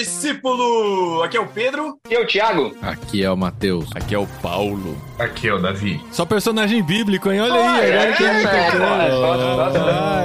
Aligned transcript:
discípulo! 0.00 1.22
Aqui 1.22 1.36
é 1.36 1.40
o 1.40 1.46
Pedro. 1.46 1.98
Aqui 2.04 2.14
é 2.14 2.20
o 2.20 2.26
Thiago. 2.26 2.74
Aqui 2.80 3.22
é 3.22 3.30
o 3.30 3.36
Matheus. 3.36 3.90
Aqui 3.94 4.14
é 4.14 4.18
o 4.18 4.26
Paulo. 4.42 4.96
Aqui 5.18 5.48
é 5.48 5.54
o 5.54 5.58
Davi. 5.58 6.00
Só 6.10 6.24
personagem 6.24 6.82
bíblico, 6.82 7.30
hein? 7.30 7.40
Olha 7.42 7.54
aí, 7.54 7.90
é, 7.90 7.98
agora 7.98 8.16
que 8.16 8.24
é, 8.24 8.28
é, 8.28 8.68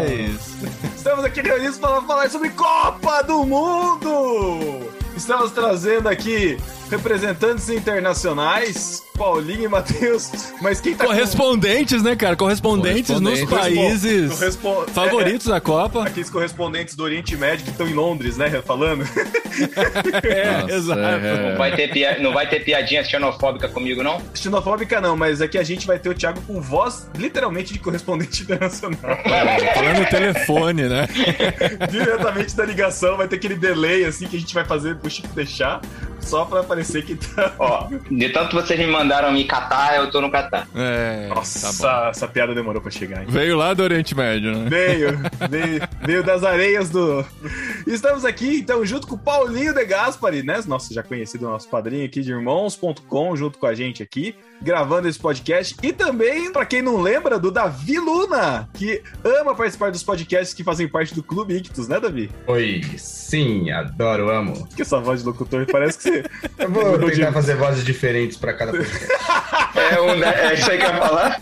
é, 0.02 0.26
Estamos 0.96 1.26
aqui 1.26 1.42
reunidos 1.42 1.78
para 1.78 2.02
falar 2.04 2.30
sobre 2.30 2.50
Copa 2.52 3.22
do 3.24 3.44
Mundo! 3.46 4.90
Estamos 5.15 5.51
trazendo 5.51 6.07
aqui 6.10 6.57
representantes 6.90 7.70
internacionais, 7.70 9.04
Paulinho 9.17 9.63
e 9.63 9.67
Matheus. 9.67 10.54
Mas 10.62 10.79
quem 10.79 10.96
tá 10.96 11.06
Correspondentes, 11.06 12.02
com... 12.02 12.08
né, 12.08 12.15
cara? 12.15 12.35
Correspondentes, 12.35 13.20
nos 13.20 13.44
países 13.46 14.31
Correspo... 14.31 14.85
favoritos 14.92 15.48
é, 15.48 15.52
da 15.52 15.62
Copa. 15.62 16.03
Aqueles 16.05 16.30
correspondentes 16.30 16.95
do 16.95 17.03
Oriente 17.03 17.35
Médio 17.35 17.66
que 17.66 17.71
estão 17.71 17.88
em 17.88 17.94
Londres, 17.94 18.38
né? 18.38 18.49
Falando. 18.66 19.03
é, 20.23 20.61
Nossa, 20.61 20.73
exato. 20.73 20.99
É. 20.99 21.52
Não, 21.52 21.58
vai 21.58 21.75
ter 21.75 21.91
pia... 21.91 22.20
não 22.20 22.34
vai 22.34 22.48
ter 22.48 22.63
piadinha 22.63 23.03
xenofóbica 23.03 23.67
comigo, 23.67 24.03
não? 24.03 24.22
Xenofóbica 24.33 24.99
não, 25.02 25.16
mas 25.16 25.41
aqui 25.41 25.58
a 25.58 25.63
gente 25.63 25.88
vai 25.88 25.99
ter 25.99 26.09
o 26.09 26.13
Thiago 26.13 26.41
com 26.41 26.61
voz 26.61 27.09
literalmente 27.17 27.73
de 27.73 27.80
correspondente 27.80 28.44
internacional. 28.44 28.99
Falando 29.23 29.99
no 29.99 30.05
telefone, 30.05 30.83
né? 30.83 31.08
Diretamente 31.89 32.55
da 32.55 32.66
ligação, 32.66 33.17
vai 33.17 33.27
ter 33.27 33.38
aquele 33.38 33.55
delay 33.55 34.05
assim 34.05 34.27
que 34.27 34.36
a 34.36 34.39
gente 34.39 34.53
vai 34.53 34.66
fazer 34.66 34.95
pro 34.97 35.09
Chico 35.09 35.27
deixar 35.30 35.81
só 36.25 36.45
pra 36.45 36.63
parecer 36.63 37.03
que 37.03 37.15
tá. 37.15 37.53
Ó, 37.59 37.88
de 38.09 38.29
tanto 38.29 38.55
vocês 38.55 38.79
me 38.79 38.88
mandaram 38.88 39.31
me 39.31 39.45
catar, 39.45 39.97
eu 39.97 40.09
tô 40.09 40.20
no 40.20 40.31
catar. 40.31 40.67
É. 40.75 41.27
Nossa, 41.27 41.83
tá 41.83 42.09
essa 42.09 42.27
piada 42.27 42.53
demorou 42.53 42.81
pra 42.81 42.91
chegar. 42.91 43.21
Hein? 43.21 43.27
Veio 43.29 43.55
lá 43.55 43.73
do 43.73 43.83
Oriente 43.83 44.16
Médio, 44.16 44.57
né? 44.57 44.69
Veio, 44.69 45.19
veio, 45.49 45.81
veio 46.02 46.23
das 46.23 46.43
areias 46.43 46.89
do. 46.89 47.25
Estamos 47.88 48.25
aqui, 48.25 48.59
então, 48.59 48.85
junto 48.85 49.07
com 49.07 49.16
o 49.16 49.19
Paulinho 49.19 49.73
de 49.73 49.85
Gaspari, 49.85 50.43
né? 50.43 50.61
Nossa, 50.67 50.94
já 50.94 51.03
conhecido 51.03 51.45
nosso 51.45 51.69
padrinho 51.69 52.05
aqui 52.05 52.22
de 52.22 52.31
irmãos.com, 52.31 53.35
junto 53.35 53.59
com 53.59 53.67
a 53.67 53.73
gente 53.73 54.02
aqui 54.02 54.35
gravando 54.61 55.07
esse 55.07 55.19
podcast. 55.19 55.75
E 55.81 55.91
também, 55.91 56.52
para 56.52 56.66
quem 56.66 56.81
não 56.81 57.02
lembra, 57.02 57.39
do 57.39 57.52
Davi 57.52 58.00
Luna, 58.00 58.69
que 58.73 59.02
ama 59.23 59.55
participar 59.55 59.91
dos 59.91 60.03
podcasts 60.03 60.53
que 60.53 60.63
fazem 60.63 60.88
parte 60.88 61.13
do 61.13 61.23
Clube 61.23 61.55
Ictus, 61.55 61.88
né, 61.88 62.00
Davi? 62.00 62.31
Oi, 62.47 62.83
sim, 62.97 63.69
adoro, 63.72 64.30
amo. 64.30 64.67
Que 64.75 64.81
essa 64.81 65.00
voz 65.00 65.22
de 65.22 65.28
locutor 65.28 65.66
parece 65.72 65.97
que 65.97 66.03
você. 66.03 66.14
Eu 66.58 66.69
vou 66.69 66.99
tentar 67.09 67.27
de... 67.27 67.33
fazer 67.33 67.55
vozes 67.55 67.83
diferentes 67.83 68.38
para 68.38 68.53
cada 68.53 68.71
podcast. 68.71 69.08
é, 69.75 70.02
um, 70.02 70.23
é 70.23 70.53
isso 70.53 70.72
aí 70.72 70.77
que 70.77 70.83
eu 70.83 70.89
ia 70.89 70.97
falar. 70.97 71.39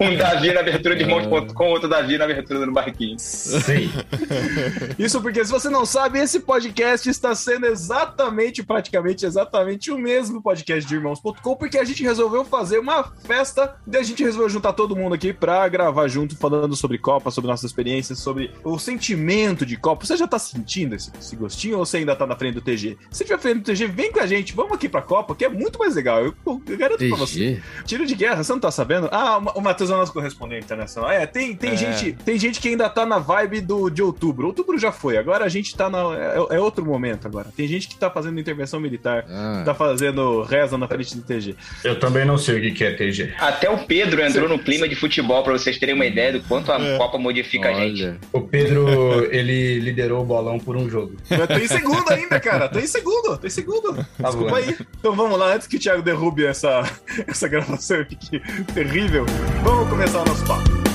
Um 0.00 0.16
Davi 0.16 0.52
na 0.52 0.60
abertura 0.60 0.96
de 0.96 1.04
monte.com, 1.04 1.64
outro 1.68 1.88
Davi 1.88 2.18
na 2.18 2.24
abertura 2.24 2.64
do 2.64 2.72
Barquinho. 2.72 3.16
Sim. 3.18 3.90
Isso 4.98 5.20
porque, 5.20 5.44
se 5.44 5.50
você 5.50 5.68
não 5.68 5.84
sabe, 5.84 6.18
esse 6.18 6.40
podcast 6.40 7.08
está 7.08 7.34
sendo 7.34 7.66
exatamente, 7.66 8.62
praticamente, 8.62 9.26
exatamente 9.26 9.90
o 9.90 9.98
mesmo 9.98 10.42
podcast 10.42 10.86
de 10.86 10.94
irmãos.com, 10.94 11.56
porque 11.56 11.78
a 11.78 11.84
gente 11.84 12.02
resolveu 12.02 12.44
fazer 12.44 12.78
uma 12.78 13.04
festa 13.24 13.76
e 13.86 13.96
a 13.96 14.02
gente 14.02 14.22
resolveu 14.22 14.48
juntar 14.48 14.72
todo 14.72 14.96
mundo 14.96 15.14
aqui 15.14 15.32
pra 15.32 15.68
gravar 15.68 16.08
junto, 16.08 16.36
falando 16.36 16.74
sobre 16.76 16.98
Copa, 16.98 17.30
sobre 17.30 17.50
nossas 17.50 17.70
experiências, 17.70 18.18
sobre 18.18 18.50
o 18.64 18.78
sentimento 18.78 19.64
de 19.66 19.76
Copa. 19.76 20.04
Você 20.04 20.16
já 20.16 20.26
tá 20.26 20.38
sentindo 20.38 20.94
esse, 20.94 21.10
esse 21.18 21.36
gostinho 21.36 21.78
ou 21.78 21.86
você 21.86 21.98
ainda 21.98 22.16
tá 22.16 22.26
na 22.26 22.36
frente 22.36 22.54
do 22.54 22.60
TG? 22.60 22.96
Se 23.10 23.24
tiver 23.24 23.38
frente 23.38 23.58
do 23.58 23.64
TG, 23.64 23.86
vem 23.86 24.05
com 24.10 24.20
a 24.20 24.26
gente, 24.26 24.54
vamos 24.54 24.72
aqui 24.72 24.88
pra 24.88 25.02
Copa, 25.02 25.34
que 25.34 25.44
é 25.44 25.48
muito 25.48 25.78
mais 25.78 25.94
legal. 25.94 26.24
Eu, 26.24 26.34
eu 26.46 26.76
garanto 26.76 26.98
TG? 26.98 27.08
pra 27.08 27.18
você. 27.18 27.62
Tiro 27.84 28.06
de 28.06 28.14
guerra, 28.14 28.42
você 28.42 28.52
não 28.52 28.60
tá 28.60 28.70
sabendo? 28.70 29.08
Ah, 29.12 29.38
o 29.54 29.60
Matheus 29.60 29.90
é 29.90 29.94
o 29.94 29.96
nosso 29.96 30.12
correspondente 30.12 30.64
internacional. 30.64 31.10
É, 31.10 31.26
tem, 31.26 31.54
tem, 31.54 31.72
é. 31.72 31.76
Gente, 31.76 32.12
tem 32.12 32.38
gente 32.38 32.60
que 32.60 32.68
ainda 32.68 32.88
tá 32.88 33.04
na 33.06 33.18
vibe 33.18 33.60
do, 33.60 33.90
de 33.90 34.02
outubro. 34.02 34.46
Outubro 34.46 34.78
já 34.78 34.92
foi, 34.92 35.16
agora 35.16 35.44
a 35.44 35.48
gente 35.48 35.74
tá 35.76 35.88
na. 35.88 35.98
É, 36.16 36.56
é 36.56 36.60
outro 36.60 36.84
momento 36.84 37.26
agora. 37.26 37.48
Tem 37.56 37.66
gente 37.66 37.88
que 37.88 37.96
tá 37.96 38.10
fazendo 38.10 38.38
intervenção 38.40 38.80
militar, 38.80 39.24
ah. 39.28 39.62
tá 39.64 39.74
fazendo 39.74 40.42
reza 40.42 40.76
na 40.76 40.88
frente 40.88 41.16
do 41.16 41.22
TG. 41.22 41.56
Eu 41.84 41.98
também 41.98 42.24
não 42.24 42.38
sei 42.38 42.58
o 42.58 42.74
que 42.74 42.84
é 42.84 42.92
TG. 42.92 43.34
Até 43.38 43.70
o 43.70 43.78
Pedro 43.86 44.22
entrou 44.22 44.48
no 44.48 44.58
clima 44.58 44.88
de 44.88 44.94
futebol, 44.94 45.42
para 45.42 45.52
vocês 45.52 45.78
terem 45.78 45.94
uma 45.94 46.06
ideia 46.06 46.32
do 46.32 46.40
quanto 46.42 46.72
a 46.72 46.80
é. 46.80 46.96
Copa 46.98 47.18
modifica 47.18 47.68
Olha. 47.68 47.78
a 47.78 47.80
gente. 47.80 48.18
O 48.32 48.40
Pedro, 48.40 49.28
ele 49.34 49.78
liderou 49.80 50.22
o 50.22 50.24
bolão 50.24 50.58
por 50.58 50.76
um 50.76 50.88
jogo. 50.88 51.16
Eu 51.30 51.46
tô 51.46 51.54
em 51.54 51.68
segundo 51.68 52.10
ainda, 52.10 52.40
cara. 52.40 52.68
Tô 52.68 52.78
em 52.78 52.86
segundo, 52.86 53.36
tô 53.38 53.46
em 53.46 53.50
segundo. 53.50 53.95
Tá 54.04 54.28
Desculpa 54.28 54.50
bom. 54.50 54.56
aí. 54.56 54.76
Então 54.98 55.14
vamos 55.14 55.38
lá, 55.38 55.54
antes 55.54 55.66
que 55.66 55.76
o 55.76 55.80
Thiago 55.80 56.02
derrube 56.02 56.44
essa, 56.44 56.82
essa 57.26 57.48
gravação 57.48 58.00
aqui 58.00 58.40
terrível, 58.74 59.24
vamos 59.62 59.88
começar 59.88 60.22
o 60.22 60.24
nosso 60.24 60.44
papo. 60.46 60.85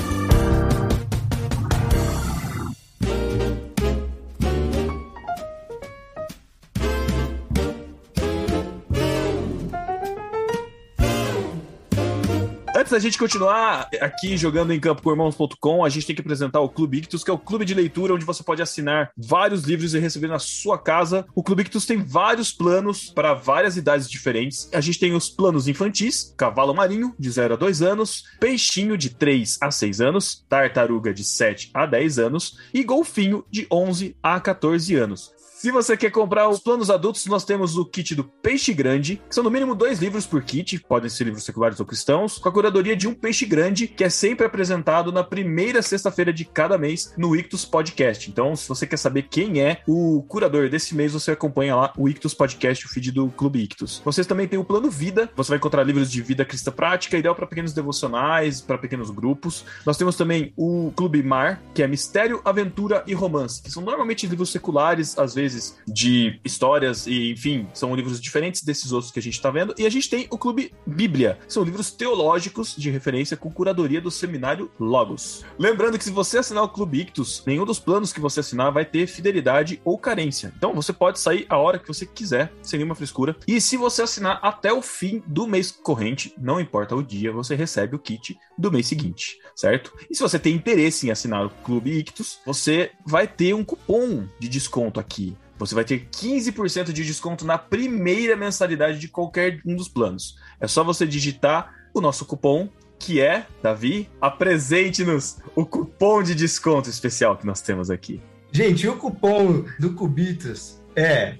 Da 12.92 12.98
gente 12.98 13.18
continuar 13.18 13.88
aqui 14.02 14.36
jogando 14.36 14.70
em 14.70 14.78
campo 14.78 15.00
com 15.00 15.10
irmãos.com, 15.10 15.82
a 15.82 15.88
gente 15.88 16.06
tem 16.06 16.14
que 16.14 16.20
apresentar 16.20 16.60
o 16.60 16.68
Clube 16.68 16.98
Ictus, 16.98 17.24
que 17.24 17.30
é 17.30 17.32
o 17.32 17.38
clube 17.38 17.64
de 17.64 17.72
leitura 17.72 18.12
onde 18.12 18.24
você 18.24 18.42
pode 18.42 18.60
assinar 18.60 19.10
vários 19.16 19.64
livros 19.64 19.94
e 19.94 19.98
receber 19.98 20.28
na 20.28 20.38
sua 20.38 20.78
casa. 20.78 21.24
O 21.34 21.42
Clube 21.42 21.62
Ictus 21.62 21.86
tem 21.86 22.04
vários 22.04 22.52
planos 22.52 23.08
para 23.08 23.32
várias 23.32 23.78
idades 23.78 24.10
diferentes. 24.10 24.68
A 24.74 24.80
gente 24.82 24.98
tem 24.98 25.14
os 25.14 25.30
planos 25.30 25.68
infantis, 25.68 26.34
cavalo 26.36 26.74
marinho 26.74 27.14
de 27.18 27.30
0 27.30 27.54
a 27.54 27.56
2 27.56 27.80
anos, 27.80 28.24
peixinho 28.38 28.98
de 28.98 29.08
3 29.08 29.56
a 29.62 29.70
6 29.70 30.00
anos, 30.02 30.44
tartaruga 30.46 31.14
de 31.14 31.24
7 31.24 31.70
a 31.72 31.86
10 31.86 32.18
anos 32.18 32.58
e 32.74 32.84
golfinho 32.84 33.42
de 33.50 33.66
11 33.70 34.14
a 34.22 34.38
14 34.38 34.94
anos. 34.96 35.41
Se 35.62 35.70
você 35.70 35.96
quer 35.96 36.10
comprar 36.10 36.48
os 36.48 36.58
planos 36.58 36.90
adultos, 36.90 37.24
nós 37.26 37.44
temos 37.44 37.76
o 37.76 37.84
kit 37.84 38.16
do 38.16 38.24
Peixe 38.24 38.74
Grande, 38.74 39.22
que 39.28 39.32
são 39.32 39.44
no 39.44 39.50
mínimo 39.50 39.76
dois 39.76 40.00
livros 40.00 40.26
por 40.26 40.42
kit, 40.42 40.76
podem 40.80 41.08
ser 41.08 41.22
livros 41.22 41.44
seculares 41.44 41.78
ou 41.78 41.86
cristãos, 41.86 42.36
com 42.36 42.48
a 42.48 42.52
curadoria 42.52 42.96
de 42.96 43.06
um 43.06 43.14
peixe 43.14 43.46
grande, 43.46 43.86
que 43.86 44.02
é 44.02 44.10
sempre 44.10 44.44
apresentado 44.44 45.12
na 45.12 45.22
primeira 45.22 45.80
sexta-feira 45.80 46.32
de 46.32 46.44
cada 46.44 46.76
mês 46.76 47.14
no 47.16 47.36
Ictus 47.36 47.64
Podcast. 47.64 48.28
Então, 48.28 48.56
se 48.56 48.68
você 48.68 48.88
quer 48.88 48.96
saber 48.96 49.28
quem 49.30 49.60
é 49.60 49.82
o 49.86 50.24
curador 50.26 50.68
desse 50.68 50.96
mês, 50.96 51.12
você 51.12 51.30
acompanha 51.30 51.76
lá 51.76 51.92
o 51.96 52.08
Ictus 52.08 52.34
Podcast, 52.34 52.84
o 52.84 52.88
feed 52.88 53.12
do 53.12 53.28
Clube 53.28 53.62
Ictus. 53.62 54.02
Vocês 54.04 54.26
também 54.26 54.48
têm 54.48 54.58
o 54.58 54.64
Plano 54.64 54.90
Vida, 54.90 55.30
você 55.36 55.50
vai 55.50 55.58
encontrar 55.58 55.84
livros 55.84 56.10
de 56.10 56.20
vida 56.22 56.44
cristã 56.44 56.72
prática, 56.72 57.16
ideal 57.16 57.36
para 57.36 57.46
pequenos 57.46 57.72
devocionais, 57.72 58.60
para 58.60 58.78
pequenos 58.78 59.10
grupos. 59.10 59.64
Nós 59.86 59.96
temos 59.96 60.16
também 60.16 60.52
o 60.56 60.92
Clube 60.96 61.22
Mar, 61.22 61.62
que 61.72 61.84
é 61.84 61.86
mistério, 61.86 62.42
aventura 62.44 63.04
e 63.06 63.14
romance, 63.14 63.62
que 63.62 63.70
são 63.70 63.84
normalmente 63.84 64.26
livros 64.26 64.50
seculares, 64.50 65.16
às 65.16 65.36
vezes 65.36 65.51
vezes 65.52 65.78
de 65.86 66.40
histórias 66.44 67.06
e, 67.06 67.32
enfim, 67.32 67.66
são 67.74 67.94
livros 67.94 68.20
diferentes 68.20 68.62
desses 68.62 68.92
outros 68.92 69.12
que 69.12 69.18
a 69.18 69.22
gente 69.22 69.34
está 69.34 69.50
vendo. 69.50 69.74
E 69.78 69.86
a 69.86 69.90
gente 69.90 70.08
tem 70.08 70.26
o 70.30 70.38
Clube 70.38 70.72
Bíblia, 70.86 71.38
são 71.46 71.62
livros 71.62 71.90
teológicos 71.90 72.74
de 72.76 72.90
referência 72.90 73.36
com 73.36 73.50
curadoria 73.50 74.00
do 74.00 74.10
seminário 74.10 74.70
Logos. 74.78 75.44
Lembrando 75.58 75.98
que 75.98 76.04
se 76.04 76.10
você 76.10 76.38
assinar 76.38 76.64
o 76.64 76.68
Clube 76.68 77.00
Ictus, 77.00 77.42
nenhum 77.46 77.64
dos 77.64 77.78
planos 77.78 78.12
que 78.12 78.20
você 78.20 78.40
assinar 78.40 78.72
vai 78.72 78.84
ter 78.84 79.06
fidelidade 79.06 79.80
ou 79.84 79.98
carência. 79.98 80.52
Então 80.56 80.74
você 80.74 80.92
pode 80.92 81.20
sair 81.20 81.46
a 81.48 81.56
hora 81.56 81.78
que 81.78 81.88
você 81.88 82.06
quiser, 82.06 82.52
sem 82.62 82.78
nenhuma 82.78 82.94
frescura. 82.94 83.36
E 83.46 83.60
se 83.60 83.76
você 83.76 84.02
assinar 84.02 84.40
até 84.42 84.72
o 84.72 84.82
fim 84.82 85.22
do 85.26 85.46
mês 85.46 85.70
corrente, 85.70 86.34
não 86.38 86.60
importa 86.60 86.96
o 86.96 87.02
dia, 87.02 87.32
você 87.32 87.54
recebe 87.54 87.94
o 87.96 87.98
kit 87.98 88.38
do 88.56 88.70
mês 88.70 88.86
seguinte, 88.86 89.38
certo? 89.54 89.92
E 90.10 90.14
se 90.14 90.22
você 90.22 90.38
tem 90.38 90.54
interesse 90.54 91.06
em 91.06 91.10
assinar 91.10 91.46
o 91.46 91.50
Clube 91.50 91.90
Ictus, 91.98 92.38
você 92.44 92.90
vai 93.06 93.26
ter 93.26 93.54
um 93.54 93.64
cupom 93.64 94.26
de 94.38 94.48
desconto 94.48 95.00
aqui 95.00 95.36
você 95.64 95.74
vai 95.74 95.84
ter 95.84 96.08
15% 96.10 96.92
de 96.92 97.04
desconto 97.04 97.44
na 97.44 97.58
primeira 97.58 98.36
mensalidade 98.36 98.98
de 98.98 99.08
qualquer 99.08 99.60
um 99.64 99.76
dos 99.76 99.88
planos. 99.88 100.36
É 100.60 100.66
só 100.66 100.82
você 100.82 101.06
digitar 101.06 101.74
o 101.94 102.00
nosso 102.00 102.24
cupom, 102.24 102.68
que 102.98 103.20
é, 103.20 103.46
Davi, 103.62 104.08
apresente-nos 104.20 105.38
o 105.54 105.66
cupom 105.66 106.22
de 106.22 106.34
desconto 106.34 106.88
especial 106.88 107.36
que 107.36 107.46
nós 107.46 107.60
temos 107.60 107.90
aqui. 107.90 108.20
Gente, 108.50 108.86
o 108.86 108.96
cupom 108.96 109.64
do 109.78 109.94
Cubitos 109.94 110.80
é 110.94 111.36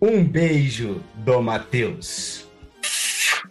um 0.00 0.22
beijo 0.24 1.00
do 1.16 1.42
Matheus. 1.42 2.43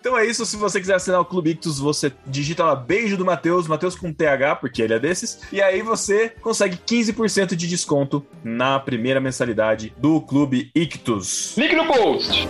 Então 0.04 0.18
é 0.18 0.26
isso. 0.26 0.46
Se 0.46 0.58
você 0.58 0.82
quiser 0.82 0.96
assinar 0.96 1.22
o 1.22 1.26
Clube 1.26 1.52
Ictus, 1.52 1.80
você 1.80 2.12
digita 2.28 2.66
lá 2.66 2.76
beijo 2.76 3.16
do 3.16 3.24
Matheus, 3.24 3.70
Matheus 3.70 3.96
com 3.96 4.12
TH, 4.12 4.58
porque 4.58 4.82
ele 4.82 4.94
é 4.94 5.00
desses. 5.00 5.40
E 5.50 5.62
aí 5.62 5.82
você 5.82 6.28
consegue 6.42 6.76
15% 6.76 7.56
de 7.56 7.70
desconto 7.70 8.26
na 8.44 8.78
primeira 8.82 9.22
mensalidade 9.22 9.94
do 9.98 10.20
Clube 10.20 10.70
Ictus. 10.76 11.56
Link 11.58 11.74
no 11.74 11.88
post! 11.88 12.50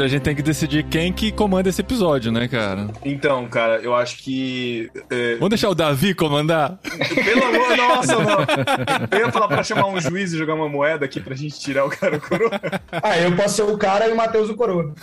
A 0.00 0.08
gente 0.08 0.22
tem 0.22 0.34
que 0.34 0.42
decidir 0.42 0.84
quem 0.84 1.12
que 1.12 1.32
comanda 1.32 1.68
esse 1.68 1.80
episódio, 1.80 2.30
né, 2.30 2.46
cara? 2.46 2.88
Então, 3.04 3.46
cara, 3.48 3.80
eu 3.80 3.94
acho 3.94 4.18
que. 4.18 4.90
É... 5.10 5.34
Vamos 5.34 5.50
deixar 5.50 5.68
o 5.68 5.74
Davi 5.74 6.14
comandar? 6.14 6.78
Pelo 7.24 7.44
amor, 7.44 7.76
nossa, 7.76 8.14
não. 8.16 8.38
Eu 9.10 9.26
ia 9.26 9.32
falar 9.32 9.48
pra 9.48 9.62
chamar 9.62 9.86
um 9.86 10.00
juiz 10.00 10.32
e 10.32 10.38
jogar 10.38 10.54
uma 10.54 10.68
moeda 10.68 11.04
aqui 11.04 11.20
pra 11.20 11.34
gente 11.34 11.58
tirar 11.58 11.84
o 11.84 11.90
cara 11.90 12.16
o 12.16 12.20
coroa. 12.20 12.60
Ah, 12.92 13.18
eu 13.18 13.34
posso 13.34 13.56
ser 13.56 13.62
o 13.62 13.76
cara 13.76 14.08
e 14.08 14.12
o 14.12 14.16
Matheus 14.16 14.48
o 14.48 14.54
coroa. 14.54 14.94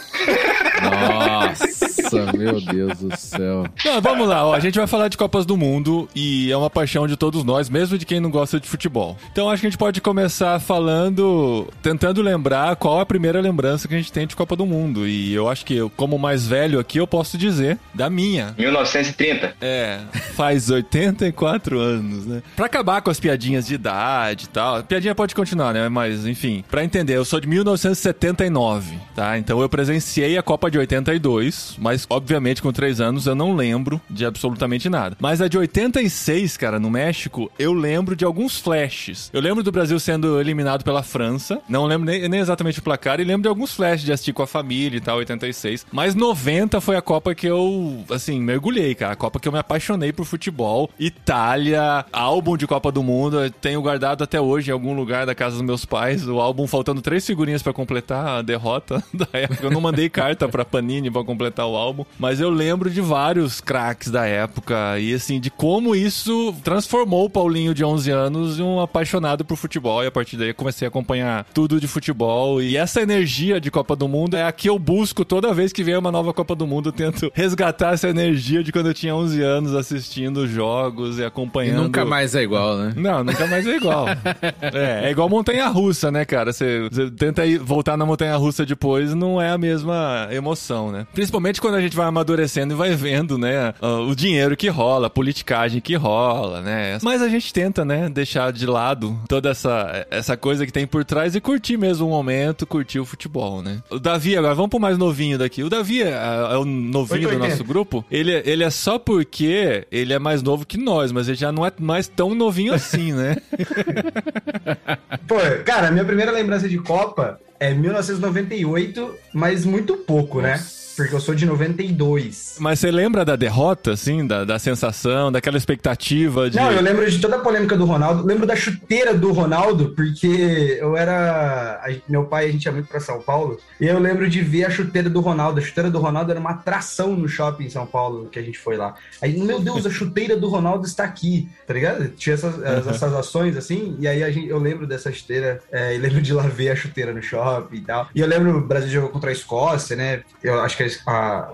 Nossa, 0.81 2.04
meu 2.37 2.61
Deus 2.61 2.99
do 2.99 3.17
céu. 3.17 3.65
Não, 3.83 4.01
vamos 4.01 4.27
lá, 4.27 4.45
ó, 4.45 4.53
a 4.53 4.59
gente 4.59 4.77
vai 4.77 4.87
falar 4.87 5.07
de 5.07 5.17
Copas 5.17 5.45
do 5.45 5.57
Mundo 5.57 6.07
e 6.15 6.51
é 6.51 6.57
uma 6.57 6.69
paixão 6.69 7.07
de 7.07 7.15
todos 7.15 7.43
nós, 7.43 7.69
mesmo 7.69 7.97
de 7.97 8.05
quem 8.05 8.19
não 8.19 8.29
gosta 8.29 8.59
de 8.59 8.67
futebol. 8.67 9.17
Então 9.31 9.49
acho 9.49 9.61
que 9.61 9.67
a 9.67 9.69
gente 9.69 9.77
pode 9.77 10.01
começar 10.01 10.59
falando, 10.59 11.67
tentando 11.81 12.21
lembrar 12.21 12.75
qual 12.75 12.99
a 12.99 13.05
primeira 13.05 13.39
lembrança 13.41 13.87
que 13.87 13.93
a 13.93 13.97
gente 13.97 14.11
tem 14.11 14.27
de 14.27 14.35
Copa 14.35 14.55
do 14.55 14.65
Mundo. 14.65 15.07
E 15.07 15.33
eu 15.33 15.47
acho 15.49 15.65
que 15.65 15.75
eu, 15.75 15.89
como 15.89 16.17
mais 16.17 16.47
velho 16.47 16.79
aqui, 16.79 16.97
eu 16.97 17.07
posso 17.07 17.37
dizer 17.37 17.77
da 17.93 18.09
minha. 18.09 18.53
1930. 18.57 19.55
É, 19.61 19.99
faz 20.35 20.69
84 20.69 21.79
anos, 21.79 22.25
né? 22.25 22.41
Pra 22.55 22.65
acabar 22.65 23.01
com 23.01 23.09
as 23.09 23.19
piadinhas 23.19 23.67
de 23.67 23.75
idade 23.75 24.45
e 24.45 24.49
tal, 24.49 24.83
piadinha 24.83 25.15
pode 25.15 25.35
continuar, 25.35 25.73
né? 25.73 25.89
Mas 25.89 26.25
enfim, 26.25 26.63
pra 26.69 26.83
entender, 26.83 27.17
eu 27.17 27.25
sou 27.25 27.39
de 27.39 27.47
1979, 27.47 28.97
tá? 29.15 29.37
Então 29.37 29.61
eu 29.61 29.69
presenciei 29.69 30.37
a 30.37 30.43
Copa 30.43 30.69
de 30.69 30.77
82, 30.77 31.75
mas 31.79 32.04
obviamente 32.09 32.61
com 32.61 32.71
3 32.71 33.01
anos 33.01 33.25
eu 33.25 33.35
não 33.35 33.55
lembro 33.55 34.01
de 34.09 34.25
absolutamente 34.25 34.89
nada. 34.89 35.17
Mas 35.19 35.41
a 35.41 35.47
de 35.47 35.57
86, 35.57 36.57
cara, 36.57 36.79
no 36.79 36.89
México, 36.89 37.51
eu 37.57 37.73
lembro 37.73 38.15
de 38.15 38.25
alguns 38.25 38.59
flashes. 38.59 39.29
Eu 39.33 39.41
lembro 39.41 39.63
do 39.63 39.71
Brasil 39.71 39.99
sendo 39.99 40.39
eliminado 40.39 40.83
pela 40.83 41.03
França, 41.03 41.61
não 41.67 41.85
lembro 41.85 42.05
nem, 42.05 42.27
nem 42.27 42.39
exatamente 42.39 42.79
o 42.79 42.83
placar, 42.83 43.19
e 43.19 43.23
lembro 43.23 43.43
de 43.43 43.47
alguns 43.47 43.73
flashes 43.73 44.05
de 44.05 44.11
assistir 44.11 44.33
com 44.33 44.43
a 44.43 44.47
família 44.47 44.97
e 44.97 45.01
tal, 45.01 45.17
86. 45.17 45.85
Mas 45.91 46.15
90 46.15 46.81
foi 46.81 46.95
a 46.95 47.01
Copa 47.01 47.35
que 47.35 47.47
eu, 47.47 48.03
assim, 48.09 48.39
mergulhei, 48.41 48.95
cara. 48.95 49.13
A 49.13 49.15
Copa 49.15 49.39
que 49.39 49.47
eu 49.47 49.51
me 49.51 49.59
apaixonei 49.59 50.11
por 50.11 50.25
futebol. 50.25 50.89
Itália, 50.99 52.05
álbum 52.11 52.57
de 52.57 52.67
Copa 52.67 52.91
do 52.91 53.03
Mundo, 53.03 53.41
eu 53.41 53.51
tenho 53.51 53.81
guardado 53.81 54.23
até 54.23 54.39
hoje 54.39 54.69
em 54.69 54.73
algum 54.73 54.95
lugar 54.95 55.25
da 55.25 55.35
casa 55.35 55.55
dos 55.55 55.65
meus 55.65 55.85
pais. 55.85 56.27
O 56.27 56.39
álbum 56.39 56.67
faltando 56.67 57.01
três 57.01 57.25
figurinhas 57.25 57.61
para 57.61 57.73
completar 57.73 58.27
a 58.27 58.41
derrota 58.41 59.03
da 59.13 59.27
época. 59.33 59.65
Eu 59.65 59.71
não 59.71 59.81
mandei 59.81 60.09
carta 60.09 60.47
pra 60.47 60.65
Panini 60.65 61.09
pra 61.11 61.23
completar 61.23 61.67
o 61.67 61.75
álbum, 61.75 61.84
mas 62.17 62.39
eu 62.39 62.49
lembro 62.49 62.89
de 62.89 63.01
vários 63.01 63.59
craques 63.59 64.11
da 64.11 64.25
época 64.25 64.99
e, 64.99 65.13
assim, 65.13 65.39
de 65.39 65.49
como 65.49 65.95
isso 65.95 66.55
transformou 66.63 67.25
o 67.25 67.29
Paulinho 67.29 67.73
de 67.73 67.83
11 67.83 68.11
anos 68.11 68.59
em 68.59 68.63
um 68.63 68.79
apaixonado 68.79 69.43
por 69.43 69.57
futebol. 69.57 70.03
E 70.03 70.07
a 70.07 70.11
partir 70.11 70.37
daí 70.37 70.49
eu 70.49 70.55
comecei 70.55 70.85
a 70.85 70.89
acompanhar 70.89 71.45
tudo 71.53 71.79
de 71.79 71.87
futebol. 71.87 72.61
E 72.61 72.77
essa 72.77 73.01
energia 73.01 73.59
de 73.59 73.69
Copa 73.69 73.95
do 73.95 74.07
Mundo 74.07 74.35
é 74.37 74.43
a 74.43 74.51
que 74.51 74.69
eu 74.69 74.79
busco 74.79 75.25
toda 75.25 75.53
vez 75.53 75.73
que 75.73 75.83
vem 75.83 75.95
uma 75.95 76.11
nova 76.11 76.33
Copa 76.33 76.55
do 76.55 76.65
Mundo. 76.65 76.89
Eu 76.89 76.93
tento 76.93 77.31
resgatar 77.33 77.93
essa 77.93 78.09
energia 78.09 78.63
de 78.63 78.71
quando 78.71 78.87
eu 78.87 78.93
tinha 78.93 79.15
11 79.15 79.41
anos 79.41 79.75
assistindo 79.75 80.47
jogos 80.47 81.19
e 81.19 81.23
acompanhando. 81.23 81.79
E 81.79 81.83
nunca 81.83 82.05
mais 82.05 82.35
é 82.35 82.43
igual, 82.43 82.77
né? 82.77 82.93
Não, 82.95 83.23
nunca 83.23 83.47
mais 83.47 83.67
é 83.67 83.75
igual. 83.75 84.07
é, 84.73 85.07
é 85.07 85.11
igual 85.11 85.29
montanha 85.29 85.67
russa, 85.67 86.11
né, 86.11 86.25
cara? 86.25 86.53
Você, 86.53 86.87
você 86.89 87.11
tenta 87.11 87.45
ir, 87.45 87.57
voltar 87.59 87.97
na 87.97 88.05
montanha 88.05 88.35
russa 88.35 88.65
depois, 88.65 89.13
não 89.13 89.41
é 89.41 89.49
a 89.49 89.57
mesma 89.57 90.27
emoção, 90.31 90.91
né? 90.91 91.05
Principalmente 91.13 91.61
quando 91.61 91.74
a 91.75 91.81
gente 91.81 91.95
vai 91.95 92.07
amadurecendo 92.07 92.73
e 92.73 92.77
vai 92.77 92.95
vendo, 92.95 93.37
né, 93.37 93.73
o 93.81 94.15
dinheiro 94.15 94.55
que 94.55 94.67
rola, 94.67 95.07
a 95.07 95.09
politicagem 95.09 95.81
que 95.81 95.95
rola, 95.95 96.61
né? 96.61 96.97
Mas 97.01 97.21
a 97.21 97.29
gente 97.29 97.53
tenta, 97.53 97.83
né, 97.85 98.09
deixar 98.09 98.51
de 98.51 98.65
lado 98.65 99.19
toda 99.27 99.49
essa, 99.49 100.05
essa 100.09 100.37
coisa 100.37 100.65
que 100.65 100.71
tem 100.71 100.87
por 100.87 101.03
trás 101.03 101.35
e 101.35 101.41
curtir 101.41 101.77
mesmo 101.77 102.07
o 102.07 102.09
momento, 102.09 102.65
curtir 102.65 102.99
o 102.99 103.05
futebol, 103.05 103.61
né? 103.61 103.81
O 103.89 103.99
Davi, 103.99 104.37
agora 104.37 104.55
vamos 104.55 104.69
pro 104.69 104.79
mais 104.79 104.97
novinho 104.97 105.37
daqui. 105.37 105.63
O 105.63 105.69
Davi 105.69 106.03
é, 106.03 106.11
é 106.11 106.57
o 106.57 106.65
novinho 106.65 107.29
do 107.29 107.39
nosso 107.39 107.63
grupo. 107.63 108.05
Ele, 108.09 108.31
ele 108.45 108.63
é 108.63 108.69
só 108.69 108.97
porque 108.97 109.85
ele 109.91 110.13
é 110.13 110.19
mais 110.19 110.41
novo 110.41 110.65
que 110.65 110.77
nós, 110.77 111.11
mas 111.11 111.27
ele 111.27 111.37
já 111.37 111.51
não 111.51 111.65
é 111.65 111.71
mais 111.79 112.07
tão 112.07 112.33
novinho 112.35 112.73
assim, 112.73 113.13
né? 113.13 113.37
Pô, 115.27 115.35
cara, 115.63 115.91
minha 115.91 116.05
primeira 116.05 116.31
lembrança 116.31 116.67
de 116.67 116.77
Copa 116.77 117.39
é 117.59 117.73
1998, 117.73 119.15
mas 119.33 119.65
muito 119.65 119.97
pouco, 119.97 120.41
né? 120.41 120.51
Nossa. 120.51 120.63
né? 120.63 120.84
Porque 120.95 121.13
eu 121.13 121.19
sou 121.19 121.35
de 121.35 121.45
92. 121.45 122.57
Mas 122.59 122.79
você 122.79 122.91
lembra 122.91 123.25
da 123.25 123.35
derrota, 123.35 123.91
assim? 123.91 124.25
Da, 124.25 124.43
da 124.43 124.57
sensação, 124.59 125.31
daquela 125.31 125.57
expectativa 125.57 126.49
de. 126.49 126.55
Não, 126.55 126.71
eu 126.71 126.81
lembro 126.81 127.09
de 127.09 127.19
toda 127.19 127.35
a 127.35 127.39
polêmica 127.39 127.77
do 127.77 127.85
Ronaldo. 127.85 128.25
Lembro 128.25 128.45
da 128.45 128.55
chuteira 128.55 129.13
do 129.13 129.31
Ronaldo, 129.31 129.93
porque 129.95 130.77
eu 130.79 130.95
era. 130.95 131.83
Meu 132.07 132.25
pai, 132.25 132.47
a 132.47 132.51
gente 132.51 132.65
ia 132.65 132.71
muito 132.71 132.87
pra 132.87 132.99
São 132.99 133.21
Paulo. 133.21 133.59
E 133.79 133.85
eu 133.85 133.99
lembro 133.99 134.29
de 134.29 134.41
ver 134.41 134.65
a 134.65 134.69
chuteira 134.69 135.09
do 135.09 135.19
Ronaldo. 135.19 135.59
A 135.59 135.63
chuteira 135.63 135.89
do 135.89 135.99
Ronaldo 135.99 136.31
era 136.31 136.39
uma 136.39 136.51
atração 136.51 137.15
no 137.15 137.27
shopping 137.27 137.65
em 137.65 137.69
São 137.69 137.85
Paulo, 137.85 138.29
que 138.29 138.39
a 138.39 138.41
gente 138.41 138.57
foi 138.57 138.77
lá. 138.77 138.95
Aí, 139.21 139.37
meu 139.37 139.59
Deus, 139.59 139.85
a 139.85 139.89
chuteira 139.89 140.37
do 140.37 140.47
Ronaldo 140.47 140.85
está 140.85 141.03
aqui, 141.03 141.49
tá 141.67 141.73
ligado? 141.73 142.09
Tinha 142.09 142.33
essas, 142.33 142.61
essas 142.63 143.13
ações 143.13 143.57
assim. 143.57 143.95
E 143.99 144.07
aí 144.07 144.31
gente, 144.31 144.47
eu 144.47 144.59
lembro 144.59 144.87
dessa 144.87 145.11
chuteira. 145.11 145.61
É, 145.71 145.95
e 145.95 145.97
lembro 145.97 146.21
de 146.21 146.33
lá 146.33 146.43
ver 146.43 146.69
a 146.69 146.75
chuteira 146.75 147.13
no 147.13 147.21
shopping 147.21 147.77
e 147.77 147.81
tal. 147.81 148.09
E 148.15 148.19
eu 148.19 148.27
lembro 148.27 148.57
o 148.57 148.61
Brasil 148.61 148.89
jogou 148.89 149.09
contra 149.09 149.29
a 149.29 149.33
Escócia, 149.33 149.95
né? 149.95 150.23
Eu 150.43 150.59
acho 150.61 150.77
que 150.77 150.84
a, 151.05 151.11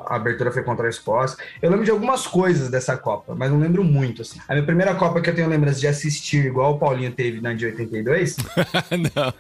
a, 0.08 0.16
abertura 0.16 0.52
foi 0.52 0.64
contra 0.64 0.88
a 0.88 0.90
Escócia. 0.90 1.38
Eu 1.62 1.70
lembro 1.70 1.86
de 1.86 1.92
algumas 1.92 2.28
coisas 2.28 2.70
dessa 2.70 2.98
Copa, 2.98 3.36
mas 3.36 3.52
não 3.52 3.60
lembro 3.60 3.84
muito, 3.84 4.22
assim. 4.22 4.40
A 4.48 4.54
minha 4.54 4.66
primeira 4.66 4.96
Copa 4.96 5.22
que 5.22 5.30
eu 5.30 5.36
tenho 5.36 5.48
lembrança 5.48 5.80
de 5.80 5.88
assistir, 5.88 6.46
igual 6.46 6.76
o 6.76 6.80
Paulinho 6.80 7.12
teve 7.12 7.42
na 7.42 7.54
de 7.54 7.66
82. 7.66 8.38
não. 9.16 9.34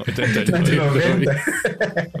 82. 0.00 0.50
na 0.50 0.58
de 0.58 0.76
90. 0.76 1.42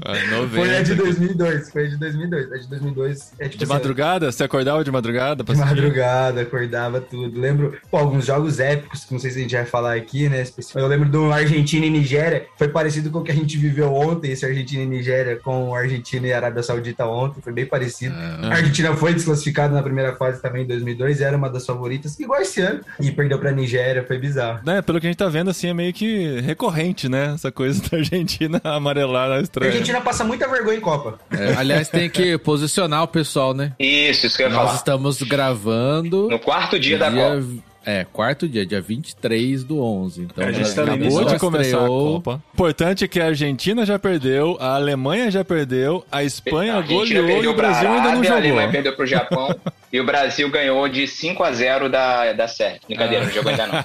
Ah, 0.04 0.48
foi 0.52 0.76
a 0.76 0.82
de 0.82 0.94
2002. 0.94 1.70
Foi 1.70 1.86
a 1.86 1.88
de 1.88 1.96
2002. 1.96 2.52
A 2.52 2.56
de 2.56 2.68
2002 2.68 3.32
é 3.38 3.44
tipo 3.44 3.58
De 3.58 3.64
assim, 3.64 3.72
madrugada? 3.72 4.32
Você 4.32 4.44
acordava 4.44 4.84
de 4.84 4.90
madrugada? 4.90 5.44
De 5.44 5.56
madrugada, 5.56 6.42
acordava 6.42 7.00
tudo. 7.00 7.40
Lembro, 7.40 7.76
pô, 7.90 7.96
alguns 7.96 8.26
jogos 8.26 8.60
épicos, 8.60 9.04
que 9.04 9.12
não 9.12 9.20
sei 9.20 9.30
se 9.30 9.38
a 9.38 9.42
gente 9.42 9.54
vai 9.54 9.64
falar 9.64 9.94
aqui, 9.94 10.28
né? 10.28 10.44
Eu 10.74 10.86
lembro 10.86 11.08
do 11.08 11.32
Argentina 11.32 11.86
e 11.86 11.90
Nigéria. 11.90 12.46
Foi 12.56 12.68
parecido 12.68 13.10
com 13.10 13.18
o 13.18 13.24
que 13.24 13.32
a 13.32 13.34
gente 13.34 13.56
viveu 13.56 13.94
ontem, 13.94 14.32
esse 14.32 14.44
Argentina 14.44 14.82
e 14.82 14.86
Nigéria, 14.86 15.36
com 15.36 15.74
Argentina 15.74 16.26
e 16.26 16.32
Arábia 16.32 16.62
Saudita 16.62 16.97
ontem, 17.06 17.40
foi 17.40 17.52
bem 17.52 17.66
parecido. 17.66 18.14
É. 18.14 18.46
A 18.46 18.54
Argentina 18.56 18.94
foi 18.96 19.14
desclassificada 19.14 19.74
na 19.74 19.82
primeira 19.82 20.14
fase 20.16 20.40
também 20.40 20.64
em 20.64 20.66
2002, 20.66 21.20
era 21.20 21.36
uma 21.36 21.48
das 21.50 21.64
favoritas, 21.66 22.18
igual 22.18 22.40
esse 22.40 22.60
ano, 22.60 22.80
e 23.00 23.10
perdeu 23.10 23.38
pra 23.38 23.52
Nigéria, 23.52 24.04
foi 24.04 24.18
bizarro. 24.18 24.60
É, 24.68 24.82
pelo 24.82 25.00
que 25.00 25.06
a 25.06 25.10
gente 25.10 25.18
tá 25.18 25.28
vendo, 25.28 25.50
assim, 25.50 25.68
é 25.68 25.74
meio 25.74 25.92
que 25.92 26.40
recorrente, 26.40 27.08
né? 27.08 27.32
Essa 27.34 27.50
coisa 27.50 27.82
da 27.88 27.98
Argentina 27.98 28.60
amarelar 28.64 29.28
na 29.28 29.40
estreia. 29.40 29.70
A 29.70 29.72
Argentina 29.72 30.00
passa 30.00 30.24
muita 30.24 30.48
vergonha 30.48 30.78
em 30.78 30.80
Copa. 30.80 31.18
É, 31.30 31.54
aliás, 31.54 31.88
tem 31.88 32.08
que 32.08 32.36
posicionar 32.38 33.02
o 33.02 33.08
pessoal, 33.08 33.54
né? 33.54 33.72
Isso, 33.78 34.26
isso 34.26 34.36
que 34.36 34.42
eu 34.42 34.48
ia 34.48 34.52
Nós 34.52 34.64
falar. 34.64 34.76
estamos 34.76 35.22
gravando... 35.22 36.28
No 36.28 36.38
quarto 36.38 36.78
dia, 36.78 36.96
dia 36.96 36.98
da 36.98 37.10
Copa. 37.10 37.67
É, 37.84 38.04
quarto 38.04 38.48
dia, 38.48 38.66
dia 38.66 38.80
23 38.80 39.64
do 39.64 39.80
11. 39.80 40.22
Então, 40.22 40.44
a 40.44 40.52
gente 40.52 40.74
tá 40.74 40.82
acabou 40.82 41.24
de 41.24 41.38
começar 41.38 41.84
a 41.84 41.86
Copa. 41.86 42.42
Importante 42.52 43.04
é 43.04 43.08
que 43.08 43.20
a 43.20 43.26
Argentina 43.26 43.86
já 43.86 43.98
perdeu, 43.98 44.56
a 44.60 44.74
Alemanha 44.74 45.30
já 45.30 45.44
perdeu, 45.44 46.04
a 46.10 46.22
Espanha 46.22 46.76
a 46.76 46.80
goleou 46.82 47.42
e 47.42 47.48
o 47.48 47.54
Brasil 47.54 47.88
ainda 47.88 48.12
não 48.12 48.22
jogou. 48.22 48.32
A 48.32 48.40
Alemanha 48.40 48.70
perdeu 48.70 48.94
pro 48.94 49.06
Japão 49.06 49.54
e 49.92 50.00
o 50.00 50.04
Brasil 50.04 50.50
ganhou 50.50 50.88
de 50.88 51.06
5 51.06 51.42
a 51.42 51.52
0 51.52 51.88
da, 51.88 52.32
da 52.32 52.48
Sérvia. 52.48 52.80
Brincadeira, 52.86 53.24
ah. 53.24 53.26
não 53.26 53.34
jogou 53.34 53.50
ainda 53.50 53.66
não. 53.66 53.84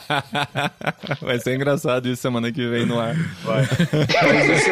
Vai 1.21 1.39
ser 1.39 1.55
engraçado 1.55 2.07
isso 2.07 2.21
semana 2.21 2.51
que 2.51 2.67
vem 2.67 2.85
no 2.85 2.99
ar. 2.99 3.15
Vai. 3.43 3.63
Mas, 4.23 4.49
isso, 4.49 4.69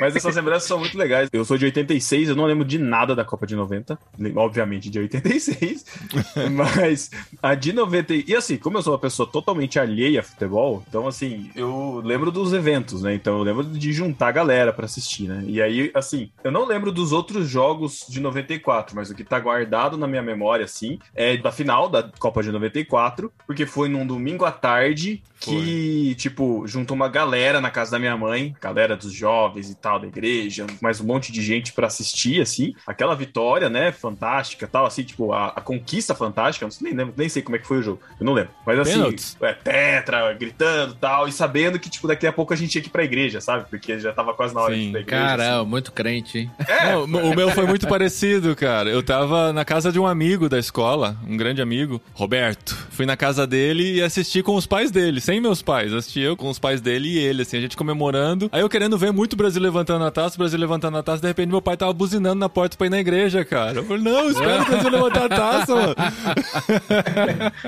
mas 0.00 0.16
essas 0.16 0.36
lembranças 0.36 0.68
são 0.68 0.78
muito 0.78 0.96
legais. 0.96 1.28
Eu 1.32 1.44
sou 1.44 1.56
de 1.56 1.64
86, 1.64 2.30
eu 2.30 2.36
não 2.36 2.44
lembro 2.44 2.64
de 2.64 2.78
nada 2.78 3.14
da 3.14 3.24
Copa 3.24 3.46
de 3.46 3.56
90. 3.56 3.98
Obviamente 4.36 4.90
de 4.90 4.98
86. 4.98 5.84
mas 6.52 7.10
a 7.42 7.54
de 7.54 7.72
90... 7.72 8.14
E 8.26 8.34
assim, 8.34 8.56
como 8.56 8.78
eu 8.78 8.82
sou 8.82 8.92
uma 8.92 8.98
pessoa 8.98 9.28
totalmente 9.30 9.78
alheia 9.78 10.20
a 10.20 10.22
futebol, 10.22 10.82
então 10.88 11.06
assim, 11.06 11.50
eu 11.54 12.00
lembro 12.04 12.30
dos 12.30 12.52
eventos, 12.52 13.02
né? 13.02 13.14
Então 13.14 13.38
eu 13.38 13.42
lembro 13.42 13.64
de 13.64 13.92
juntar 13.92 14.28
a 14.28 14.32
galera 14.32 14.72
para 14.72 14.84
assistir, 14.84 15.28
né? 15.28 15.44
E 15.46 15.60
aí, 15.60 15.90
assim, 15.94 16.30
eu 16.42 16.50
não 16.50 16.64
lembro 16.64 16.92
dos 16.92 17.12
outros 17.12 17.48
jogos 17.48 18.06
de 18.08 18.20
94, 18.20 18.94
mas 18.94 19.10
o 19.10 19.14
que 19.14 19.24
tá 19.24 19.38
guardado 19.38 19.96
na 19.96 20.06
minha 20.06 20.22
memória, 20.22 20.57
assim, 20.62 20.98
é 21.14 21.36
da 21.36 21.52
final 21.52 21.88
da 21.88 22.10
Copa 22.18 22.42
de 22.42 22.50
94, 22.50 23.32
porque 23.46 23.66
foi 23.66 23.88
num 23.88 24.06
domingo 24.06 24.44
à 24.44 24.52
tarde 24.52 25.22
que, 25.40 26.14
tipo, 26.16 26.66
juntou 26.66 26.94
uma 26.94 27.08
galera 27.08 27.60
na 27.60 27.70
casa 27.70 27.92
da 27.92 27.98
minha 27.98 28.16
mãe, 28.16 28.54
galera 28.60 28.96
dos 28.96 29.12
jovens 29.12 29.70
e 29.70 29.74
tal, 29.74 29.98
da 29.98 30.06
igreja, 30.06 30.66
mais 30.80 31.00
um 31.00 31.04
monte 31.04 31.32
de 31.32 31.42
gente 31.42 31.72
para 31.72 31.86
assistir, 31.86 32.40
assim, 32.40 32.74
aquela 32.86 33.14
vitória, 33.14 33.68
né, 33.68 33.92
fantástica 33.92 34.66
tal, 34.66 34.86
assim, 34.86 35.02
tipo, 35.02 35.32
a, 35.32 35.48
a 35.48 35.60
conquista 35.60 36.14
fantástica, 36.14 36.66
eu 36.66 36.70
nem, 36.80 36.94
lembro, 36.94 37.14
nem 37.16 37.28
sei 37.28 37.42
como 37.42 37.56
é 37.56 37.58
que 37.58 37.66
foi 37.66 37.78
o 37.78 37.82
jogo, 37.82 38.00
eu 38.20 38.26
não 38.26 38.32
lembro. 38.32 38.52
Mas 38.64 38.78
assim, 38.78 39.16
é, 39.42 39.52
tetra, 39.52 40.32
gritando 40.34 40.94
tal, 40.94 41.28
e 41.28 41.32
sabendo 41.32 41.78
que, 41.78 41.90
tipo, 41.90 42.08
daqui 42.08 42.26
a 42.26 42.32
pouco 42.32 42.52
a 42.52 42.56
gente 42.56 42.70
tinha 42.70 42.82
que 42.82 42.88
ir 42.88 42.92
pra 42.92 43.04
igreja, 43.04 43.40
sabe? 43.40 43.66
Porque 43.68 43.98
já 43.98 44.12
tava 44.12 44.34
quase 44.34 44.54
na 44.54 44.60
hora 44.60 44.74
Sim, 44.74 44.80
de 44.80 44.86
ir 44.86 44.90
pra 44.92 45.00
igreja. 45.00 45.22
Caramba, 45.22 45.60
assim. 45.60 45.70
muito 45.70 45.92
crente, 45.92 46.38
hein? 46.38 46.50
É, 46.66 46.92
Não, 47.06 47.30
o 47.30 47.34
meu 47.34 47.50
foi 47.50 47.66
muito 47.66 47.86
parecido, 47.88 48.54
cara. 48.54 48.90
Eu 48.90 49.02
tava 49.02 49.52
na 49.52 49.64
casa 49.64 49.90
de 49.90 49.98
um 49.98 50.06
amigo 50.06 50.28
amigo 50.28 50.48
da 50.48 50.58
escola, 50.58 51.16
um 51.26 51.36
grande 51.36 51.62
amigo, 51.62 52.00
Roberto. 52.12 52.76
Fui 52.90 53.06
na 53.06 53.16
casa 53.16 53.46
dele 53.46 53.94
e 53.94 54.02
assisti 54.02 54.42
com 54.42 54.54
os 54.56 54.66
pais 54.66 54.90
dele, 54.90 55.20
sem 55.28 55.42
meus 55.42 55.60
pais. 55.60 55.92
Assisti 55.92 56.20
eu 56.20 56.34
com 56.34 56.48
os 56.48 56.58
pais 56.58 56.80
dele 56.80 57.06
e 57.06 57.18
ele, 57.18 57.42
assim, 57.42 57.58
a 57.58 57.60
gente 57.60 57.76
comemorando. 57.76 58.48
Aí 58.50 58.62
eu 58.62 58.68
querendo 58.68 58.96
ver 58.96 59.12
muito 59.12 59.34
o 59.34 59.36
Brasil 59.36 59.60
levantando 59.60 60.02
a 60.06 60.10
taça, 60.10 60.36
o 60.36 60.38
Brasil 60.38 60.58
levantando 60.58 60.96
a 60.96 61.02
taça, 61.02 61.20
de 61.20 61.28
repente 61.28 61.50
meu 61.50 61.60
pai 61.60 61.76
tava 61.76 61.92
buzinando 61.92 62.36
na 62.36 62.48
porta 62.48 62.78
pra 62.78 62.86
ir 62.86 62.90
na 62.90 62.98
igreja, 62.98 63.44
cara. 63.44 63.80
Eu 63.80 63.84
falei, 63.84 64.02
não, 64.02 64.30
espera 64.30 64.62
o 64.62 64.64
Brasil 64.64 64.88
levantar 64.88 65.24
a 65.26 65.28
taça, 65.28 65.74
mano. 65.74 65.94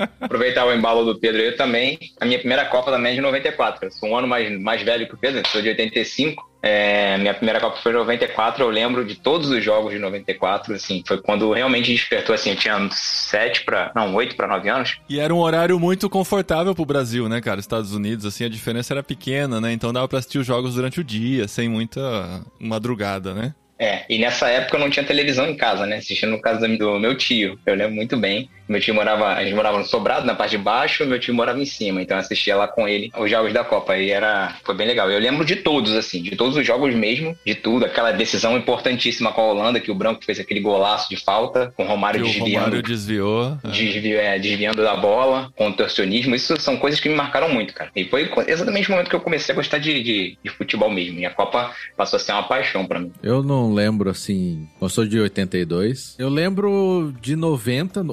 Aproveitar 0.19 0.65
o 0.65 0.73
embalo 0.73 1.05
do 1.05 1.19
Pedro, 1.19 1.39
eu 1.39 1.55
também. 1.55 1.99
A 2.19 2.25
minha 2.25 2.39
primeira 2.39 2.65
Copa 2.65 2.89
também 2.89 3.11
é 3.11 3.15
de 3.15 3.21
94. 3.21 3.85
Eu 3.85 3.91
sou 3.91 4.09
um 4.09 4.17
ano 4.17 4.27
mais, 4.27 4.59
mais 4.59 4.81
velho 4.81 5.07
que 5.07 5.13
o 5.13 5.17
Pedro, 5.17 5.47
sou 5.47 5.61
de 5.61 5.69
85. 5.69 6.50
É, 6.61 7.17
minha 7.17 7.33
primeira 7.33 7.59
Copa 7.59 7.77
foi 7.81 7.91
em 7.91 7.95
94, 7.95 8.63
eu 8.63 8.69
lembro 8.69 9.03
de 9.03 9.15
todos 9.15 9.49
os 9.49 9.63
jogos 9.63 9.91
de 9.91 9.99
94, 9.99 10.73
assim, 10.75 11.03
foi 11.07 11.19
quando 11.19 11.51
realmente 11.51 11.91
despertou, 11.91 12.35
assim, 12.35 12.51
eu 12.51 12.55
tinha 12.55 12.87
sete 12.91 13.63
para 13.63 13.91
não, 13.95 14.13
oito 14.15 14.35
para 14.35 14.47
nove 14.47 14.69
anos. 14.69 14.99
E 15.09 15.19
era 15.19 15.33
um 15.33 15.39
horário 15.39 15.79
muito 15.79 16.09
confortável 16.09 16.75
pro 16.75 16.85
Brasil, 16.85 17.27
né, 17.27 17.41
cara? 17.41 17.59
Estados 17.59 17.93
Unidos, 17.93 18.25
assim, 18.25 18.45
a 18.45 18.49
diferença 18.49 18.93
era 18.93 19.01
pequena, 19.01 19.59
né? 19.59 19.73
Então 19.73 19.91
dava 19.91 20.07
pra 20.07 20.19
assistir 20.19 20.37
os 20.37 20.45
jogos 20.45 20.75
durante 20.75 20.99
o 20.99 21.03
dia, 21.03 21.47
sem 21.47 21.67
muita 21.67 22.43
madrugada, 22.59 23.33
né? 23.33 23.55
É, 23.79 24.05
e 24.07 24.19
nessa 24.19 24.47
época 24.47 24.77
eu 24.77 24.79
não 24.79 24.91
tinha 24.91 25.03
televisão 25.03 25.47
em 25.47 25.57
casa, 25.57 25.87
né? 25.87 25.95
Assistindo 25.95 26.29
no 26.29 26.39
caso 26.39 26.67
do 26.77 26.99
meu 26.99 27.17
tio, 27.17 27.57
eu 27.65 27.73
lembro 27.73 27.95
muito 27.95 28.15
bem. 28.15 28.47
Meu 28.71 28.79
tio 28.79 28.93
morava, 28.95 29.33
a 29.33 29.43
gente 29.43 29.53
morava 29.53 29.77
no 29.77 29.85
sobrado, 29.85 30.25
na 30.25 30.33
parte 30.33 30.51
de 30.51 30.57
baixo, 30.57 31.05
meu 31.05 31.19
tio 31.19 31.33
morava 31.33 31.59
em 31.59 31.65
cima, 31.65 32.01
então 32.01 32.15
eu 32.17 32.21
assistia 32.21 32.55
lá 32.55 32.67
com 32.67 32.87
ele 32.87 33.11
os 33.17 33.29
jogos 33.29 33.51
da 33.53 33.63
Copa 33.63 33.97
e 33.97 34.09
era, 34.09 34.55
foi 34.63 34.73
bem 34.75 34.87
legal. 34.87 35.09
Eu 35.11 35.19
lembro 35.19 35.43
de 35.45 35.57
todos, 35.57 35.91
assim, 35.93 36.21
de 36.23 36.35
todos 36.35 36.55
os 36.55 36.65
jogos 36.65 36.93
mesmo, 36.95 37.35
de 37.45 37.53
tudo, 37.55 37.85
aquela 37.85 38.11
decisão 38.11 38.57
importantíssima 38.57 39.31
com 39.31 39.41
a 39.41 39.45
Holanda, 39.45 39.79
que 39.79 39.91
o 39.91 39.95
Branco 39.95 40.23
fez 40.23 40.39
aquele 40.39 40.59
golaço 40.61 41.09
de 41.09 41.17
falta, 41.17 41.73
com 41.75 41.83
o 41.83 41.87
Romário 41.87 42.21
Que 42.23 42.29
o 42.29 42.31
desviando, 42.33 42.55
Romário 42.65 42.81
desviou. 42.83 43.57
é. 43.63 43.67
desvi- 43.67 44.15
é, 44.15 44.39
desviando 44.39 44.81
da 44.81 44.95
bola, 44.95 45.51
contorcionismo, 45.57 46.35
isso 46.35 46.55
são 46.59 46.77
coisas 46.77 46.99
que 46.99 47.09
me 47.09 47.15
marcaram 47.15 47.49
muito, 47.49 47.73
cara. 47.73 47.91
E 47.95 48.05
foi 48.05 48.29
exatamente 48.47 48.87
o 48.87 48.91
momento 48.91 49.09
que 49.09 49.15
eu 49.15 49.19
comecei 49.21 49.53
a 49.53 49.55
gostar 49.55 49.77
de, 49.79 50.01
de, 50.01 50.37
de 50.43 50.49
futebol 50.49 50.89
mesmo, 50.89 51.19
e 51.19 51.25
a 51.25 51.29
Copa 51.31 51.71
passou 51.97 52.17
a 52.17 52.19
ser 52.19 52.31
uma 52.31 52.43
paixão 52.43 52.85
pra 52.85 52.99
mim. 52.99 53.11
Eu 53.21 53.43
não 53.43 53.73
lembro 53.73 54.09
assim. 54.09 54.67
Eu 54.81 54.89
sou 54.89 55.05
de 55.05 55.19
82. 55.19 56.15
Eu 56.17 56.29
lembro 56.29 57.13
de 57.21 57.35
90, 57.35 58.03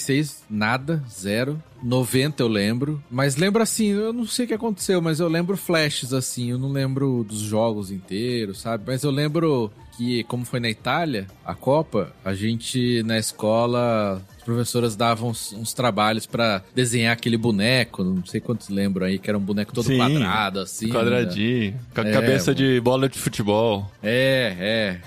86, 0.00 0.44
nada, 0.48 1.02
zero. 1.08 1.62
90 1.82 2.42
eu 2.42 2.48
lembro. 2.48 3.02
Mas 3.10 3.36
lembro 3.36 3.62
assim, 3.62 3.88
eu 3.88 4.12
não 4.12 4.26
sei 4.26 4.44
o 4.44 4.48
que 4.48 4.54
aconteceu, 4.54 5.00
mas 5.00 5.20
eu 5.20 5.28
lembro 5.28 5.56
flashes 5.56 6.12
assim. 6.12 6.50
Eu 6.50 6.58
não 6.58 6.70
lembro 6.70 7.24
dos 7.28 7.40
jogos 7.40 7.90
inteiros, 7.90 8.60
sabe? 8.60 8.84
Mas 8.86 9.02
eu 9.02 9.10
lembro 9.10 9.70
que, 9.96 10.24
como 10.24 10.44
foi 10.44 10.60
na 10.60 10.70
Itália, 10.70 11.26
a 11.44 11.54
Copa, 11.54 12.12
a 12.24 12.34
gente 12.34 13.02
na 13.02 13.18
escola. 13.18 14.22
As 14.50 14.54
professoras 14.56 14.96
davam 14.96 15.30
uns, 15.30 15.52
uns 15.52 15.72
trabalhos 15.72 16.26
pra 16.26 16.62
desenhar 16.74 17.12
aquele 17.12 17.36
boneco, 17.36 18.02
não 18.02 18.24
sei 18.26 18.40
quantos 18.40 18.68
lembram 18.68 19.06
aí, 19.06 19.16
que 19.18 19.30
era 19.30 19.38
um 19.38 19.40
boneco 19.40 19.72
todo 19.72 19.84
Sim, 19.86 19.96
quadrado, 19.96 20.58
assim. 20.60 20.86
né? 20.88 20.92
Quadradinho, 20.92 21.74
com 21.94 22.00
a 22.00 22.04
É, 22.08 22.12
cabeça 22.12 22.54
de 22.54 22.80
bola 22.80 23.08
de 23.08 23.16
futebol. 23.18 23.88
É, 24.02 24.98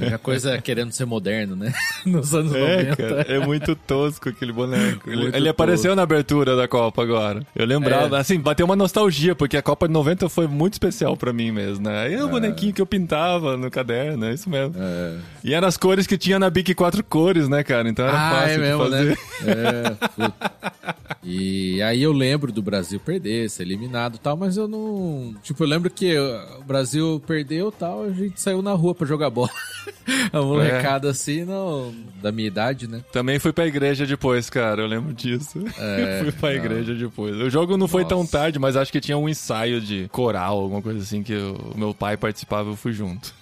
é. 0.00 0.06
é. 0.10 0.14
A 0.14 0.18
coisa 0.18 0.56
querendo 0.62 0.92
ser 0.92 1.04
moderno, 1.06 1.56
né? 1.56 1.72
Nos 2.06 2.32
anos 2.34 2.54
É, 2.54 2.84
90. 2.84 2.96
cara, 2.96 3.20
é 3.22 3.38
muito 3.44 3.74
tosco 3.74 4.28
aquele 4.28 4.52
boneco. 4.52 5.10
Ele, 5.10 5.22
Muito 5.22 5.36
ele 5.36 5.48
apareceu 5.48 5.96
na 5.96 6.02
abertura 6.02 6.54
da 6.54 6.68
Copa 6.68 7.02
agora. 7.02 7.42
Eu 7.56 7.66
lembrava, 7.66 8.16
É. 8.16 8.20
assim, 8.20 8.38
bateu 8.38 8.64
uma 8.64 8.76
nostalgia, 8.76 9.34
porque 9.34 9.56
a 9.56 9.62
Copa 9.62 9.88
de 9.88 9.92
90 9.92 10.28
foi 10.28 10.46
muito 10.46 10.74
especial 10.74 11.16
pra 11.16 11.32
mim 11.32 11.50
mesmo, 11.50 11.84
né? 11.84 12.02
Aí 12.04 12.14
é 12.14 12.24
o 12.24 12.28
bonequinho 12.28 12.72
que 12.72 12.80
eu 12.80 12.86
pintava 12.86 13.56
no 13.56 13.70
caderno, 13.70 14.24
é 14.26 14.34
isso 14.34 14.48
mesmo. 14.48 14.74
É. 14.78 15.16
E 15.42 15.52
eram 15.52 15.66
as 15.66 15.76
cores 15.76 16.06
que 16.06 16.16
tinha 16.16 16.38
na 16.38 16.48
Bic 16.48 16.74
quatro 16.74 17.02
cores, 17.02 17.48
né, 17.48 17.62
cara? 17.64 17.88
Então 17.88 18.04
era 18.06 18.16
Ah, 18.16 18.30
fácil 18.30 18.54
é 18.54 18.58
mesmo, 18.58 18.83
fazer. 18.90 19.04
né? 19.10 19.16
É. 19.46 20.54
E 21.22 21.80
aí 21.82 22.02
eu 22.02 22.12
lembro 22.12 22.52
do 22.52 22.60
Brasil 22.60 23.00
perder, 23.00 23.48
ser 23.48 23.62
eliminado 23.62 24.16
e 24.16 24.18
tal, 24.18 24.36
mas 24.36 24.56
eu 24.56 24.68
não. 24.68 25.34
Tipo, 25.42 25.64
eu 25.64 25.68
lembro 25.68 25.88
que 25.90 26.16
o 26.18 26.62
Brasil 26.64 27.22
perdeu 27.26 27.68
e 27.70 27.72
tal, 27.72 28.04
a 28.04 28.10
gente 28.10 28.40
saiu 28.40 28.60
na 28.60 28.72
rua 28.72 28.94
pra 28.94 29.06
jogar 29.06 29.30
bola. 29.30 29.48
A 30.32 30.42
molecada 30.42 31.08
assim, 31.10 31.44
não. 31.44 31.94
Da 32.22 32.30
minha 32.30 32.48
idade, 32.48 32.86
né? 32.86 33.02
Também 33.10 33.38
fui 33.38 33.52
pra 33.54 33.66
igreja 33.66 34.06
depois, 34.06 34.50
cara, 34.50 34.82
eu 34.82 34.86
lembro 34.86 35.14
disso. 35.14 35.64
É, 35.78 36.20
fui 36.24 36.32
pra 36.32 36.50
não. 36.50 36.56
igreja 36.56 36.94
depois. 36.94 37.34
O 37.36 37.48
jogo 37.48 37.76
não 37.78 37.88
foi 37.88 38.04
tão 38.04 38.18
Nossa. 38.18 38.32
tarde, 38.32 38.58
mas 38.58 38.76
acho 38.76 38.92
que 38.92 39.00
tinha 39.00 39.16
um 39.16 39.28
ensaio 39.28 39.80
de 39.80 40.06
coral, 40.08 40.58
alguma 40.58 40.82
coisa 40.82 41.00
assim, 41.00 41.22
que 41.22 41.34
o 41.34 41.72
meu 41.74 41.94
pai 41.94 42.18
participava 42.18 42.68
e 42.68 42.72
eu 42.72 42.76
fui 42.76 42.92
junto. 42.92 43.32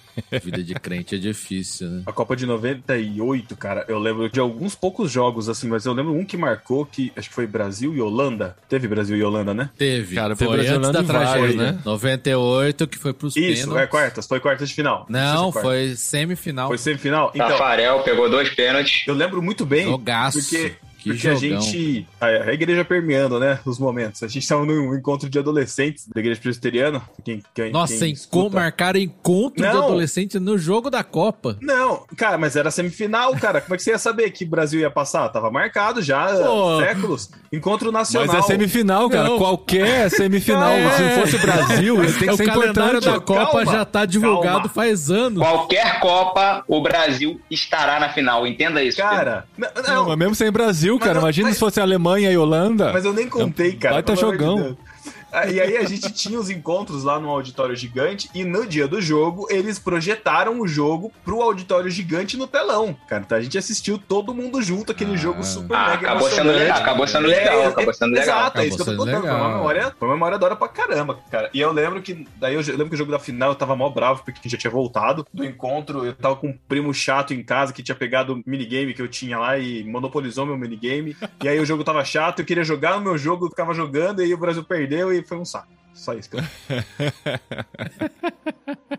Vida 0.43 0.63
de 0.63 0.73
crente 0.75 1.15
é 1.15 1.17
difícil, 1.17 1.89
né? 1.89 2.03
A 2.05 2.11
Copa 2.11 2.35
de 2.35 2.45
98, 2.45 3.55
cara, 3.55 3.85
eu 3.87 3.99
lembro 3.99 4.29
de 4.29 4.39
alguns 4.39 4.75
poucos 4.75 5.11
jogos, 5.11 5.49
assim, 5.49 5.67
mas 5.67 5.85
eu 5.85 5.93
lembro 5.93 6.13
um 6.13 6.25
que 6.25 6.37
marcou 6.37 6.85
que 6.85 7.11
acho 7.15 7.29
que 7.29 7.35
foi 7.35 7.47
Brasil 7.47 7.95
e 7.95 8.01
Holanda. 8.01 8.55
Teve 8.69 8.87
Brasil 8.87 9.17
e 9.17 9.23
Holanda, 9.23 9.53
né? 9.53 9.69
Teve. 9.77 10.15
Cara, 10.15 10.35
foi 10.35 10.47
foi 10.47 10.57
antes 10.57 10.69
Brasilando 10.69 10.97
da 10.97 11.03
tragédia, 11.03 11.71
né? 11.71 11.79
98, 11.85 12.87
que 12.87 12.97
foi 12.97 13.13
pros 13.13 13.35
Isso, 13.35 13.63
pênaltis. 13.63 13.83
é 13.83 13.87
quartas, 13.87 14.27
foi 14.27 14.39
quartas 14.39 14.69
de 14.69 14.75
final. 14.75 15.05
Não, 15.09 15.51
sei 15.51 15.51
se 15.51 15.57
é 15.57 15.61
foi 15.61 15.95
semifinal. 15.95 16.67
Foi 16.67 16.77
semifinal? 16.77 17.31
Então, 17.33 17.47
Tafarel 17.47 18.03
pegou 18.03 18.29
dois 18.29 18.49
pênaltis. 18.49 19.03
eu 19.07 19.13
lembro 19.13 19.41
muito 19.41 19.65
bem. 19.65 19.85
Jogaço. 19.85 20.39
Porque, 20.39 20.75
Que 21.03 21.09
porque 21.11 21.27
a 21.27 21.35
jogão. 21.35 21.61
gente. 21.61 22.07
A, 22.21 22.25
a 22.27 22.53
igreja 22.53 22.85
permeando, 22.85 23.39
né? 23.39 23.59
Os 23.65 23.77
momentos. 23.77 24.23
A 24.23 24.27
gente 24.27 24.47
tava 24.47 24.65
num 24.65 24.95
encontro 24.95 25.29
de 25.29 25.37
adolescentes 25.37 26.07
da 26.07 26.19
igreja 26.19 26.39
presbiteriana. 26.41 27.01
Quem, 27.23 27.41
quem, 27.53 27.71
Nossa, 27.71 27.97
quem 27.99 28.11
enco- 28.13 28.49
marcaram 28.49 28.99
encontro 28.99 29.61
de 29.61 29.69
Não. 29.73 29.83
adolescente 29.85 30.39
no 30.39 30.57
jogo 30.57 30.89
da 30.89 31.03
Copa. 31.03 31.57
Não, 31.61 32.03
cara, 32.15 32.37
mas 32.37 32.55
era 32.55 32.71
semifinal, 32.71 33.33
cara. 33.35 33.59
Como 33.61 33.73
é 33.73 33.77
que 33.77 33.83
você 33.83 33.91
ia 33.91 33.97
saber 33.97 34.29
que 34.31 34.45
o 34.45 34.47
Brasil 34.47 34.79
ia 34.79 34.89
passar? 34.89 35.27
Tava 35.29 35.51
marcado 35.51 36.01
já 36.01 36.25
Pô. 36.27 36.79
há 36.79 36.85
séculos. 36.85 37.29
Encontro 37.51 37.91
nacional. 37.91 38.27
Mas 38.33 38.45
é 38.45 38.47
semifinal, 38.47 39.09
cara. 39.09 39.27
Não. 39.29 39.37
Qualquer 39.37 40.09
semifinal. 40.09 40.71
É. 40.71 40.89
Se 40.95 41.01
não 41.03 41.09
fosse 41.21 41.35
o 41.35 41.39
Brasil, 41.39 41.95
tem 42.19 42.27
que 42.27 42.29
o 42.29 42.37
ser 42.37 42.45
calendário 42.45 42.97
importante. 42.99 43.05
da 43.13 43.19
Copa 43.19 43.45
Calma, 43.51 43.65
já 43.71 43.85
tá 43.85 44.05
divulgado 44.05 44.43
calma. 44.59 44.69
faz 44.69 45.11
anos. 45.11 45.39
Qualquer 45.39 45.99
Copa, 45.99 46.63
o 46.67 46.81
Brasil 46.81 47.39
estará 47.51 47.99
na 47.99 48.09
final. 48.09 48.47
Entenda 48.47 48.81
isso. 48.83 48.97
Cara, 48.97 49.45
Não, 49.57 49.69
não, 49.87 50.07
mas 50.09 50.17
mesmo 50.17 50.35
sem 50.35 50.51
Brasil, 50.51 50.92
Mas 50.95 51.03
cara. 51.03 51.13
não- 51.15 51.21
Imagina 51.21 51.47
mas- 51.47 51.55
se 51.55 51.59
fosse 51.59 51.79
Alemanha 51.79 52.31
e 52.31 52.37
Holanda. 52.37 52.91
Mas 52.93 53.05
eu 53.05 53.13
nem 53.13 53.27
contei, 53.27 53.73
cara. 53.73 53.95
Amor 53.95 54.03
de 54.15 54.19
jogão. 54.19 54.77
Ah, 55.33 55.47
E 55.49 55.59
aí 55.59 55.77
a 55.77 55.83
gente 55.85 56.11
tinha 56.13 56.39
os 56.39 56.49
encontros 56.49 57.03
lá 57.03 57.19
no 57.19 57.29
auditório 57.29 57.75
gigante 57.75 58.29
e 58.35 58.43
no 58.43 58.65
dia 58.65 58.87
do 58.87 59.01
jogo 59.01 59.47
eles 59.49 59.79
projetaram 59.79 60.59
o 60.61 60.67
jogo 60.67 61.11
pro 61.25 61.41
auditório 61.41 61.89
gigante 61.89 62.37
no 62.37 62.47
telão. 62.47 62.95
Cara, 63.07 63.23
então 63.25 63.37
a 63.37 63.41
gente 63.41 63.57
assistiu 63.57 63.97
todo 63.97 64.33
mundo 64.33 64.61
junto 64.61 64.91
aquele 64.91 65.13
Ah. 65.13 65.17
jogo 65.17 65.43
super 65.43 65.75
Ah, 65.75 65.89
mega 65.89 66.07
acabou 66.07 66.29
sendo 66.29 66.51
legal, 66.51 66.77
acabou 66.77 67.07
sendo 67.07 67.27
legal, 67.27 67.59
é, 67.61 67.65
acabou 67.67 67.93
sendo 67.93 68.11
legal. 68.11 68.23
Exato, 68.37 68.59
é 68.61 68.67
isso 68.67 68.75
que 68.77 68.81
eu 68.81 68.85
tô 68.85 68.95
contando. 68.97 69.21
Foi 69.21 69.31
uma 69.31 69.49
memória, 69.49 69.95
foi 69.99 70.07
uma 70.07 70.15
memória 70.15 70.37
da 70.37 70.45
hora 70.45 70.55
pra 70.55 70.67
caramba, 70.67 71.19
cara. 71.31 71.49
E 71.53 71.59
eu 71.59 71.71
lembro 71.71 72.01
que. 72.01 72.27
Daí 72.37 72.53
eu, 72.53 72.61
eu 72.61 72.71
lembro 72.71 72.89
que 72.89 72.95
o 72.95 72.97
jogo 72.97 73.11
da 73.11 73.19
final 73.19 73.49
eu 73.49 73.55
tava 73.55 73.75
mó 73.75 73.89
bravo, 73.89 74.23
porque 74.23 74.47
já 74.49 74.57
tinha 74.57 74.71
voltado 74.71 75.25
do 75.33 75.43
encontro. 75.43 76.05
Eu 76.05 76.13
tava 76.13 76.35
com 76.35 76.47
um 76.49 76.57
primo 76.67 76.93
chato 76.93 77.33
em 77.33 77.41
casa 77.43 77.73
que 77.73 77.81
tinha 77.81 77.95
pegado 77.95 78.33
o 78.33 78.43
minigame 78.45 78.93
que 78.93 79.01
eu 79.01 79.07
tinha 79.07 79.37
lá 79.39 79.57
e 79.57 79.83
monopolizou 79.83 80.45
meu 80.45 80.57
minigame. 80.57 81.15
E 81.43 81.47
aí 81.49 81.59
o 81.59 81.65
jogo 81.65 81.83
tava 81.83 82.03
chato, 82.05 82.39
eu 82.39 82.45
queria 82.45 82.63
jogar 82.63 82.97
o 82.97 83.01
meu 83.01 83.17
jogo, 83.17 83.45
eu 83.45 83.49
ficava 83.49 83.73
jogando, 83.73 84.21
e 84.21 84.25
aí 84.25 84.33
o 84.33 84.37
Brasil 84.37 84.63
perdeu 84.63 85.13
e 85.13 85.22
foi 85.23 85.37
um 85.37 85.45
saco. 85.45 85.82
Só 85.93 86.13
isso, 86.13 86.29
cara. 86.29 86.49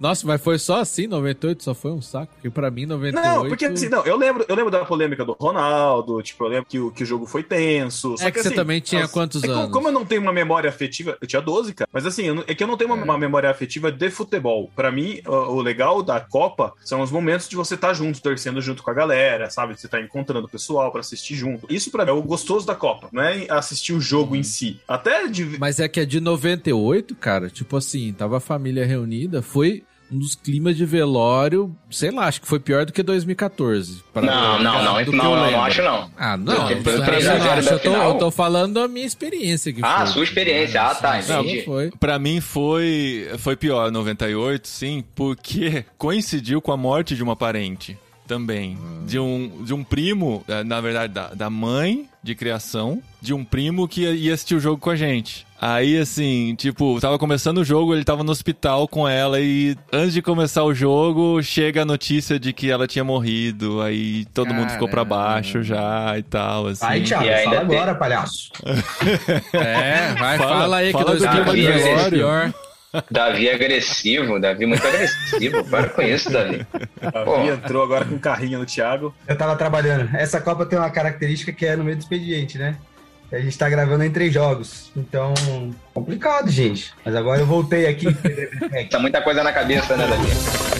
Nossa, 0.01 0.27
mas 0.27 0.41
foi 0.41 0.59
só 0.59 0.81
assim, 0.81 1.07
98 1.07 1.63
só 1.63 1.75
foi 1.75 1.93
um 1.93 2.03
saco. 2.03 2.33
Porque 2.35 2.51
pra 2.51 2.71
mim, 2.71 2.87
98... 2.87 3.27
Não, 3.27 3.49
porque 3.49 3.65
assim, 3.65 3.89
não, 3.89 4.05
eu 4.05 4.17
lembro, 4.17 4.45
eu 4.49 4.55
lembro 4.55 4.71
da 4.71 4.85
polêmica 4.85 5.25
do 5.25 5.33
Ronaldo, 5.33 6.23
tipo, 6.23 6.45
eu 6.45 6.49
lembro 6.49 6.67
que 6.67 6.79
o, 6.79 6.91
que 6.91 7.03
o 7.03 7.07
jogo 7.07 7.27
foi 7.27 7.43
tenso. 7.43 8.15
É 8.21 8.31
que 8.31 8.41
você 8.41 8.49
assim, 8.49 8.57
também 8.57 8.81
tinha 8.81 9.03
nossa, 9.03 9.13
quantos 9.13 9.43
é 9.43 9.47
que 9.47 9.53
anos? 9.53 9.73
Como 9.73 9.89
eu 9.89 9.93
não 9.93 10.05
tenho 10.05 10.21
uma 10.21 10.33
memória 10.33 10.69
afetiva, 10.69 11.17
eu 11.21 11.27
tinha 11.27 11.41
12, 11.41 11.75
cara. 11.75 11.89
Mas 11.93 12.07
assim, 12.07 12.33
não- 12.33 12.45
é 12.47 12.55
que 12.55 12.63
eu 12.63 12.67
não 12.67 12.77
tenho 12.77 12.93
uma, 12.93 13.03
uma 13.03 13.19
memória 13.19 13.51
afetiva 13.51 13.91
de 13.91 14.11
futebol. 14.11 14.71
Pra 14.75 14.91
mim, 14.91 15.21
o, 15.27 15.33
o 15.33 15.63
legal 15.63 16.03
da 16.03 16.21
Copa 16.21 16.73
são 16.85 17.01
os 17.01 17.11
momentos 17.11 17.49
de 17.49 17.57
você 17.57 17.75
estar 17.75 17.95
junto, 17.95 18.21
torcendo 18.21 18.61
junto 18.61 18.83
com 18.83 18.91
a 18.91 18.95
galera, 18.95 19.51
sabe? 19.51 19.79
Você 19.79 19.89
tá 19.89 20.01
encontrando 20.01 20.47
o 20.47 20.51
pessoal 20.51 20.91
pra 20.91 21.01
assistir 21.01 21.35
junto. 21.35 21.73
Isso 21.73 21.91
pra 21.91 22.05
mim 22.05 22.11
é 22.11 22.15
o 22.15 22.23
gostoso 22.23 22.67
da 22.67 22.75
Copa, 22.75 23.09
não 23.13 23.23
é 23.23 23.47
assistir 23.51 23.93
o 23.93 24.01
jogo 24.01 24.37
em 24.37 24.43
si. 24.43 24.81
Até 24.87 25.27
de 25.29 25.59
Mas 25.59 25.81
é 25.81 25.89
que 25.89 26.01
é 26.01 26.05
de 26.05 26.21
98, 26.21 26.84
cara. 27.15 27.49
Tipo 27.51 27.77
assim, 27.77 28.13
tava 28.13 28.37
a 28.37 28.41
família 28.41 28.85
reunida. 28.87 29.43
Foi 29.43 29.83
um 30.13 30.19
dos 30.19 30.35
climas 30.35 30.77
de 30.77 30.85
velório, 30.85 31.75
sei 31.91 32.11
lá, 32.11 32.27
acho 32.27 32.41
que 32.43 32.47
foi 32.47 32.61
pior 32.61 32.85
do 32.85 32.93
que 32.93 33.03
2014. 33.03 34.03
pra- 34.13 34.23
Não, 34.23 34.63
não, 34.63 34.83
não. 34.85 35.05
não, 35.07 35.13
não, 35.13 35.51
não 35.51 35.63
acho 35.65 35.83
não. 35.83 36.11
Ah, 36.17 36.37
não. 36.37 36.55
Pelo 36.69 36.79
isso 36.81 36.91
aí 36.91 37.05
3 37.07 37.27
a 37.27 37.33
eu 37.33 37.39
não 37.39 37.45
0 37.47 37.59
acho. 37.59 37.69
da 37.69 37.75
Eu 37.75 37.79
tô, 37.81 37.91
final. 37.91 38.09
eu 38.11 38.19
tô 38.19 38.31
falando 38.31 38.75
da 38.75 38.87
minha 38.87 39.07
experiência 39.07 39.73
que 39.73 39.81
Ah, 39.83 39.99
foi. 40.05 40.07
sua 40.09 40.23
experiência. 40.25 40.81
Ah, 40.83 40.95
tá, 40.95 41.21
Sim, 41.23 41.33
entendi. 41.33 41.63
foi. 41.63 41.91
Pra 41.99 42.19
mim 42.19 42.41
foi, 42.41 43.29
foi 43.39 43.57
pior 43.57 43.91
98, 43.91 44.69
sim, 44.69 45.03
porque 45.15 45.85
coincidiu 45.99 46.61
com 46.61 46.71
a 46.71 46.77
morte 46.77 47.17
de 47.17 47.23
uma 47.23 47.35
parente 47.35 47.99
também. 48.27 48.79
De, 49.07 49.19
um, 49.19 49.63
de 49.65 49.75
um 49.75 49.83
primo, 49.85 50.45
eh, 50.49 50.65
na 50.65 50.81
verdade, 50.81 51.13
da, 51.13 51.29
da 51.35 51.51
mãe 51.51 52.09
de 52.23 52.35
criação 52.35 53.03
de 53.21 53.35
um 53.35 53.45
primo 53.45 53.87
que 53.87 54.01
ia 54.03 54.33
assistir 54.33 54.55
o 54.55 54.61
jogo 54.61 54.79
com 54.81 54.89
a 54.91 54.97
gente. 54.97 55.47
Aí, 55.67 55.97
assim, 55.99 56.55
tipo, 56.59 57.01
tava 57.01 57.19
começando 57.19 57.57
o 57.59 57.65
jogo, 57.65 57.95
ele 57.95 58.05
tava 58.05 58.23
no 58.23 58.31
hospital 58.31 58.87
com 58.87 59.09
ela 59.09 59.41
e 59.41 59.75
antes 59.91 60.13
de 60.13 60.21
começar 60.21 60.63
o 60.63 60.75
jogo, 60.75 61.43
chega 61.43 61.81
a 61.81 61.85
notícia 61.87 62.39
de 62.39 62.53
que 62.53 62.71
ela 62.71 62.87
tinha 62.87 63.03
morrido. 63.03 63.81
Aí 63.81 64.27
todo 64.35 64.53
mundo 64.53 64.69
ficou 64.71 64.89
pra 64.91 65.03
baixo 65.07 65.63
já 65.63 66.19
e 66.19 66.23
tal, 66.23 66.67
assim. 66.67 66.85
Aí, 66.85 67.03
Thiago, 67.03 67.25
ainda 67.25 67.43
fala 67.45 67.67
tem- 67.67 67.77
agora, 67.79 67.95
palhaço. 67.95 68.51
É, 69.55 70.15
vai, 70.19 70.37
Fala- 70.37 70.59
fala, 70.61 70.77
aí 70.77 70.87
que 70.89 70.93
fala 70.93 71.05
dois 71.07 71.23
do 71.23 71.29
clima 71.29 71.55
de 72.05 72.11
pior. 72.11 72.53
Davi 73.11 73.49
agressivo, 73.51 74.39
Davi 74.39 74.67
muito 74.67 74.87
agressivo. 74.87 75.65
Para 75.65 75.89
com 75.89 76.03
isso, 76.03 76.31
Davi. 76.31 76.65
Pô. 77.25 77.39
Bia 77.43 77.55
entrou 77.55 77.83
agora 77.83 78.05
com 78.05 78.15
um 78.17 78.19
carrinho 78.19 78.59
no 78.59 78.67
Thiago. 78.67 79.15
Eu 79.27 79.37
tava 79.37 79.57
trabalhando. 79.57 80.15
Essa 80.15 80.41
Copa 80.41 80.67
tem 80.67 80.79
uma 80.79 80.91
característica 80.91 81.53
que 81.53 81.65
é 81.67 81.75
no 81.75 81.83
meio 81.85 81.97
do 81.97 82.01
expediente, 82.01 82.59
né? 82.59 82.77
A 83.33 83.39
gente 83.39 83.59
tá 83.59 83.69
gravando 83.69 84.05
em 84.05 84.11
três 84.11 84.33
jogos. 84.33 84.91
Então, 84.97 85.35
complicado, 85.93 86.51
gente. 86.51 86.93
Mas 87.05 87.15
agora 87.17 87.41
eu 87.41 87.47
voltei 87.47 87.87
aqui. 87.87 88.07
Tá 88.91 88.99
muita 88.99 89.21
coisa 89.23 89.43
na 89.43 89.53
cabeça, 89.53 89.97
né, 89.97 90.07
Davi? 90.07 90.74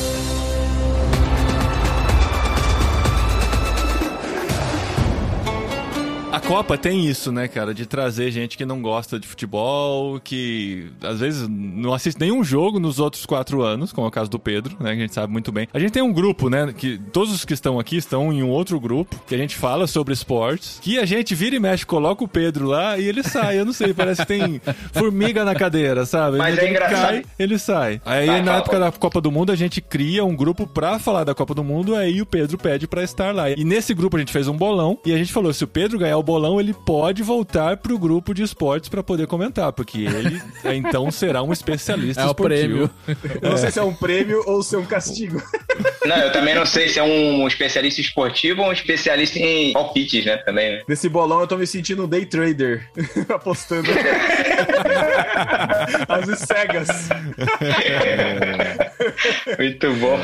Copa 6.47 6.77
tem 6.77 7.07
isso, 7.07 7.33
né, 7.33 7.49
cara, 7.49 7.73
de 7.73 7.87
trazer 7.87 8.31
gente 8.31 8.57
que 8.57 8.67
não 8.67 8.83
gosta 8.83 9.19
de 9.19 9.27
futebol, 9.27 10.21
que 10.21 10.89
às 11.03 11.19
vezes 11.19 11.49
não 11.49 11.95
assiste 11.95 12.21
nenhum 12.21 12.45
jogo 12.45 12.79
nos 12.79 12.99
outros 12.99 13.25
quatro 13.25 13.63
anos, 13.63 13.93
como 13.93 14.07
é 14.07 14.09
o 14.09 14.11
caso 14.13 14.31
do 14.31 14.39
Pedro, 14.39 14.77
né, 14.79 14.91
que 14.91 14.99
a 14.99 15.01
gente 15.01 15.15
sabe 15.15 15.33
muito 15.33 15.51
bem. 15.51 15.67
A 15.73 15.79
gente 15.79 15.93
tem 15.93 16.03
um 16.03 16.13
grupo, 16.13 16.51
né, 16.51 16.73
que 16.77 16.99
todos 17.13 17.33
os 17.35 17.45
que 17.47 17.55
estão 17.55 17.81
aqui 17.81 17.97
estão 17.97 18.31
em 18.31 18.43
um 18.43 18.51
outro 18.51 18.79
grupo, 18.79 19.19
que 19.27 19.35
a 19.35 19.39
gente 19.39 19.57
fala 19.57 19.87
sobre 19.87 20.13
esportes, 20.13 20.79
que 20.83 20.99
a 20.99 21.07
gente 21.07 21.35
vira 21.35 21.57
e 21.57 21.59
mexe, 21.59 21.87
coloca 21.87 22.23
o 22.23 22.29
Pedro 22.29 22.67
lá 22.67 22.99
e 22.99 23.09
ele 23.09 23.23
sai. 23.23 23.59
Eu 23.59 23.65
não 23.65 23.73
sei, 23.73 23.95
parece 23.95 24.21
que 24.21 24.29
tem 24.29 24.61
formiga 24.93 25.45
na 25.45 25.55
cadeira, 25.55 26.05
sabe? 26.05 26.37
Mas 26.37 26.59
ele 26.59 26.67
é 26.67 26.71
engraçado. 26.71 27.01
cai, 27.01 27.25
ele 27.39 27.59
sai. 27.59 28.01
Aí 28.05 28.27
Vai, 28.27 28.41
na 28.41 28.45
fala, 28.47 28.59
época 28.59 28.79
da 28.81 28.93
Copa 28.93 29.21
do 29.21 29.33
Mundo 29.33 29.51
a 29.51 29.57
gente 29.57 29.81
cria 29.81 30.25
um 30.25 30.37
grupo 30.37 30.67
pra 30.67 30.99
falar 30.99 31.25
da 31.25 31.35
Copa 31.35 31.55
do 31.55 31.65
Mundo, 31.65 31.97
aí 31.97 32.21
o 32.21 32.27
Pedro 32.27 32.59
pede 32.59 32.87
pra 32.87 33.03
estar 33.03 33.35
lá. 33.35 33.51
E 33.51 33.65
nesse 33.65 33.95
grupo 33.95 34.17
a 34.17 34.21
gente 34.21 34.33
fez 34.33 34.47
um 34.47 34.57
bolão 34.57 34.99
e 35.07 35.13
a 35.13 35.17
gente 35.17 35.33
falou, 35.33 35.53
se 35.53 35.65
o 35.65 35.67
Pedro 35.69 35.99
ganhar 35.99 36.19
o 36.19 36.23
bolão, 36.23 36.34
ele 36.61 36.75
pode 36.75 37.23
voltar 37.23 37.77
pro 37.79 37.99
grupo 37.99 38.33
de 38.35 38.43
esportes 38.43 38.89
pra 38.89 39.03
poder 39.03 39.27
comentar, 39.27 39.73
porque 39.73 39.99
ele 40.05 40.41
então 40.77 41.11
será 41.11 41.43
um 41.43 41.53
especialista 41.53 42.23
É 42.23 42.25
o 42.25 42.29
esportivo. 42.29 42.89
prêmio. 42.89 42.91
Eu 43.43 43.51
não 43.51 43.57
sei 43.57 43.71
se 43.71 43.79
é 43.79 43.83
um 43.83 43.95
prêmio 43.95 44.43
ou 44.47 44.63
se 44.63 44.75
é 44.75 44.79
um 44.79 44.85
castigo. 44.87 45.43
Não, 46.07 46.17
eu 46.17 46.33
também 46.33 46.55
não 46.55 46.67
sei 46.67 46.89
se 46.89 46.99
é 46.99 47.03
um 47.03 47.47
especialista 47.49 48.01
esportivo 48.01 48.63
ou 48.63 48.69
um 48.69 48.73
especialista 48.73 49.39
em 49.39 49.73
palpites, 49.73 50.25
né? 50.25 50.37
Também, 50.39 50.73
né? 50.77 50.83
Nesse 50.89 51.09
bolão 51.09 51.41
eu 51.41 51.47
tô 51.47 51.57
me 51.57 51.67
sentindo 51.67 52.05
um 52.05 52.09
day 52.09 52.25
trader, 52.27 52.89
apostando 53.29 53.89
as 56.09 56.39
cegas. 56.41 56.89
Muito 59.59 59.93
bom. 59.97 60.19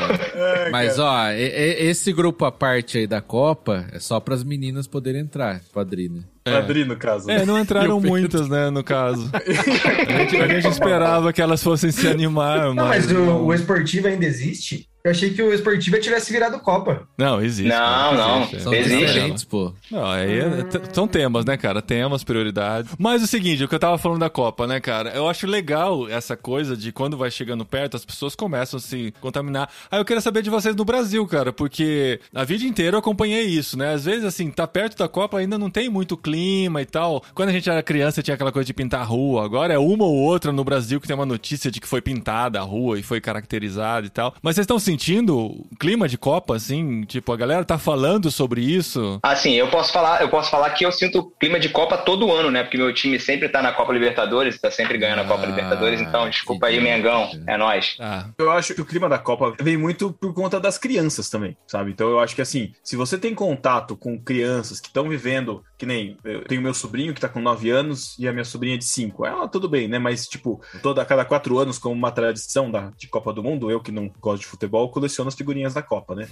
Mas, 0.71 0.99
ó, 0.99 1.29
esse 1.31 2.11
grupo 2.13 2.45
à 2.45 2.51
parte 2.51 2.97
aí 2.97 3.07
da 3.07 3.21
Copa 3.21 3.85
é 3.91 3.99
só 3.99 4.19
pras 4.19 4.43
meninas 4.43 4.87
poderem 4.87 5.21
entrar, 5.21 5.61
padrinho. 5.73 6.23
Padrinho, 6.43 6.87
no 6.87 6.97
caso. 6.97 7.29
É, 7.29 7.45
não 7.45 7.57
E 7.57 7.61
entraram 7.61 7.97
o 7.97 8.01
Pedro? 8.01 8.09
muitas, 8.09 8.49
né, 8.49 8.69
no 8.69 8.83
caso. 8.83 9.29
A 9.33 10.17
gente, 10.19 10.37
a 10.37 10.47
gente 10.47 10.67
esperava 10.67 11.31
que 11.31 11.41
elas 11.41 11.61
fossem 11.63 11.91
se 11.91 12.07
animar, 12.07 12.59
Não, 12.59 12.73
mas 12.75 13.05
mas... 13.05 13.11
o, 13.11 13.25
não. 13.25 13.45
o 13.45 13.53
esportivo 13.53 14.07
ainda 14.07 14.25
existe? 14.25 14.87
Eu 15.03 15.11
achei 15.11 15.31
que 15.31 15.41
o 15.41 15.51
esportivo 15.53 15.99
tivesse 15.99 16.31
virado 16.31 16.59
Copa. 16.59 17.07
Não, 17.17 17.41
existe. 17.41 17.69
Não, 17.69 17.77
cara, 17.77 18.15
não. 18.17 18.37
existe. 18.43 18.61
São 18.61 18.73
Existe. 18.73 18.97
diferentes, 19.05 19.43
pô. 19.43 19.73
Não, 19.89 20.05
aí 20.05 20.39
é- 20.39 20.93
são 20.93 21.07
temas, 21.07 21.43
né, 21.45 21.57
cara? 21.57 21.81
Temas, 21.81 22.23
prioridades. 22.23 22.91
Mas 22.99 23.23
o 23.23 23.27
seguinte, 23.27 23.63
o 23.63 23.67
que 23.67 23.73
eu 23.75 23.79
tava 23.79 23.97
falando 23.97 24.19
da 24.19 24.29
Copa, 24.29 24.67
né, 24.67 24.79
cara? 24.79 25.09
Eu 25.11 25.27
acho 25.27 25.47
legal 25.47 26.07
essa 26.07 26.37
coisa 26.37 26.77
de 26.77 26.91
quando 26.91 27.17
vai 27.17 27.31
chegando 27.31 27.65
perto, 27.65 27.97
as 27.97 28.05
pessoas 28.05 28.35
começam 28.35 28.77
a 28.77 28.81
se 28.81 29.13
contaminar. 29.19 29.69
Aí 29.89 29.99
eu 29.99 30.05
queria 30.05 30.21
saber 30.21 30.41
de 30.43 30.49
vocês 30.49 30.75
no 30.75 30.85
Brasil, 30.85 31.25
cara, 31.27 31.51
porque 31.51 32.19
a 32.33 32.43
vida 32.43 32.63
inteira 32.63 32.95
eu 32.95 32.99
acompanhei 32.99 33.43
isso, 33.43 33.77
né? 33.77 33.93
Às 33.93 34.05
vezes, 34.05 34.23
assim, 34.25 34.49
tá 34.51 34.67
perto 34.67 34.97
da 34.97 35.07
Copa, 35.07 35.39
ainda 35.39 35.57
não 35.57 35.69
tem 35.69 35.89
muito 35.89 36.15
clima 36.15 36.81
e 36.81 36.85
tal. 36.85 37.23
Quando 37.33 37.49
a 37.49 37.51
gente 37.51 37.69
era 37.69 37.81
criança, 37.81 38.21
tinha 38.21 38.35
aquela 38.35 38.51
coisa 38.51 38.65
de 38.67 38.73
pintar 38.73 39.01
a 39.01 39.05
rua. 39.05 39.43
Agora 39.43 39.73
é 39.73 39.77
uma 39.79 40.05
ou 40.05 40.15
outra 40.15 40.51
no 40.51 40.63
Brasil 40.63 41.01
que 41.01 41.07
tem 41.07 41.15
uma 41.15 41.25
notícia 41.25 41.71
de 41.71 41.79
que 41.79 41.87
foi 41.87 42.01
pintada 42.01 42.59
a 42.59 42.63
rua 42.63 42.99
e 42.99 43.03
foi 43.03 43.19
caracterizada 43.19 44.05
e 44.05 44.09
tal. 44.09 44.33
Mas 44.41 44.55
vocês 44.55 44.63
estão 44.65 44.79
sentindo 44.91 45.37
o 45.37 45.67
clima 45.79 46.07
de 46.07 46.17
Copa, 46.17 46.55
assim? 46.55 47.03
Tipo, 47.03 47.31
a 47.31 47.37
galera 47.37 47.63
tá 47.63 47.77
falando 47.77 48.29
sobre 48.29 48.61
isso? 48.61 49.19
Assim, 49.23 49.53
eu 49.53 49.69
posso 49.69 49.91
falar, 49.93 50.21
eu 50.21 50.29
posso 50.29 50.49
falar 50.51 50.69
que 50.71 50.85
eu 50.85 50.91
sinto 50.91 51.31
clima 51.39 51.59
de 51.59 51.69
Copa 51.69 51.97
todo 51.97 52.31
ano, 52.31 52.51
né? 52.51 52.63
Porque 52.63 52.77
meu 52.77 52.93
time 52.93 53.17
sempre 53.19 53.47
tá 53.47 53.61
na 53.61 53.71
Copa 53.71 53.93
Libertadores, 53.93 54.59
tá 54.59 54.69
sempre 54.69 54.97
ganhando 54.97 55.21
a 55.21 55.25
Copa 55.25 55.43
Ah, 55.43 55.47
Libertadores, 55.47 56.01
então 56.01 56.29
desculpa 56.29 56.67
aí. 56.67 56.81
Mengão, 56.81 57.29
é 57.47 57.57
nóis. 57.57 57.95
Ah, 57.99 58.25
Eu 58.37 58.51
acho 58.51 58.73
que 58.73 58.81
o 58.81 58.85
clima 58.85 59.07
da 59.07 59.17
Copa 59.19 59.53
vem 59.61 59.77
muito 59.77 60.11
por 60.11 60.33
conta 60.33 60.59
das 60.59 60.77
crianças 60.77 61.29
também, 61.29 61.55
sabe? 61.67 61.91
Então 61.91 62.09
eu 62.09 62.19
acho 62.19 62.35
que 62.35 62.41
assim, 62.41 62.73
se 62.83 62.95
você 62.95 63.17
tem 63.17 63.33
contato 63.35 63.95
com 63.95 64.19
crianças 64.19 64.79
que 64.79 64.87
estão 64.87 65.07
vivendo, 65.07 65.63
que 65.77 65.85
nem 65.85 66.17
eu 66.23 66.43
tenho 66.45 66.61
meu 66.61 66.73
sobrinho 66.73 67.13
que 67.13 67.21
tá 67.21 67.29
com 67.29 67.39
9 67.39 67.69
anos 67.69 68.17
e 68.19 68.27
a 68.27 68.33
minha 68.33 68.43
sobrinha 68.45 68.77
de 68.77 68.85
5. 68.85 69.25
Ela 69.25 69.47
tudo 69.47 69.69
bem, 69.69 69.87
né? 69.87 69.99
Mas, 69.99 70.27
tipo, 70.27 70.59
toda 70.81 71.01
a 71.01 71.05
cada 71.05 71.23
quatro 71.23 71.57
anos, 71.59 71.77
como 71.77 71.95
uma 71.95 72.11
tradição 72.11 72.69
da, 72.71 72.91
de 72.97 73.07
Copa 73.07 73.31
do 73.31 73.43
Mundo, 73.43 73.69
eu 73.69 73.79
que 73.79 73.91
não 73.91 74.11
gosto 74.19 74.41
de 74.41 74.47
futebol, 74.47 74.80
coleciono 74.89 75.27
as 75.27 75.35
figurinhas 75.35 75.73
da 75.73 75.81
Copa, 75.81 76.15
né? 76.15 76.27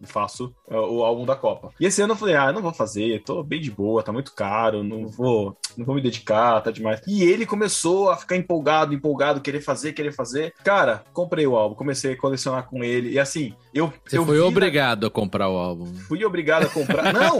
E 0.00 0.06
faço 0.06 0.54
uh, 0.68 0.76
o 0.76 1.04
álbum 1.04 1.24
da 1.24 1.36
Copa. 1.36 1.70
E 1.78 1.86
esse 1.86 2.00
ano 2.02 2.12
eu 2.12 2.16
falei, 2.16 2.34
ah, 2.34 2.52
não 2.52 2.62
vou 2.62 2.72
fazer, 2.72 3.22
tô 3.22 3.42
bem 3.42 3.60
de 3.60 3.70
boa, 3.70 4.02
tá 4.02 4.12
muito 4.12 4.34
caro, 4.34 4.82
não 4.82 5.06
vou, 5.06 5.56
não 5.76 5.84
vou 5.84 5.94
me 5.94 6.00
dedicar, 6.00 6.60
tá 6.60 6.70
demais. 6.70 7.00
E 7.06 7.22
ele 7.22 7.46
começou 7.46 8.10
a 8.10 8.16
ficar 8.16 8.36
empolgado, 8.36 8.94
empolgado, 8.94 9.40
querer 9.40 9.60
fazer, 9.60 9.92
querer 9.92 10.12
fazer. 10.12 10.54
Cara, 10.64 11.04
comprei 11.12 11.46
o 11.46 11.56
álbum, 11.56 11.74
comecei 11.74 12.12
a 12.12 12.16
colecionar 12.16 12.68
com 12.68 12.82
ele. 12.82 13.10
E 13.10 13.18
assim, 13.18 13.54
eu. 13.72 13.92
Você 14.06 14.18
eu 14.18 14.24
foi 14.24 14.36
vi 14.36 14.40
na- 14.40 14.46
obrigado 14.48 15.06
a 15.06 15.10
comprar 15.10 15.48
o 15.48 15.56
álbum. 15.56 15.86
Fui 15.94 16.24
obrigado 16.24 16.64
a 16.64 16.68
comprar. 16.68 17.12
Não! 17.12 17.38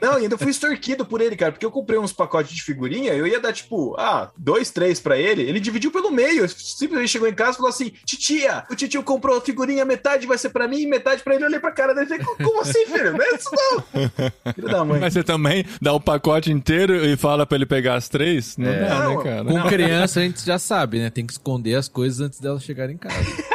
Não, 0.00 0.18
e 0.18 0.22
ainda 0.22 0.38
fui 0.38 0.50
extorquido 0.50 1.04
por 1.04 1.20
ele, 1.20 1.36
cara, 1.36 1.52
porque 1.52 1.66
eu 1.66 1.70
comprei 1.70 1.98
uns 1.98 2.12
pacotes 2.12 2.54
de 2.54 2.62
figurinha, 2.62 3.12
eu 3.14 3.26
ia 3.26 3.40
dar, 3.40 3.52
tipo, 3.52 3.94
ah, 3.98 4.30
dois, 4.36 4.70
três 4.70 5.00
pra 5.00 5.16
ele. 5.18 5.42
Ele 5.42 5.60
dividiu 5.60 5.90
pelo 5.90 6.10
meio. 6.10 6.48
Simplesmente 6.48 7.10
chegou 7.10 7.28
em 7.28 7.34
casa 7.34 7.52
e 7.52 7.56
falou 7.56 7.70
assim: 7.70 7.92
Titia, 8.04 8.64
o 8.70 8.74
titio 8.74 9.02
comprou 9.02 9.36
a 9.36 9.40
figurinha, 9.40 9.81
metade 9.84 10.26
vai 10.26 10.38
ser 10.38 10.50
pra 10.50 10.66
mim, 10.68 10.86
metade 10.86 11.22
pra 11.22 11.34
ele. 11.34 11.44
Eu 11.44 11.48
olhei 11.48 11.60
pra 11.60 11.70
cara 11.72 11.94
dele 11.94 12.06
e 12.06 12.08
falei: 12.24 12.36
Como 12.44 12.60
assim, 12.60 12.86
filho? 12.86 13.12
Não 13.12 13.22
é 13.22 13.34
isso 13.34 13.50
não! 13.52 14.52
Filho 14.54 14.68
da 14.68 14.84
mãe. 14.84 15.00
Mas 15.00 15.12
você 15.14 15.22
também 15.22 15.64
dá 15.80 15.92
o 15.92 16.00
pacote 16.00 16.50
inteiro 16.52 17.04
e 17.04 17.16
fala 17.16 17.46
pra 17.46 17.56
ele 17.56 17.66
pegar 17.66 17.94
as 17.94 18.08
três? 18.08 18.56
Não 18.56 18.68
É. 18.70 18.80
dá, 18.88 18.98
Não, 19.00 19.16
né, 19.18 19.22
cara? 19.24 19.44
Com 19.44 19.62
criança 19.68 20.20
a 20.20 20.22
gente 20.22 20.44
já 20.44 20.58
sabe, 20.58 20.98
né? 20.98 21.10
Tem 21.10 21.26
que 21.26 21.32
esconder 21.32 21.74
as 21.74 21.88
coisas 21.88 22.20
antes 22.20 22.40
delas 22.40 22.62
chegarem 22.62 22.94
em 22.94 22.98
casa. 22.98 23.14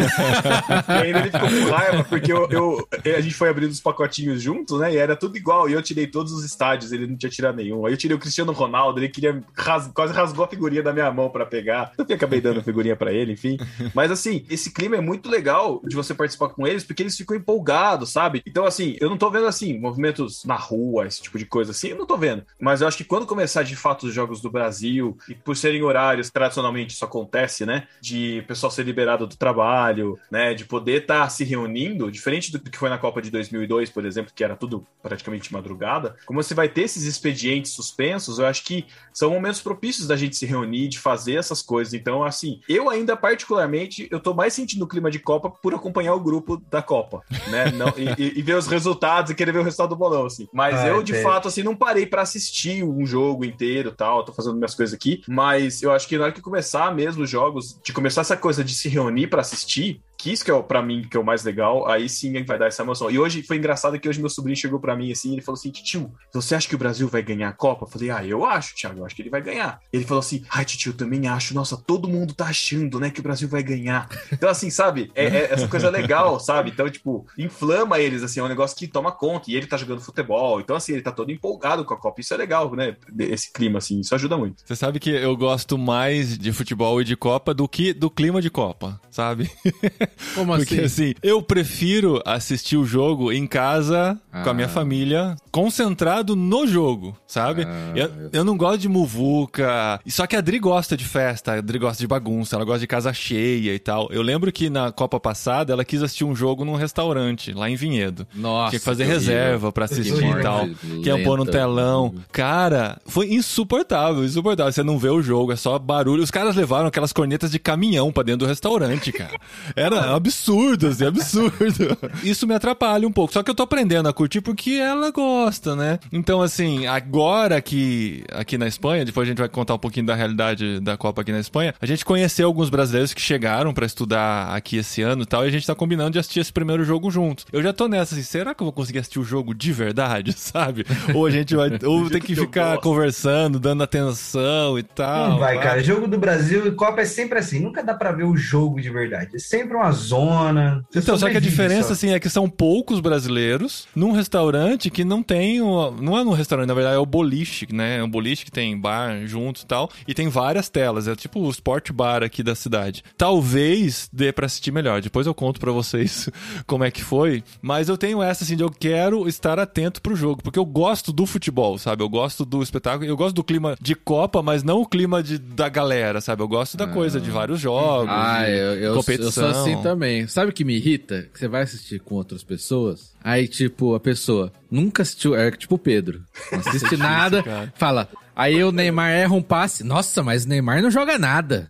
E 0.88 0.92
ainda 0.92 1.18
ele 1.20 1.30
ficou 1.30 1.48
com 1.48 1.70
raiva, 1.70 2.04
porque 2.04 2.32
eu, 2.32 2.48
eu- 2.50 2.88
a 3.16 3.20
gente 3.20 3.34
foi 3.34 3.48
abrindo 3.48 3.70
os 3.70 3.80
pacotinhos 3.80 4.42
juntos, 4.42 4.78
né? 4.80 4.92
E 4.92 4.96
era 4.96 5.16
tudo 5.16 5.36
igual. 5.36 5.68
E 5.68 5.72
eu 5.72 5.82
tirei 5.82 6.06
todos 6.06 6.32
os 6.32 6.44
estádios, 6.44 6.92
ele 6.92 7.06
não 7.06 7.16
tinha 7.16 7.30
tirado 7.30 7.56
nenhum. 7.56 7.86
Aí 7.86 7.92
eu 7.92 7.96
tirei 7.96 8.16
o 8.16 8.20
Cristiano 8.20 8.52
Ronaldo, 8.52 8.98
ele 9.00 9.08
queria 9.08 9.42
ras- 9.56 9.90
quase 9.94 10.12
rasgou 10.12 10.44
a 10.44 10.48
figurinha 10.48 10.82
da 10.82 10.92
minha 10.92 11.10
mão 11.10 11.30
pra 11.30 11.46
pegar. 11.46 11.92
Eu 11.98 12.04
acabei 12.14 12.40
dando 12.40 12.60
a 12.60 12.62
figurinha 12.62 12.96
pra 12.96 13.12
ele, 13.12 13.32
enfim. 13.32 13.56
Mas 13.94 14.10
assim, 14.10 14.44
esse 14.50 14.72
clima 14.72 14.96
é 14.96 15.00
muito 15.00 15.28
legal 15.28 15.80
de 15.86 15.94
você 15.96 16.14
participar 16.14 16.48
com 16.50 16.66
eles, 16.66 16.84
porque 16.84 17.02
eles 17.02 17.16
ficam 17.16 17.36
empolgados, 17.36 18.10
sabe? 18.10 18.42
Então, 18.46 18.64
assim, 18.64 18.96
eu 19.00 19.08
não 19.10 19.16
tô 19.16 19.30
vendo 19.30 19.46
assim, 19.46 19.78
movimentos 19.78 20.44
na 20.44 20.56
rua, 20.56 21.06
esse 21.06 21.22
tipo 21.22 21.38
de 21.38 21.44
coisa 21.46 21.70
assim, 21.72 21.88
eu 21.88 21.96
não 21.98 22.06
tô 22.06 22.16
vendo. 22.16 22.42
Mas 22.60 22.80
eu 22.80 22.88
acho 22.88 22.96
que 22.96 23.04
quando 23.04 23.26
começar 23.26 23.62
de 23.62 23.76
fato 23.76 24.06
os 24.06 24.14
jogos 24.14 24.40
do 24.40 24.50
Brasil, 24.50 25.16
e 25.28 25.34
por 25.34 25.56
serem 25.56 25.82
horários, 25.82 26.30
tradicionalmente 26.30 26.94
isso 26.94 27.04
acontece, 27.04 27.64
né? 27.66 27.86
De 28.00 28.42
pessoal 28.46 28.70
ser 28.70 28.84
liberado 28.84 29.26
do 29.26 29.36
trabalho, 29.36 29.89
né? 30.30 30.54
De 30.54 30.64
poder 30.64 31.02
estar 31.02 31.28
se 31.30 31.44
reunindo, 31.44 32.10
diferente 32.10 32.52
do 32.52 32.58
que 32.60 32.78
foi 32.78 32.88
na 32.90 32.98
Copa 32.98 33.20
de 33.22 33.30
2002, 33.30 33.90
por 33.90 34.04
exemplo, 34.04 34.32
que 34.34 34.44
era 34.44 34.56
tudo 34.56 34.86
praticamente 35.02 35.52
madrugada. 35.52 36.16
Como 36.26 36.42
você 36.42 36.54
vai 36.54 36.68
ter 36.68 36.82
esses 36.82 37.04
expedientes 37.04 37.72
suspensos, 37.72 38.38
eu 38.38 38.46
acho 38.46 38.64
que 38.64 38.86
são 39.12 39.30
momentos 39.30 39.60
propícios 39.60 40.06
da 40.06 40.16
gente 40.16 40.36
se 40.36 40.46
reunir, 40.46 40.88
de 40.88 40.98
fazer 40.98 41.34
essas 41.34 41.62
coisas. 41.62 41.94
Então, 41.94 42.22
assim, 42.24 42.60
eu 42.68 42.88
ainda 42.90 43.16
particularmente, 43.16 44.08
eu 44.10 44.20
tô 44.20 44.34
mais 44.34 44.52
sentindo 44.54 44.84
o 44.84 44.88
clima 44.88 45.10
de 45.10 45.18
Copa 45.18 45.50
por 45.50 45.74
acompanhar 45.74 46.14
o 46.14 46.20
grupo 46.20 46.56
da 46.70 46.82
Copa, 46.82 47.22
né? 47.48 47.70
Não, 47.72 47.92
e, 47.96 48.38
e- 48.38 48.42
ver 48.42 48.54
os 48.56 48.66
resultados 48.66 49.30
e 49.30 49.34
querer 49.34 49.52
ver 49.52 49.58
o 49.60 49.62
resultado 49.62 49.90
do 49.90 49.96
bolão, 49.96 50.26
assim. 50.26 50.48
Mas 50.52 50.74
Ah, 50.80 50.88
eu, 50.88 51.02
de 51.02 51.14
é. 51.14 51.22
fato, 51.22 51.48
assim, 51.48 51.62
não 51.62 51.76
parei 51.76 52.06
pra 52.06 52.22
assistir 52.22 52.82
um 52.84 53.04
jogo 53.06 53.44
inteiro 53.44 53.92
tal, 53.92 54.24
tô 54.24 54.32
fazendo 54.32 54.56
minhas 54.56 54.74
coisas 54.74 54.94
aqui, 54.94 55.22
mas 55.28 55.82
eu 55.82 55.92
acho 55.92 56.08
que 56.08 56.16
na 56.16 56.24
hora 56.24 56.32
que 56.32 56.40
começar 56.40 56.94
mesmo 56.94 57.22
os 57.22 57.30
jogos, 57.30 57.78
de 57.82 57.92
começar 57.92 58.22
essa 58.22 58.36
coisa 58.36 58.64
de 58.64 58.74
se 58.74 58.88
reunir 58.88 59.26
pra 59.28 59.40
assistir, 59.40 59.79
assistir 59.80 60.00
que 60.22 60.32
isso 60.32 60.44
que 60.44 60.50
é 60.50 60.62
para 60.62 60.82
mim 60.82 61.02
que 61.02 61.16
é 61.16 61.20
o 61.20 61.24
mais 61.24 61.42
legal, 61.44 61.88
aí 61.88 62.08
sim 62.08 62.32
vai 62.44 62.58
dar 62.58 62.66
essa 62.66 62.82
emoção. 62.82 63.10
E 63.10 63.18
hoje 63.18 63.42
foi 63.42 63.56
engraçado 63.56 63.98
que 63.98 64.08
hoje 64.08 64.20
meu 64.20 64.28
sobrinho 64.28 64.56
chegou 64.56 64.78
para 64.78 64.94
mim 64.96 65.10
assim, 65.10 65.32
ele 65.32 65.42
falou 65.42 65.58
assim: 65.58 65.70
"Tio, 65.70 66.12
você 66.32 66.54
acha 66.54 66.68
que 66.68 66.74
o 66.74 66.78
Brasil 66.78 67.08
vai 67.08 67.22
ganhar 67.22 67.48
a 67.48 67.52
Copa?" 67.52 67.84
Eu 67.84 67.90
falei: 67.90 68.10
"Ah, 68.10 68.24
eu 68.24 68.44
acho, 68.44 68.74
Thiago, 68.74 69.00
eu 69.00 69.06
acho 69.06 69.14
que 69.14 69.22
ele 69.22 69.30
vai 69.30 69.42
ganhar". 69.42 69.80
Ele 69.92 70.04
falou 70.04 70.20
assim: 70.20 70.44
"Ai, 70.50 70.64
tio, 70.64 70.90
eu 70.90 70.96
também 70.96 71.26
acho. 71.26 71.54
Nossa, 71.54 71.76
todo 71.76 72.08
mundo 72.08 72.34
tá 72.34 72.46
achando, 72.46 73.00
né, 73.00 73.10
que 73.10 73.20
o 73.20 73.22
Brasil 73.22 73.48
vai 73.48 73.62
ganhar". 73.62 74.08
Então 74.32 74.48
assim, 74.48 74.70
sabe? 74.70 75.10
É, 75.14 75.24
é 75.26 75.52
essa 75.52 75.68
coisa 75.68 75.90
legal, 75.90 76.38
sabe? 76.38 76.70
Então, 76.70 76.88
tipo, 76.88 77.26
inflama 77.36 77.98
eles 77.98 78.22
assim, 78.22 78.40
é 78.40 78.42
um 78.42 78.48
negócio 78.48 78.76
que 78.76 78.86
toma 78.86 79.12
conta 79.12 79.50
e 79.50 79.56
ele 79.56 79.66
tá 79.66 79.76
jogando 79.76 80.00
futebol. 80.00 80.60
Então 80.60 80.76
assim, 80.76 80.92
ele 80.92 81.02
tá 81.02 81.12
todo 81.12 81.30
empolgado 81.30 81.84
com 81.84 81.94
a 81.94 81.96
Copa. 81.96 82.20
Isso 82.20 82.34
é 82.34 82.36
legal, 82.36 82.74
né? 82.74 82.96
Esse 83.18 83.52
clima 83.52 83.78
assim, 83.78 84.00
isso 84.00 84.14
ajuda 84.14 84.36
muito. 84.36 84.62
Você 84.64 84.76
sabe 84.76 84.98
que 84.98 85.10
eu 85.10 85.36
gosto 85.36 85.76
mais 85.78 86.38
de 86.38 86.52
futebol 86.52 87.00
e 87.00 87.04
de 87.04 87.16
Copa 87.16 87.52
do 87.54 87.68
que 87.68 87.92
do 87.92 88.10
clima 88.10 88.40
de 88.40 88.50
Copa, 88.50 89.00
sabe? 89.10 89.50
Como 90.34 90.56
Porque 90.56 90.74
assim? 90.76 90.84
assim, 90.84 91.14
eu 91.22 91.42
prefiro 91.42 92.20
assistir 92.24 92.76
o 92.76 92.84
jogo 92.84 93.32
em 93.32 93.46
casa, 93.46 94.18
com 94.44 94.50
a 94.50 94.54
minha 94.54 94.66
Ah. 94.66 94.70
família, 94.70 95.36
concentrado 95.50 96.36
no 96.36 96.66
jogo, 96.66 97.16
sabe? 97.26 97.64
Ah, 97.64 97.92
eu, 97.94 98.04
eu- 98.06 98.30
eu 98.32 98.44
não 98.44 98.56
gosto 98.56 98.78
de 98.80 98.88
muvuca. 98.88 100.00
Só 100.06 100.26
que 100.26 100.36
a 100.36 100.38
Adri 100.38 100.58
gosta 100.58 100.96
de 100.96 101.04
festa, 101.04 101.52
a 101.52 101.58
Adri 101.58 101.78
gosta 101.78 102.02
de 102.02 102.06
bagunça, 102.06 102.56
ela 102.56 102.64
gosta 102.64 102.80
de 102.80 102.86
casa 102.86 103.12
cheia 103.12 103.74
e 103.74 103.78
tal. 103.78 104.08
Eu 104.10 104.22
lembro 104.22 104.50
que 104.52 104.68
na 104.70 104.92
Copa 104.92 105.18
passada 105.20 105.72
ela 105.72 105.84
quis 105.84 106.02
assistir 106.02 106.24
um 106.24 106.34
jogo 106.34 106.64
num 106.64 106.74
restaurante, 106.74 107.52
lá 107.52 107.68
em 107.70 107.76
Vinhedo. 107.76 108.26
Nossa. 108.34 108.70
Tinha 108.70 108.80
que 108.80 108.84
fazer 108.84 109.04
que 109.04 109.10
reserva 109.10 109.72
pra 109.72 109.84
assistir 109.86 110.24
e 110.24 110.42
tal. 110.42 110.68
Que 111.02 111.08
ia 111.08 111.22
pôr 111.24 111.38
no 111.38 111.46
telão. 111.46 112.14
Cara, 112.32 113.00
foi 113.06 113.32
insuportável, 113.32 114.24
insuportável. 114.24 114.72
Você 114.72 114.82
não 114.82 114.98
vê 114.98 115.08
o 115.08 115.22
jogo, 115.22 115.52
é 115.52 115.56
só 115.56 115.78
barulho. 115.78 116.22
Os 116.22 116.30
caras 116.30 116.56
levaram 116.56 116.86
aquelas 116.86 117.12
cornetas 117.12 117.50
de 117.50 117.58
caminhão 117.58 118.12
pra 118.12 118.22
dentro 118.22 118.40
do 118.40 118.46
restaurante, 118.46 119.12
cara. 119.12 119.38
Era 119.76 119.99
absurdo, 120.16 120.88
assim, 120.88 121.04
absurdo. 121.04 121.98
Isso 122.22 122.46
me 122.46 122.54
atrapalha 122.54 123.06
um 123.06 123.12
pouco. 123.12 123.32
Só 123.32 123.42
que 123.42 123.50
eu 123.50 123.54
tô 123.54 123.62
aprendendo 123.62 124.08
a 124.08 124.12
curtir 124.12 124.40
porque 124.40 124.72
ela 124.72 125.10
gosta, 125.10 125.76
né? 125.76 125.98
Então, 126.10 126.40
assim, 126.40 126.86
agora 126.86 127.60
que 127.60 128.24
aqui 128.32 128.56
na 128.56 128.66
Espanha, 128.66 129.04
depois 129.04 129.28
a 129.28 129.30
gente 129.30 129.38
vai 129.38 129.48
contar 129.48 129.74
um 129.74 129.78
pouquinho 129.78 130.06
da 130.06 130.14
realidade 130.14 130.80
da 130.80 130.96
Copa 130.96 131.20
aqui 131.20 131.32
na 131.32 131.40
Espanha, 131.40 131.74
a 131.80 131.86
gente 131.86 132.04
conheceu 132.04 132.46
alguns 132.46 132.70
brasileiros 132.70 133.12
que 133.12 133.20
chegaram 133.20 133.74
pra 133.74 133.84
estudar 133.84 134.54
aqui 134.54 134.78
esse 134.78 135.02
ano 135.02 135.22
e 135.22 135.26
tal, 135.26 135.44
e 135.44 135.48
a 135.48 135.50
gente 135.50 135.66
tá 135.66 135.74
combinando 135.74 136.12
de 136.12 136.18
assistir 136.18 136.40
esse 136.40 136.52
primeiro 136.52 136.84
jogo 136.84 137.10
juntos. 137.10 137.44
Eu 137.52 137.62
já 137.62 137.72
tô 137.72 137.86
nessa, 137.86 138.14
assim, 138.14 138.22
será 138.22 138.54
que 138.54 138.62
eu 138.62 138.66
vou 138.66 138.72
conseguir 138.72 139.00
assistir 139.00 139.18
o 139.18 139.24
jogo 139.24 139.54
de 139.54 139.72
verdade, 139.72 140.32
sabe? 140.36 140.86
Ou 141.14 141.26
a 141.26 141.30
gente 141.30 141.54
vai, 141.54 141.70
ou 141.84 142.08
tem 142.08 142.20
que 142.20 142.30
que 142.34 142.40
ficar 142.40 142.78
conversando, 142.78 143.58
dando 143.58 143.82
atenção 143.82 144.78
e 144.78 144.82
tal. 144.82 145.30
Não 145.30 145.38
vai, 145.38 145.56
pá. 145.56 145.62
cara. 145.62 145.82
Jogo 145.82 146.06
do 146.06 146.18
Brasil 146.18 146.66
e 146.66 146.72
Copa 146.72 147.00
é 147.00 147.04
sempre 147.04 147.38
assim. 147.38 147.60
Nunca 147.60 147.82
dá 147.82 147.94
pra 147.94 148.12
ver 148.12 148.24
o 148.24 148.36
jogo 148.36 148.80
de 148.80 148.90
verdade. 148.90 149.36
É 149.36 149.38
sempre 149.38 149.76
uma 149.76 149.89
zona. 149.92 150.84
Então, 150.94 151.16
só 151.18 151.28
que 151.30 151.36
a 151.36 151.40
diferença, 151.40 151.88
só. 151.88 151.92
assim, 151.92 152.10
é 152.12 152.20
que 152.20 152.28
são 152.28 152.48
poucos 152.48 153.00
brasileiros 153.00 153.86
num 153.94 154.12
restaurante 154.12 154.90
que 154.90 155.04
não 155.04 155.22
tem. 155.22 155.60
o- 155.60 155.90
Não 156.00 156.18
é 156.18 156.24
num 156.24 156.32
restaurante, 156.32 156.68
na 156.68 156.74
verdade, 156.74 156.96
é 156.96 156.98
o 156.98 157.06
boliche, 157.06 157.66
né? 157.72 157.98
É 157.98 158.02
um 158.04 158.08
boliche 158.10 158.44
que 158.44 158.50
tem 158.50 158.78
bar 158.78 159.26
junto 159.26 159.62
e 159.62 159.66
tal. 159.66 159.90
E 160.06 160.14
tem 160.14 160.28
várias 160.28 160.68
telas. 160.68 161.06
É 161.08 161.14
tipo 161.14 161.40
o 161.40 161.50
sport 161.50 161.90
bar 161.92 162.22
aqui 162.22 162.42
da 162.42 162.54
cidade. 162.54 163.02
Talvez 163.16 164.08
dê 164.12 164.32
pra 164.32 164.46
assistir 164.46 164.70
melhor. 164.72 165.00
Depois 165.00 165.26
eu 165.26 165.34
conto 165.34 165.58
pra 165.60 165.72
vocês 165.72 166.28
como 166.66 166.84
é 166.84 166.90
que 166.90 167.02
foi. 167.02 167.42
Mas 167.62 167.88
eu 167.88 167.96
tenho 167.96 168.22
essa, 168.22 168.44
assim, 168.44 168.56
de 168.56 168.62
eu 168.62 168.70
quero 168.70 169.26
estar 169.28 169.58
atento 169.58 170.00
pro 170.02 170.14
jogo. 170.16 170.42
Porque 170.42 170.58
eu 170.58 170.64
gosto 170.64 171.12
do 171.12 171.26
futebol, 171.26 171.78
sabe? 171.78 172.02
Eu 172.02 172.08
gosto 172.08 172.44
do 172.44 172.62
espetáculo. 172.62 173.08
Eu 173.08 173.16
gosto 173.16 173.34
do 173.34 173.44
clima 173.44 173.76
de 173.80 173.94
Copa, 173.94 174.42
mas 174.42 174.62
não 174.62 174.80
o 174.82 174.86
clima 174.86 175.22
de, 175.22 175.38
da 175.38 175.68
galera, 175.68 176.20
sabe? 176.20 176.42
Eu 176.42 176.48
gosto 176.48 176.76
da 176.76 176.86
coisa, 176.86 177.20
de 177.20 177.30
vários 177.30 177.60
jogos. 177.60 178.08
Ah, 178.10 178.48
eu, 178.48 178.56
eu, 178.56 178.74
eu 178.82 178.94
competição. 178.94 179.30
sou 179.30 179.46
assim 179.46 179.79
também. 179.82 180.26
Sabe 180.26 180.50
o 180.50 180.54
que 180.54 180.64
me 180.64 180.76
irrita? 180.76 181.28
Que 181.32 181.38
você 181.38 181.48
vai 181.48 181.62
assistir 181.62 182.00
com 182.00 182.14
outras 182.14 182.42
pessoas, 182.42 183.12
aí, 183.22 183.46
tipo, 183.48 183.94
a 183.94 184.00
pessoa 184.00 184.52
nunca 184.70 185.02
assistiu, 185.02 185.34
é 185.34 185.50
tipo 185.50 185.74
o 185.74 185.78
Pedro, 185.78 186.22
não 186.52 186.60
assiste 186.60 186.96
nada, 186.96 187.42
cara. 187.42 187.72
fala. 187.76 188.08
Aí 188.34 188.62
o 188.64 188.72
Neymar 188.72 189.10
erra 189.10 189.34
um 189.34 189.42
passe. 189.42 189.84
Nossa, 189.84 190.22
mas 190.22 190.46
o 190.46 190.48
Neymar 190.48 190.80
não 190.80 190.90
joga 190.90 191.18
nada. 191.18 191.68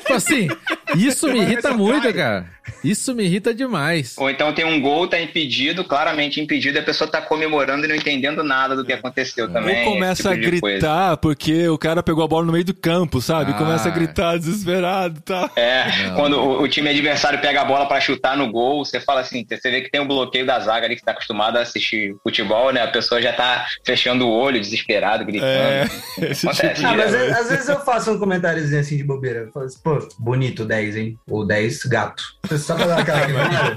tipo 0.00 0.12
assim, 0.12 0.46
isso 0.94 1.26
me 1.28 1.40
irrita 1.40 1.72
muito, 1.72 2.12
cara. 2.12 2.50
Isso 2.84 3.14
me 3.14 3.24
irrita 3.24 3.54
demais. 3.54 4.14
Ou 4.18 4.28
então 4.28 4.52
tem 4.52 4.64
um 4.64 4.80
gol, 4.80 5.08
tá 5.08 5.18
impedido, 5.18 5.84
claramente 5.84 6.40
impedido, 6.40 6.76
e 6.76 6.80
a 6.80 6.84
pessoa 6.84 7.08
tá 7.10 7.22
comemorando 7.22 7.84
e 7.84 7.88
não 7.88 7.94
entendendo 7.94 8.42
nada 8.44 8.76
do 8.76 8.84
que 8.84 8.92
aconteceu 8.92 9.50
também. 9.50 9.86
Ou 9.86 9.94
começa 9.94 10.34
tipo 10.34 10.66
a 10.66 10.70
gritar 10.70 11.16
porque 11.16 11.68
o 11.68 11.78
cara 11.78 12.02
pegou 12.02 12.24
a 12.24 12.28
bola 12.28 12.44
no 12.44 12.52
meio 12.52 12.64
do 12.64 12.74
campo, 12.74 13.20
sabe? 13.22 13.52
Ah. 13.52 13.54
Começa 13.54 13.88
a 13.88 13.92
gritar 13.92 14.36
desesperado 14.36 15.18
e 15.18 15.22
tal. 15.22 15.50
É, 15.56 16.08
Não. 16.08 16.16
quando 16.16 16.34
o, 16.34 16.62
o 16.62 16.68
time 16.68 16.90
adversário 16.90 17.40
pega 17.40 17.62
a 17.62 17.64
bola 17.64 17.86
pra 17.86 18.00
chutar 18.00 18.36
no 18.36 18.50
gol, 18.50 18.84
você 18.84 19.00
fala 19.00 19.20
assim, 19.20 19.46
você 19.48 19.70
vê 19.70 19.80
que 19.80 19.90
tem 19.90 20.00
um 20.00 20.06
bloqueio 20.06 20.44
da 20.44 20.58
zaga 20.66 20.86
ali 20.86 20.96
que 20.96 21.02
tá 21.04 21.12
acostumado 21.12 21.56
a 21.56 21.62
assistir 21.62 22.14
futebol, 22.22 22.72
né? 22.72 22.82
A 22.82 22.88
pessoa 22.88 23.20
já 23.22 23.32
tá 23.32 23.66
fechando 23.84 24.26
o 24.26 24.30
olho, 24.30 24.60
desesperado, 24.60 25.24
gritando. 25.24 25.48
É, 25.50 25.84
esse 26.30 26.46
Acontece. 26.46 26.74
tipo 26.74 26.86
Ah, 26.86 26.90
de... 26.92 26.96
mas 26.98 27.10
direto. 27.10 27.38
às, 27.38 27.48
vezes 27.48 27.68
eu 27.68 27.80
faço 27.80 28.12
um 28.12 28.18
comentáriozinho 28.18 28.80
assim 28.80 28.96
de 28.96 29.04
bobeira. 29.04 29.40
Eu 29.40 29.52
falo 29.52 29.66
assim, 29.66 29.78
pô, 29.82 30.06
bonito 30.18 30.64
10, 30.64 30.96
hein? 30.96 31.18
Ou 31.28 31.46
10, 31.46 31.84
gato. 31.84 32.22
Só 32.58 32.74
pra 32.76 32.86
dar 32.86 32.98
aquela 33.00 33.22
animada. 33.24 33.76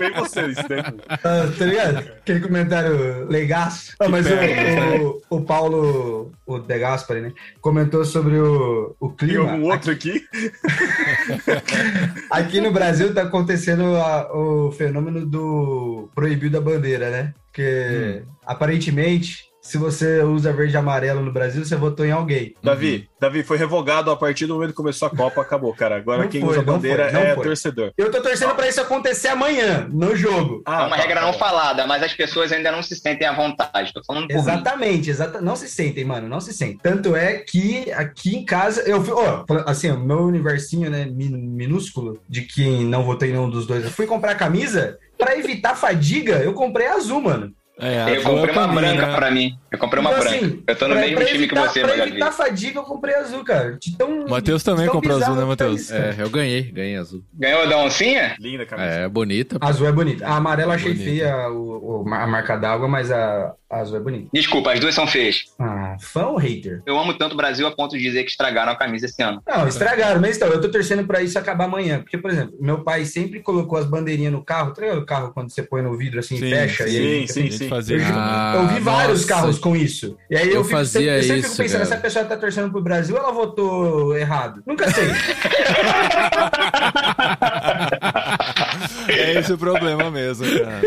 Bem 0.00 0.12
você, 0.12 0.46
isso 0.46 0.68
daí. 0.68 0.82
Ah, 1.10 1.52
tá 1.58 1.64
ligado? 1.64 1.98
Aquele 1.98 2.40
comentário 2.40 3.26
legaço. 3.28 3.94
Ah, 4.00 4.08
mas 4.08 4.26
o, 4.26 5.22
o, 5.30 5.36
o 5.38 5.40
Paulo, 5.42 6.32
o 6.46 6.58
De 6.58 6.78
Gaspari, 6.78 7.20
né? 7.20 7.32
Comentou 7.60 8.04
sobre 8.04 8.38
o, 8.38 8.94
o 9.00 9.08
Tem 9.10 9.28
clima. 9.30 9.52
algum 9.52 9.70
outro 9.70 9.90
aqui? 9.92 10.24
Aqui 12.30 12.60
no 12.60 12.70
Brasil 12.72 13.12
tá 13.14 13.22
acontecendo 13.22 13.96
a- 13.96 14.30
o 14.32 14.72
fenômeno 14.72 15.26
do 15.26 16.08
proibido 16.14 16.58
da 16.58 16.60
bandeira, 16.60 17.10
né? 17.10 17.34
Porque 17.46 18.22
aparentemente, 18.44 19.51
se 19.62 19.78
você 19.78 20.20
usa 20.22 20.52
verde 20.52 20.74
e 20.74 20.76
amarelo 20.76 21.22
no 21.22 21.32
Brasil, 21.32 21.64
você 21.64 21.76
votou 21.76 22.04
em 22.04 22.10
alguém. 22.10 22.54
Davi, 22.60 23.08
Davi, 23.20 23.44
foi 23.44 23.56
revogado 23.56 24.10
a 24.10 24.16
partir 24.16 24.44
do 24.46 24.54
momento 24.54 24.70
que 24.70 24.76
começou 24.76 25.06
a 25.06 25.10
Copa, 25.10 25.40
acabou, 25.40 25.72
cara. 25.72 25.96
Agora 25.96 26.22
Não 26.24 26.28
quem 26.28 26.40
foi, 26.40 26.50
usa 26.50 26.62
bandeira 26.62 27.08
foi, 27.10 27.20
é 27.20 27.34
foi. 27.36 27.44
torcedor. 27.44 27.92
Eu 27.96 28.10
tô 28.10 28.20
torcendo 28.20 28.54
pra 28.56 28.68
isso 28.68 28.80
acontecer 28.80 29.28
amanhã, 29.28 29.88
no 29.88 30.16
jogo. 30.16 30.62
É 30.66 30.70
uma 30.70 30.88
tá, 30.90 30.96
regra 30.96 31.20
tá 31.20 31.26
não 31.26 31.32
bom. 31.32 31.38
falada, 31.38 31.86
mas 31.86 32.02
as 32.02 32.12
pessoas 32.12 32.50
ainda 32.50 32.72
não 32.72 32.82
se 32.82 32.96
sentem 32.96 33.26
à 33.26 33.32
vontade. 33.32 33.92
Tô 33.94 34.02
falando. 34.04 34.28
Exatamente, 34.30 35.08
exata, 35.10 35.40
não 35.40 35.54
se 35.54 35.68
sentem, 35.68 36.04
mano, 36.04 36.28
não 36.28 36.40
se 36.40 36.52
sentem. 36.52 36.78
Tanto 36.82 37.14
é 37.14 37.34
que 37.38 37.90
aqui 37.92 38.34
em 38.36 38.44
casa, 38.44 38.82
eu 38.82 39.02
fui, 39.04 39.14
ó, 39.14 39.44
assim, 39.64 39.90
o 39.92 39.98
meu 40.00 40.22
universinho, 40.24 40.90
né, 40.90 41.04
min- 41.06 41.30
minúsculo, 41.36 42.20
de 42.28 42.42
quem 42.42 42.84
não 42.84 43.04
votei 43.04 43.28
em 43.28 43.32
nenhum 43.32 43.48
dos 43.48 43.64
dois, 43.66 43.84
eu 43.84 43.90
fui 43.92 44.06
comprar 44.08 44.34
camisa, 44.34 44.98
pra 45.16 45.38
evitar 45.38 45.76
fadiga, 45.76 46.38
eu 46.42 46.52
comprei 46.52 46.88
azul, 46.88 47.20
mano. 47.20 47.52
É, 47.82 48.16
Eu 48.16 48.22
comprei 48.22 48.54
uma 48.54 48.68
branca 48.68 49.06
né? 49.06 49.14
pra 49.16 49.30
mim. 49.30 49.58
Eu 49.70 49.76
comprei 49.78 50.00
uma 50.00 50.10
Então, 50.10 50.22
branca. 50.22 50.36
assim, 50.36 50.62
eu 50.66 50.76
tô 50.76 50.86
no 50.88 50.94
mesmo 50.94 51.16
time 51.24 51.30
evitar, 51.44 51.62
que 51.66 51.68
você, 51.72 51.80
Pra 51.80 52.06
evitar 52.06 52.30
fadiga, 52.32 52.78
eu 52.78 52.84
comprei 52.84 53.14
azul, 53.16 53.42
cara. 53.44 53.76
Tão, 53.98 54.26
Matheus 54.28 54.62
também 54.62 54.86
comprou 54.86 55.16
azul, 55.16 55.34
né, 55.34 55.40
tá 55.40 55.46
Matheus? 55.46 55.88
cara. 55.90 56.14
É, 56.18 56.22
eu 56.22 56.30
ganhei, 56.30 56.62
ganhei 56.62 56.96
azul. 56.96 57.22
Ganhou 57.34 57.68
da 57.68 57.78
oncinha? 57.78 58.36
Linda 58.38 58.62
a 58.62 58.66
camisa. 58.66 58.88
É, 58.88 59.08
bonita. 59.08 59.56
Azul 59.60 59.88
é 59.88 59.92
bonita. 59.92 60.24
A 60.26 60.36
amarela 60.36 60.72
eu 60.72 60.76
achei 60.76 60.92
Bonita. 60.92 61.10
feia 61.10 61.48
o, 61.50 62.02
o- 62.04 62.14
a 62.14 62.26
marca 62.26 62.56
d'água, 62.56 62.86
mas 62.86 63.10
a, 63.10 63.52
a 63.72 63.78
azul 63.80 63.96
é 63.96 64.00
bonita. 64.00 64.28
Desculpa, 64.32 64.72
as 64.72 64.78
duas 64.80 64.94
são 64.94 65.06
feias. 65.06 65.44
Ah, 65.58 65.96
fã 66.00 66.26
ou 66.26 66.36
hater? 66.36 66.82
Eu 66.86 66.98
amo 66.98 67.14
tanto 67.14 67.32
o 67.32 67.36
Brasil 67.36 67.66
a 67.66 67.70
ponto 67.70 67.96
de 67.96 68.02
dizer 68.02 68.22
que 68.24 68.30
estragaram 68.30 68.70
a 68.72 68.76
camisa 68.76 69.06
esse 69.06 69.22
ano. 69.22 69.42
Não, 69.48 69.66
estragaram, 69.66 70.20
mas 70.20 70.36
então, 70.36 70.48
eu 70.48 70.60
tô 70.60 70.68
torcendo 70.70 71.04
pra 71.06 71.22
isso 71.22 71.38
acabar 71.38 71.64
amanhã. 71.64 72.00
Porque, 72.00 72.18
por 72.18 72.30
exemplo, 72.30 72.54
meu 72.60 72.84
pai 72.84 73.04
sempre 73.06 73.40
colocou 73.40 73.78
as 73.78 73.86
bandeirinhas 73.86 74.32
no 74.32 74.44
carro, 74.44 74.72
tá? 74.74 74.82
O 74.94 75.06
carro 75.06 75.32
quando 75.32 75.50
você 75.50 75.62
põe 75.62 75.80
no 75.82 75.96
vidro 75.96 76.20
assim, 76.20 76.36
Sim, 76.36 76.50
fecha 76.50 76.86
e 76.86 76.96
aí. 76.98 77.26
sim, 77.28 77.50
sim, 77.50 77.58
sim. 77.58 77.68
fazia 77.68 77.96
Eu, 77.96 78.04
Ah, 78.14 78.52
eu 78.56 78.68
vi 78.74 78.80
vários 78.80 79.22
nossa. 79.22 79.34
carros 79.34 79.58
com 79.58 79.74
isso. 79.74 80.16
E 80.30 80.36
aí 80.36 80.48
eu, 80.48 80.56
Eu 80.56 80.64
fico, 80.64 80.76
fazia 80.76 81.00
sempre, 81.00 81.16
eu 81.16 81.22
sempre 81.22 81.38
isso, 81.40 81.48
fico 81.50 81.62
pensando, 81.62 81.80
cara. 81.82 81.94
essa 81.94 81.96
pessoa 82.02 82.24
tá 82.26 82.36
torcendo 82.36 82.70
pro 82.70 82.82
Brasil, 82.82 83.16
ela 83.16 83.32
votou 83.32 84.14
errado. 84.16 84.62
Nunca 84.66 84.90
sei. 84.90 85.04
É 89.12 89.38
esse 89.38 89.52
o 89.52 89.58
problema 89.58 90.10
mesmo, 90.10 90.44
cara. 90.46 90.82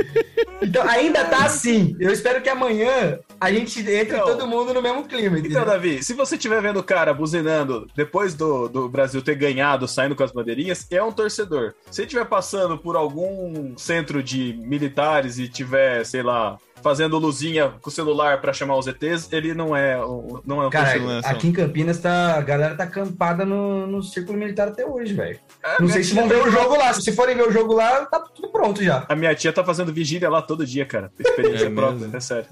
Então, 0.62 0.88
ainda 0.88 1.26
tá 1.26 1.46
assim. 1.46 1.96
Eu 2.00 2.12
espero 2.12 2.42
que 2.42 2.50
amanhã 2.50 3.20
a 3.40 3.52
gente 3.52 3.80
entre 3.82 4.16
Então- 4.16 4.26
todo 4.26 4.48
mundo 4.48 4.74
no 4.74 4.82
mesmo 4.82 5.04
clima. 5.04 5.38
entendeu? 5.38 5.62
Então, 5.62 5.66
Davi, 5.74 6.04
se 6.04 6.14
você 6.14 6.36
estiver 6.36 6.62
vendo 6.62 6.80
o 6.80 6.84
cara 6.84 7.14
buzinando 7.14 7.88
depois 7.96 8.34
do, 8.34 8.68
do 8.68 8.90
Brasil 8.90 9.22
ter 9.22 9.36
ganhado, 9.36 9.88
saindo 9.88 10.16
com 10.16 10.24
as 10.24 10.32
bandeirinhas, 10.32 10.88
é 10.90 11.02
um 11.04 11.12
torcedor. 11.12 11.74
Se 11.92 12.02
ele 12.02 12.08
estiver 12.08 12.26
passando 12.26 12.78
por 12.78 12.96
algum 12.96 13.78
centro 13.78 14.24
de 14.24 14.58
militares 14.62 15.38
e 15.38 15.48
tiver, 15.48 16.04
sei 16.06 16.24
lá, 16.24 16.58
fazendo 16.86 17.18
luzinha 17.18 17.74
com 17.82 17.90
o 17.90 17.92
celular 17.92 18.40
pra 18.40 18.54
chamar 18.54 18.78
os 18.78 18.86
ETs, 18.86 19.28
ele 19.34 19.56
não 19.56 19.76
é, 19.76 19.98
um- 20.06 20.40
não 20.46 20.62
é 20.62 20.68
um 20.68 20.70
Cara, 20.70 20.92
aqui 21.24 21.48
em 21.48 21.52
Campinas 21.52 21.98
tá, 21.98 22.36
a 22.38 22.42
galera 22.42 22.76
tá 22.76 22.84
acampada 22.84 23.44
no, 23.44 23.88
no 23.88 24.04
círculo 24.04 24.38
militar 24.38 24.68
até 24.68 24.86
hoje, 24.86 25.12
velho. 25.16 25.40
É, 25.64 25.82
Não 25.82 25.90
sei 25.90 26.04
se 26.04 26.14
vão 26.14 26.28
ver 26.30 26.38
o 26.38 26.44
tá- 26.44 26.50
jogo 26.52 26.76
lá. 26.78 26.94
Se 26.94 27.12
forem 27.12 27.36
ver 27.36 27.48
o 27.48 27.52
jogo 27.52 27.74
lá, 27.74 28.06
tá 28.06 28.20
tudo 28.20 28.50
pronto 28.50 28.84
já. 28.84 29.04
A 29.10 29.16
minha 29.16 29.34
tia 29.34 29.52
tá 29.52 29.64
fazendo 29.64 29.92
vigília 29.92 30.30
lá 30.30 30.44
todo 30.44 30.64
dia, 30.64 30.86
cara. 30.86 31.12
Experiência 31.20 31.66
É 31.66 31.70
própria, 31.72 32.00
mesmo? 32.02 32.16
é 32.18 32.20
sério. 32.20 32.46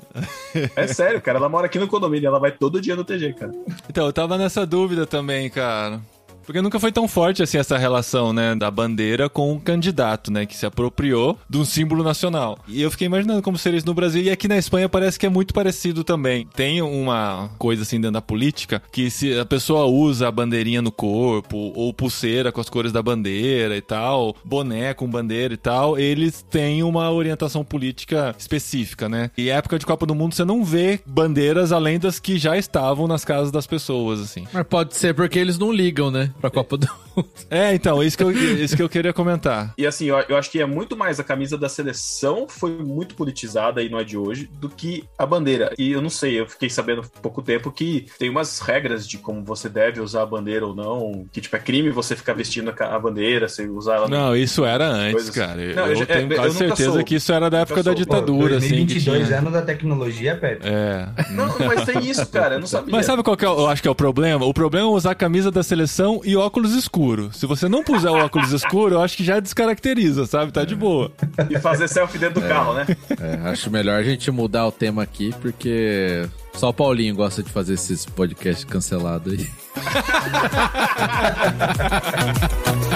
É 0.76 0.88
sério, 0.88 1.22
cara. 1.22 1.38
Ela 1.38 1.48
mora 1.48 1.68
aqui 1.68 1.78
no 1.78 1.88
condomínio, 1.88 2.26
ela 2.28 2.40
vai 2.40 2.52
todo 2.52 2.82
dia 2.82 2.96
no 2.96 3.04
TG, 3.04 3.34
cara. 3.34 3.52
Então, 3.88 4.08
eu 4.08 4.14
tava 4.14 4.36
nessa 4.36 4.66
dúvida 4.66 5.06
também, 5.06 5.48
cara. 5.48 6.02
Porque 6.46 6.62
nunca 6.62 6.80
foi 6.80 6.92
tão 6.92 7.08
forte 7.08 7.42
assim 7.42 7.58
essa 7.58 7.78
relação, 7.78 8.34
né, 8.34 8.56
da 8.56 8.70
bandeira 8.70 9.30
com 9.30 9.54
o 9.54 9.60
candidato, 9.60 10.32
né, 10.32 10.46
que 10.46 10.56
se 10.56 10.66
apropriou 10.66 11.38
de 11.50 11.58
um 11.58 11.66
símbolo 11.66 12.04
nacional. 12.04 12.60
E 12.68 12.82
eu 12.82 12.92
fiquei 12.92 13.08
imaginando 13.08 13.42
como 13.42 13.58
seria 13.58 13.78
isso 13.78 13.88
no 13.88 13.94
Brasil 13.94 14.24
e 14.24 14.30
aqui 14.30 14.48
na 14.48 14.58
Espanha 14.58 14.90
parece 14.90 15.18
que 15.18 15.26
é 15.26 15.30
muito 15.30 15.54
parecido 15.54 16.04
também. 16.04 16.48
Tem 16.56 16.82
uma 16.82 17.50
coisa 17.58 17.84
assim 17.84 18.00
dentro 18.00 18.14
da 18.14 18.22
política 18.22 18.82
que 18.92 19.10
se 19.10 19.38
a 19.38 19.46
pessoa 19.46 19.86
usa 19.86 20.28
a 20.28 20.32
bandeirinha 20.32 20.82
no 20.82 20.92
corpo 20.92 21.72
ou 21.76 21.94
pulseira 21.94 22.52
com 22.52 22.62
as 22.62 22.70
cores 22.70 22.92
da 22.92 23.02
bandeira 23.02 23.76
e 23.78 23.82
tal, 23.82 24.36
boné 24.44 24.94
com 24.94 25.10
bandeira 25.10 25.54
e 25.54 25.58
tal, 25.58 25.98
eles 25.98 26.46
têm 26.50 26.84
uma 26.84 27.10
orientação 27.12 27.64
política 27.64 28.36
específica, 28.38 29.08
né? 29.08 29.32
E 29.38 29.50
época 29.50 29.80
de 29.80 29.86
Copa 29.86 30.06
do 30.06 30.16
Mundo 30.16 30.36
você 30.36 30.44
não 30.44 30.64
vê 30.64 31.00
bandeiras 31.06 31.72
além 31.72 32.00
das 32.00 32.20
que 32.20 32.38
já 32.38 32.58
estavam 32.58 33.08
nas 33.08 33.24
casas 33.24 33.52
das 33.52 33.68
pessoas, 33.68 34.20
assim. 34.20 34.46
Mas 34.52 34.66
pode 34.68 34.96
ser 34.96 35.14
porque 35.14 35.40
eles 35.40 35.58
não 35.58 35.72
ligam, 35.72 36.12
né? 36.12 36.33
Pra 36.40 36.50
Copa 36.50 36.78
do 36.78 36.88
Mundo. 36.88 37.30
É, 37.50 37.74
então, 37.74 38.02
isso 38.04 38.18
que 38.18 38.24
eu, 38.24 38.32
isso 38.32 38.76
que 38.76 38.82
eu 38.82 38.90
queria 38.90 39.14
comentar. 39.14 39.74
E 39.78 39.86
assim, 39.86 40.06
eu, 40.06 40.18
eu 40.28 40.36
acho 40.36 40.50
que 40.50 40.60
é 40.60 40.66
muito 40.66 40.98
mais 40.98 41.20
a 41.20 41.24
camisa 41.24 41.58
da 41.58 41.70
seleção 41.70 42.48
foi 42.48 42.72
muito 42.72 43.16
politizada 43.16 43.82
e 43.84 43.90
não 43.90 44.00
é 44.00 44.04
de 44.04 44.18
hoje 44.18 44.50
do 44.60 44.68
que 44.68 45.04
a 45.18 45.26
bandeira. 45.26 45.74
E 45.78 45.92
eu 45.92 46.02
não 46.02 46.10
sei, 46.10 46.40
eu 46.40 46.48
fiquei 46.48 46.70
sabendo 46.70 47.02
há 47.02 47.20
pouco 47.22 47.42
tempo 47.42 47.72
que 47.72 48.08
tem 48.18 48.30
umas 48.30 48.60
regras 48.60 49.08
de 49.08 49.18
como 49.18 49.44
você 49.44 49.70
deve 49.70 50.02
usar 50.02 50.24
a 50.24 50.26
bandeira 50.26 50.66
ou 50.66 50.76
não, 50.76 51.26
que 51.32 51.40
tipo 51.40 51.56
é 51.56 51.60
crime 51.60 51.90
você 51.92 52.16
ficar 52.16 52.34
vestindo 52.34 52.74
a, 52.78 53.00
bandeira, 53.00 53.48
você 53.48 53.68
usar 53.68 53.96
ela. 53.98 54.08
Não, 54.08 54.36
isso 54.36 54.66
era 54.66 54.88
antes, 54.88 55.14
coisas... 55.14 55.36
cara. 55.36 55.56
Não, 55.76 55.88
eu, 55.88 56.00
eu, 56.00 56.06
tenho 56.06 56.34
é, 56.34 56.36
quase 56.36 56.58
certeza 56.58 56.94
sou. 56.94 57.04
que 57.04 57.16
isso 57.16 57.32
era 57.32 57.50
da 57.50 57.60
época 57.60 57.84
da 57.84 57.94
ditadura, 57.94 58.56
Pô, 58.56 58.60
2022 58.60 59.24
assim. 59.24 59.34
anos 59.34 59.54
da 59.54 59.62
tecnologia, 59.62 60.36
Pepe. 60.36 60.68
É. 60.68 61.08
Não, 61.32 61.48
mas 61.60 61.86
tem 61.86 62.10
isso, 62.10 62.26
cara, 62.28 62.56
eu 62.56 62.60
não 62.60 62.68
sabia. 62.68 62.92
Mas 62.92 63.06
sabe 63.06 63.22
qual 63.22 63.38
que 63.38 63.46
é, 63.46 63.48
eu 63.48 63.68
acho 63.68 63.82
que 63.82 63.88
é 63.88 63.92
o 63.92 63.96
problema? 63.96 64.46
O 64.46 64.54
problema 64.54 64.88
é 64.88 64.92
usar 64.92 65.12
a 65.12 65.16
camisa 65.16 65.52
da 65.52 65.62
seleção 65.62 66.22
e 66.24 66.36
óculos 66.36 66.74
escuro. 66.74 67.32
Se 67.34 67.46
você 67.46 67.68
não 67.68 67.84
puser 67.84 68.12
o 68.12 68.16
óculos 68.16 68.52
escuro, 68.52 68.96
eu 68.96 69.02
acho 69.02 69.18
que 69.18 69.24
já 69.24 69.40
descaracteriza, 69.40 70.26
sabe? 70.26 70.52
Tá 70.52 70.64
de 70.64 70.76
boa. 70.76 71.12
E 71.50 71.60
fazer 71.60 71.88
selfie 71.88 72.18
dentro 72.18 72.42
do 72.42 72.46
é, 72.46 72.50
carro, 72.50 72.74
né? 72.74 72.86
É, 73.20 73.50
acho 73.50 73.70
melhor 73.70 74.00
a 74.00 74.04
gente 74.04 74.30
mudar 74.32 74.66
o 74.68 74.72
tema 74.72 75.04
aqui, 75.04 75.34
porque 75.42 76.28
só 76.54 76.70
o 76.70 76.74
Paulinho 76.74 77.16
gosta 77.16 77.42
de 77.44 77.52
fazer 77.52 77.74
esses 77.74 78.06
podcasts 78.06 78.66
cancelados 78.66 79.34
aí. 79.34 79.50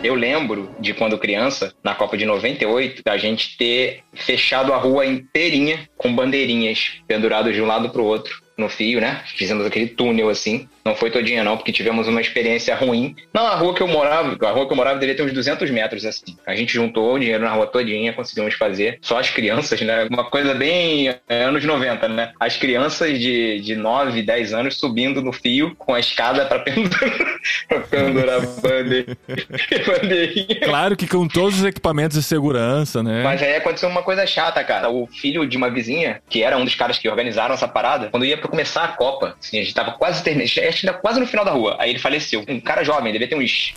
Eu 0.03 0.15
lembro 0.15 0.75
de 0.81 0.93
quando 0.93 1.17
criança, 1.17 1.73
na 1.81 1.95
Copa 1.95 2.17
de 2.17 2.25
98, 2.25 3.03
a 3.05 3.17
gente 3.17 3.55
ter 3.57 4.03
fechado 4.13 4.73
a 4.73 4.77
rua 4.77 5.05
inteirinha 5.05 5.87
com 5.97 6.13
bandeirinhas 6.13 6.95
penduradas 7.07 7.55
de 7.55 7.61
um 7.61 7.65
lado 7.65 7.89
para 7.89 8.01
o 8.01 8.05
outro 8.05 8.43
no 8.57 8.67
fio, 8.67 8.99
né? 8.99 9.23
Fizemos 9.27 9.65
aquele 9.65 9.87
túnel 9.87 10.29
assim. 10.29 10.67
Não 10.85 10.95
foi 10.95 11.09
todinha 11.09 11.43
não, 11.43 11.55
porque 11.55 11.71
tivemos 11.71 12.07
uma 12.07 12.19
experiência 12.19 12.75
ruim. 12.75 13.15
Não, 13.33 13.47
a 13.47 13.55
rua 13.55 13.73
que 13.73 13.81
eu 13.81 13.87
morava, 13.87 14.37
a 14.45 14.51
rua 14.51 14.65
que 14.65 14.73
eu 14.73 14.77
morava 14.77 14.99
devia 14.99 15.15
ter 15.15 15.23
uns 15.23 15.31
200 15.31 15.69
metros 15.71 16.05
assim. 16.05 16.37
A 16.45 16.55
gente 16.55 16.73
juntou 16.73 17.13
o 17.13 17.19
dinheiro 17.19 17.43
na 17.43 17.51
rua 17.51 17.67
todinha, 17.67 18.13
conseguimos 18.13 18.53
fazer. 18.55 18.99
Só 19.01 19.17
as 19.17 19.29
crianças, 19.29 19.79
né? 19.81 20.05
Uma 20.09 20.25
coisa 20.25 20.53
bem 20.53 21.13
é, 21.27 21.43
anos 21.43 21.63
90, 21.63 22.07
né? 22.09 22.33
As 22.39 22.57
crianças 22.57 23.17
de, 23.17 23.61
de 23.61 23.75
9, 23.75 24.21
10 24.21 24.53
anos 24.53 24.77
subindo 24.77 25.21
no 25.21 25.31
fio 25.31 25.73
com 25.77 25.93
a 25.93 25.99
escada 25.99 26.45
para 26.45 26.59
pendurar, 26.59 27.11
pra 27.67 27.79
pendurar 27.81 28.41
bandeira, 28.61 29.17
bandeirinha. 29.87 30.59
Claro 30.73 30.95
que 30.97 31.07
com 31.07 31.27
todos 31.27 31.59
os 31.59 31.65
equipamentos 31.65 32.17
de 32.17 32.23
segurança, 32.23 33.01
né? 33.03 33.23
Mas 33.23 33.41
aí 33.41 33.55
aconteceu 33.55 33.87
uma 33.87 34.01
coisa 34.01 34.25
chata, 34.25 34.63
cara. 34.63 34.89
O 34.89 35.07
filho 35.07 35.47
de 35.47 35.55
uma 35.55 35.69
vizinha, 35.69 36.21
que 36.29 36.43
era 36.43 36.57
um 36.57 36.65
dos 36.65 36.75
caras 36.75 36.97
que 36.97 37.07
organizaram 37.07 37.53
essa 37.53 37.67
parada, 37.67 38.09
quando 38.09 38.25
ia 38.25 38.37
pra 38.37 38.47
começar 38.47 38.83
a 38.83 38.87
Copa, 38.89 39.35
assim, 39.39 39.59
a 39.59 39.63
gente 39.63 39.73
tava 39.73 39.91
quase 39.93 40.23
terminando, 40.23 40.43
que 40.79 40.93
quase 40.93 41.19
no 41.19 41.27
final 41.27 41.45
da 41.45 41.51
rua. 41.51 41.75
Aí 41.79 41.89
ele 41.89 41.99
faleceu. 41.99 42.43
Um 42.47 42.59
cara 42.59 42.83
jovem, 42.83 43.12
devia 43.12 43.27
ter 43.27 43.36
uns 43.36 43.73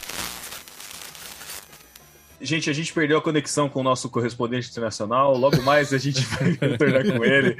Gente, 2.40 2.68
a 2.68 2.72
gente 2.72 2.92
perdeu 2.92 3.18
a 3.18 3.22
conexão 3.22 3.68
com 3.68 3.80
o 3.80 3.82
nosso 3.82 4.08
correspondente 4.08 4.70
internacional. 4.70 5.36
Logo 5.36 5.62
mais 5.62 5.92
a 5.92 5.98
gente 5.98 6.22
vai 6.26 6.58
retornar 6.60 7.04
com 7.06 7.24
ele. 7.24 7.56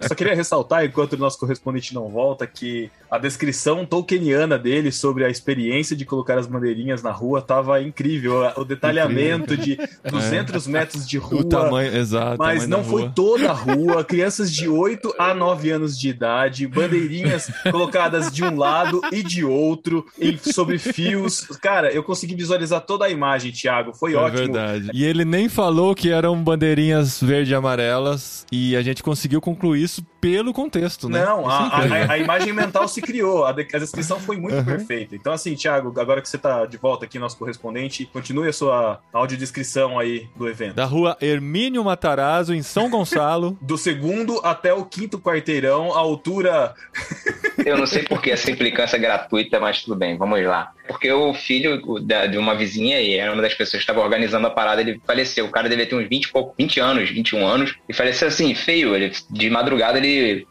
Só 0.00 0.14
queria 0.14 0.34
ressaltar, 0.34 0.84
enquanto 0.84 1.14
o 1.14 1.16
nosso 1.16 1.38
correspondente 1.38 1.94
não 1.94 2.08
volta, 2.08 2.46
que 2.46 2.90
a 3.10 3.18
descrição 3.18 3.86
tolkieniana 3.86 4.58
dele 4.58 4.92
sobre 4.92 5.24
a 5.24 5.30
experiência 5.30 5.96
de 5.96 6.04
colocar 6.04 6.38
as 6.38 6.46
bandeirinhas 6.46 7.02
na 7.02 7.10
rua 7.10 7.38
estava 7.38 7.80
incrível. 7.82 8.52
O 8.56 8.64
detalhamento 8.64 9.54
incrível. 9.54 9.86
de 10.04 10.10
200 10.10 10.66
é. 10.66 10.70
metros 10.70 11.08
de 11.08 11.18
rua. 11.18 11.40
O 11.40 11.44
tamanho, 11.44 11.96
exato. 11.96 12.38
Mas 12.38 12.66
não 12.66 12.84
foi 12.84 13.02
rua. 13.02 13.12
toda 13.14 13.50
a 13.50 13.54
rua. 13.54 14.04
Crianças 14.04 14.52
de 14.52 14.68
8 14.68 15.14
a 15.18 15.32
9 15.32 15.70
anos 15.70 15.98
de 15.98 16.08
idade, 16.08 16.66
bandeirinhas 16.66 17.50
colocadas 17.70 18.30
de 18.32 18.44
um 18.44 18.56
lado 18.56 19.00
e 19.12 19.22
de 19.22 19.44
outro, 19.44 20.04
sobre 20.52 20.78
fios. 20.78 21.46
Cara, 21.62 21.92
eu 21.92 22.02
consegui 22.02 22.34
visualizar 22.34 22.80
toda 22.82 23.06
a 23.06 23.10
imagem, 23.10 23.52
Thiago. 23.52 23.77
Thiago. 23.78 23.94
Foi 23.94 24.14
é 24.14 24.16
ótimo. 24.16 24.38
verdade. 24.38 24.90
E 24.92 25.04
ele 25.04 25.24
nem 25.24 25.48
falou 25.48 25.94
que 25.94 26.10
eram 26.10 26.42
bandeirinhas 26.42 27.20
verde 27.22 27.52
e 27.52 27.54
amarelas 27.54 28.46
e 28.50 28.76
a 28.76 28.82
gente 28.82 29.02
conseguiu 29.02 29.40
concluir 29.40 29.82
isso 29.82 30.04
pelo 30.20 30.52
contexto, 30.52 31.08
né? 31.08 31.24
Não, 31.24 31.48
a, 31.48 31.68
a, 31.68 32.12
a, 32.12 32.18
imagem 32.18 32.52
mental 32.52 32.88
se 32.88 33.00
criou, 33.00 33.44
a, 33.44 33.50
a 33.50 33.52
descrição 33.52 34.18
foi 34.20 34.36
muito 34.36 34.56
uhum. 34.56 34.64
perfeita. 34.64 35.14
Então, 35.14 35.32
assim, 35.32 35.54
Thiago, 35.54 35.98
agora 36.00 36.20
que 36.20 36.28
você 36.28 36.36
está 36.36 36.66
de 36.66 36.76
volta 36.76 37.04
aqui, 37.04 37.18
nosso 37.18 37.36
correspondente, 37.36 38.06
continue 38.06 38.48
a 38.48 38.52
sua 38.52 39.00
audiodescrição 39.12 39.98
aí 39.98 40.28
do 40.36 40.48
evento. 40.48 40.74
Da 40.74 40.84
rua 40.84 41.16
Hermínio 41.20 41.84
Matarazzo, 41.84 42.54
em 42.54 42.62
São 42.62 42.90
Gonçalo. 42.90 43.56
do 43.62 43.78
segundo 43.78 44.40
até 44.44 44.72
o 44.72 44.84
quinto 44.84 45.18
quarteirão, 45.18 45.92
a 45.94 45.98
altura. 45.98 46.74
Eu 47.64 47.76
não 47.76 47.86
sei 47.86 48.02
por 48.02 48.22
que 48.22 48.30
essa 48.30 48.50
implicância 48.50 48.96
é 48.96 49.00
gratuita, 49.00 49.58
mas 49.60 49.82
tudo 49.82 49.96
bem, 49.96 50.16
vamos 50.16 50.42
lá. 50.44 50.72
Porque 50.86 51.12
o 51.12 51.34
filho 51.34 51.82
de 52.30 52.38
uma 52.38 52.54
vizinha, 52.54 53.00
e 53.00 53.14
era 53.14 53.32
uma 53.32 53.42
das 53.42 53.52
pessoas 53.52 53.84
que 53.84 53.90
estava 53.90 54.00
organizando 54.00 54.46
a 54.46 54.50
parada, 54.50 54.80
ele 54.80 55.00
faleceu. 55.06 55.44
O 55.44 55.50
cara 55.50 55.68
devia 55.68 55.86
ter 55.86 55.94
uns 55.94 56.08
20 56.08 56.32
pouco, 56.32 56.54
20 56.56 56.80
anos, 56.80 57.10
21 57.10 57.46
anos, 57.46 57.74
e 57.88 57.92
faleceu 57.92 58.28
assim, 58.28 58.54
feio. 58.54 58.94
Ele, 58.94 59.12
de 59.30 59.50
madrugada 59.50 59.98
ele 59.98 60.07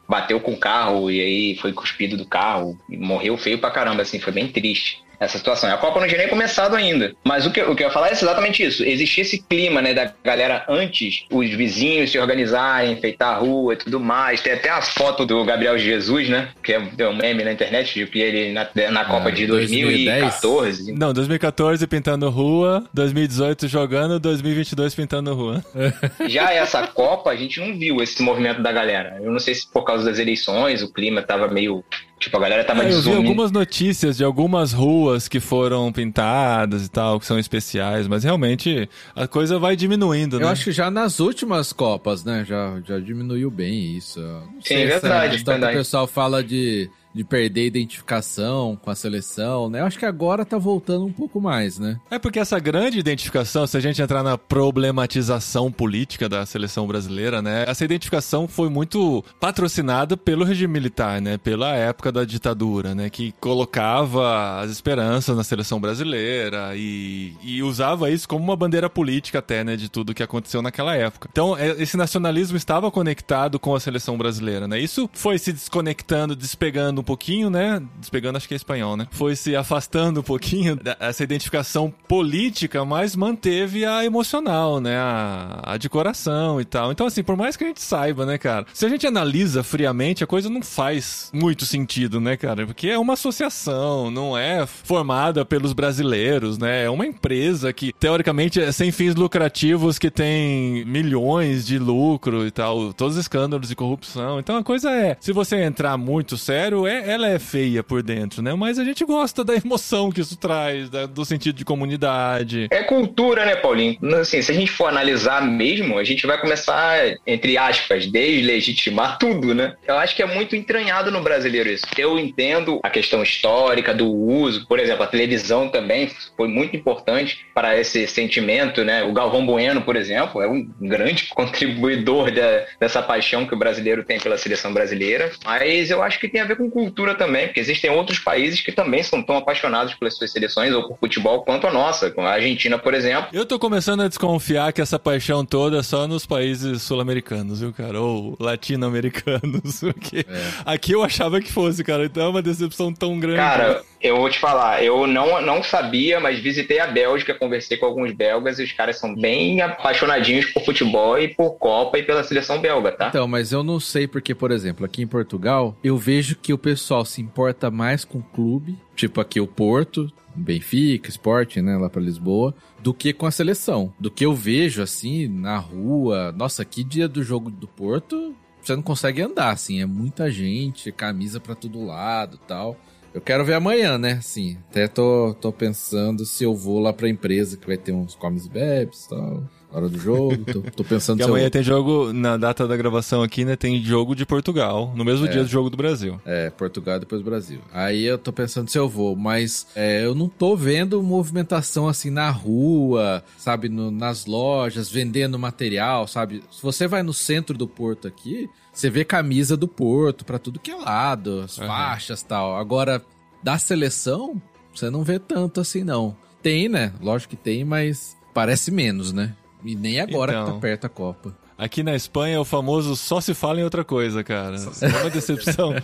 bateu 0.08 0.40
com 0.40 0.54
o 0.54 0.60
carro 0.60 1.10
e 1.10 1.20
aí 1.20 1.58
foi 1.58 1.74
cuspido 1.74 2.18
do 2.18 2.26
carro. 2.26 2.78
E 2.90 2.98
morreu 2.98 3.38
feio 3.38 3.60
pra 3.60 3.72
caramba, 3.72 4.02
assim, 4.02 4.20
foi 4.20 4.34
bem 4.34 4.48
triste 4.48 5.06
essa 5.20 5.38
situação. 5.38 5.72
A 5.72 5.78
Copa 5.78 6.00
não 6.00 6.08
tinha 6.08 6.20
nem 6.20 6.30
começado 6.30 6.76
ainda. 6.76 7.14
Mas 7.24 7.46
o 7.46 7.52
que, 7.52 7.62
o 7.62 7.76
que 7.76 7.84
eu 7.84 7.88
ia 7.88 7.94
falar 7.94 8.10
é 8.10 8.12
exatamente 8.12 8.64
isso. 8.64 8.84
Existia 8.84 9.24
esse 9.24 9.40
clima, 9.40 9.82
né, 9.82 9.94
da 9.94 10.14
galera 10.24 10.66
antes, 10.68 11.26
os 11.32 11.50
vizinhos 11.50 12.12
se 12.12 12.20
organizarem, 12.20 12.94
enfeitar 12.94 13.36
a 13.36 13.38
rua 13.38 13.74
e 13.74 13.78
tudo 13.78 14.00
mais. 14.00 14.42
Tem 14.42 14.54
até 14.54 14.70
a 14.70 14.82
foto 14.82 15.26
do 15.26 15.44
Gabriel 15.44 15.78
Jesus, 15.78 16.30
né, 16.30 16.50
que 16.64 16.74
é 16.74 16.80
um 17.08 17.16
meme 17.16 17.44
na 17.44 17.52
internet, 17.52 17.94
de 17.94 18.06
que 18.06 18.20
ele 18.20 18.54
na, 18.54 18.68
na 18.92 19.06
Copa 19.06 19.30
ah, 19.30 19.32
de 19.32 19.48
2014. 19.48 20.78
2010? 20.78 21.00
Não, 21.00 21.14
2014 21.14 21.88
pintando 21.88 22.30
rua, 22.30 22.84
2018 22.94 23.68
jogando, 23.68 24.20
2022 24.20 24.96
pintando 24.96 25.34
rua. 25.34 25.64
Já 26.28 26.54
essa 26.54 26.86
Copa, 26.88 27.32
a 27.32 27.36
gente 27.36 27.60
não 27.60 27.78
viu 27.78 28.02
esse 28.02 28.22
movimento 28.22 28.62
da 28.62 28.72
galera. 28.72 29.20
Eu 29.22 29.32
não 29.32 29.40
sei 29.40 29.56
se 29.56 29.68
por 29.68 29.84
causa 29.84 30.06
das 30.06 30.20
eleições, 30.20 30.82
o 30.82 30.92
clima 30.92 31.22
tava 31.22 31.48
meio 31.48 31.84
Tipo, 32.20 32.38
a 32.38 32.40
galera 32.40 32.64
tava 32.64 32.84
é, 32.84 32.92
Eu 32.92 33.02
vi 33.02 33.14
algumas 33.14 33.52
notícias 33.52 34.18
de 34.18 34.24
algumas 34.24 34.74
ruas 34.74 35.28
que 35.28 35.40
foram 35.40 35.92
pintadas 35.92 36.86
e 36.86 36.90
tal, 36.90 37.20
que 37.20 37.26
são 37.26 37.38
especiais, 37.38 38.08
mas 38.08 38.24
realmente 38.24 38.90
a 39.16 39.28
coisa 39.28 39.60
vai 39.60 39.76
diminuindo, 39.76 40.38
Eu 40.38 40.42
né? 40.42 40.48
acho 40.48 40.64
que 40.66 40.72
já 40.72 40.90
nas 40.90 41.20
últimas 41.20 41.72
Copas, 41.72 42.24
né? 42.24 42.44
Já, 42.48 42.82
já 42.84 43.00
diminuiu 43.00 43.52
bem 43.52 43.96
isso. 43.96 44.20
Não 44.20 44.62
Sim, 44.62 44.86
verdade, 44.86 45.44
verdade. 45.44 45.76
O 45.76 45.78
pessoal 45.78 46.08
fala 46.08 46.44
de 46.44 46.90
de 47.18 47.24
perder 47.24 47.66
identificação 47.66 48.78
com 48.80 48.92
a 48.92 48.96
seleção, 48.96 49.70
né? 49.70 49.82
Eu 49.82 49.86
acho 49.86 49.98
que 49.98 50.06
agora 50.06 50.46
tá 50.46 50.58
voltando 50.58 51.06
um 51.06 51.12
pouco 51.12 51.42
mais, 51.42 51.80
né? 51.80 52.00
É 52.12 52.20
porque 52.20 52.40
essa 52.40 52.60
grande 52.60 53.00
identificação, 53.00 53.66
se 53.66 53.76
a 53.76 53.80
gente 53.80 54.00
entrar 54.00 54.22
na 54.22 54.38
problematização 54.38 55.72
política 55.72 56.30
da 56.30 56.46
seleção 56.46 56.86
brasileira, 56.86 57.42
né? 57.42 57.66
Essa 57.68 57.84
identificação 57.84 58.48
foi 58.48 58.70
muito 58.70 59.26
patrocinada 59.40 60.16
pelo 60.16 60.46
regime 60.46 60.72
militar, 60.72 61.20
né? 61.20 61.40
Pela 61.40 61.74
época 61.74 62.12
da 62.12 62.24
ditadura, 62.24 62.94
né? 62.94 63.10
Que 63.10 63.34
colocava 63.40 64.60
as 64.62 64.70
esperanças 64.70 65.36
na 65.36 65.44
seleção 65.44 65.82
brasileira 65.82 66.76
e, 66.76 67.34
e 67.42 67.64
usava 67.64 68.12
isso 68.12 68.28
como 68.28 68.44
uma 68.44 68.56
bandeira 68.56 68.90
política 68.90 69.40
até, 69.40 69.64
né? 69.64 69.76
De 69.76 69.90
tudo 69.90 70.14
que 70.14 70.22
aconteceu 70.22 70.62
naquela 70.62 70.96
época. 70.96 71.28
Então, 71.32 71.58
é, 71.58 71.70
esse 71.82 71.98
nacionalismo 71.98 72.58
estava 72.58 72.92
conectado 72.92 73.60
com 73.60 73.74
a 73.74 73.80
seleção 73.80 74.18
brasileira, 74.20 74.68
né? 74.68 74.80
Isso 74.80 75.10
foi 75.14 75.40
se 75.40 75.52
desconectando, 75.52 76.36
despegando 76.36 77.07
pouquinho, 77.08 77.50
né? 77.50 77.82
Despegando, 77.98 78.38
acho 78.38 78.48
que 78.48 78.54
é 78.54 78.58
espanhol, 78.58 78.98
né? 78.98 79.08
Foi 79.12 79.34
se 79.36 79.56
afastando 79.56 80.20
um 80.20 80.24
pouquinho 80.24 80.76
dessa 80.76 81.24
identificação 81.24 81.94
política, 82.08 82.84
mas 82.84 83.16
manteve 83.16 83.86
a 83.86 84.04
emocional, 84.04 84.82
né? 84.82 84.98
A, 84.98 85.62
a 85.64 85.78
de 85.78 85.88
coração 85.88 86.60
e 86.60 86.66
tal. 86.66 86.92
Então, 86.92 87.08
assim, 87.08 87.24
por 87.24 87.38
mais 87.38 87.56
que 87.56 87.64
a 87.64 87.68
gente 87.68 87.82
saiba, 87.82 88.26
né, 88.26 88.38
cara? 88.38 88.66
Se 88.74 88.86
a 88.86 88.90
gente 88.90 89.08
analisa 89.08 89.64
friamente, 89.64 90.24
a 90.24 90.28
coisa 90.28 90.50
não 90.50 90.62
faz 90.62 91.32
muito 91.34 91.66
sentido, 91.66 92.20
né, 92.20 92.36
cara? 92.36 92.66
Porque 92.66 92.90
é 92.90 93.00
uma 93.00 93.14
associação, 93.14 94.12
não 94.12 94.38
é 94.38 94.66
formada 94.68 95.46
pelos 95.46 95.72
brasileiros, 95.72 96.58
né? 96.58 96.84
É 96.84 96.90
uma 96.90 97.06
empresa 97.06 97.72
que, 97.72 97.94
teoricamente, 97.94 98.62
é 98.62 98.72
sem 98.72 98.92
fins 98.92 99.16
lucrativos, 99.16 99.98
que 99.98 100.12
tem 100.12 100.84
milhões 100.86 101.66
de 101.66 101.80
lucro 101.80 102.46
e 102.46 102.52
tal, 102.52 102.92
todos 102.94 103.16
os 103.16 103.22
escândalos 103.22 103.70
de 103.70 103.76
corrupção. 103.76 104.40
Então 104.40 104.58
a 104.58 104.64
coisa 104.64 104.92
é, 104.92 105.16
se 105.20 105.32
você 105.32 105.64
entrar 105.64 105.98
muito 105.98 106.36
sério, 106.38 106.86
é, 106.86 106.97
ela 107.06 107.28
é 107.28 107.40
feia 107.40 107.84
por 107.84 108.02
dentro, 108.02 108.42
né? 108.42 108.54
Mas 108.54 108.80
a 108.80 108.84
gente 108.84 109.04
gosta 109.06 109.44
da 109.44 109.56
emoção 109.56 110.12
que 110.12 110.22
isso 110.22 110.38
traz, 110.38 110.90
da, 110.90 111.06
do 111.06 111.24
sentido 111.26 111.56
de 111.56 111.66
comunidade. 111.66 112.68
É 112.72 112.84
cultura, 112.84 113.46
né, 113.46 113.56
Paulinho? 113.56 113.98
Assim, 114.20 114.42
se 114.42 114.52
a 114.52 114.56
gente 114.56 114.72
for 114.72 114.88
analisar 114.88 115.42
mesmo, 115.42 115.98
a 115.98 116.04
gente 116.04 116.26
vai 116.26 116.40
começar, 116.40 116.98
entre 117.26 117.58
aspas, 117.58 118.06
deslegitimar 118.06 119.18
tudo, 119.20 119.54
né? 119.54 119.76
Eu 119.88 119.96
acho 119.96 120.16
que 120.16 120.24
é 120.24 120.26
muito 120.26 120.56
entranhado 120.56 121.12
no 121.12 121.22
brasileiro 121.22 121.70
isso. 121.70 121.86
Eu 121.98 122.18
entendo 122.18 122.80
a 122.84 122.90
questão 122.90 123.22
histórica 123.22 123.94
do 123.94 124.12
uso, 124.12 124.66
por 124.68 124.80
exemplo, 124.80 125.04
a 125.04 125.08
televisão 125.08 125.70
também 125.70 126.10
foi 126.36 126.48
muito 126.48 126.76
importante 126.76 127.46
para 127.54 127.78
esse 127.80 128.08
sentimento, 128.08 128.84
né? 128.84 129.04
O 129.04 129.14
Galvão 129.14 129.46
Bueno, 129.46 129.82
por 129.82 129.96
exemplo, 129.96 130.42
é 130.42 130.48
um 130.48 130.68
grande 130.82 131.26
contribuidor 131.34 132.32
de, 132.32 132.42
dessa 132.80 133.02
paixão 133.02 133.46
que 133.46 133.54
o 133.54 133.58
brasileiro 133.58 134.04
tem 134.04 134.20
pela 134.20 134.38
seleção 134.38 134.74
brasileira. 134.74 135.32
Mas 135.44 135.90
eu 135.90 136.02
acho 136.02 136.20
que 136.20 136.28
tem 136.28 136.42
a 136.42 136.46
ver 136.46 136.58
com 136.58 136.70
cultura 136.70 136.87
também, 136.92 137.48
porque 137.48 137.60
existem 137.60 137.90
outros 137.90 138.20
países 138.20 138.62
que 138.62 138.72
também 138.72 139.04
são 139.04 139.22
tão 139.22 139.38
apaixonados 139.38 139.94
pelas 139.94 140.16
suas 140.16 140.32
seleções 140.32 140.74
ou 140.74 140.88
por 140.88 140.98
futebol 140.98 141.44
quanto 141.44 141.68
a 141.68 141.72
nossa, 141.72 142.12
como 142.12 142.28
a 142.28 142.32
Argentina, 142.32 142.78
por 142.78 142.94
exemplo. 142.94 143.30
Eu 143.34 143.46
tô 143.46 143.60
começando 143.60 144.02
a 144.02 144.08
desconfiar 144.08 144.72
que 144.74 144.82
essa 144.82 145.00
paixão 145.00 145.46
toda 145.46 145.80
é 145.80 145.84
só 145.84 146.08
nos 146.08 146.26
países 146.26 146.82
sul-americanos, 146.82 147.62
viu, 147.62 147.74
cara? 147.74 148.00
Ou 148.00 148.36
latino-americanos. 148.40 149.80
Porque 149.82 150.20
é. 150.20 150.24
aqui 150.66 150.92
eu 150.92 151.04
achava 151.04 151.40
que 151.42 151.52
fosse, 151.52 151.84
cara. 151.84 152.06
Então 152.06 152.24
é 152.24 152.28
uma 152.30 152.42
decepção 152.42 152.94
tão 152.94 153.20
grande. 153.20 153.38
Cara, 153.38 153.82
eu 154.02 154.18
vou 154.18 154.30
te 154.30 154.40
falar, 154.40 154.84
eu 154.84 155.08
não, 155.08 155.42
não 155.42 155.64
sabia, 155.64 156.20
mas 156.20 156.40
visitei 156.40 156.80
a 156.80 156.88
Bélgica, 156.88 157.34
conversei 157.34 157.78
com 157.78 157.86
alguns 157.86 158.12
belgas 158.12 158.60
e 158.60 158.64
os 158.64 158.72
caras 158.72 159.00
são 159.00 159.16
bem 159.16 159.62
apaixonadinhos 159.62 160.46
por 160.46 160.64
futebol 160.64 161.18
e 161.18 161.28
por 161.28 161.52
Copa 161.58 161.98
e 161.98 162.04
pela 162.04 162.24
seleção 162.24 162.60
belga, 162.60 162.92
tá? 162.92 163.08
Então, 163.08 163.28
mas 163.28 163.52
eu 163.52 163.64
não 163.64 163.80
sei 163.80 164.08
porque, 164.08 164.36
por 164.36 164.52
exemplo, 164.52 164.86
aqui 164.86 165.02
em 165.02 165.08
Portugal, 165.08 165.76
eu 165.84 165.98
vejo 165.98 166.36
que 166.36 166.54
o 166.54 166.58
pessoal 166.68 167.06
se 167.06 167.22
importa 167.22 167.72
mais 167.72 168.04
com 168.04 168.18
o 168.18 168.24
clube, 168.24 168.78
tipo 168.94 169.22
aqui 169.22 169.40
o 169.40 169.48
Porto, 169.48 170.12
Benfica, 170.36 171.10
Sporting, 171.10 171.62
né, 171.62 171.78
lá 171.78 171.90
para 171.90 172.02
Lisboa, 172.02 172.54
do 172.84 172.94
que 172.94 173.14
com 173.14 173.26
a 173.26 173.32
seleção. 173.32 173.94
Do 173.98 174.12
que 174.12 174.26
eu 174.26 174.34
vejo 174.34 174.82
assim 174.82 175.30
na 175.30 175.58
rua. 175.58 176.34
Nossa, 176.34 176.66
que 176.66 176.84
dia 176.84 177.08
do 177.08 177.24
jogo 177.24 177.50
do 177.50 177.70
Porto, 177.70 178.36
você 178.62 178.76
não 178.76 178.84
consegue 178.84 179.22
andar 179.22 179.52
assim, 179.52 179.80
é 179.80 179.86
muita 179.86 180.30
gente, 180.30 180.92
camisa 180.92 181.40
para 181.40 181.56
todo 181.56 181.86
lado, 181.86 182.38
tal. 182.46 182.76
Eu 183.14 183.22
quero 183.22 183.46
ver 183.46 183.54
amanhã, 183.54 183.98
né? 183.98 184.20
Sim, 184.22 184.58
até 184.70 184.90
tô, 184.90 185.34
tô 185.40 185.54
pensando 185.54 186.26
se 186.26 186.44
eu 186.44 186.54
vou 186.54 186.82
lá 186.82 186.92
pra 186.92 187.08
empresa 187.08 187.56
que 187.56 187.66
vai 187.66 187.78
ter 187.78 187.94
uns 187.94 188.14
comes 188.14 188.46
e 188.46 188.50
bebes 188.50 189.06
e 189.06 189.10
tal 189.10 189.44
hora 189.72 189.90
do 189.90 190.00
jogo. 190.00 190.38
Tô, 190.46 190.62
tô 190.62 190.84
pensando 190.84 191.18
que 191.18 191.24
se 191.24 191.30
amanhã 191.30 191.46
eu... 191.48 191.52
tem 191.52 191.62
jogo, 191.64 192.14
na 192.14 192.38
data 192.38 192.68
da 192.68 192.76
gravação 192.78 193.22
aqui, 193.22 193.44
né? 193.46 193.56
Tem 193.56 193.82
jogo 193.84 194.16
de 194.16 194.26
Portugal, 194.26 194.94
no 194.96 195.04
mesmo 195.04 195.26
É. 195.26 195.30
dia 195.30 195.44
do 195.44 195.50
jogo 195.50 195.70
do 195.70 195.78
Brasil. 195.78 196.20
É, 196.26 196.50
Portugal 196.50 196.98
e 196.98 197.00
depois 197.02 197.22
Brasil. 197.22 197.60
Aí 197.74 198.04
eu 198.04 198.18
tô 198.18 198.32
pensando 198.32 198.70
se 198.70 198.78
eu 198.80 198.88
vou, 198.88 199.16
mas 199.16 199.68
é, 199.76 200.06
eu 200.06 200.16
não 200.16 200.30
tô 200.30 200.56
vendo 200.56 201.02
movimentação 201.04 201.88
assim 201.88 202.10
na 202.10 202.30
rua, 202.30 203.24
sabe, 203.38 203.70
no- 203.70 203.92
nas 203.92 204.26
lojas, 204.26 204.90
vendendo 204.90 205.38
material, 205.38 206.08
sabe? 206.08 206.44
Se 206.52 206.62
você 206.64 206.88
vai 206.88 207.04
no 207.04 207.14
centro 207.14 207.58
do 207.58 207.68
Porto 207.68 208.08
aqui, 208.08 208.50
você 208.72 208.90
vê 208.90 209.04
camisa 209.04 209.58
do 209.58 209.68
Porto 209.68 210.24
pra 210.24 210.40
tudo 210.40 210.60
que 210.60 210.72
é 210.72 210.76
lado, 210.76 211.42
as 211.42 211.58
Aham. 211.60 211.68
faixas 211.68 212.22
e 212.22 212.26
tal. 212.26 212.56
Agora, 212.56 213.04
da 213.44 213.58
seleção, 213.58 214.42
você 214.74 214.90
não 214.90 215.04
vê 215.04 215.20
tanto 215.20 215.60
assim, 215.60 215.84
não. 215.84 216.16
Tem, 216.42 216.70
né? 216.70 216.94
Lógico 217.02 217.36
que 217.36 217.42
tem, 217.42 217.64
mas 217.66 218.16
parece 218.34 218.72
menos, 218.72 219.12
né? 219.12 219.34
E 219.68 219.76
nem 219.76 220.00
agora 220.00 220.32
que 220.34 220.40
Então. 220.40 220.54
tá 220.56 220.60
perto 220.62 220.86
a 220.86 220.90
Copa. 220.90 221.34
Aqui 221.58 221.82
na 221.82 221.96
Espanha 221.96 222.36
é 222.36 222.40
o 222.40 222.46
famoso 222.46 222.96
só 222.96 223.20
se 223.20 223.34
fala 223.34 223.60
em 223.60 223.64
outra 223.64 223.84
coisa, 223.84 224.24
cara. 224.24 224.56
É 224.82 225.02
uma 225.02 225.10
decepção, 225.10 225.76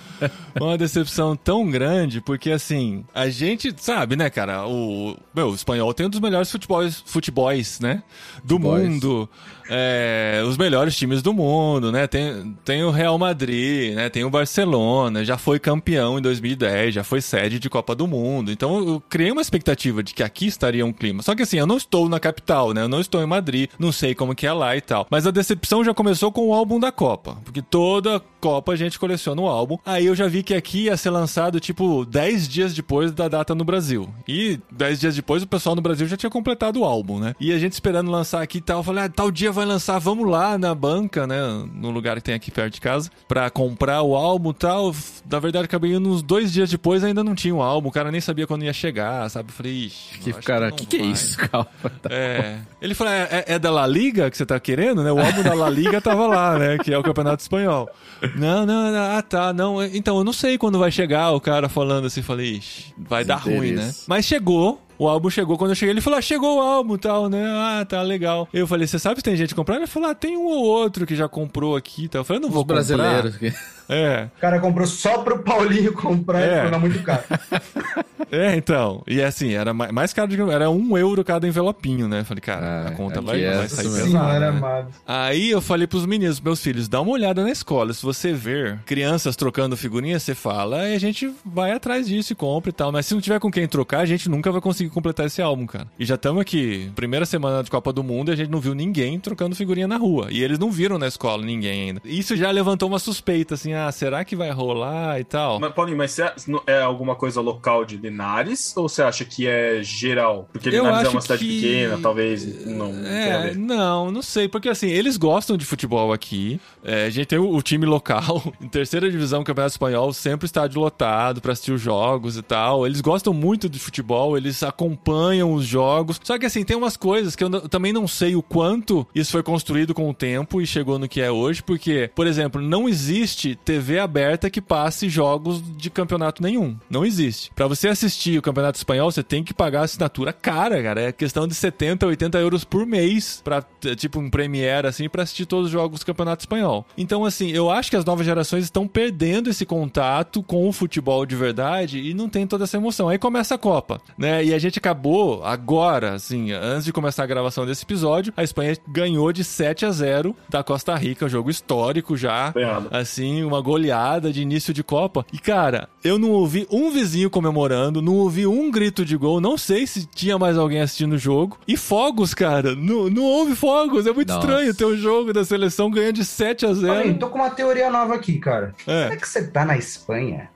uma 0.60 0.78
decepção 0.78 1.36
tão 1.36 1.70
grande, 1.70 2.22
porque 2.22 2.52
assim, 2.52 3.04
a 3.14 3.28
gente 3.30 3.74
sabe, 3.78 4.16
né, 4.16 4.30
cara, 4.30 4.68
o, 4.68 5.18
meu, 5.34 5.50
o 5.50 5.56
espanhol 5.56 5.94
tem 5.94 6.06
um 6.06 6.10
dos 6.10 6.20
melhores 6.20 6.52
futebols, 6.52 7.04
futebols 7.06 7.80
né, 7.80 8.04
do 8.44 8.60
mundo. 8.60 9.28
É, 9.70 10.44
os 10.46 10.58
melhores 10.58 10.96
times 10.96 11.22
do 11.22 11.34
mundo, 11.34 11.92
né? 11.92 12.06
Tem, 12.06 12.56
tem 12.66 12.84
o 12.84 12.92
Real 12.92 13.18
Madrid, 13.18 13.96
né? 13.96 14.10
Tem 14.10 14.24
o 14.24 14.30
Barcelona, 14.30 15.24
já 15.24 15.38
foi 15.38 15.58
campeão 15.58 16.20
em 16.20 16.22
2010, 16.22 16.94
já 16.94 17.04
foi 17.04 17.22
sede 17.22 17.60
de 17.60 17.70
Copa 17.70 17.96
do 17.96 18.06
Mundo. 18.06 18.52
Então 18.52 18.78
eu 18.78 19.04
criei 19.10 19.32
uma 19.32 19.42
expectativa 19.42 20.04
de 20.04 20.14
que 20.14 20.22
aqui 20.22 20.48
estaria 20.48 20.86
um 20.86 20.92
clima. 20.92 21.24
Só 21.24 21.34
que 21.34 21.44
assim, 21.44 21.58
eu 21.58 21.66
não 21.66 21.78
estou 21.78 22.10
na 22.10 22.20
capital, 22.20 22.74
né? 22.74 22.82
Eu 22.82 22.90
não 22.90 23.00
estou 23.00 23.22
em 23.24 23.26
Madrid, 23.26 23.70
não 23.80 23.92
sei 23.92 24.14
como 24.14 24.36
que 24.36 24.46
é 24.46 24.52
lá 24.52 24.76
e 24.76 24.82
tal. 24.82 25.08
Mas 25.10 25.26
a 25.26 25.32
decepção 25.32 25.63
já 25.84 25.94
começou 25.94 26.32
com 26.32 26.48
o 26.48 26.54
álbum 26.54 26.80
da 26.80 26.92
Copa, 26.92 27.38
porque 27.44 27.62
toda 27.62 28.22
Copa 28.40 28.74
a 28.74 28.76
gente 28.76 29.00
coleciona 29.00 29.42
o 29.42 29.48
álbum. 29.48 29.78
Aí 29.86 30.06
eu 30.06 30.16
já 30.16 30.28
vi 30.28 30.44
que 30.44 30.54
aqui 30.54 30.84
ia 30.86 30.98
ser 30.98 31.10
lançado 31.10 31.60
tipo 31.60 32.06
10 32.06 32.48
dias 32.48 32.74
depois 32.74 33.12
da 33.12 33.28
data 33.30 33.56
no 33.56 33.64
Brasil. 33.64 34.10
E 34.28 34.60
10 34.72 35.00
dias 35.00 35.16
depois 35.16 35.42
o 35.44 35.48
pessoal 35.48 35.76
no 35.76 35.82
Brasil 35.82 36.06
já 36.08 36.18
tinha 36.18 36.30
completado 36.30 36.82
o 36.82 36.84
álbum, 36.84 37.20
né? 37.20 37.34
E 37.40 37.52
a 37.54 37.58
gente 37.58 37.72
esperando 37.74 38.12
lançar 38.12 38.42
aqui 38.42 38.58
e 38.58 38.62
tal, 38.62 38.80
eu 38.80 38.84
falei, 38.84 39.06
ah, 39.06 39.10
tal 39.10 39.32
dia 39.32 39.52
vai 39.52 39.66
lançar, 39.66 39.98
vamos 40.00 40.30
lá 40.30 40.58
na 40.58 40.76
banca, 40.76 41.26
né? 41.26 41.38
No 41.74 41.90
lugar 41.90 42.18
que 42.18 42.24
tem 42.24 42.36
aqui 42.36 42.52
perto 42.52 42.74
de 42.74 42.82
casa, 42.82 43.10
pra 43.28 43.50
comprar 43.50 44.02
o 44.02 44.16
álbum 44.16 44.52
e 44.52 44.54
tal. 44.56 44.94
Na 45.30 45.40
verdade, 45.40 45.66
acabei 45.66 45.94
indo 45.94 46.10
uns 46.10 46.22
dois 46.22 46.52
dias 46.52 46.70
depois, 46.70 47.04
ainda 47.04 47.24
não 47.24 47.34
tinha 47.34 47.56
o 47.56 47.62
álbum, 47.62 47.88
o 47.88 47.92
cara 47.92 48.12
nem 48.12 48.20
sabia 48.22 48.46
quando 48.46 48.64
ia 48.66 48.74
chegar, 48.74 49.30
sabe? 49.30 49.50
Eu 49.50 49.54
falei, 49.54 49.72
ixi, 49.86 50.20
Que 50.20 50.34
cara, 50.34 50.72
que 50.72 50.86
que 50.86 50.98
é 50.98 51.02
isso? 51.06 51.38
Calma. 51.50 51.68
Tá. 52.02 52.10
É. 52.12 52.60
Ele 52.82 52.94
falou: 52.94 53.14
é, 53.14 53.28
é- 53.32 53.46
é 53.54 53.60
da 53.60 53.72
La 53.72 53.88
Liga 53.88 54.30
que 54.30 54.38
você 54.38 54.46
tá 54.46 54.60
querendo, 54.60 55.02
né? 55.04 55.12
O 55.12 55.20
álbum 55.20 55.42
da 55.44 55.53
La 55.54 55.70
Liga 55.70 56.02
tava 56.02 56.28
lá, 56.28 56.58
né? 56.58 56.78
Que 56.78 56.94
é 56.94 56.98
o 56.98 57.04
Campeonato 57.04 57.42
Espanhol. 57.42 57.90
Não, 58.36 58.66
não, 58.66 58.92
não, 58.92 59.18
ah, 59.18 59.22
tá, 59.22 59.52
não. 59.54 59.84
Então, 59.84 60.18
eu 60.18 60.24
não 60.24 60.34
sei 60.34 60.58
quando 60.58 60.80
vai 60.80 60.92
chegar 60.92 61.32
o 61.32 61.42
cara 61.42 61.68
falando 61.68 62.06
assim. 62.06 62.22
Falei, 62.22 62.58
ixi, 62.58 62.94
vai 62.98 63.26
dar 63.26 63.36
ruim, 63.36 63.72
né? 63.72 63.94
Mas 64.08 64.26
chegou. 64.26 64.82
O 64.98 65.08
álbum 65.08 65.30
chegou, 65.30 65.58
quando 65.58 65.72
eu 65.72 65.76
cheguei, 65.76 65.92
ele 65.92 66.02
falou: 66.02 66.20
ah, 66.20 66.22
chegou 66.22 66.58
o 66.58 66.62
álbum 66.62 66.96
e 66.96 66.98
tal, 67.00 67.28
né? 67.28 67.44
Ah, 67.46 67.84
tá 67.84 68.02
legal. 68.02 68.48
Eu 68.54 68.68
falei: 68.68 68.86
você 68.88 69.00
sabe 69.00 69.18
se 69.18 69.24
tem 69.24 69.36
gente 69.36 69.56
comprando? 69.56 69.80
Ele 69.80 69.88
falou: 69.88 70.10
ah, 70.10 70.16
tem 70.16 70.38
um 70.38 70.46
ou 70.46 70.64
outro 70.64 71.06
que 71.06 71.16
já 71.16 71.28
comprou 71.28 71.76
aqui 71.76 72.06
e 72.06 72.08
tal. 72.08 72.22
Eu 72.22 72.26
falei: 72.26 72.42
não 72.42 72.50
vou 72.50 72.62
Os 72.62 72.68
brasileiros. 72.68 73.34
comprar. 73.34 73.54
É. 73.90 74.28
O 74.38 74.40
cara 74.42 74.60
comprou 74.60 74.88
só 74.88 75.20
pro 75.20 75.40
Paulinho 75.40 75.94
comprar 75.94 76.42
É. 76.42 76.68
e 76.68 76.72
não, 76.72 76.80
muito 76.80 77.02
caro. 77.04 77.24
É, 78.32 78.56
então. 78.56 79.04
E 79.06 79.22
assim, 79.22 79.54
era 79.54 79.76
ma- 79.76 79.92
mais 79.92 80.12
caro 80.12 80.28
de. 80.28 80.42
Era 80.52 80.68
um 80.68 80.98
euro 80.98 81.24
cada 81.24 81.48
envelopinho, 81.48 82.08
né? 82.08 82.24
Falei, 82.24 82.42
cara, 82.42 82.66
Ah, 82.66 82.88
a 82.88 82.92
conta 82.92 83.20
aqui 83.20 83.28
vai, 83.28 83.44
é 83.44 83.58
vai 83.58 83.70
sair 83.70 83.84
pesada. 83.92 84.52
Né? 84.52 84.86
Aí 85.06 85.52
eu 85.52 85.62
falei 85.62 85.86
pros 85.86 86.04
meninos, 86.08 86.40
meus 86.42 86.60
filhos, 86.60 86.88
dá 86.88 87.00
uma 87.00 87.12
olhada 87.12 87.44
na 87.44 87.52
escola. 87.52 87.94
Se 87.94 88.02
você 88.02 88.34
ver 88.34 88.80
crianças 88.88 89.36
trocando 89.36 89.78
figurinha, 89.78 90.20
você 90.20 90.34
fala, 90.34 90.80
aí 90.82 90.96
a 90.96 91.00
gente 91.00 91.32
vai 91.46 91.74
atrás 91.74 92.08
disso 92.08 92.34
e 92.34 92.36
compra 92.36 92.72
e 92.72 92.74
tal. 92.74 92.92
Mas 92.92 93.06
se 93.06 93.14
não 93.14 93.22
tiver 93.22 93.40
com 93.40 93.52
quem 93.52 93.68
trocar, 93.68 94.00
a 94.00 94.06
gente 94.06 94.28
nunca 94.28 94.52
vai 94.52 94.62
conseguir 94.62 94.90
completar 94.90 95.28
esse 95.28 95.40
álbum, 95.40 95.68
cara. 95.68 95.86
E 96.00 96.04
já 96.06 96.16
estamos 96.16 96.42
aqui, 96.42 96.92
primeira 96.96 97.28
semana 97.28 97.62
de 97.64 97.70
Copa 97.70 97.94
do 97.94 98.02
Mundo, 98.02 98.32
e 98.32 98.34
a 98.34 98.36
gente 98.36 98.50
não 98.50 98.60
viu 98.60 98.74
ninguém 98.74 99.20
trocando 99.20 99.56
figurinha 99.56 99.88
na 99.88 99.98
rua. 99.98 100.30
E 100.32 100.42
eles 100.44 100.58
não 100.58 100.72
viram 100.72 100.98
na 100.98 101.08
escola 101.08 101.46
ninguém 101.46 101.90
ainda. 101.90 102.02
Isso 102.04 102.36
já 102.36 102.50
levantou 102.50 102.90
uma 102.90 102.98
suspeita, 103.00 103.54
assim, 103.54 103.74
ah, 103.74 103.83
será 103.92 104.24
que 104.24 104.36
vai 104.36 104.50
rolar 104.52 105.20
e 105.20 105.24
tal? 105.24 105.60
Mas, 105.60 105.74
Paulinho, 105.74 105.98
mas 105.98 106.12
você- 106.12 106.32
é 106.68 106.82
alguma 106.82 107.16
coisa 107.16 107.42
local 107.42 107.86
de 107.86 107.98
Linares 107.98 108.76
ou 108.78 108.88
você 108.88 109.02
acha 109.04 109.26
que 109.26 109.48
é 109.48 109.80
geral? 109.84 110.48
Porque 110.52 110.70
Eu 110.70 110.86
Linares 110.86 111.08
é 111.08 111.10
uma 111.12 111.22
cidade 111.22 111.44
que- 111.46 111.62
pequena, 111.62 112.00
talvez 112.02 112.66
não, 112.66 112.92
É, 113.06 113.54
não, 113.54 114.12
não 114.12 114.22
sei, 114.22 114.48
porque 114.48 114.70
assim, 114.70 114.88
eles 114.90 115.18
gostam 115.18 115.58
de 115.58 115.66
futebol 115.66 116.12
aqui. 116.14 116.60
É, 116.84 117.06
a 117.06 117.10
gente 117.10 117.26
tem 117.28 117.40
o, 117.40 117.54
o 117.56 117.62
time 117.62 117.86
local, 117.86 118.42
em 118.62 118.68
terceira 118.68 119.10
divisão 119.10 119.40
do 119.40 119.46
Campeonato 119.46 119.74
Espanhol, 119.74 120.12
sempre 120.14 120.46
estádio 120.46 120.80
lotado 120.82 121.42
pra 121.42 121.54
assistir 121.54 121.72
os 121.72 121.82
jogos 121.82 122.38
e 122.38 122.42
tal. 122.42 122.86
Eles 122.86 123.02
gostam 123.02 123.34
muito 123.34 123.68
de 123.70 123.80
futebol, 123.80 124.38
eles 124.38 124.62
acompanham 124.64 125.54
os 125.54 125.66
jogos. 125.66 126.20
Só 126.24 126.38
que 126.38 126.46
assim, 126.46 126.64
tem 126.64 126.76
umas 126.78 126.98
coisas 126.98 127.36
que 127.36 127.44
eu 127.44 127.50
também 127.70 127.92
não 127.94 128.08
sei 128.08 128.36
o 128.36 128.42
quanto 128.44 129.08
isso 129.14 129.32
foi 129.32 129.44
construído 129.44 129.94
com 129.94 130.10
o 130.10 130.14
tempo 130.14 130.62
e 130.62 130.68
chegou 130.68 131.00
no 131.00 131.08
que 131.08 131.22
é 131.22 131.32
hoje, 131.32 131.62
porque, 131.64 132.10
por 132.16 132.28
exemplo, 132.28 132.62
não 132.62 132.88
existe 132.88 133.56
TV 133.64 134.00
aberta 134.00 134.50
que 134.50 134.62
passe 134.62 135.10
jogos 135.10 135.64
de 135.78 135.90
campeonato 135.90 136.44
nenhum. 136.44 136.78
Não 136.90 137.06
existe. 137.06 137.52
Pra 137.56 137.68
você 137.68 137.88
assistir 137.88 138.38
o 138.38 138.42
Campeonato 138.42 138.78
Espanhol, 138.78 139.12
você 139.12 139.24
tem 139.24 139.44
que 139.44 139.54
pagar 139.54 139.82
assinatura 139.82 140.34
cara, 140.34 140.82
cara. 140.82 141.02
É 141.02 141.12
questão 141.12 141.48
de 141.48 141.56
70, 141.56 142.06
80 142.06 142.38
euros 142.40 142.64
por 142.64 142.86
mês 142.86 143.42
pra, 143.44 143.64
tipo, 143.96 144.20
um 144.20 144.30
Premiere, 144.30 144.88
assim, 144.88 145.08
pra 145.08 145.24
assistir 145.24 145.46
todos 145.46 145.68
os 145.68 145.72
jogos 145.72 146.00
do 146.00 146.06
Campeonato 146.06 146.42
Espanhol. 146.42 146.86
Então, 146.98 147.24
assim, 147.26 147.52
eu 147.52 147.70
acho 147.70 147.90
que 147.90 147.96
as 147.96 148.06
novas 148.06 148.26
gerações 148.26 148.64
estão 148.64 148.88
perdendo 148.88 149.50
esse 149.50 149.66
contato 149.66 150.44
com 150.44 150.68
o 150.68 150.74
futebol 150.74 151.26
de 151.26 151.36
verdade 151.36 152.00
e 152.00 152.14
não 152.14 152.28
tem 152.28 152.46
toda 152.48 152.64
essa 152.64 152.78
emoção. 152.78 153.10
Aí 153.10 153.18
começa 153.18 153.56
a 153.56 153.58
Copa, 153.58 154.02
né? 154.18 154.44
E 154.44 154.54
a 154.54 154.60
gente 154.60 154.80
acabou 154.80 155.44
agora, 155.44 156.14
assim, 156.14 156.52
antes 156.52 156.86
de 156.86 156.94
começar 156.94 157.24
a 157.24 157.28
gravação 157.28 157.66
desse 157.66 157.84
episódio, 157.84 158.34
a 158.36 158.44
Espanha 158.44 158.76
ganhou 158.88 159.32
de 159.32 159.44
7 159.44 159.86
a 159.86 159.92
0 159.92 160.36
da 160.50 160.64
Costa 160.64 160.96
Rica, 160.96 161.26
um 161.26 161.30
jogo 161.30 161.50
histórico 161.50 162.18
já. 162.18 162.54
Assim, 162.92 163.44
uma 163.54 163.62
goleada 163.62 164.32
de 164.32 164.42
início 164.42 164.74
de 164.74 164.84
Copa. 164.84 165.26
E, 165.32 165.38
cara, 165.38 165.88
eu 166.04 166.18
não 166.18 166.32
ouvi 166.32 166.68
um 166.72 166.92
vizinho 166.92 167.30
comemorando, 167.30 168.02
não 168.02 168.16
ouvi 168.16 168.46
um 168.46 168.70
grito 168.72 169.06
de 169.06 169.16
gol, 169.16 169.40
não 169.40 169.58
sei 169.58 169.86
se 169.88 170.06
tinha 170.06 170.38
mais 170.38 170.58
alguém 170.58 170.82
assistindo 170.82 171.14
o 171.14 171.18
jogo. 171.18 171.58
E 171.68 171.78
fogos, 171.78 172.34
cara, 172.34 172.76
não, 172.76 173.10
não 173.10 173.24
houve 173.24 173.56
fogos. 173.56 174.08
É 174.08 174.12
muito 174.12 174.30
Nossa. 174.30 174.46
estranho 174.46 174.74
ter 174.74 174.86
um 174.86 174.98
jogo 174.98 175.32
da 175.34 175.46
seleção 175.46 175.90
ganhando 175.90 176.16
de 176.16 176.26
7 176.26 176.66
a 176.66 176.74
0 176.74 176.94
Olha, 176.94 177.14
tô 177.16 177.30
com 177.30 177.40
uma 177.40 177.50
teoria 177.50 177.90
nova 177.90 178.16
aqui, 178.16 178.40
cara. 178.40 178.74
É. 178.88 179.04
Como 179.04 179.14
é 179.14 179.18
que 179.18 179.28
você 179.28 179.48
tá 179.48 179.66
na 179.66 179.78
Espanha? 179.78 180.50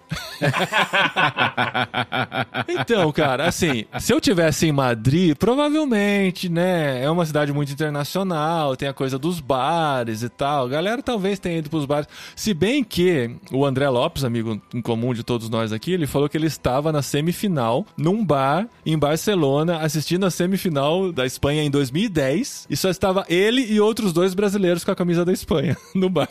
Então, 2.67 3.11
cara, 3.11 3.47
assim, 3.47 3.85
se 3.99 4.13
eu 4.13 4.21
tivesse 4.21 4.67
em 4.67 4.71
Madrid, 4.71 5.35
provavelmente, 5.35 6.49
né? 6.49 7.03
É 7.03 7.09
uma 7.09 7.25
cidade 7.25 7.51
muito 7.51 7.71
internacional, 7.71 8.75
tem 8.75 8.87
a 8.87 8.93
coisa 8.93 9.17
dos 9.17 9.39
bares 9.39 10.21
e 10.23 10.29
tal. 10.29 10.65
A 10.65 10.69
galera 10.69 11.01
talvez 11.01 11.39
tenha 11.39 11.57
ido 11.57 11.69
pros 11.69 11.85
bares. 11.85 12.07
Se 12.35 12.53
bem 12.53 12.83
que 12.83 13.31
o 13.51 13.65
André 13.65 13.89
Lopes, 13.89 14.23
amigo 14.23 14.61
em 14.73 14.81
comum 14.81 15.13
de 15.13 15.23
todos 15.23 15.49
nós 15.49 15.71
aqui, 15.71 15.93
ele 15.93 16.07
falou 16.07 16.29
que 16.29 16.37
ele 16.37 16.47
estava 16.47 16.91
na 16.91 17.01
semifinal 17.01 17.85
num 17.97 18.23
bar 18.23 18.67
em 18.85 18.97
Barcelona, 18.97 19.79
assistindo 19.79 20.25
a 20.25 20.31
semifinal 20.31 21.11
da 21.11 21.25
Espanha 21.25 21.63
em 21.63 21.71
2010, 21.71 22.67
e 22.69 22.77
só 22.77 22.89
estava 22.89 23.25
ele 23.29 23.61
e 23.61 23.79
outros 23.79 24.13
dois 24.13 24.33
brasileiros 24.33 24.83
com 24.83 24.91
a 24.91 24.95
camisa 24.95 25.25
da 25.25 25.31
Espanha 25.31 25.75
no 25.95 26.09
bar. 26.09 26.29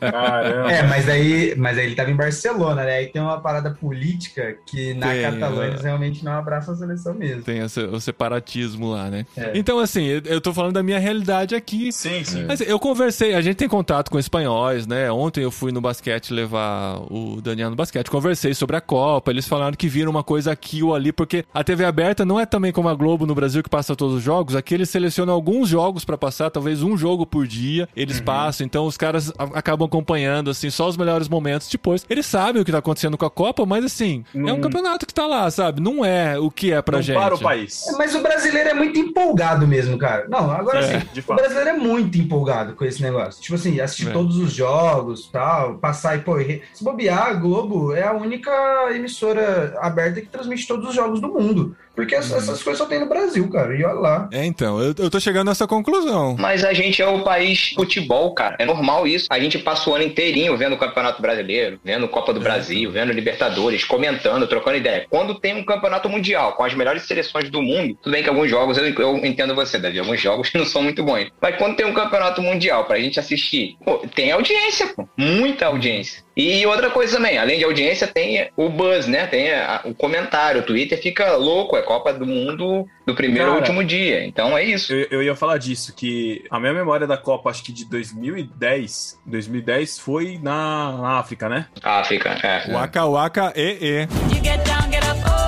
Caramba. 0.00 0.72
É, 0.72 0.82
mas 0.82 1.08
aí, 1.08 1.54
mas 1.56 1.78
aí 1.78 1.86
ele 1.86 1.94
tava 1.94 2.10
em 2.10 2.16
Barcelona, 2.16 2.49
né? 2.84 2.96
Aí 2.96 3.06
tem 3.06 3.20
uma 3.20 3.40
parada 3.40 3.70
política 3.70 4.56
que 4.66 4.94
na 4.94 5.08
Tem, 5.08 5.22
Catalunha 5.22 5.64
é. 5.64 5.68
eles 5.68 5.82
realmente 5.82 6.24
não 6.24 6.32
abraçam 6.32 6.74
a 6.74 6.76
seleção 6.76 7.14
mesmo. 7.14 7.42
Tem 7.42 7.58
esse- 7.58 7.80
o 7.84 8.00
separatismo 8.00 8.90
lá, 8.90 9.10
né? 9.10 9.26
É. 9.36 9.52
Então, 9.54 9.78
assim, 9.78 10.04
eu- 10.24 10.40
tô 10.40 10.52
falando 10.54 10.72
da 10.74 10.82
minha 10.82 10.98
realidade 10.98 11.54
aqui. 11.54 11.92
Sim, 11.92 12.24
sim. 12.24 12.44
Mas 12.46 12.60
eu 12.60 12.78
conversei, 12.78 13.34
a 13.34 13.40
gente 13.40 13.56
tem 13.56 13.68
contato 13.68 14.10
com 14.10 14.18
espanhóis, 14.18 14.86
né? 14.86 15.10
Ontem 15.10 15.42
eu 15.42 15.50
fui 15.50 15.70
no 15.72 15.80
basquete 15.80 16.32
levar 16.32 16.98
o 17.10 17.40
Daniel 17.42 17.70
no 17.70 17.76
basquete, 17.76 18.10
conversei 18.10 18.54
sobre 18.54 18.76
a 18.76 18.80
Copa, 18.80 19.30
eles 19.30 19.46
falaram 19.46 19.76
que 19.76 19.88
viram 19.88 20.10
uma 20.10 20.22
coisa 20.22 20.50
aqui 20.52 20.82
ou 20.82 20.94
ali, 20.94 21.12
porque 21.12 21.44
a 21.52 21.62
TV 21.62 21.84
aberta 21.84 22.24
não 22.24 22.38
é 22.40 22.46
também 22.46 22.72
como 22.72 22.88
a 22.88 22.94
Globo 22.94 23.26
no 23.26 23.34
Brasil 23.34 23.62
que 23.62 23.68
passa 23.68 23.94
todos 23.94 24.16
os 24.16 24.22
jogos, 24.22 24.56
aqui 24.56 24.74
eles 24.74 24.88
selecionam 24.90 25.32
alguns 25.34 25.68
jogos 25.68 26.04
pra 26.04 26.16
passar, 26.18 26.50
talvez 26.50 26.82
um 26.82 26.96
jogo 26.96 27.26
por 27.26 27.46
dia, 27.46 27.88
eles 27.96 28.20
passam, 28.20 28.66
então 28.66 28.86
os 28.86 28.96
caras 28.96 29.32
acabam 29.54 29.86
acompanhando, 29.86 30.50
assim, 30.50 30.70
só 30.70 30.88
os 30.88 30.96
melhores 30.96 31.28
momentos 31.28 31.68
depois. 31.68 32.04
Eles 32.08 32.26
sabem 32.26 32.39
o 32.48 32.64
que 32.64 32.72
tá 32.72 32.78
acontecendo 32.78 33.16
com 33.18 33.24
a 33.26 33.30
Copa, 33.30 33.64
mas 33.66 33.84
assim, 33.84 34.24
é 34.34 34.38
um 34.38 34.42
Não- 34.42 34.60
campeonato 34.60 35.06
que 35.06 35.12
tá 35.14 35.26
lá, 35.26 35.50
sabe? 35.50 35.80
Não 35.80 36.04
é 36.04 36.38
o 36.38 36.50
que 36.50 36.72
é 36.72 36.80
pra 36.82 36.96
não 36.98 37.02
gente. 37.02 37.16
para 37.16 37.34
o 37.34 37.38
país. 37.38 37.86
É, 37.88 37.92
Mas 37.98 38.14
o 38.14 38.20
brasileiro 38.22 38.70
é 38.70 38.74
muito 38.74 38.98
empolgado 38.98 39.66
mesmo, 39.66 39.98
cara. 39.98 40.26
Não, 40.28 40.50
agora 40.50 40.78
É, 40.80 41.00
sim. 41.00 41.06
O 41.28 41.34
brasileiro 41.34 41.70
é 41.70 41.72
muito 41.74 42.18
empolgado 42.18 42.74
com 42.74 42.84
esse 42.84 43.02
negócio. 43.02 43.42
Tipo 43.42 43.54
assim, 43.56 43.80
assistir 43.80 44.08
É. 44.08 44.12
todos 44.12 44.36
os 44.38 44.52
jogos 44.52 45.28
tal, 45.30 45.74
passar 45.74 46.16
e, 46.16 46.20
pô, 46.20 46.34
re- 46.36 46.62
se 46.72 46.82
bobear, 46.82 47.28
a 47.28 47.32
Globo 47.34 47.92
é 47.92 48.02
a 48.04 48.12
única 48.12 48.50
emissora 48.94 49.76
aberta 49.80 50.20
que 50.20 50.26
transmite 50.28 50.66
todos 50.66 50.88
os 50.88 50.94
jogos 50.94 51.20
do 51.20 51.28
mundo. 51.28 51.76
Porque 52.00 52.14
Uhum. 52.14 52.20
ess- 52.20 52.32
essas 52.32 52.62
coisas 52.62 52.78
só 52.78 52.86
tem 52.86 52.98
no 52.98 53.06
Brasil, 53.06 53.48
cara. 53.50 53.74
E 53.76 53.84
olha 53.84 53.94
lá. 54.00 54.28
É, 54.32 54.44
então, 54.44 54.80
eu, 54.80 54.94
eu 54.98 55.10
tô 55.10 55.20
chegando 55.20 55.48
nessa 55.48 55.66
conclusão. 55.66 56.36
Mas 56.38 56.64
a 56.64 56.72
gente 56.72 57.00
é 57.02 57.06
o 57.06 57.20
país 57.22 57.72
futebol, 57.74 58.32
cara. 58.34 58.56
É 58.58 58.64
normal 58.64 59.06
isso. 59.06 59.26
A 59.30 59.38
gente 59.38 59.58
passa 59.58 59.88
o 59.90 59.94
ano 59.94 60.04
inteirinho 60.04 60.56
vendo 60.56 60.74
o 60.74 60.78
Campeonato 60.78 61.20
Brasileiro, 61.20 61.78
vendo 61.84 62.08
Copa 62.08 62.32
do 62.32 62.40
Brasil, 62.40 62.90
vendo 62.90 63.12
Libertadores, 63.12 63.84
comentando, 63.84 64.46
trocando 64.46 64.76
ideia. 64.78 65.06
Quando 65.10 65.38
tem 65.38 65.54
um 65.54 65.64
campeonato 65.64 66.08
mundial 66.08 66.54
com 66.54 66.64
as 66.64 66.74
melhores 66.74 67.02
seleções 67.02 67.50
do 67.50 67.60
mundo, 67.62 67.96
tudo 68.02 68.12
bem 68.12 68.22
que 68.22 68.28
alguns 68.28 68.48
jogos, 68.50 68.78
eu, 68.78 68.84
eu 68.86 69.16
entendo 69.18 69.54
você, 69.54 69.78
Davi, 69.78 69.98
alguns 69.98 70.20
jogos 70.20 70.50
não 70.54 70.64
são 70.64 70.82
muito 70.82 71.02
bons. 71.04 71.28
Mas 71.40 71.56
quando 71.56 71.76
tem 71.76 71.86
um 71.86 71.92
campeonato 71.94 72.40
mundial 72.42 72.84
pra 72.84 72.98
gente 72.98 73.20
assistir, 73.20 73.76
pô, 73.84 73.98
tem 74.14 74.32
audiência, 74.32 74.86
pô. 74.88 75.06
Muita 75.16 75.66
audiência. 75.66 76.22
E 76.36 76.64
outra 76.64 76.88
coisa 76.88 77.16
também, 77.16 77.36
além 77.36 77.58
de 77.58 77.64
audiência, 77.64 78.06
tem 78.06 78.48
o 78.56 78.68
buzz, 78.70 79.06
né? 79.06 79.26
Tem 79.26 79.52
a- 79.52 79.82
o 79.84 79.94
comentário. 79.94 80.60
O 80.62 80.64
Twitter 80.64 80.98
fica 81.00 81.36
louco, 81.36 81.76
é 81.76 81.82
Copa 81.90 82.12
do 82.12 82.24
Mundo 82.24 82.86
do 83.04 83.16
primeiro 83.16 83.48
ao 83.48 83.54
Cara, 83.54 83.60
último 83.62 83.84
dia. 83.84 84.24
Então 84.24 84.56
é 84.56 84.62
isso. 84.62 84.92
Eu, 84.92 85.08
eu 85.10 85.22
ia 85.24 85.34
falar 85.34 85.58
disso, 85.58 85.92
que 85.92 86.44
a 86.48 86.60
minha 86.60 86.72
memória 86.72 87.04
da 87.04 87.16
Copa, 87.16 87.50
acho 87.50 87.64
que 87.64 87.72
de 87.72 87.84
2010, 87.84 89.20
2010 89.26 89.98
foi 89.98 90.38
na, 90.40 90.92
na 90.92 91.18
África, 91.18 91.48
né? 91.48 91.66
África, 91.82 92.30
é. 92.44 92.72
Waka 92.72 93.06
waka 93.06 93.52
e 93.56 93.78
e. 93.80 94.00
You 94.32 94.40
get 94.40 94.64
down, 94.64 94.88
get 94.88 95.02
up, 95.04 95.18
oh, 95.26 95.39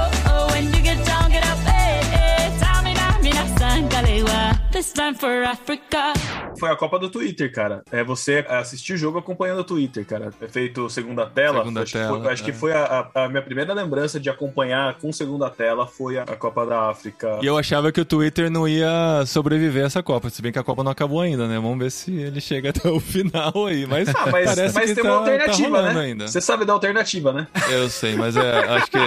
Foi 6.58 6.70
a 6.70 6.76
Copa 6.76 6.98
do 6.98 7.08
Twitter, 7.08 7.50
cara. 7.52 7.82
É 7.90 8.04
você 8.04 8.44
assistir 8.48 8.92
o 8.94 8.96
jogo 8.96 9.18
acompanhando 9.18 9.60
o 9.60 9.64
Twitter, 9.64 10.04
cara. 10.04 10.30
É 10.40 10.48
feito 10.48 10.88
segunda 10.90 11.26
tela. 11.26 11.58
Segunda 11.60 11.82
acho 11.82 11.92
tela, 11.92 12.16
que 12.16 12.22
foi, 12.22 12.32
acho 12.32 12.42
é. 12.42 12.44
que 12.46 12.52
foi 12.52 12.72
a, 12.72 13.08
a- 13.14 13.28
minha 13.28 13.42
primeira 13.42 13.72
lembrança 13.72 14.20
de 14.20 14.28
acompanhar 14.28 14.94
com 14.98 15.10
segunda 15.12 15.48
tela 15.48 15.86
foi 15.86 16.18
a, 16.18 16.22
a 16.24 16.36
Copa 16.36 16.66
da 16.66 16.90
África. 16.90 17.38
E 17.42 17.46
eu 17.46 17.56
achava 17.56 17.90
que 17.90 18.00
o 18.00 18.04
Twitter 18.04 18.50
não 18.50 18.68
ia 18.68 19.24
sobreviver 19.26 19.84
a 19.84 19.86
essa 19.86 20.02
Copa. 20.02 20.28
Se 20.30 20.42
bem 20.42 20.52
que 20.52 20.58
a 20.58 20.62
Copa 20.64 20.84
não 20.84 20.92
acabou 20.92 21.20
ainda, 21.20 21.48
né? 21.48 21.54
Vamos 21.56 21.78
ver 21.78 21.90
se 21.90 22.14
ele 22.14 22.40
chega 22.40 22.68
até 22.70 22.88
o 22.88 23.00
final 23.00 23.66
aí. 23.66 23.86
Mas, 23.86 24.08
Ah, 24.10 24.26
mas, 24.30 24.54
parece 24.54 24.74
mas 24.74 24.88
que 24.90 24.94
tem 24.94 25.04
tá, 25.04 25.10
uma 25.10 25.18
alternativa, 25.20 25.82
tá 25.82 25.92
né? 25.94 26.00
ainda. 26.00 26.28
Você 26.28 26.40
sabe 26.40 26.64
da 26.64 26.72
alternativa, 26.74 27.32
né? 27.32 27.46
Eu 27.70 27.88
sei, 27.88 28.14
mas 28.14 28.36
é, 28.36 28.58
acho 28.68 28.90
que 28.90 28.98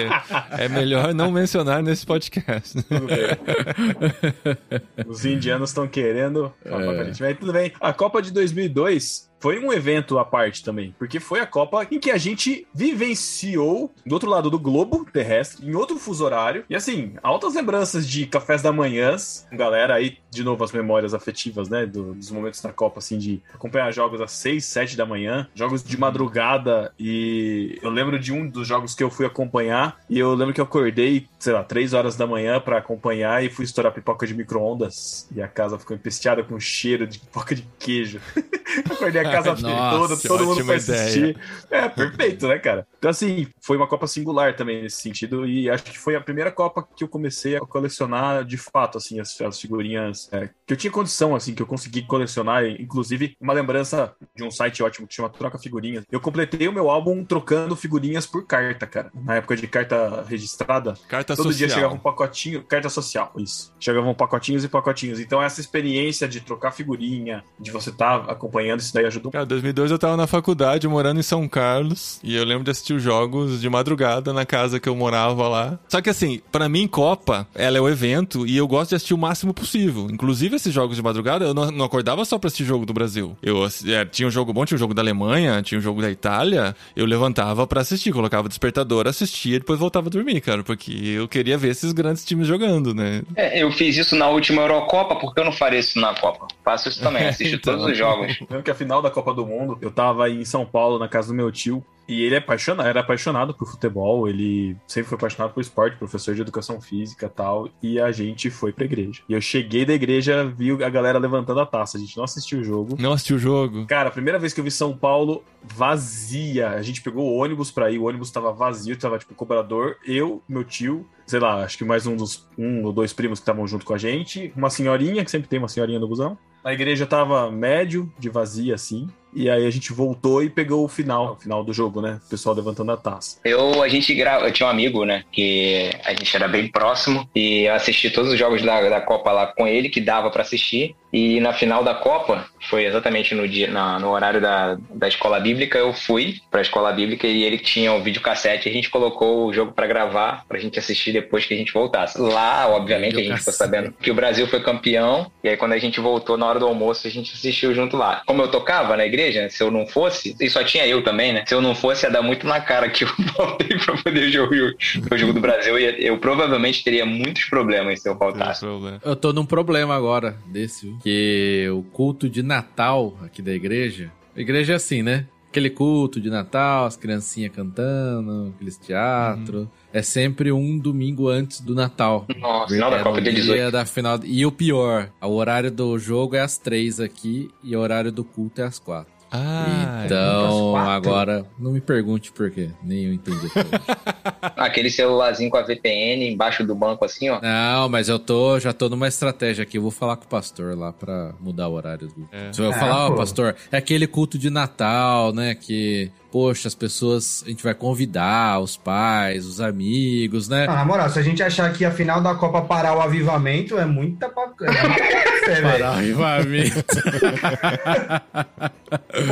é 0.58 0.68
melhor 0.68 1.14
não 1.14 1.30
mencionar 1.32 1.84
nesse 1.84 2.06
podcast. 2.06 2.82
Tudo 2.84 3.06
bem. 3.08 5.06
Os 5.08 5.26
indianos 5.26 5.72
estão 5.76 5.88
querendo. 5.88 6.54
Aparentemente, 6.66 7.40
tudo 7.40 7.54
bem. 7.54 7.72
A 7.80 7.94
Copa 7.94 8.22
de 8.22 8.32
2002 8.32 9.30
foi 9.40 9.60
um 9.60 9.72
evento 9.72 10.18
à 10.18 10.26
parte 10.26 10.64
também, 10.64 10.96
porque 10.98 11.20
foi 11.20 11.40
a 11.40 11.46
Copa 11.46 11.86
em 11.92 12.00
que 12.00 12.10
a 12.12 12.18
gente 12.18 12.66
vivenciou 12.74 13.94
do 14.06 14.14
outro 14.14 14.30
lado 14.30 14.50
do 14.50 14.58
globo 14.60 15.06
terrestre, 15.12 15.68
em 15.68 15.76
outro 15.76 15.98
fuso 15.98 16.26
horário. 16.26 16.64
E 16.70 16.76
assim, 16.76 17.14
altas 17.22 17.54
lembranças 17.56 18.08
de 18.08 18.26
cafés 18.26 18.62
da 18.62 18.72
manhã, 18.74 19.16
galera 19.52 19.96
aí, 19.96 20.18
de 20.32 20.44
novo, 20.44 20.64
as 20.64 20.72
memórias 20.72 21.14
afetivas, 21.14 21.70
né? 21.70 21.86
do- 21.86 22.14
dos 22.16 22.32
momentos 22.32 22.62
da 22.62 22.72
Copa, 22.74 23.00
assim, 23.00 23.18
de 23.18 23.42
acompanhar 23.54 23.92
jogos 23.94 24.20
às 24.20 24.32
6, 24.32 24.66
7 24.66 24.98
da 24.98 25.06
manhã, 25.06 25.48
jogos 25.54 25.84
de 25.84 25.98
madrugada. 25.98 26.92
E 27.00 27.78
eu 27.82 27.90
lembro 27.90 28.18
de 28.20 28.34
um 28.34 28.48
dos 28.50 28.68
jogos 28.68 28.96
que 28.96 29.04
eu 29.04 29.10
fui 29.12 29.26
acompanhar, 29.26 29.98
e 30.10 30.18
eu 30.18 30.34
lembro 30.34 30.54
que 30.54 30.60
eu 30.60 30.66
acordei, 30.66 31.28
sei 31.38 31.54
lá, 31.54 31.64
3 31.64 31.94
horas 31.94 32.16
da 32.16 32.26
manhã 32.26 32.60
pra 32.60 32.78
acompanhar 32.80 33.44
e 33.44 33.50
fui 33.50 33.66
estourar 33.66 33.94
pipoca 33.94 34.26
de 34.26 34.34
micro-ondas. 34.34 35.28
E 35.36 35.42
a 35.42 35.48
casa 35.48 35.78
ficou 35.78 35.96
empesteada 35.96 36.44
com 36.44 36.60
cheiro 36.60 37.06
de 37.06 37.20
pipoca 37.20 37.54
de 37.54 37.68
queijo. 37.80 38.20
Acordei 38.90 39.22
a 39.26 39.32
casa 39.32 39.56
Nossa, 39.62 40.28
toda, 40.28 40.40
todo 40.40 40.46
mundo 40.46 40.62
ideia. 40.62 40.78
assistir. 40.78 41.38
É, 41.70 41.88
perfeito, 41.90 42.48
né, 42.48 42.60
cara? 42.60 42.88
Então, 42.98 43.10
assim, 43.10 43.48
foi 43.62 43.78
uma 43.78 43.88
Copa 43.88 44.08
singular 44.08 44.56
também 44.56 44.82
nesse 44.82 45.02
sentido. 45.02 45.46
E 45.46 45.70
acho 45.70 45.84
que 45.84 45.98
foi 45.98 46.16
a 46.16 46.22
primeira 46.22 46.52
Copa 46.52 46.88
que 46.96 47.04
eu 47.04 47.08
comecei 47.08 47.56
a 47.56 47.62
colecionar 47.62 48.44
de 48.44 48.58
fato, 48.58 48.98
assim, 48.98 49.20
as, 49.20 49.40
as 49.42 49.60
figurinhas 49.60 50.30
é, 50.32 50.50
que 50.66 50.74
eu 50.74 50.78
tinha 50.78 50.92
condição, 50.92 51.36
assim, 51.36 51.54
que 51.54 51.62
eu 51.62 51.68
consegui 51.68 52.02
colecionar. 52.02 52.66
Inclusive, 52.66 53.36
uma 53.40 53.54
lembrança 53.54 54.14
de 54.36 54.44
um 54.44 54.52
site 54.52 54.82
ótimo 54.82 55.08
que 55.08 55.14
chama 55.14 55.30
Troca 55.30 55.60
Figurinhas. 55.60 56.04
Eu 56.12 56.20
completei 56.20 56.68
o 56.68 56.74
meu 56.74 56.90
álbum 56.90 57.24
trocando 57.24 57.76
figurinhas 57.76 58.26
por 58.26 58.46
carta, 58.46 58.88
cara. 58.88 59.12
Na 59.14 59.36
época 59.36 59.56
de 59.56 59.68
carta 59.68 60.26
registrada, 60.28 60.96
Carta 61.08 61.36
Todo 61.36 61.54
dia 61.54 61.68
social. 61.68 61.76
chegava 61.76 61.94
um 61.94 62.00
pacotinho, 62.00 62.64
carta 62.64 62.90
social, 62.90 63.32
isso. 63.38 63.74
Chegavam 63.80 64.14
pacotinhos 64.14 64.64
e 64.64 64.68
pacotinhos. 64.68 65.20
Então, 65.20 65.42
essa 65.42 65.62
experiência 65.62 66.28
de 66.28 66.42
trocar 66.42 66.72
figurinha, 66.72 67.44
de 67.60 67.72
você 67.72 67.90
estar 67.90 68.30
acompanhando, 68.30 68.80
isso 68.80 68.94
daí 68.94 69.06
ajudou. 69.06 69.32
Cara, 69.32 69.46
2002 69.46 69.92
eu 69.92 70.00
tava 70.00 70.18
na 70.18 70.28
faculdade, 70.28 70.88
morando 70.88 71.20
em 71.20 71.24
São 71.24 71.48
Carlos, 71.48 72.20
e 72.24 72.36
eu 72.36 72.44
lembro 72.44 72.64
de 72.64 72.72
assistir 72.72 72.94
os 72.94 73.04
jogos 73.04 73.62
de 73.62 73.70
madrugada 73.70 74.34
na 74.34 74.46
casa 74.46 74.80
que 74.80 74.90
eu 74.90 74.96
morava 74.96 75.48
lá. 75.48 75.80
Só 75.88 76.02
que 76.02 76.10
assim, 76.10 76.42
pra 76.52 76.68
mim, 76.68 76.88
Copa, 76.88 77.48
ela 77.54 77.78
é 77.78 77.82
o 77.82 77.90
evento, 77.90 78.48
e 78.48 78.58
eu 78.58 78.68
gosto 78.68 78.90
de 78.90 78.96
assistir 78.96 79.14
o 79.14 79.18
máximo 79.18 79.54
possível. 79.54 80.08
Inclusive, 80.10 80.55
esses 80.56 80.74
jogos 80.74 80.96
de 80.96 81.04
madrugada, 81.04 81.46
eu 81.46 81.54
não, 81.54 81.72
não 81.72 81.86
acordava 81.86 82.24
só 82.26 82.38
pra 82.38 82.48
assistir 82.48 82.66
jogo 82.66 82.86
do 82.86 82.94
Brasil. 82.94 83.38
Eu 83.42 83.66
é, 83.66 84.06
tinha 84.06 84.28
um 84.28 84.32
jogo 84.32 84.54
bom, 84.54 84.66
tinha 84.66 84.76
um 84.76 84.80
jogo 84.80 84.94
da 84.94 85.02
Alemanha, 85.02 85.62
tinha 85.62 85.78
um 85.78 85.82
jogo 85.82 86.02
da 86.02 86.10
Itália, 86.10 86.76
eu 86.96 87.06
levantava 87.06 87.66
pra 87.68 87.82
assistir, 87.82 88.12
colocava 88.12 88.46
o 88.46 88.50
despertador, 88.50 89.08
assistia 89.08 89.56
e 89.56 89.60
depois 89.60 89.80
voltava 89.80 90.08
a 90.08 90.12
dormir, 90.12 90.42
cara, 90.42 90.64
porque 90.64 90.92
eu 90.92 91.28
queria 91.28 91.58
ver 91.58 91.70
esses 91.70 91.92
grandes 91.92 92.24
times 92.26 92.48
jogando, 92.48 92.94
né? 92.94 93.24
É, 93.36 93.62
eu 93.62 93.72
fiz 93.72 93.96
isso 93.98 94.16
na 94.16 94.30
última 94.30 94.62
Eurocopa, 94.62 95.16
porque 95.16 95.40
eu 95.40 95.46
não 95.46 95.52
faria 95.52 95.80
isso 95.80 96.00
na 96.00 96.14
Copa? 96.14 96.48
Faço 96.64 96.90
isso 96.90 97.02
também, 97.02 97.28
assisto 97.28 97.56
Então. 97.56 97.74
todos 97.76 97.92
os 97.92 97.98
jogos. 97.98 98.40
Lembro 98.42 98.64
que 98.64 98.72
a 98.72 98.76
final 98.76 99.02
da 99.02 99.10
Copa 99.10 99.34
do 99.34 99.46
Mundo, 99.46 99.78
eu 99.82 99.92
tava 99.92 100.30
em 100.30 100.46
São 100.46 100.66
Paulo, 100.66 101.00
na 101.00 101.08
casa 101.08 101.30
do 101.30 101.34
meu 101.34 101.52
tio, 101.52 101.84
E 102.08 102.24
ele 102.24 102.36
é 102.36 102.38
apaixonado, 102.38 102.88
era 102.88 103.00
apaixonado 103.00 103.54
por 103.54 103.68
futebol, 103.68 104.28
ele 104.28 104.76
sempre 104.88 105.10
foi 105.10 105.18
apaixonado 105.18 105.54
por 105.54 105.62
esporte, 105.62 105.98
professor 105.98 106.36
de 106.36 106.42
educação 106.42 106.80
física 106.80 107.26
e 107.26 107.30
tal. 107.30 107.70
E 107.82 108.00
a 108.00 108.12
gente 108.12 108.50
foi 108.50 108.72
pra 108.72 108.86
igreja. 108.86 109.22
E 109.28 109.34
eu 109.34 109.42
cheguei 109.42 109.86
da 109.86 109.94
igreja, 109.94 110.46
vi 110.46 110.72
a 110.84 110.90
galera 110.90 111.18
levantando 111.18 111.60
a 111.60 111.66
taça. 111.66 111.98
A 111.98 112.00
gente 112.00 112.16
não 112.16 112.24
assistiu 112.24 112.60
o 112.60 112.64
jogo. 112.64 112.96
Não 113.00 113.14
assistiu 113.14 113.38
o 113.38 113.40
jogo? 113.40 113.86
Cara, 113.88 114.10
a 114.10 114.12
primeira 114.12 114.38
vez 114.38 114.54
que 114.54 114.60
eu 114.60 114.64
vi 114.64 114.72
São 114.72 114.96
Paulo 114.96 115.44
vazia, 115.64 116.70
a 116.70 116.82
gente 116.82 117.02
pegou 117.02 117.26
o 117.26 117.38
ônibus 117.38 117.72
pra 117.72 117.90
ir, 117.90 117.98
o 117.98 118.04
ônibus 118.04 118.30
tava 118.30 118.52
vazio, 118.52 118.98
tava 118.98 119.18
tipo 119.18 119.34
cobrador, 119.34 119.98
eu, 120.06 120.42
meu 120.48 120.64
tio, 120.64 121.08
sei 121.26 121.40
lá, 121.40 121.64
acho 121.64 121.78
que 121.78 121.84
mais 121.84 122.06
um 122.06 122.16
dos 122.16 122.48
um 122.58 122.84
ou 122.84 122.94
dois 122.94 123.14
primos 123.14 123.40
que 123.40 123.44
estavam 123.44 123.66
junto 123.68 123.86
com 123.86 123.94
a 123.94 123.98
gente, 123.98 124.54
uma 124.56 124.70
senhorinha, 124.70 125.26
que 125.26 125.32
sempre 125.32 125.48
tem 125.48 125.60
uma 125.60 125.68
senhorinha 125.68 126.00
no 126.00 126.08
busão. 126.08 126.38
A 126.64 126.74
igreja 126.74 127.06
tava 127.06 127.52
médio, 127.52 128.12
de 128.18 128.28
vazia 128.28 128.74
assim. 128.74 129.08
E 129.36 129.50
aí 129.50 129.66
a 129.66 129.70
gente 129.70 129.92
voltou 129.92 130.42
e 130.42 130.50
pegou 130.50 130.86
o 130.86 130.88
final, 130.88 131.34
o 131.34 131.36
final 131.36 131.64
do 131.64 131.74
jogo, 131.74 132.02
né? 132.02 132.22
O 132.26 132.30
pessoal 132.30 132.56
levantando 132.56 132.92
a 132.94 132.98
taça. 132.98 133.38
Eu, 133.44 133.84
a 133.84 133.90
gente 133.90 134.16
grava, 134.16 134.48
eu 134.48 134.54
tinha 134.54 134.66
um 134.66 134.70
amigo, 134.70 135.04
né, 135.04 135.26
que 135.32 135.92
a 136.06 136.12
gente 136.12 136.34
era 136.36 136.48
bem 136.48 136.70
próximo 136.70 137.30
e 137.36 137.64
eu 137.64 137.74
assisti 137.74 138.10
todos 138.10 138.32
os 138.32 138.40
jogos 138.40 138.62
da, 138.64 138.90
da 138.90 139.02
Copa 139.02 139.32
lá 139.32 139.48
com 139.48 139.68
ele, 139.68 139.90
que 139.90 140.00
dava 140.00 140.32
pra 140.32 140.42
assistir. 140.42 140.96
E 141.16 141.40
na 141.40 141.54
final 141.54 141.82
da 141.82 141.94
Copa, 141.94 142.46
foi 142.70 142.84
exatamente 142.84 143.34
no 143.34 143.48
dia, 143.48 143.70
na- 143.72 143.98
no 143.98 144.10
horário 144.10 144.42
da, 144.42 144.78
da 144.90 145.08
escola 145.08 145.40
bíblica, 145.40 145.78
eu 145.78 145.94
fui 145.94 146.36
pra 146.52 146.62
escola 146.62 146.92
bíblica 146.92 147.26
e 147.26 147.44
ele 147.44 147.58
tinha 147.58 147.94
o 147.94 148.04
videocassete 148.04 148.68
e 148.68 148.70
a 148.70 148.74
gente 148.74 148.90
colocou 148.90 149.46
o 149.48 149.54
jogo 149.54 149.72
pra 149.72 149.88
gravar, 149.88 150.44
pra 150.46 150.60
gente 150.60 150.78
assistir 150.78 151.14
depois 151.14 151.46
que 151.46 151.54
a 151.54 151.58
gente 151.58 151.72
voltasse. 151.72 152.20
Lá, 152.20 152.68
obviamente, 152.68 153.16
a 153.16 153.24
gente 153.24 153.38
ficou 153.38 153.54
sabendo 153.54 153.94
que 153.94 154.12
o 154.12 154.14
Brasil 154.14 154.46
foi 154.48 154.60
campeão, 154.62 155.32
e 155.42 155.48
aí 155.48 155.56
quando 155.56 155.72
a 155.72 155.78
gente 155.78 156.02
voltou 156.02 156.38
na 156.38 156.48
hora 156.48 156.60
do 156.60 156.66
almoço, 156.66 157.08
a 157.08 157.10
gente 157.10 157.34
assistiu 157.34 157.74
junto 157.74 157.96
lá. 157.96 158.22
Como 158.26 158.42
eu 158.42 158.50
tocava 158.50 158.98
na 158.98 159.06
igreja, 159.06 159.50
se 159.50 159.64
eu 159.64 159.72
não 159.72 159.88
fosse, 159.88 160.36
e 160.38 160.50
só 160.50 160.66
tinha 160.66 160.86
eu 160.86 161.02
também, 161.02 161.32
né? 161.32 161.46
Se 161.48 161.56
eu 161.56 161.62
não 161.62 161.74
fosse, 161.74 162.06
ia 162.06 162.12
dar 162.12 162.22
muito 162.22 162.46
na 162.46 162.60
cara 162.60 162.90
que 162.90 163.06
eu 163.06 163.10
voltei 163.38 163.78
pra 163.78 163.96
poder 164.04 164.30
jogar 164.32 164.74
o, 165.12 165.18
jogo 165.18 165.32
do 165.32 165.40
Brasil, 165.40 165.80
e 165.80 166.06
eu 166.06 166.18
provavelmente 166.18 166.84
teria 166.84 167.06
muitos 167.06 167.46
problemas 167.46 168.02
se 168.02 168.10
eu 168.10 168.18
faltasse. 168.18 168.60
problema. 168.60 169.00
Eu 169.02 169.16
tô 169.16 169.32
num 169.32 169.46
problema 169.46 169.96
agora 169.96 170.36
desse, 170.46 170.88
viu? 170.88 171.05
Que 171.06 171.70
o 171.72 171.84
culto 171.84 172.28
de 172.28 172.42
Natal 172.42 173.16
aqui 173.22 173.40
da 173.40 173.54
igreja. 173.54 174.12
A 174.36 174.42
igreja 174.42 174.74
é 174.74 174.76
assim, 174.76 175.04
né? 175.04 175.28
Aquele 175.50 175.70
culto 175.70 176.20
de 176.20 176.32
Natal, 176.32 176.86
as 176.86 176.98
criancinhas 176.98 177.52
cantando, 177.54 178.52
aqueles 178.56 178.76
teatro. 178.76 179.70
É 179.94 180.02
sempre 180.02 180.52
um 180.52 180.80
domingo 180.80 181.30
antes 181.30 181.62
do 181.62 181.76
Natal. 181.76 182.26
Nossa, 182.40 182.74
final 182.74 182.90
da 182.90 182.98
É 182.98 183.04
Copa 183.04 183.22
dia 183.22 183.32
18. 183.32 183.72
da 183.72 183.86
final. 183.86 184.20
E 184.24 184.44
o 184.48 184.52
pior, 184.52 185.12
o 185.22 185.28
horário 185.36 185.70
do 185.72 185.98
jogo 186.00 186.36
é 186.36 186.42
às 186.42 186.58
três 186.58 187.00
aqui 187.00 187.50
e 187.64 187.76
o 187.76 187.80
horário 187.80 188.12
do 188.12 188.24
culto 188.24 188.60
é 188.62 188.66
às 188.66 188.80
quatro. 188.80 189.14
Ah, 189.32 190.04
então, 190.06 190.72
quatro? 190.72 190.92
agora, 190.92 191.46
não 191.60 191.72
me 191.72 191.82
pergunte 191.82 192.32
por 192.32 192.50
quê. 192.52 192.70
Nem 192.84 193.06
eu 193.06 193.14
entendi. 193.14 193.48
Aquele 194.56 194.90
celularzinho 194.90 195.50
com 195.50 195.58
a 195.58 195.62
VPN 195.64 196.30
embaixo 196.32 196.64
do 196.66 196.74
banco 196.76 197.04
assim, 197.06 197.30
ó. 197.30 197.40
Não, 197.42 197.90
mas 197.90 198.08
eu 198.08 198.18
tô, 198.20 198.60
já 198.60 198.72
tô 198.72 198.88
numa 198.90 199.08
estratégia 199.08 199.64
aqui. 199.64 199.78
Eu 199.78 199.82
vou 199.82 199.92
falar 199.92 200.16
com 200.18 200.26
o 200.26 200.28
pastor 200.28 200.78
lá 200.78 200.94
pra 200.94 201.34
mudar 201.40 201.68
o 201.68 201.74
horário 201.74 202.08
do. 202.08 202.28
É. 202.32 202.54
Se 202.54 202.62
eu 202.62 202.70
Ah, 202.70 202.74
falar, 202.74 203.06
ó, 203.08 203.10
pô. 203.10 203.16
pastor, 203.18 203.56
é 203.72 203.78
aquele 203.78 204.08
culto 204.08 204.38
de 204.38 204.50
Natal, 204.50 205.34
né? 205.34 205.56
Que, 205.56 206.12
poxa, 206.36 206.68
as 206.68 206.76
pessoas, 206.76 207.44
a 207.46 207.50
gente 207.50 207.64
vai 207.64 207.74
convidar 207.74 208.60
os 208.60 208.76
pais, 208.76 209.46
os 209.46 209.62
amigos, 209.62 210.50
né? 210.50 210.68
Não, 210.68 210.76
na 210.76 210.84
moral, 210.84 211.10
se 211.10 211.18
a 211.18 211.22
gente 211.22 211.42
achar 211.42 211.72
que 211.72 211.86
a 211.86 211.92
final 211.92 212.20
da 212.22 212.36
Copa 212.36 212.62
parar 212.64 212.98
o 212.98 213.02
avivamento, 213.02 213.78
é 213.80 213.86
muita 213.86 214.28
pa- 214.28 214.52
é 214.62 214.66
muita 214.66 215.46
fé, 215.46 215.62
Para 215.62 215.72
velho. 215.72 215.86
avivamento. 215.88 216.84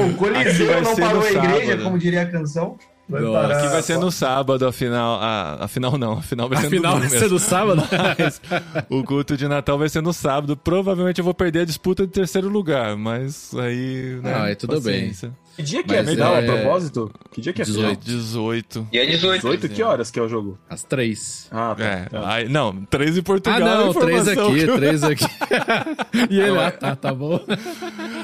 O 0.10 0.14
Coliseu 0.16 0.68
vai 0.68 0.82
não 0.82 0.96
ser 0.96 1.02
parou 1.02 1.24
a 1.24 1.32
igreja, 1.32 1.66
sábado. 1.72 1.84
como 1.84 2.00
diria 2.00 2.22
a 2.22 2.26
canção. 2.26 2.78
Vai 3.10 3.22
Nossa, 3.22 3.42
parar 3.48 3.58
Aqui 3.60 3.68
vai 3.68 3.82
ser 3.82 3.98
no 3.98 4.10
sábado, 4.12 4.66
a 4.66 4.72
final. 4.72 5.20
A, 5.22 5.66
a 5.66 5.68
final 5.68 5.98
não, 5.98 6.14
a 6.14 6.22
final 6.22 6.48
vai 6.48 6.58
ser 6.60 6.68
Afinal, 6.68 6.94
no 6.96 7.00
vai 7.02 7.10
domingo 7.10 7.20
ser 7.20 7.32
mesmo. 7.32 7.34
no 7.34 7.40
sábado? 7.40 7.84
Mas 8.18 8.42
o 8.90 9.04
culto 9.04 9.36
de 9.36 9.46
Natal 9.48 9.78
vai 9.78 9.90
ser 9.90 10.02
no 10.02 10.14
sábado. 10.14 10.56
Provavelmente 10.56 11.20
eu 11.20 11.26
vou 11.26 11.34
perder 11.34 11.62
a 11.62 11.66
disputa 11.66 12.08
de 12.08 12.14
terceiro 12.14 12.48
lugar, 12.48 12.96
mas 12.96 13.54
aí. 13.56 14.20
Né, 14.24 14.32
Não, 14.34 14.44
aí 14.44 14.56
tudo 14.56 14.76
paciência. 14.76 15.32
Que 15.56 15.62
dia 15.62 15.84
que 15.84 15.94
Mas 15.94 16.08
é 16.08 16.12
final, 16.12 16.36
é- 16.36 16.40
a 16.40 16.52
propósito? 16.52 17.12
Que 17.32 17.42
dia 17.42 17.54
que 17.54 17.62
é 17.62 17.66
final? 17.66 17.96
18. 17.96 18.04
18. 18.04 18.88
Dia 18.92 19.06
18. 19.06 19.42
18, 19.42 19.70
que 19.70 19.84
horas 19.84 20.10
que 20.10 20.20
é 20.20 20.22
o 20.22 20.28
jogo? 20.28 20.58
Às 20.70 20.84
três. 20.84 21.48
Ah, 21.52 21.76
tá. 21.78 21.84
É, 21.84 22.06
tá. 22.06 22.34
aí, 22.34 22.50
não, 22.50 22.84
três 22.86 23.18
em 23.18 23.22
Portugal. 23.22 23.62
Ah, 23.62 23.66
não, 23.66 23.92
a 23.92 23.94
três 23.94 24.28
informação 24.28 24.48
aqui, 24.48 24.64
que 24.64 24.70
eu- 24.72 24.76
três 24.78 25.04
aqui. 25.04 25.26
e 26.30 26.40
ele, 26.40 26.58
ah, 26.58 26.72
tá, 26.72 26.96
tá 26.96 27.14
bom. 27.14 27.40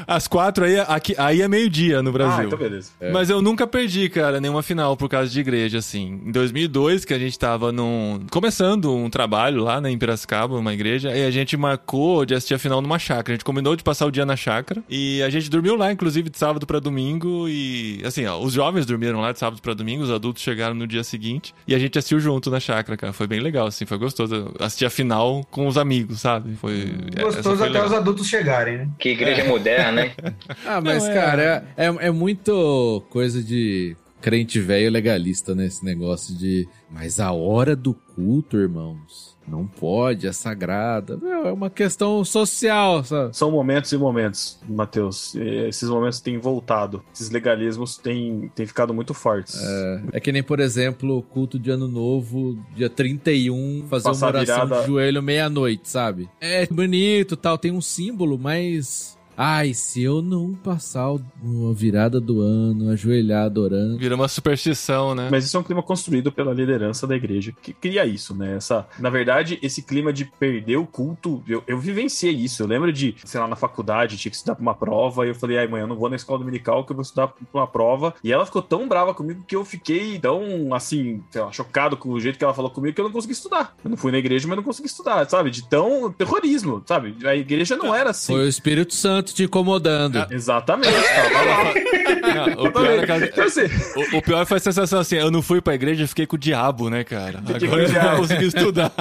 As 0.07 0.27
quatro 0.27 0.65
aí, 0.65 0.79
aqui, 0.79 1.13
aí 1.17 1.41
é 1.41 1.47
meio-dia 1.47 2.01
no 2.01 2.11
Brasil. 2.11 2.39
Ah, 2.39 2.45
então 2.45 2.57
beleza. 2.57 2.91
Mas 3.13 3.29
eu 3.29 3.41
nunca 3.41 3.67
perdi, 3.67 4.09
cara, 4.09 4.41
nenhuma 4.41 4.63
final 4.63 4.97
por 4.97 5.07
causa 5.07 5.29
de 5.29 5.39
igreja, 5.39 5.77
assim. 5.77 6.21
Em 6.25 6.31
2002, 6.31 7.05
que 7.05 7.13
a 7.13 7.19
gente 7.19 7.37
tava 7.37 7.71
num... 7.71 8.25
começando 8.31 8.93
um 8.95 9.09
trabalho 9.09 9.63
lá 9.63 9.79
né, 9.79 9.91
em 9.91 9.97
Piracicaba, 9.97 10.57
uma 10.57 10.73
igreja, 10.73 11.15
e 11.15 11.25
a 11.25 11.31
gente 11.31 11.55
marcou 11.55 12.25
de 12.25 12.33
assistir 12.33 12.55
a 12.55 12.59
final 12.59 12.81
numa 12.81 12.97
chácara. 12.97 13.33
A 13.33 13.35
gente 13.35 13.45
combinou 13.45 13.75
de 13.75 13.83
passar 13.83 14.05
o 14.07 14.11
dia 14.11 14.25
na 14.25 14.35
chácara, 14.35 14.83
e 14.89 15.21
a 15.21 15.29
gente 15.29 15.49
dormiu 15.49 15.75
lá, 15.75 15.91
inclusive, 15.91 16.29
de 16.29 16.37
sábado 16.37 16.65
pra 16.65 16.79
domingo, 16.79 17.18
e, 17.49 18.01
assim, 18.05 18.25
ó, 18.25 18.39
os 18.39 18.53
jovens 18.53 18.85
dormiram 18.85 19.19
lá 19.19 19.31
de 19.31 19.39
sábado 19.39 19.61
pra 19.61 19.73
domingo, 19.73 20.03
os 20.03 20.11
adultos 20.11 20.41
chegaram 20.43 20.75
no 20.75 20.87
dia 20.87 21.03
seguinte, 21.03 21.53
e 21.67 21.75
a 21.75 21.79
gente 21.79 21.97
assistiu 21.97 22.19
junto 22.19 22.49
na 22.49 22.59
chácara, 22.59 22.95
cara. 22.97 23.13
Foi 23.13 23.27
bem 23.27 23.39
legal, 23.39 23.67
assim, 23.67 23.85
foi 23.85 23.97
gostoso. 23.97 24.53
Assistir 24.59 24.85
a 24.85 24.89
final 24.89 25.43
com 25.51 25.67
os 25.67 25.77
amigos, 25.77 26.21
sabe? 26.21 26.55
Foi... 26.55 26.91
essa 27.15 27.23
Gostoso 27.25 27.57
foi 27.57 27.67
até 27.67 27.73
legal. 27.79 27.85
os 27.87 27.93
adultos 27.93 28.27
chegarem, 28.27 28.77
né? 28.77 28.89
Que 28.99 29.09
igreja 29.09 29.43
moderna, 29.45 30.03
né? 30.03 30.13
Ah, 30.65 30.79
mas, 30.81 31.03
Não, 31.03 31.11
é- 31.11 31.13
cara, 31.13 31.67
é, 31.75 31.85
é, 31.87 32.07
é 32.07 32.11
muito 32.11 33.03
coisa 33.09 33.41
de 33.43 33.95
crente 34.21 34.59
velho 34.59 34.91
legalista, 34.91 35.55
né? 35.55 35.65
Esse 35.65 35.83
negócio 35.83 36.35
de. 36.37 36.67
Mas 36.91 37.19
a 37.19 37.31
hora 37.31 37.75
do 37.75 37.93
culto, 37.93 38.57
irmãos, 38.57 39.28
não 39.49 39.65
pode, 39.65 40.27
é 40.27 40.31
sagrada. 40.31 41.17
Meu, 41.17 41.47
é 41.47 41.51
uma 41.51 41.69
questão 41.69 42.23
social, 42.23 43.03
sabe? 43.03 43.35
São 43.35 43.51
momentos 43.51 43.91
e 43.91 43.97
momentos, 43.97 44.59
Matheus. 44.67 45.35
Esses 45.35 45.89
momentos 45.89 46.19
têm 46.19 46.37
voltado. 46.37 47.03
Esses 47.13 47.29
legalismos 47.29 47.97
têm, 47.97 48.51
têm 48.55 48.65
ficado 48.65 48.93
muito 48.93 49.13
fortes. 49.13 49.59
É 50.13 50.19
que 50.19 50.31
nem, 50.31 50.43
por 50.43 50.59
exemplo, 50.59 51.17
o 51.17 51.21
culto 51.23 51.57
de 51.59 51.71
ano 51.71 51.87
novo, 51.87 52.57
dia 52.75 52.89
31, 52.89 53.85
fazer 53.89 54.03
Passar 54.05 54.25
uma 54.33 54.39
oração 54.39 54.65
virada- 54.67 54.81
de 54.81 54.87
joelho 54.87 55.23
meia-noite, 55.23 55.89
sabe? 55.89 56.29
É 56.39 56.65
bonito 56.67 57.35
tal, 57.35 57.57
tem 57.57 57.71
um 57.71 57.81
símbolo, 57.81 58.37
mas. 58.37 59.17
Ai, 59.41 59.73
se 59.73 60.03
eu 60.03 60.21
não 60.21 60.53
passar 60.53 61.09
o- 61.13 61.21
a 61.69 61.73
virada 61.73 62.19
do 62.19 62.41
ano, 62.41 62.89
ajoelhado 62.91 63.61
orando. 63.61 63.97
Vira 63.97 64.13
uma 64.13 64.27
superstição, 64.27 65.15
né? 65.15 65.29
Mas 65.31 65.45
isso 65.45 65.55
é 65.55 65.59
um 65.61 65.63
clima 65.63 65.81
construído 65.81 66.29
pela 66.29 66.53
liderança 66.53 67.07
da 67.07 67.15
igreja 67.15 67.53
que 67.61 67.71
cria 67.71 68.05
isso, 68.05 68.35
né? 68.35 68.57
Essa, 68.57 68.85
na 68.99 69.09
verdade, 69.09 69.57
esse 69.61 69.81
clima 69.81 70.11
de 70.11 70.25
perder 70.25 70.75
o 70.75 70.85
culto, 70.85 71.41
eu, 71.47 71.63
eu 71.65 71.79
vivenciei 71.79 72.33
isso. 72.33 72.61
Eu 72.63 72.67
lembro 72.67 72.91
de, 72.91 73.15
sei 73.23 73.39
lá, 73.39 73.47
na 73.47 73.55
faculdade, 73.55 74.17
tinha 74.17 74.29
que 74.29 74.35
estudar 74.35 74.55
pra 74.55 74.61
uma 74.61 74.75
prova, 74.75 75.25
e 75.25 75.29
eu 75.29 75.35
falei, 75.35 75.57
ai, 75.57 75.67
mãe, 75.69 75.79
eu 75.79 75.87
não 75.87 75.95
vou 75.95 76.09
na 76.09 76.17
escola 76.17 76.39
dominical 76.39 76.83
que 76.85 76.91
eu 76.91 76.95
vou 76.97 77.03
estudar 77.03 77.27
pra 77.29 77.37
uma 77.53 77.67
prova. 77.67 78.13
E 78.21 78.33
ela 78.33 78.45
ficou 78.45 78.61
tão 78.61 78.89
brava 78.89 79.13
comigo 79.13 79.45
que 79.47 79.55
eu 79.55 79.63
fiquei 79.63 80.19
tão, 80.19 80.73
assim, 80.73 81.23
sei 81.31 81.41
lá, 81.41 81.49
chocado 81.53 81.95
com 81.95 82.09
o 82.09 82.19
jeito 82.19 82.37
que 82.37 82.43
ela 82.43 82.53
falou 82.53 82.69
comigo 82.69 82.93
que 82.93 82.99
eu 82.99 83.05
não 83.05 83.11
consegui 83.13 83.31
estudar. 83.33 83.73
Eu 83.85 83.89
não 83.89 83.95
fui 83.97 84.11
na 84.11 84.17
igreja, 84.17 84.45
mas 84.49 84.57
não 84.57 84.63
consegui 84.63 84.87
estudar, 84.89 85.29
sabe? 85.29 85.49
De 85.49 85.65
tão 85.69 86.11
terrorismo, 86.11 86.83
sabe? 86.85 87.15
A 87.25 87.35
igreja 87.37 87.77
não 87.77 87.95
era 87.95 88.09
assim. 88.09 88.33
Foi 88.33 88.43
o 88.45 88.49
Espírito 88.49 88.93
Santo 88.93 89.28
te 89.33 89.43
incomodando. 89.43 90.25
Exatamente, 90.31 90.91
tava 90.93 91.45
lá. 91.45 91.73
Não, 92.55 92.65
o, 92.65 92.71
pior 92.71 92.85
é 92.99 93.05
que 93.05 93.11
a- 93.11 93.17
Então, 93.17 93.43
assim, 93.45 93.61
o- 94.13 94.17
o 94.17 94.21
pior 94.21 94.45
foi 94.45 94.57
a 94.57 94.59
sensação 94.59 94.99
assim, 94.99 95.15
eu 95.17 95.31
não 95.31 95.41
fui 95.41 95.61
pra 95.61 95.73
igreja, 95.73 96.03
eu 96.03 96.07
fiquei 96.07 96.25
com 96.25 96.35
o 96.35 96.39
diabo, 96.39 96.89
né, 96.89 97.03
cara? 97.03 97.39
Agora 97.39 97.83
eu 97.83 97.91
não 98.03 98.17
consegui 98.17 98.45
estudar. 98.45 98.91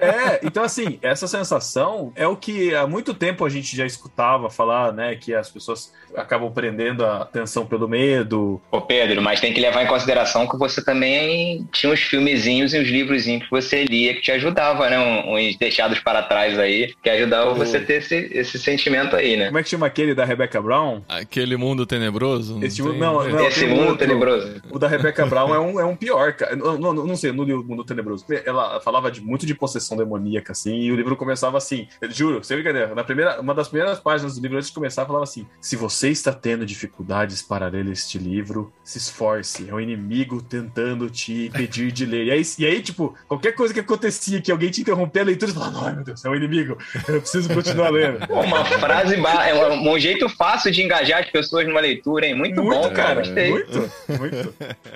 É, 0.00 0.40
então 0.44 0.62
assim, 0.62 0.98
essa 1.02 1.26
sensação 1.26 2.12
é 2.16 2.26
o 2.26 2.36
que 2.36 2.74
há 2.74 2.86
muito 2.86 3.12
tempo 3.14 3.44
a 3.44 3.48
gente 3.48 3.76
já 3.76 3.84
escutava 3.86 4.48
falar, 4.50 4.92
né? 4.92 5.14
Que 5.16 5.34
as 5.34 5.48
pessoas 5.50 5.92
acabam 6.16 6.50
prendendo 6.50 7.04
a 7.04 7.18
atenção 7.22 7.66
pelo 7.66 7.88
medo. 7.88 8.60
Ô 8.70 8.80
Pedro, 8.80 9.20
mas 9.22 9.40
tem 9.40 9.52
que 9.52 9.60
levar 9.60 9.82
em 9.82 9.86
consideração 9.86 10.46
que 10.48 10.56
você 10.56 10.82
também 10.84 11.66
tinha 11.72 11.92
uns 11.92 12.00
filmezinhos 12.00 12.72
e 12.74 12.80
uns 12.80 12.88
livrozinhos 12.88 13.44
que 13.44 13.50
você 13.50 13.84
lia 13.84 14.14
que 14.14 14.20
te 14.22 14.32
ajudava, 14.32 14.88
né? 14.90 14.98
Uns 15.26 15.56
deixados 15.58 15.98
para 16.00 16.22
trás 16.22 16.58
aí, 16.58 16.94
que 17.02 17.10
ajudava 17.10 17.52
você 17.54 17.76
a 17.78 17.84
ter 17.84 17.94
esse, 17.98 18.30
esse 18.32 18.58
sentimento 18.58 19.14
aí, 19.16 19.36
né? 19.36 19.46
Como 19.46 19.58
é 19.58 19.62
que 19.62 19.68
chama 19.70 19.86
aquele 19.86 20.14
da 20.14 20.24
Rebecca 20.24 20.60
Brown? 20.60 21.02
Aquele 21.08 21.56
mundo 21.56 21.84
tenebroso. 21.86 22.62
Esse 22.64 22.76
tem- 22.76 22.86
mundo- 22.86 22.98
não, 22.98 23.28
não. 23.28 23.46
Esse 23.46 23.66
mundo 23.66 23.80
outro. 23.82 23.96
tenebroso. 23.98 24.60
O 24.70 24.78
da 24.78 24.88
Rebecca 24.88 25.24
Brown 25.26 25.54
é 25.54 25.58
um, 25.58 25.80
é 25.80 25.84
um 25.84 25.96
pior, 25.96 26.32
cara. 26.34 26.54
Não, 26.56 26.76
não, 26.78 26.92
não 26.94 27.16
sei, 27.16 27.32
no 27.32 27.42
livro 27.44 27.64
Mundo 27.64 27.84
Tenebroso. 27.84 28.24
Ela 28.44 28.80
falava 28.80 29.10
de 29.10 29.20
muito 29.20 29.46
de 29.46 29.54
possessão 29.54 29.96
demoníaca, 29.96 30.52
assim, 30.52 30.74
e 30.80 30.92
o 30.92 30.96
livro 30.96 31.16
começava 31.16 31.58
assim. 31.58 31.86
Eu 32.00 32.10
juro, 32.10 32.42
sem 32.44 32.56
brincadeira. 32.56 32.94
Na 32.94 33.04
primeira, 33.04 33.40
uma 33.40 33.54
das 33.54 33.68
primeiras 33.68 33.98
páginas 34.00 34.34
do 34.36 34.42
livro, 34.42 34.56
antes 34.56 34.68
de 34.68 34.74
começar, 34.74 35.04
falava 35.06 35.24
assim: 35.24 35.46
Se 35.60 35.76
você 35.76 36.08
está 36.10 36.32
tendo 36.32 36.64
dificuldades 36.66 37.42
para 37.42 37.68
ler 37.68 37.86
este 37.86 38.18
livro, 38.18 38.72
se 38.84 38.98
esforce. 38.98 39.68
É 39.68 39.74
o 39.74 39.80
inimigo 39.80 40.42
tentando 40.42 41.08
te 41.10 41.46
impedir 41.46 41.92
de 41.92 42.04
ler. 42.06 42.26
E 42.26 42.30
aí, 42.30 42.42
e 42.58 42.66
aí, 42.66 42.82
tipo, 42.82 43.14
qualquer 43.28 43.52
coisa 43.52 43.72
que 43.74 43.80
acontecia, 43.80 44.40
que 44.40 44.50
alguém 44.52 44.70
te 44.70 44.80
interromper 44.80 45.20
a 45.20 45.24
leitura, 45.24 45.52
você 45.52 45.58
falava, 45.58 45.86
ai 45.86 45.94
meu 45.94 46.04
Deus, 46.04 46.24
é 46.24 46.28
o 46.28 46.34
inimigo. 46.34 46.76
Eu 47.08 47.20
preciso 47.20 47.52
continuar 47.52 47.90
lendo. 47.90 48.18
Uma 48.30 48.64
frase, 48.64 49.16
ba- 49.16 49.46
é 49.60 49.70
um, 49.70 49.92
um 49.92 49.98
jeito 49.98 50.28
fácil 50.28 50.70
de 50.70 50.82
engajar 50.82 51.20
as 51.20 51.30
pessoas 51.30 51.66
numa 51.66 51.80
leitura, 51.80 52.26
hein? 52.26 52.34
Muito, 52.34 52.62
Muito, 52.62 52.76
bom, 52.76 52.82
cara. 52.90 52.94
cara. 52.94 53.14
Gostei. 53.20 53.50
Muito, 53.50 53.92
muito. 54.18 54.54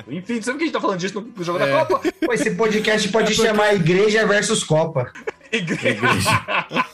Enfim, 0.08 0.42
sabe 0.42 0.58
que 0.58 0.64
a 0.64 0.66
gente 0.66 0.72
tá 0.74 0.80
falando 0.80 0.98
disso 0.98 1.26
no 1.36 1.44
jogo 1.44 1.58
É. 1.62 1.66
da 1.70 1.84
Copa? 1.84 2.12
Pô, 2.24 2.32
esse 2.32 2.50
podcast 2.52 3.08
pode 3.08 3.32
chamar 3.34 3.74
Igreja 3.74 4.26
versus 4.26 4.62
Copa. 4.64 5.12
Igreja. 5.52 5.90
É, 6.70 6.84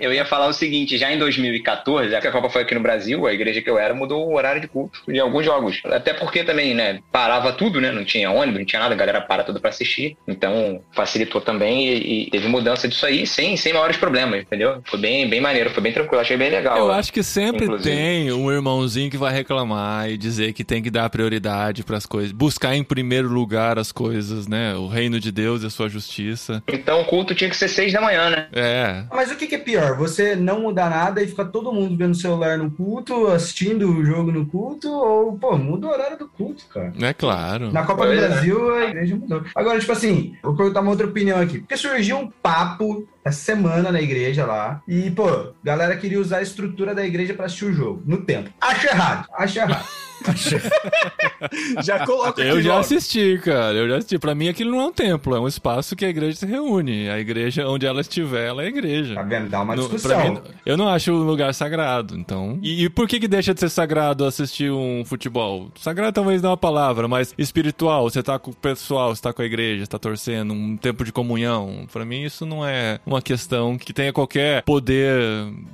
eu 0.00 0.12
ia 0.12 0.24
falar 0.24 0.46
o 0.46 0.52
seguinte, 0.52 0.96
já 0.96 1.12
em 1.12 1.18
2014, 1.18 2.10
já 2.10 2.20
que 2.20 2.26
a 2.26 2.32
Copa 2.32 2.48
foi 2.48 2.62
aqui 2.62 2.74
no 2.74 2.80
Brasil, 2.80 3.26
a 3.26 3.32
igreja 3.32 3.60
que 3.60 3.70
eu 3.70 3.78
era 3.78 3.94
mudou 3.94 4.28
o 4.28 4.34
horário 4.34 4.60
de 4.60 4.68
culto 4.68 5.00
de 5.06 5.20
alguns 5.20 5.44
jogos. 5.44 5.80
Até 5.86 6.14
porque 6.14 6.44
também, 6.44 6.74
né, 6.74 7.00
parava 7.10 7.52
tudo, 7.52 7.80
né? 7.80 7.90
Não 7.90 8.04
tinha 8.04 8.30
ônibus, 8.30 8.60
não 8.60 8.66
tinha 8.66 8.80
nada, 8.80 8.94
a 8.94 8.98
galera 8.98 9.20
para 9.20 9.44
tudo 9.44 9.60
pra 9.60 9.70
assistir. 9.70 10.16
Então, 10.26 10.80
facilitou 10.92 11.40
também 11.40 11.88
e, 11.88 12.26
e 12.26 12.30
teve 12.30 12.48
mudança 12.48 12.88
disso 12.88 13.06
aí 13.06 13.26
sem, 13.26 13.56
sem 13.56 13.72
maiores 13.72 13.96
problemas, 13.96 14.40
entendeu? 14.40 14.80
Foi 14.84 14.98
bem, 14.98 15.28
bem 15.28 15.40
maneiro, 15.40 15.70
foi 15.70 15.82
bem 15.82 15.92
tranquilo, 15.92 16.20
achei 16.20 16.36
bem 16.36 16.50
legal. 16.50 16.76
Eu 16.76 16.86
ó. 16.86 16.92
acho 16.92 17.12
que 17.12 17.22
sempre 17.22 17.64
Inclusive. 17.64 17.94
tem 17.94 18.32
um 18.32 18.50
irmãozinho 18.50 19.10
que 19.10 19.16
vai 19.16 19.32
reclamar 19.32 20.10
e 20.10 20.16
dizer 20.16 20.52
que 20.52 20.64
tem 20.64 20.82
que 20.82 20.90
dar 20.90 21.08
prioridade 21.10 21.82
pras 21.84 22.06
coisas, 22.06 22.32
buscar 22.32 22.74
em 22.74 22.82
primeiro 22.82 23.28
lugar 23.28 23.78
as 23.78 23.92
coisas, 23.92 24.46
né? 24.46 24.74
O 24.74 24.86
reino 24.86 25.20
de 25.20 25.30
Deus 25.30 25.62
e 25.62 25.66
a 25.66 25.70
sua 25.70 25.88
justiça. 25.88 26.62
Então 26.68 27.00
o 27.00 27.04
culto 27.04 27.34
tinha 27.34 27.50
que 27.50 27.56
ser 27.56 27.68
seis 27.68 27.92
da 27.92 28.00
manhã, 28.00 28.30
né? 28.30 28.48
É. 28.52 29.03
Mas 29.12 29.30
o 29.30 29.36
que, 29.36 29.46
que 29.46 29.54
é 29.54 29.58
pior? 29.58 29.96
Você 29.96 30.36
não 30.36 30.60
mudar 30.60 30.90
nada 30.90 31.22
e 31.22 31.26
ficar 31.26 31.46
todo 31.46 31.72
mundo 31.72 31.96
vendo 31.96 32.12
o 32.12 32.16
celular 32.16 32.58
no 32.58 32.70
culto, 32.70 33.28
assistindo 33.28 33.88
o 33.88 34.04
jogo 34.04 34.30
no 34.32 34.46
culto, 34.46 34.90
ou, 34.90 35.38
pô, 35.38 35.56
muda 35.56 35.86
o 35.86 35.90
horário 35.90 36.18
do 36.18 36.28
culto, 36.28 36.64
cara. 36.68 36.92
É 37.00 37.12
claro. 37.12 37.72
Na 37.72 37.84
Copa 37.84 38.06
Pois 38.06 38.18
do 38.18 38.24
é. 38.24 38.28
Brasil, 38.28 38.74
a 38.74 38.84
igreja 38.84 39.16
mudou. 39.16 39.44
Agora, 39.54 39.78
tipo 39.78 39.92
assim, 39.92 40.36
vou 40.42 40.54
perguntar 40.54 40.80
uma 40.80 40.90
outra 40.90 41.06
opinião 41.06 41.40
aqui. 41.40 41.58
Porque 41.58 41.76
surgiu 41.76 42.18
um 42.18 42.30
papo 42.30 43.06
essa 43.24 43.38
semana 43.38 43.90
na 43.90 44.00
igreja 44.00 44.44
lá. 44.44 44.82
E, 44.86 45.10
pô, 45.10 45.52
galera 45.62 45.96
queria 45.96 46.20
usar 46.20 46.38
a 46.38 46.42
estrutura 46.42 46.94
da 46.94 47.04
igreja 47.04 47.34
pra 47.34 47.46
assistir 47.46 47.66
o 47.66 47.72
jogo, 47.72 48.02
no 48.04 48.18
tempo. 48.18 48.50
Acho 48.60 48.86
errado, 48.86 49.28
acho 49.34 49.58
errado. 49.58 49.86
Já 51.84 52.06
coloca 52.06 52.42
Eu 52.42 52.60
já 52.62 52.70
logo. 52.70 52.80
assisti, 52.80 53.38
cara. 53.44 53.74
Eu 53.76 53.88
já 53.88 53.96
assisti. 53.96 54.18
Pra 54.18 54.34
mim, 54.34 54.48
aquilo 54.48 54.70
não 54.72 54.80
é 54.80 54.86
um 54.86 54.92
templo, 54.92 55.34
é 55.36 55.40
um 55.40 55.46
espaço 55.48 55.94
que 55.94 56.04
a 56.04 56.08
igreja 56.08 56.36
se 56.38 56.46
reúne. 56.46 57.08
A 57.10 57.18
igreja, 57.18 57.66
onde 57.68 57.86
ela 57.86 58.00
estiver, 58.00 58.48
ela 58.48 58.62
é 58.64 58.68
igreja. 58.68 59.14
Tá 59.14 59.22
vendo? 59.22 59.48
Dá 59.48 59.60
uma 59.62 59.76
No- 59.76 59.82
discussão. 59.82 60.10
pra 60.16 60.30
mim, 60.30 60.38
eu 60.64 60.76
não 60.76 60.88
acho 60.88 61.12
um 61.12 61.18
lugar 61.24 61.52
sagrado, 61.54 62.16
então. 62.16 62.58
E, 62.62 62.84
e 62.84 62.88
por 62.88 63.06
que 63.08 63.20
que 63.20 63.28
deixa 63.28 63.52
de 63.54 63.60
ser 63.60 63.68
sagrado 63.68 64.24
assistir 64.24 64.70
um 64.70 65.04
futebol? 65.04 65.70
Sagrado 65.78 66.12
talvez 66.12 66.40
não 66.42 66.48
é 66.48 66.52
uma 66.52 66.56
palavra, 66.56 67.06
mas 67.08 67.34
espiritual. 67.36 68.08
Você 68.08 68.22
tá 68.22 68.38
com 68.38 68.50
o 68.50 68.54
pessoal, 68.54 69.14
você 69.14 69.22
tá 69.22 69.32
com 69.32 69.42
a 69.42 69.44
igreja, 69.44 69.84
você 69.84 69.90
tá 69.90 69.98
torcendo, 69.98 70.52
um 70.52 70.76
tempo 70.76 71.04
de 71.04 71.12
comunhão. 71.12 71.86
Pra 71.92 72.04
mim 72.04 72.22
isso 72.22 72.46
não 72.46 72.66
é 72.66 72.98
uma 73.04 73.20
questão 73.20 73.76
que 73.76 73.92
tenha 73.92 74.12
qualquer 74.12 74.62
poder 74.62 75.12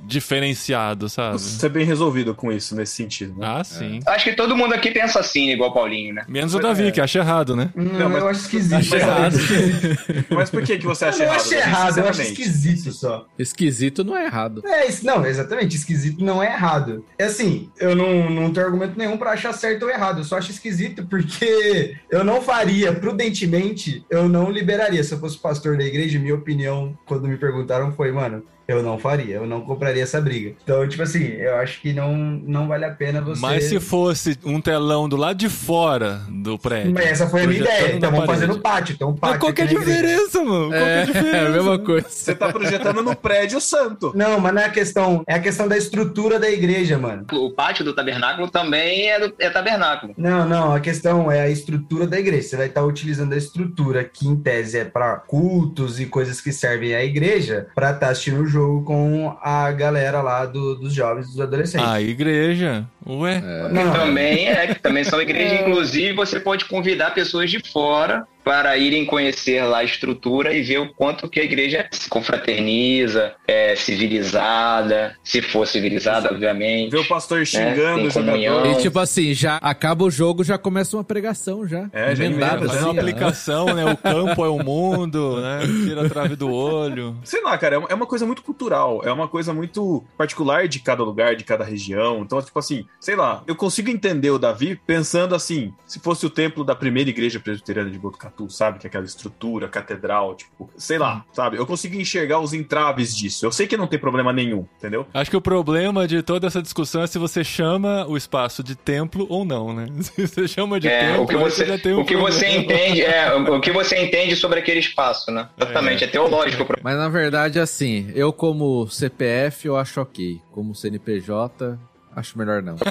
diferenciado, 0.05 1.07
sabe? 1.09 1.39
Você 1.39 1.65
é 1.65 1.69
bem 1.69 1.85
resolvido 1.85 2.33
com 2.35 2.51
isso, 2.51 2.75
nesse 2.75 2.93
sentido. 2.93 3.39
Né? 3.39 3.47
Ah, 3.47 3.63
sim. 3.63 3.99
Acho 4.05 4.25
que 4.25 4.33
todo 4.41 4.57
mundo 4.57 4.73
aqui 4.73 4.91
pensa 4.91 5.19
assim, 5.19 5.49
igual 5.51 5.69
o 5.69 5.73
Paulinho, 5.73 6.15
né? 6.15 6.23
Menos 6.27 6.53
o 6.55 6.59
Davi, 6.59 6.91
que 6.91 6.99
acha 6.99 7.19
errado, 7.19 7.55
né? 7.55 7.69
Não, 7.75 7.83
Não, 7.85 8.09
mas- 8.09 8.21
eu 8.21 8.27
acho 8.29 8.39
esquisito. 8.41 8.75
Acho 8.75 8.95
errado. 8.95 9.35
Mas 10.31 10.49
por 10.49 10.63
que, 10.63 10.77
que 10.77 10.85
você 10.85 11.05
Eu 11.05 11.09
acha 11.09 11.17
não 11.19 11.25
errado? 11.25 11.39
acho 11.39 11.49
Davi? 11.49 11.61
errado, 11.61 11.97
eu 11.99 12.07
acho 12.09 12.21
esquisito 12.21 12.91
só. 12.91 13.25
Esquisito 13.37 14.03
não 14.03 14.17
é 14.17 14.25
errado. 14.25 14.61
É, 14.65 14.87
isso, 14.87 15.05
não, 15.05 15.25
exatamente, 15.25 15.75
esquisito 15.75 16.23
não 16.23 16.41
é 16.41 16.47
errado. 16.47 17.05
É 17.19 17.25
assim, 17.25 17.69
eu 17.79 17.95
não, 17.95 18.29
não 18.29 18.51
tenho 18.51 18.65
argumento 18.65 18.97
nenhum 18.97 19.17
pra 19.17 19.31
achar 19.31 19.53
certo 19.53 19.83
ou 19.83 19.89
errado, 19.89 20.19
eu 20.19 20.23
só 20.23 20.37
acho 20.37 20.51
esquisito 20.51 21.05
porque 21.07 21.95
eu 22.09 22.23
não 22.23 22.41
faria, 22.41 22.93
prudentemente, 22.93 24.03
eu 24.09 24.27
não 24.27 24.49
liberaria. 24.51 25.03
Se 25.03 25.13
eu 25.13 25.19
fosse 25.19 25.37
pastor 25.37 25.77
da 25.77 25.83
igreja, 25.83 26.19
minha 26.19 26.35
opinião, 26.35 26.97
quando 27.05 27.27
me 27.27 27.37
perguntaram, 27.37 27.91
foi, 27.91 28.11
mano, 28.11 28.43
eu 28.71 28.83
não 28.83 28.97
faria, 28.97 29.35
eu 29.35 29.45
não 29.47 29.61
compraria 29.61 30.03
essa 30.03 30.19
briga. 30.21 30.53
Então, 30.63 30.87
tipo 30.87 31.03
assim, 31.03 31.23
eu 31.25 31.55
acho 31.57 31.81
que 31.81 31.93
não, 31.93 32.15
não 32.15 32.67
vale 32.67 32.85
a 32.85 32.91
pena 32.91 33.21
você... 33.21 33.41
Mas 33.41 33.65
se 33.65 33.79
fosse 33.79 34.37
um 34.43 34.59
telão 34.61 35.07
do 35.07 35.15
lado 35.17 35.37
de 35.37 35.49
fora 35.49 36.21
do 36.29 36.57
prédio. 36.57 36.91
Mas 36.93 37.05
essa 37.05 37.27
foi 37.27 37.43
a 37.43 37.47
minha 37.47 37.59
ideia, 37.61 37.95
então 37.95 38.11
vamos 38.11 38.25
fazer 38.25 38.47
no 38.47 38.59
pátio, 38.59 38.93
então 38.93 39.09
um 39.09 39.11
Mas 39.11 39.19
pátio 39.21 39.39
qual 39.39 39.53
que 39.53 39.61
é 39.61 39.63
a 39.65 39.67
diferença, 39.67 40.43
mano? 40.43 40.69
Qual 40.69 40.71
que 40.71 40.77
é 40.77 40.81
a 40.81 41.01
É, 41.01 41.05
diferença? 41.05 41.37
é 41.37 41.47
a 41.47 41.49
mesma 41.49 41.79
coisa. 41.79 42.07
Você 42.09 42.35
tá 42.35 42.51
projetando 42.51 43.01
no 43.01 43.15
prédio 43.15 43.59
santo. 43.61 44.11
Não, 44.15 44.39
mas 44.39 44.53
não 44.53 44.61
é 44.61 44.65
a 44.65 44.69
questão, 44.69 45.23
é 45.27 45.35
a 45.35 45.39
questão 45.39 45.67
da 45.67 45.77
estrutura 45.77 46.39
da 46.39 46.49
igreja, 46.49 46.97
mano. 46.97 47.25
O 47.31 47.51
pátio 47.51 47.83
do 47.85 47.93
tabernáculo 47.93 48.49
também 48.49 49.09
é, 49.09 49.19
do- 49.19 49.33
é 49.39 49.49
tabernáculo. 49.49 50.13
Não, 50.17 50.47
não, 50.47 50.73
a 50.73 50.79
questão 50.79 51.31
é 51.31 51.41
a 51.41 51.49
estrutura 51.49 52.05
da 52.07 52.19
igreja. 52.19 52.47
Você 52.49 52.57
vai 52.57 52.67
estar 52.67 52.83
utilizando 52.83 53.33
a 53.33 53.37
estrutura 53.37 54.03
que, 54.03 54.27
em 54.27 54.35
tese, 54.35 54.77
é 54.79 54.85
para 54.85 55.15
cultos 55.17 55.99
e 55.99 56.05
coisas 56.05 56.39
que 56.41 56.51
servem 56.51 56.93
à 56.95 57.03
igreja, 57.03 57.67
para 57.75 57.91
estar 57.91 58.09
assistindo 58.09 58.41
o 58.41 58.47
jogo 58.47 58.60
com 58.85 59.35
a 59.41 59.71
galera 59.71 60.21
lá 60.21 60.45
do- 60.45 60.75
dos 60.75 60.93
jovens, 60.93 61.27
dos 61.27 61.39
adolescentes. 61.39 61.87
A 61.87 62.01
igreja. 62.01 62.85
Ué? 63.07 63.41
não, 63.71 63.91
Também 63.93 64.47
é, 64.47 64.67
que 64.67 64.79
também 64.79 65.03
são 65.03 65.21
igrejas. 65.21 65.61
Inclusive, 65.67 66.13
você 66.13 66.39
pode 66.39 66.65
convidar 66.65 67.13
pessoas 67.13 67.49
de 67.49 67.59
fora 67.71 68.25
para 68.43 68.75
irem 68.77 69.05
conhecer 69.05 69.63
lá 69.63 69.79
a 69.79 69.83
estrutura 69.83 70.53
e 70.53 70.61
ver 70.61 70.79
o 70.79 70.93
quanto 70.93 71.29
que 71.29 71.39
a 71.39 71.43
igreja 71.43 71.87
se 71.91 72.09
confraterniza, 72.09 73.33
é 73.47 73.75
civilizada, 73.75 75.15
se 75.23 75.41
for 75.41 75.67
civilizada, 75.67 76.29
obviamente. 76.31 76.91
Ver 76.91 76.99
o 76.99 77.07
pastor 77.07 77.45
xingando 77.45 77.97
tem 77.99 78.07
o 78.07 78.11
jogador. 78.11 78.67
E 78.67 78.81
tipo 78.81 78.99
assim, 78.99 79.33
já 79.33 79.57
acaba 79.57 80.03
o 80.03 80.11
jogo, 80.11 80.43
já 80.43 80.57
começa 80.57 80.95
uma 80.97 81.03
pregação 81.03 81.67
já. 81.67 81.89
É, 81.93 82.15
já 82.15 82.25
Emendada, 82.25 82.65
assim, 82.65 82.83
uma 82.83 82.91
aplicação, 82.91 83.65
né? 83.73 83.85
O 83.85 83.97
campo 83.97 84.43
é 84.45 84.49
o 84.49 84.63
mundo, 84.63 85.41
né? 85.41 85.59
Tira 85.85 86.05
a 86.05 86.09
trave 86.09 86.35
do 86.35 86.51
olho. 86.51 87.17
Sei 87.23 87.41
lá, 87.41 87.57
cara, 87.57 87.75
é 87.75 87.77
uma- 87.77 87.87
é 87.89 87.93
uma 87.93 88.05
coisa 88.05 88.25
muito 88.25 88.41
cultural, 88.41 89.01
é 89.03 89.11
uma 89.11 89.27
coisa 89.27 89.53
muito 89.53 90.03
particular 90.17 90.67
de 90.67 90.79
cada 90.79 91.03
lugar, 91.03 91.35
de 91.35 91.43
cada 91.43 91.63
região. 91.63 92.21
Então, 92.21 92.41
tipo 92.41 92.57
assim, 92.57 92.85
sei 92.99 93.15
lá, 93.15 93.43
eu 93.47 93.55
consigo 93.55 93.89
entender 93.89 94.29
o 94.29 94.39
Davi 94.39 94.79
pensando 94.85 95.35
assim, 95.35 95.73
se 95.85 95.99
fosse 95.99 96.25
o 96.25 96.29
templo 96.29 96.63
da 96.63 96.75
primeira 96.75 97.09
igreja 97.09 97.39
presbiteriana 97.39 97.89
de 97.89 97.99
Botucatu, 97.99 98.30
sabe? 98.49 98.79
Que 98.79 98.87
é 98.87 98.89
aquela 98.89 99.05
estrutura, 99.05 99.67
catedral, 99.67 100.35
tipo, 100.35 100.69
sei 100.77 100.97
lá, 100.97 101.23
sabe? 101.31 101.57
Eu 101.57 101.65
consigo 101.65 101.95
enxergar 101.95 102.39
os 102.39 102.53
entraves 102.53 103.15
disso. 103.15 103.45
Eu 103.45 103.51
sei 103.51 103.67
que 103.67 103.77
não 103.77 103.87
tem 103.87 103.99
problema 103.99 104.33
nenhum, 104.33 104.65
entendeu? 104.77 105.07
Acho 105.13 105.29
que 105.29 105.37
o 105.37 105.41
problema 105.41 106.07
de 106.07 106.21
toda 106.21 106.47
essa 106.47 106.61
discussão 106.61 107.03
é 107.03 107.07
se 107.07 107.17
você 107.17 107.43
chama 107.43 108.05
o 108.07 108.17
espaço 108.17 108.63
de 108.63 108.75
templo 108.75 109.25
ou 109.29 109.45
não, 109.45 109.73
né? 109.73 109.85
Se 110.01 110.27
você 110.27 110.47
chama 110.47 110.79
de 110.79 110.87
É, 110.87 111.07
templo, 111.07 111.23
o 111.23 111.27
que 111.27 111.37
você, 111.37 111.65
já 111.65 111.77
tem 111.77 111.93
um 111.93 112.01
o 112.01 112.05
que 112.05 112.17
você 112.17 112.47
entende, 112.57 113.01
é, 113.01 113.33
o 113.33 113.51
o 113.55 113.61
que 113.61 113.71
você 113.71 114.03
entende 114.03 114.35
sobre 114.35 114.59
aquele 114.59 114.79
espaço, 114.79 115.31
né? 115.31 115.47
Exatamente, 115.55 116.03
é, 116.03 116.07
teológico. 116.07 116.65
Mas 116.81 116.97
na 116.97 117.07
verdade, 117.07 117.59
assim, 117.59 118.11
eu 118.15 118.33
como 118.33 118.87
CPF 118.87 119.67
eu 119.67 119.77
acho 119.77 120.01
ok. 120.01 120.41
Como 120.51 120.73
CNPJ, 120.73 121.77
acho 122.15 122.37
melhor 122.37 122.61
não. 122.61 122.75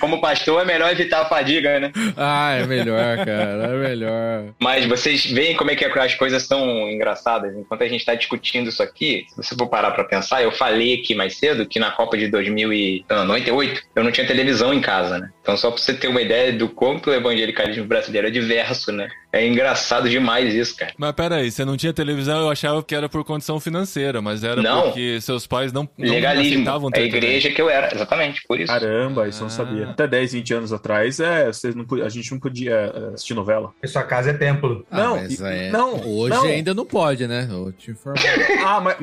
Como 0.00 0.20
pastor, 0.20 0.62
é 0.62 0.64
melhor 0.64 0.90
evitar 0.90 1.22
a 1.22 1.28
fadiga, 1.28 1.80
né? 1.80 1.92
Ah, 2.16 2.52
é 2.52 2.66
melhor, 2.66 3.18
cara, 3.18 3.64
é 3.64 3.76
melhor. 3.76 4.44
Mas 4.60 4.84
vocês 4.86 5.24
veem 5.26 5.56
como 5.56 5.70
é 5.70 5.76
que 5.76 5.84
as 5.84 6.14
coisas 6.14 6.42
são 6.44 6.88
engraçadas. 6.90 7.56
Enquanto 7.56 7.82
a 7.82 7.88
gente 7.88 8.00
está 8.00 8.14
discutindo 8.14 8.68
isso 8.68 8.82
aqui, 8.82 9.26
se 9.28 9.36
você 9.36 9.54
for 9.54 9.68
parar 9.68 9.92
para 9.92 10.04
pensar, 10.04 10.42
eu 10.42 10.52
falei 10.52 10.94
aqui 10.94 11.14
mais 11.14 11.36
cedo 11.36 11.66
que 11.66 11.78
na 11.78 11.90
Copa 11.90 12.16
de 12.16 12.28
2098 12.28 13.82
eu 13.94 14.04
não 14.04 14.12
tinha 14.12 14.26
televisão 14.26 14.72
em 14.72 14.80
casa, 14.80 15.18
né? 15.18 15.30
Então 15.48 15.56
só 15.56 15.70
para 15.70 15.80
você 15.80 15.94
ter 15.94 16.08
uma 16.08 16.20
ideia 16.20 16.52
do 16.52 16.68
como 16.68 17.00
que 17.00 17.08
o 17.08 17.14
evangelicalismo 17.14 17.86
brasileiro 17.86 18.28
é 18.28 18.30
diverso, 18.30 18.92
né? 18.92 19.08
É 19.32 19.46
engraçado 19.46 20.06
demais 20.06 20.52
isso, 20.52 20.76
cara. 20.76 20.92
Mas 20.98 21.12
peraí, 21.12 21.50
você 21.50 21.64
não 21.64 21.74
tinha 21.74 21.90
televisão, 21.90 22.38
eu 22.40 22.50
achava 22.50 22.82
que 22.82 22.94
era 22.94 23.08
por 23.08 23.24
condição 23.24 23.58
financeira, 23.58 24.20
mas 24.20 24.44
era 24.44 24.60
Não. 24.60 24.82
porque 24.82 25.18
seus 25.22 25.46
pais 25.46 25.72
não, 25.72 25.88
não 25.96 26.10
Legalismo. 26.10 26.52
aceitavam 26.52 26.90
É 26.90 26.92
ter 26.92 27.00
a 27.00 27.04
igreja 27.04 27.50
que 27.50 27.62
eu 27.62 27.70
era, 27.70 27.94
exatamente, 27.94 28.42
por 28.46 28.60
isso. 28.60 28.70
Caramba, 28.70 29.26
isso 29.26 29.38
eu 29.38 29.46
não 29.46 29.46
Ah. 29.46 29.50
sabia. 29.56 29.88
Até 29.88 30.06
10, 30.06 30.32
20 30.34 30.52
anos 30.52 30.70
atrás, 30.70 31.18
é, 31.18 31.46
vocês 31.46 31.74
não, 31.74 31.86
a 32.04 32.08
gente 32.10 32.30
não 32.30 32.38
podia 32.38 32.72
é, 32.74 33.14
assistir 33.14 33.32
novela. 33.32 33.72
E 33.82 33.88
sua 33.88 34.02
casa 34.02 34.28
é 34.30 34.34
templo. 34.34 34.84
Ah, 34.90 34.98
Não, 34.98 35.16
mas 35.16 35.40
e- 35.40 35.44
é- 35.44 35.70
não, 35.70 35.94
hoje 36.06 36.34
não. 36.36 36.44
ainda 36.44 36.74
não 36.74 36.84
pode, 36.84 37.26
né? 37.26 37.46
Vou 37.50 37.72
te 37.72 37.90
informar. 37.92 38.20
Ah, 38.66 38.80
mas. 38.82 38.96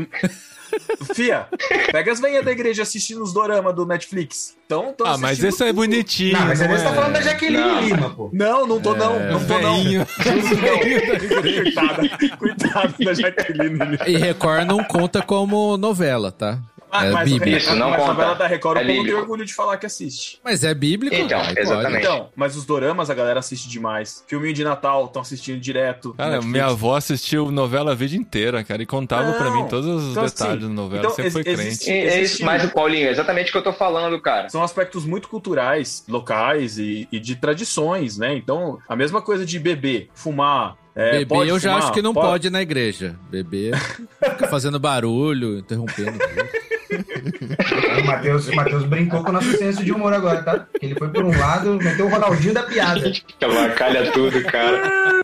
Fia, 1.13 1.47
pega 1.91 2.11
as 2.11 2.20
veinhas 2.20 2.43
da 2.43 2.51
igreja 2.51 2.84
assistindo 2.84 3.24
os 3.24 3.34
dorama 3.34 3.72
do 3.72 3.86
Netflix. 3.86 4.55
Então, 4.66 4.93
tão 4.97 5.05
Ah, 5.05 5.18
mas 5.18 5.43
esse 5.43 5.63
é 5.63 5.68
tudo. 5.68 5.76
bonitinho. 5.76 6.34
Não, 6.34 6.47
mas 6.47 6.57
você 6.59 6.68
não 6.68 6.76
tá 6.78 6.93
falando 6.93 7.13
da 7.13 7.20
é? 7.20 7.24
Jaqueline 7.24 7.61
Não. 7.63 7.82
Lima, 7.82 8.09
pô. 8.09 8.30
Não, 8.34 8.66
não 8.68 8.82
tô 8.82 8.95
não, 8.95 9.20
não 9.20 9.45
tô 9.45 9.59
não. 9.59 9.76
Veinho. 9.84 10.05
Coitada, 11.53 12.09
coitada 12.38 12.93
da 13.03 13.13
Jaqueline. 13.13 13.80
E 14.07 14.18
Record 14.18 14.66
não 14.68 14.84
conta 14.84 15.22
como 15.22 15.78
novela, 15.78 16.32
tá? 16.32 16.59
Ah, 16.98 17.06
é 17.06 17.12
mas 17.12 17.32
bíblico. 17.32 17.58
Isso, 17.58 17.76
não 17.76 17.89
mas 17.89 17.96
a 18.00 18.02
conta. 18.02 18.14
novela 18.14 18.36
da 18.36 18.48
Record 18.48 18.78
É 18.78 18.82
o 18.82 18.84
povo 18.84 18.93
tem 18.93 19.04
bíblico. 19.04 19.20
orgulho 19.22 19.46
de 19.46 19.54
falar 19.54 19.78
que 19.78 19.86
assiste. 19.86 20.39
Mas 20.43 20.64
é 20.64 20.74
bíblico. 20.74 21.16
Então, 21.16 21.39
exatamente. 21.58 22.02
Então, 22.06 22.30
mas 22.36 22.56
os 22.56 22.66
doramas 22.66 23.10
a 23.10 23.14
galera 23.14 23.39
assiste 23.39 23.68
demais. 23.70 24.24
Filminho 24.28 24.54
de 24.54 24.64
Natal, 24.64 25.06
estão 25.06 25.22
assistindo 25.22 25.60
direto. 25.60 26.14
Cara, 26.18 26.41
minha 26.41 26.66
avó 26.68 26.96
assistiu 26.96 27.52
novela 27.52 27.91
a 27.91 27.96
vida 27.96 28.16
inteira, 28.16 28.64
cara, 28.64 28.82
e 28.82 28.86
contava 28.86 29.34
pra 29.34 29.50
Não. 29.50 29.64
mim 29.64 29.68
todos 29.70 29.86
os 29.88 30.12
Então, 30.12 30.24
detalhes 30.26 30.64
assim, 30.64 30.68
da 30.76 30.82
novela. 30.82 31.04
então, 31.04 31.16
Sempre 31.16 31.32
foi 31.32 31.43
crente. 31.43 31.62
existe- 31.62 31.91
É, 31.91 32.08
é 32.08 32.22
isso, 32.22 32.43
mas, 32.46 32.66
Paulinho, 32.72 33.08
é 33.08 33.12
exatamente 33.12 33.50
o 33.50 33.52
que 33.52 33.58
eu 33.58 33.64
tô 33.64 33.74
falando, 33.74 34.20
cara. 34.22 34.50
São 34.50 34.64
aspectos 34.64 35.06
muito 35.06 35.28
culturais, 35.28 36.04
locais 36.08 36.78
e, 36.78 37.08
e 37.12 37.20
de 37.20 37.36
tradições, 37.36 38.18
né? 38.18 38.36
Então, 38.36 38.80
a 38.88 38.96
mesma 38.96 39.22
coisa 39.22 39.46
de 39.46 39.60
beber, 39.60 40.10
fumar, 40.14 40.76
É, 40.96 41.12
Bebê 41.12 41.26
pode 41.26 41.50
eu 41.50 41.60
já 41.60 41.72
fumar? 41.72 41.84
acho 41.84 41.93
que 41.93 42.02
não 42.02 42.14
pode. 42.14 42.50
na 42.50 42.62
igreja. 42.62 43.16
Bebê 43.30 43.72
fica 44.24 44.48
fazendo 44.48 44.80
barulho, 44.80 45.58
interrompendo. 45.60 46.18
O 48.02 48.06
Matheus, 48.06 48.48
o 48.48 48.56
Matheus 48.56 48.86
brincou 48.86 49.22
com 49.24 49.30
o 49.30 49.34
nosso 49.34 49.52
senso 49.58 49.84
de 49.84 49.91
humor 49.91 50.14
agora, 50.14 50.41
tá? 50.43 50.66
Ele 50.82 50.96
foi 50.96 51.10
por 51.10 51.26
um 51.26 51.38
lado, 51.38 51.76
meteu 51.82 52.06
o 52.06 52.10
Ronaldinho 52.10 52.54
da 52.54 52.64
piada. 52.64 53.12
Avacalha 53.43 54.12
tudo, 54.12 54.41
cara. 54.43 55.22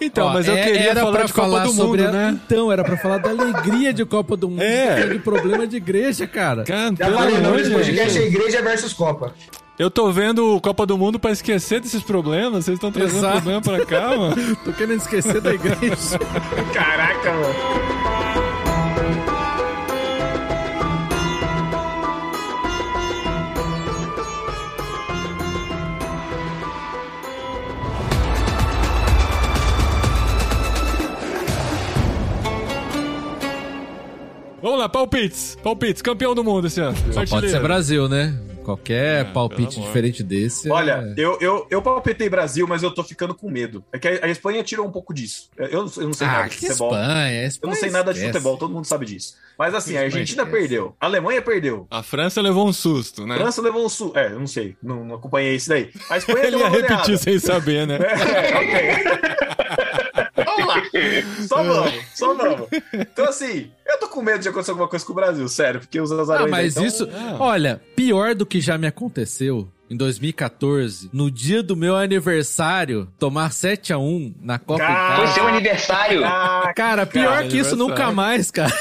Então, 0.00 0.26
Ó, 0.28 0.32
mas 0.34 0.46
eu 0.46 0.54
é- 0.56 0.62
queria 0.64 0.90
era 0.90 1.00
falar 1.00 1.12
pra 1.18 1.26
de 1.26 1.32
Copa 1.32 1.48
falar 1.48 1.64
do 1.64 1.72
sobre 1.72 2.02
Mundo, 2.02 2.12
né? 2.12 2.40
Então, 2.46 2.70
era 2.70 2.84
pra 2.84 2.96
falar 2.96 3.18
da 3.18 3.30
alegria 3.30 3.92
de 3.92 4.04
Copa 4.04 4.36
do 4.36 4.48
Mundo. 4.48 4.62
É. 4.62 5.06
De 5.08 5.18
problema 5.18 5.66
de 5.66 5.76
igreja, 5.76 6.26
cara. 6.26 6.62
Cara, 6.64 6.94
Já 6.96 7.10
falei, 7.10 7.34
o 7.34 7.38
amor 7.38 7.58
nome 7.58 7.70
podcast 7.70 8.18
é. 8.18 8.26
Igreja 8.26 8.62
versus 8.62 8.92
Copa. 8.92 9.34
Eu 9.76 9.90
tô 9.90 10.12
vendo 10.12 10.54
o 10.54 10.60
Copa 10.60 10.86
do 10.86 10.96
Mundo 10.96 11.18
pra 11.18 11.32
esquecer 11.32 11.80
desses 11.80 12.02
problemas. 12.02 12.64
Vocês 12.64 12.76
estão 12.76 12.92
trazendo 12.92 13.18
Exato. 13.18 13.34
problema 13.42 13.60
pra 13.60 13.84
cá, 13.84 14.16
mano. 14.16 14.56
Tô 14.64 14.72
querendo 14.72 14.98
esquecer 14.98 15.40
da 15.40 15.52
igreja. 15.52 16.18
Caraca, 16.72 17.32
mano. 17.32 17.54
Vamos 34.62 34.78
lá, 34.78 34.88
palpites. 34.88 35.58
Palpites, 35.62 36.00
campeão 36.00 36.32
do 36.32 36.44
mundo 36.44 36.68
esse 36.68 36.80
ano. 36.80 36.96
Só 37.12 37.26
pode 37.26 37.50
ser 37.50 37.60
Brasil, 37.60 38.08
né? 38.08 38.38
Qualquer 38.64 39.20
É, 39.20 39.24
palpite 39.24 39.80
diferente 39.80 40.22
desse. 40.22 40.70
Olha, 40.70 41.14
é... 41.16 41.20
eu, 41.20 41.38
eu, 41.40 41.66
eu 41.70 41.82
palpitei 41.82 42.28
Brasil, 42.28 42.66
mas 42.66 42.82
eu 42.82 42.90
tô 42.90 43.04
ficando 43.04 43.34
com 43.34 43.50
medo. 43.50 43.84
É 43.92 43.98
que 43.98 44.08
a, 44.08 44.24
a 44.24 44.28
Espanha 44.28 44.62
tirou 44.64 44.86
um 44.86 44.90
pouco 44.90 45.12
disso. 45.12 45.50
Eu, 45.56 45.66
eu 45.66 45.82
não- 45.84 45.92
eu 45.98 46.06
não 46.06 46.12
sei 46.12 46.26
Ah, 46.26 46.32
nada 46.32 46.48
de 46.48 46.56
futebol. 46.56 46.90
Espanha, 46.94 47.42
Eu 47.42 47.46
Espanha 47.48 47.72
não 47.74 47.80
sei 47.80 47.90
nada 47.90 48.12
de 48.12 48.18
esquece. 48.18 48.32
futebol, 48.32 48.56
todo 48.56 48.72
mundo 48.72 48.86
sabe 48.86 49.06
disso. 49.06 49.34
Mas 49.58 49.74
assim, 49.74 49.96
a 49.96 50.00
Argentina 50.00 50.42
esquece. 50.42 50.50
perdeu, 50.62 50.96
a 51.00 51.06
Alemanha 51.06 51.40
perdeu. 51.40 51.86
A 51.90 52.02
França 52.02 52.40
levou 52.40 52.66
um 52.66 52.72
susto, 52.72 53.24
né? 53.26 53.36
A 53.36 53.38
França 53.38 53.62
levou 53.62 53.84
um 53.84 53.88
sul. 53.88 54.12
É, 54.16 54.26
eu 54.32 54.40
não 54.40 54.46
sei, 54.48 54.76
não, 54.82 55.04
não 55.04 55.14
acompanhei 55.16 55.54
isso 55.54 55.68
daí. 55.68 55.90
A 56.10 56.16
Espanha 56.16 56.44
Ele 56.46 56.56
ia 56.56 56.68
repetir 56.68 57.18
sem 57.18 57.38
saber, 57.38 57.86
né? 57.86 57.98
É, 58.04 58.56
ok. 58.56 59.44
Só 61.48 61.62
vamos, 61.62 61.92
só 62.14 62.34
vamos. 62.34 62.68
Então, 62.92 63.24
assim, 63.26 63.70
eu 63.86 63.98
tô 63.98 64.08
com 64.08 64.22
medo 64.22 64.40
de 64.40 64.48
acontecer 64.48 64.70
alguma 64.70 64.88
coisa 64.88 65.04
com 65.04 65.12
o 65.12 65.16
Brasil, 65.16 65.48
sério, 65.48 65.80
porque 65.80 66.00
os 66.00 66.10
azarões. 66.12 66.46
Ah, 66.46 66.50
mas 66.50 66.64
aí, 66.64 66.70
então, 66.70 66.84
isso. 66.84 67.08
Ah. 67.12 67.36
Olha, 67.40 67.80
pior 67.96 68.34
do 68.34 68.46
que 68.46 68.60
já 68.60 68.78
me 68.78 68.86
aconteceu. 68.86 69.68
Em 69.90 69.96
2014, 69.96 71.10
no 71.12 71.30
dia 71.30 71.62
do 71.62 71.76
meu 71.76 71.94
aniversário, 71.94 73.06
tomar 73.18 73.50
7x1 73.50 74.34
na 74.40 74.58
Copa 74.58 74.82
Cara, 74.82 75.16
Foi 75.16 75.26
seu 75.28 75.46
aniversário. 75.46 76.24
Ah, 76.24 76.72
Cara, 76.74 77.04
pior 77.04 77.34
Cara, 77.34 77.48
que 77.48 77.58
isso 77.58 77.76
nunca 77.76 78.10
mais, 78.10 78.50
cara. 78.50 78.72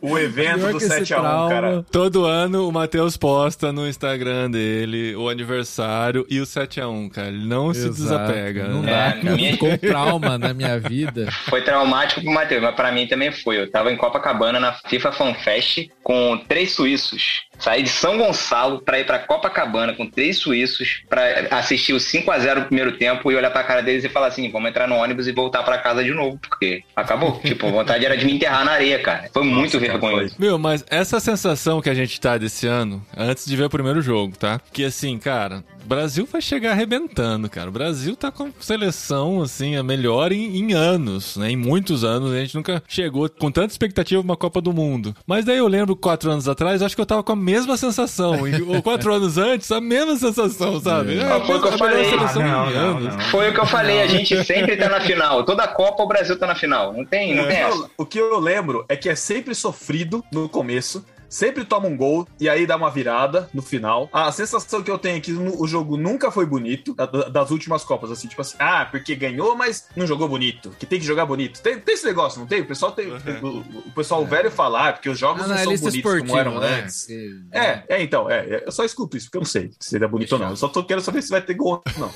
O 0.00 0.18
evento 0.18 0.58
Pior 0.60 0.72
do 0.72 0.78
que 0.78 0.84
esse 0.84 1.00
7x1, 1.02 1.06
trauma. 1.06 1.48
cara. 1.48 1.84
Todo 1.90 2.24
ano 2.24 2.68
o 2.68 2.72
Matheus 2.72 3.16
posta 3.16 3.72
no 3.72 3.86
Instagram 3.86 4.50
dele 4.50 5.14
o 5.16 5.28
aniversário 5.28 6.26
e 6.28 6.40
o 6.40 6.44
7x1, 6.44 7.10
cara. 7.10 7.28
Ele 7.28 7.46
não 7.46 7.72
se 7.72 7.80
Exato. 7.86 7.94
desapega. 7.94 8.68
Não 8.68 8.82
né? 8.82 8.92
dá, 8.92 9.30
É, 9.30 9.32
minha- 9.34 9.52
Ficou 9.52 9.70
um 9.70 9.76
trauma 9.78 10.38
na 10.38 10.54
minha 10.54 10.78
vida. 10.78 11.28
Foi 11.48 11.62
traumático 11.62 12.22
pro 12.22 12.30
Matheus, 12.32 12.62
mas 12.62 12.74
pra 12.74 12.92
mim 12.92 13.06
também 13.06 13.32
foi. 13.32 13.58
Eu 13.60 13.70
tava 13.70 13.92
em 13.92 13.96
Copacabana 13.96 14.58
na 14.60 14.72
FIFA 14.88 15.12
Fan 15.12 15.34
Fest 15.34 15.88
com 16.02 16.38
três 16.48 16.72
suíços. 16.72 17.42
Saí 17.58 17.82
de 17.82 17.90
São 17.90 18.16
Gonçalo 18.16 18.80
pra 18.80 18.98
ir 18.98 19.04
pra 19.04 19.18
Copacabana 19.18 19.92
com 19.92 20.06
três 20.08 20.38
suíços 20.38 21.02
pra 21.10 21.22
assistir 21.50 21.92
o 21.92 22.00
5 22.00 22.30
a 22.30 22.38
0 22.38 22.60
no 22.60 22.66
primeiro 22.66 22.92
tempo 22.96 23.30
e 23.30 23.36
olhar 23.36 23.50
pra 23.50 23.62
cara 23.62 23.82
deles 23.82 24.02
e 24.02 24.08
falar 24.08 24.28
assim: 24.28 24.50
vamos 24.50 24.70
entrar 24.70 24.88
no 24.88 24.94
ônibus 24.96 25.26
e 25.28 25.32
voltar 25.32 25.62
pra 25.62 25.76
casa 25.76 26.02
de 26.02 26.10
novo, 26.12 26.38
porque 26.38 26.82
acabou. 26.96 27.38
tipo, 27.44 27.66
a 27.66 27.70
vontade 27.70 28.06
era 28.06 28.16
de 28.16 28.24
me 28.24 28.32
enterrar 28.32 28.64
na 28.64 28.72
areia, 28.72 28.98
cara. 29.00 29.30
Foi 29.32 29.42
muito 29.44 29.78
vergonhoso. 29.78 30.34
Meu, 30.38 30.58
mas 30.58 30.84
essa 30.88 31.18
sensação 31.20 31.80
que 31.80 31.90
a 31.90 31.94
gente 31.94 32.20
tá 32.20 32.36
desse 32.38 32.66
ano, 32.66 33.02
antes 33.16 33.44
de 33.46 33.56
ver 33.56 33.64
o 33.64 33.70
primeiro 33.70 34.00
jogo, 34.02 34.36
tá? 34.36 34.60
Que 34.72 34.84
assim, 34.84 35.18
cara, 35.18 35.64
o 35.84 35.86
Brasil 35.88 36.26
vai 36.30 36.40
chegar 36.40 36.72
arrebentando, 36.72 37.48
cara. 37.48 37.68
O 37.68 37.72
Brasil 37.72 38.14
tá 38.16 38.30
com 38.30 38.50
seleção, 38.60 39.42
assim, 39.42 39.76
a 39.76 39.82
melhor 39.82 40.32
em, 40.32 40.56
em 40.58 40.72
anos, 40.72 41.36
né? 41.36 41.50
Em 41.50 41.56
muitos 41.56 42.04
anos. 42.04 42.32
A 42.32 42.40
gente 42.40 42.54
nunca 42.54 42.82
chegou 42.88 43.28
com 43.28 43.50
tanta 43.50 43.72
expectativa 43.72 44.20
pra 44.22 44.30
uma 44.30 44.36
Copa 44.36 44.60
do 44.60 44.72
Mundo. 44.72 45.14
Mas 45.26 45.44
daí 45.44 45.58
eu 45.58 45.66
lembro 45.68 45.96
quatro 45.96 46.30
anos 46.30 46.48
atrás, 46.48 46.82
acho 46.82 46.94
que 46.94 47.00
eu 47.00 47.06
tava 47.06 47.22
com 47.22 47.32
a 47.32 47.36
mesma 47.36 47.76
sensação. 47.76 48.46
E, 48.46 48.60
ou 48.62 48.82
quatro 48.82 49.12
anos 49.12 49.36
antes, 49.38 49.70
a 49.72 49.80
mesma 49.80 50.16
sensação, 50.16 50.80
sabe? 50.80 51.18
É, 51.18 51.22
Ah, 51.32 51.40
foi 51.40 51.56
o 51.56 51.62
que 51.62 51.68
eu 51.68 51.78
falei. 51.78 52.10
Ah, 52.14 52.34
não, 52.34 52.70
não, 52.70 53.00
não. 53.00 53.20
Foi 53.30 53.50
o 53.50 53.54
que 53.54 53.60
eu 53.60 53.66
falei, 53.66 54.02
a 54.02 54.06
gente 54.06 54.44
sempre 54.44 54.76
tá 54.76 54.88
na 54.88 55.00
final. 55.00 55.44
Toda 55.44 55.66
Copa 55.68 56.02
o 56.02 56.06
Brasil 56.08 56.38
tá 56.38 56.46
na 56.46 56.54
final. 56.54 56.92
Não 56.92 57.04
tem, 57.04 57.34
não 57.34 57.46
tem 57.46 57.58
essa. 57.58 57.90
O 57.96 58.04
que 58.06 58.18
eu 58.18 58.38
lembro 58.38 58.84
é 58.90 58.96
que 58.96 59.08
é 59.08 59.14
sempre 59.14 59.54
sofrido 59.54 60.24
no 60.32 60.48
começo. 60.48 61.04
Sempre 61.30 61.64
toma 61.64 61.86
um 61.86 61.96
gol 61.96 62.26
e 62.40 62.48
aí 62.48 62.66
dá 62.66 62.76
uma 62.76 62.90
virada 62.90 63.48
no 63.54 63.62
final. 63.62 64.08
A 64.12 64.30
sensação 64.32 64.82
que 64.82 64.90
eu 64.90 64.98
tenho 64.98 65.16
é 65.16 65.20
que 65.20 65.30
no- 65.32 65.62
o 65.62 65.66
jogo 65.66 65.96
nunca 65.96 66.30
foi 66.30 66.44
bonito 66.44 66.92
da- 66.94 67.06
da- 67.06 67.28
das 67.28 67.50
últimas 67.52 67.84
Copas, 67.84 68.10
assim, 68.10 68.26
tipo 68.28 68.42
assim, 68.42 68.56
ah, 68.58 68.84
porque 68.90 69.14
ganhou, 69.14 69.56
mas 69.56 69.86
não 69.96 70.06
jogou 70.06 70.28
bonito. 70.28 70.70
Que 70.78 70.84
tem 70.84 70.98
que 70.98 71.06
jogar 71.06 71.24
bonito. 71.26 71.62
Tem, 71.62 71.78
tem 71.78 71.94
esse 71.94 72.04
negócio, 72.04 72.40
não 72.40 72.46
tem? 72.48 72.60
O 72.62 72.66
pessoal 72.66 72.90
tem. 72.92 73.06
O, 73.10 73.58
o 73.86 73.92
pessoal 73.94 74.26
velho 74.26 74.50
falar, 74.50 74.88
ah, 74.88 74.92
porque 74.92 75.08
os 75.08 75.18
jogos 75.18 75.42
não, 75.42 75.48
são 75.48 75.56
Analista 75.56 75.86
bonitos 75.88 76.18
como 76.20 76.36
eram 76.38 76.58
né? 76.58 76.80
antes. 76.82 77.06
É, 77.52 77.84
é, 77.88 78.02
então, 78.02 78.28
é, 78.28 78.38
é, 78.40 78.64
eu 78.66 78.72
só 78.72 78.84
escuto 78.84 79.16
isso, 79.16 79.26
porque 79.26 79.38
eu 79.38 79.42
não 79.42 79.46
sei 79.46 79.70
se 79.78 79.94
ele 79.96 80.04
é 80.04 80.08
bonito 80.08 80.32
ou 80.32 80.38
não. 80.38 80.50
Eu 80.50 80.56
só 80.56 80.66
tô 80.68 80.82
querendo 80.84 81.04
saber 81.04 81.22
se 81.22 81.30
vai 81.30 81.40
ter 81.40 81.54
gol 81.54 81.80
ou 81.86 82.00
não. 82.00 82.10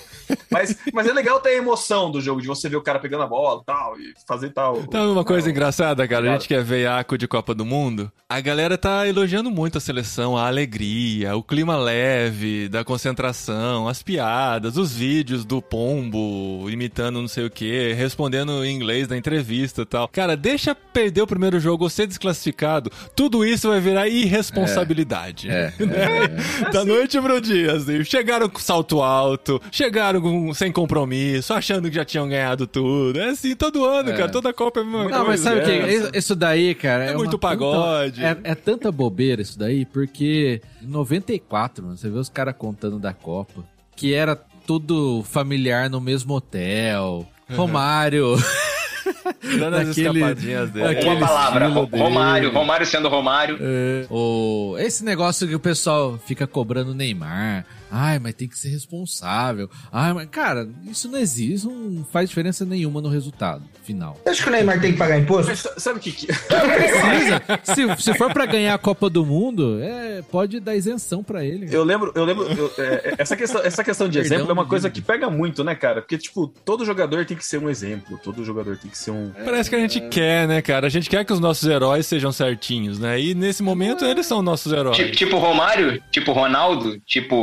Mas, 0.51 0.77
mas 0.93 1.07
é 1.07 1.13
legal 1.13 1.41
ter 1.41 1.51
a 1.51 1.55
emoção 1.55 2.11
do 2.11 2.21
jogo, 2.21 2.41
de 2.41 2.49
você 2.49 2.69
ver 2.69 2.77
o 2.77 2.83
cara 2.83 2.99
pegando 2.99 3.23
a 3.23 3.27
bola 3.27 3.61
e 3.63 3.65
tal, 3.65 3.99
e 4.01 4.13
fazer 4.27 4.51
tal. 4.51 4.79
Então, 4.79 5.13
uma 5.13 5.25
coisa 5.25 5.47
Não. 5.47 5.53
engraçada, 5.53 6.07
cara, 6.09 6.31
a 6.31 6.33
gente 6.35 6.49
que 6.49 6.55
é 6.55 6.63
veiaco 6.63 7.17
de 7.17 7.29
Copa 7.29 7.55
do 7.55 7.65
Mundo, 7.65 8.11
a 8.29 8.41
galera 8.41 8.77
tá 8.79 9.04
elogiando 9.09 9.51
muito 9.51 9.79
a 9.79 9.81
seleção, 9.81 10.37
a 10.37 10.47
alegria, 10.47 11.37
o 11.37 11.43
clima 11.43 11.77
leve 11.77 12.69
da 12.69 12.85
concentração, 12.85 13.89
as 13.89 14.03
piadas, 14.03 14.77
os 14.77 14.95
vídeos 14.95 15.45
do 15.45 15.61
Pombo 15.63 16.69
imitando 16.71 17.21
não 17.21 17.29
sei 17.29 17.47
o 17.47 17.51
que, 17.51 17.93
respondendo 17.93 18.65
em 18.65 18.75
inglês 18.75 19.09
na 19.09 19.17
entrevista 19.17 19.83
e 19.83 19.85
tal. 19.87 20.09
Cara, 20.09 20.37
deixa 20.37 20.75
perder 20.75 21.23
o 21.23 21.27
primeiro 21.27 21.59
jogo 21.61 21.85
ou 21.85 21.91
ser 21.91 22.07
desclassificado, 22.07 22.91
tudo 23.17 23.45
isso 23.45 23.69
vai 23.69 23.81
virar 23.81 24.09
irresponsabilidade. 24.09 25.49
É, 25.51 25.73
né? 25.81 26.71
da 26.73 26.85
noite 26.85 27.21
pro 27.21 27.41
dia, 27.41 27.73
assim. 27.75 28.05
Chegaram 28.05 28.49
com 28.49 28.59
salto 28.59 29.03
alto, 29.03 29.61
chegaram 29.71 30.21
com- 30.21 30.55
sem 30.55 30.71
compromisso, 30.73 31.53
achando 31.53 31.89
que 31.89 31.95
já 31.97 32.05
tinham 32.05 32.29
ganhado 32.29 32.67
tudo. 32.67 33.19
É 33.21 33.31
assim, 33.31 33.55
todo 33.55 33.85
ano, 33.85 34.11
cara. 34.13 34.29
Toda 34.29 34.53
Copa 34.53 34.81
é 34.81 34.83
a 34.83 34.87
mesma 34.87 35.03
coisa. 35.05 35.19
Não, 35.19 35.27
mas 35.27 35.41
sabe 35.41 35.61
o 35.61 35.65
que? 35.65 35.71
É. 35.71 36.19
Isso- 36.19 36.35
daí, 36.35 36.75
cara. 36.75 37.05
É 37.05 37.11
uma 37.11 37.19
muito 37.19 37.39
tanta- 37.39 37.49
pagode. 37.49 38.25
é, 38.25 38.37
é 38.43 38.55
tanta 38.55 38.91
bobeira 38.95 39.43
isso 39.43 39.59
daí, 39.59 39.85
porque 39.85 40.63
em 40.83 40.87
94, 40.87 41.85
mano, 41.85 41.97
você 41.99 42.09
vê 42.09 42.19
os 42.19 42.29
caras 42.31 42.55
contando 42.57 42.99
da 42.99 43.13
Copa, 43.13 43.63
que 43.95 44.15
era 44.15 44.35
tudo 44.67 45.23
familiar 45.25 45.91
no 45.91 46.01
mesmo 46.01 46.33
hotel. 46.35 47.29
Romário. 47.55 48.37
Dando 49.59 49.77
as 49.77 49.89
escapadinhas 49.97 50.71
dele. 50.71 50.87
daquele- 50.87 51.09
Uma 51.17 51.27
palavra, 51.27 51.69
Romário, 51.69 52.49
dele. 52.49 52.59
Romário 52.59 52.87
sendo 52.87 53.09
Romário. 53.09 53.59
É, 53.61 54.07
o, 54.11 54.77
esse 54.79 55.05
negócio 55.05 55.47
que 55.47 55.55
o 55.55 55.61
pessoal 55.61 56.19
fica 56.27 56.47
cobrando 56.47 56.95
Neymar. 56.95 57.67
Ai, 57.97 58.19
mas 58.19 58.35
tem 58.35 58.49
que 58.49 58.59
ser 58.59 58.71
responsável. 58.71 59.71
Ai, 59.93 60.13
mas, 60.13 60.29
cara, 60.29 60.69
isso 60.91 61.09
não 61.09 61.17
existe, 61.19 61.67
não 61.69 62.05
faz 62.05 62.29
diferença 62.29 62.65
nenhuma 62.65 63.01
no 63.01 63.09
resultado 63.09 63.63
final. 63.85 64.19
Acha 64.27 64.43
que 64.43 64.49
o 64.49 64.53
Neymar 64.53 64.81
tem 64.81 64.93
que 64.93 64.99
pagar 64.99 65.17
imposto? 65.19 65.47
Mas 65.51 65.61
sa- 65.61 65.75
sabe 65.79 65.99
o 65.99 66.03
que, 66.03 66.11
que... 66.11 66.27
Precisa. 66.75 67.97
se, 67.97 68.03
se 68.03 68.15
for 68.19 68.33
pra 68.33 68.47
ganhar 68.47 68.75
a 68.75 68.79
Copa 68.79 69.09
do 69.09 69.25
Mundo, 69.25 69.79
é, 69.81 70.23
pode 70.23 70.59
dar 70.59 70.75
isenção 70.75 71.23
pra 71.23 71.45
ele. 71.45 71.69
Eu 71.71 71.85
lembro, 71.85 72.11
eu 72.15 72.25
lembro, 72.25 72.45
eu- 72.51 72.73
é, 72.79 73.15
essa, 73.19 73.37
questão, 73.37 73.61
essa 73.63 73.85
questão 73.85 74.09
de 74.09 74.19
Perdão 74.19 74.37
exemplo 74.39 74.51
é 74.51 74.53
uma 74.55 74.67
coisa 74.67 74.91
que 74.91 75.01
pega 75.01 75.31
muito, 75.31 75.63
né, 75.63 75.75
cara? 75.75 76.01
Porque, 76.01 76.19
tipo, 76.19 76.49
todo 76.65 76.85
jogador 76.85 77.25
tem 77.25 77.37
que 77.37 77.45
ser 77.45 77.59
um 77.59 77.69
exemplo, 77.71 78.19
todo 78.23 78.45
jogador 78.45 78.77
tem 78.77 78.91
que 78.91 78.99
ser 78.99 79.11
um. 79.13 79.31
Parece 79.45 79.71
que 79.71 79.77
a 79.77 79.79
gente 79.79 80.01
quer, 80.09 80.49
né, 80.49 80.61
cara? 80.63 80.87
A 80.87 80.91
gente 80.91 81.09
quer 81.09 81.25
que 81.25 81.33
os 81.33 81.41
nossos 81.41 81.69
heróis 81.69 82.07
sejam 82.07 82.33
certinhos, 82.33 82.99
né? 82.99 83.21
E 83.21 83.35
nesse 83.35 83.63
momento 83.63 84.05
eles 84.05 84.27
são 84.27 84.43
nossos 84.43 84.73
heróis. 84.73 84.97
Tipo, 84.97 85.13
tipo 85.13 85.39
Romário, 85.39 86.03
tipo 86.11 86.33
Ronaldo, 86.33 86.99
tipo. 87.01 87.35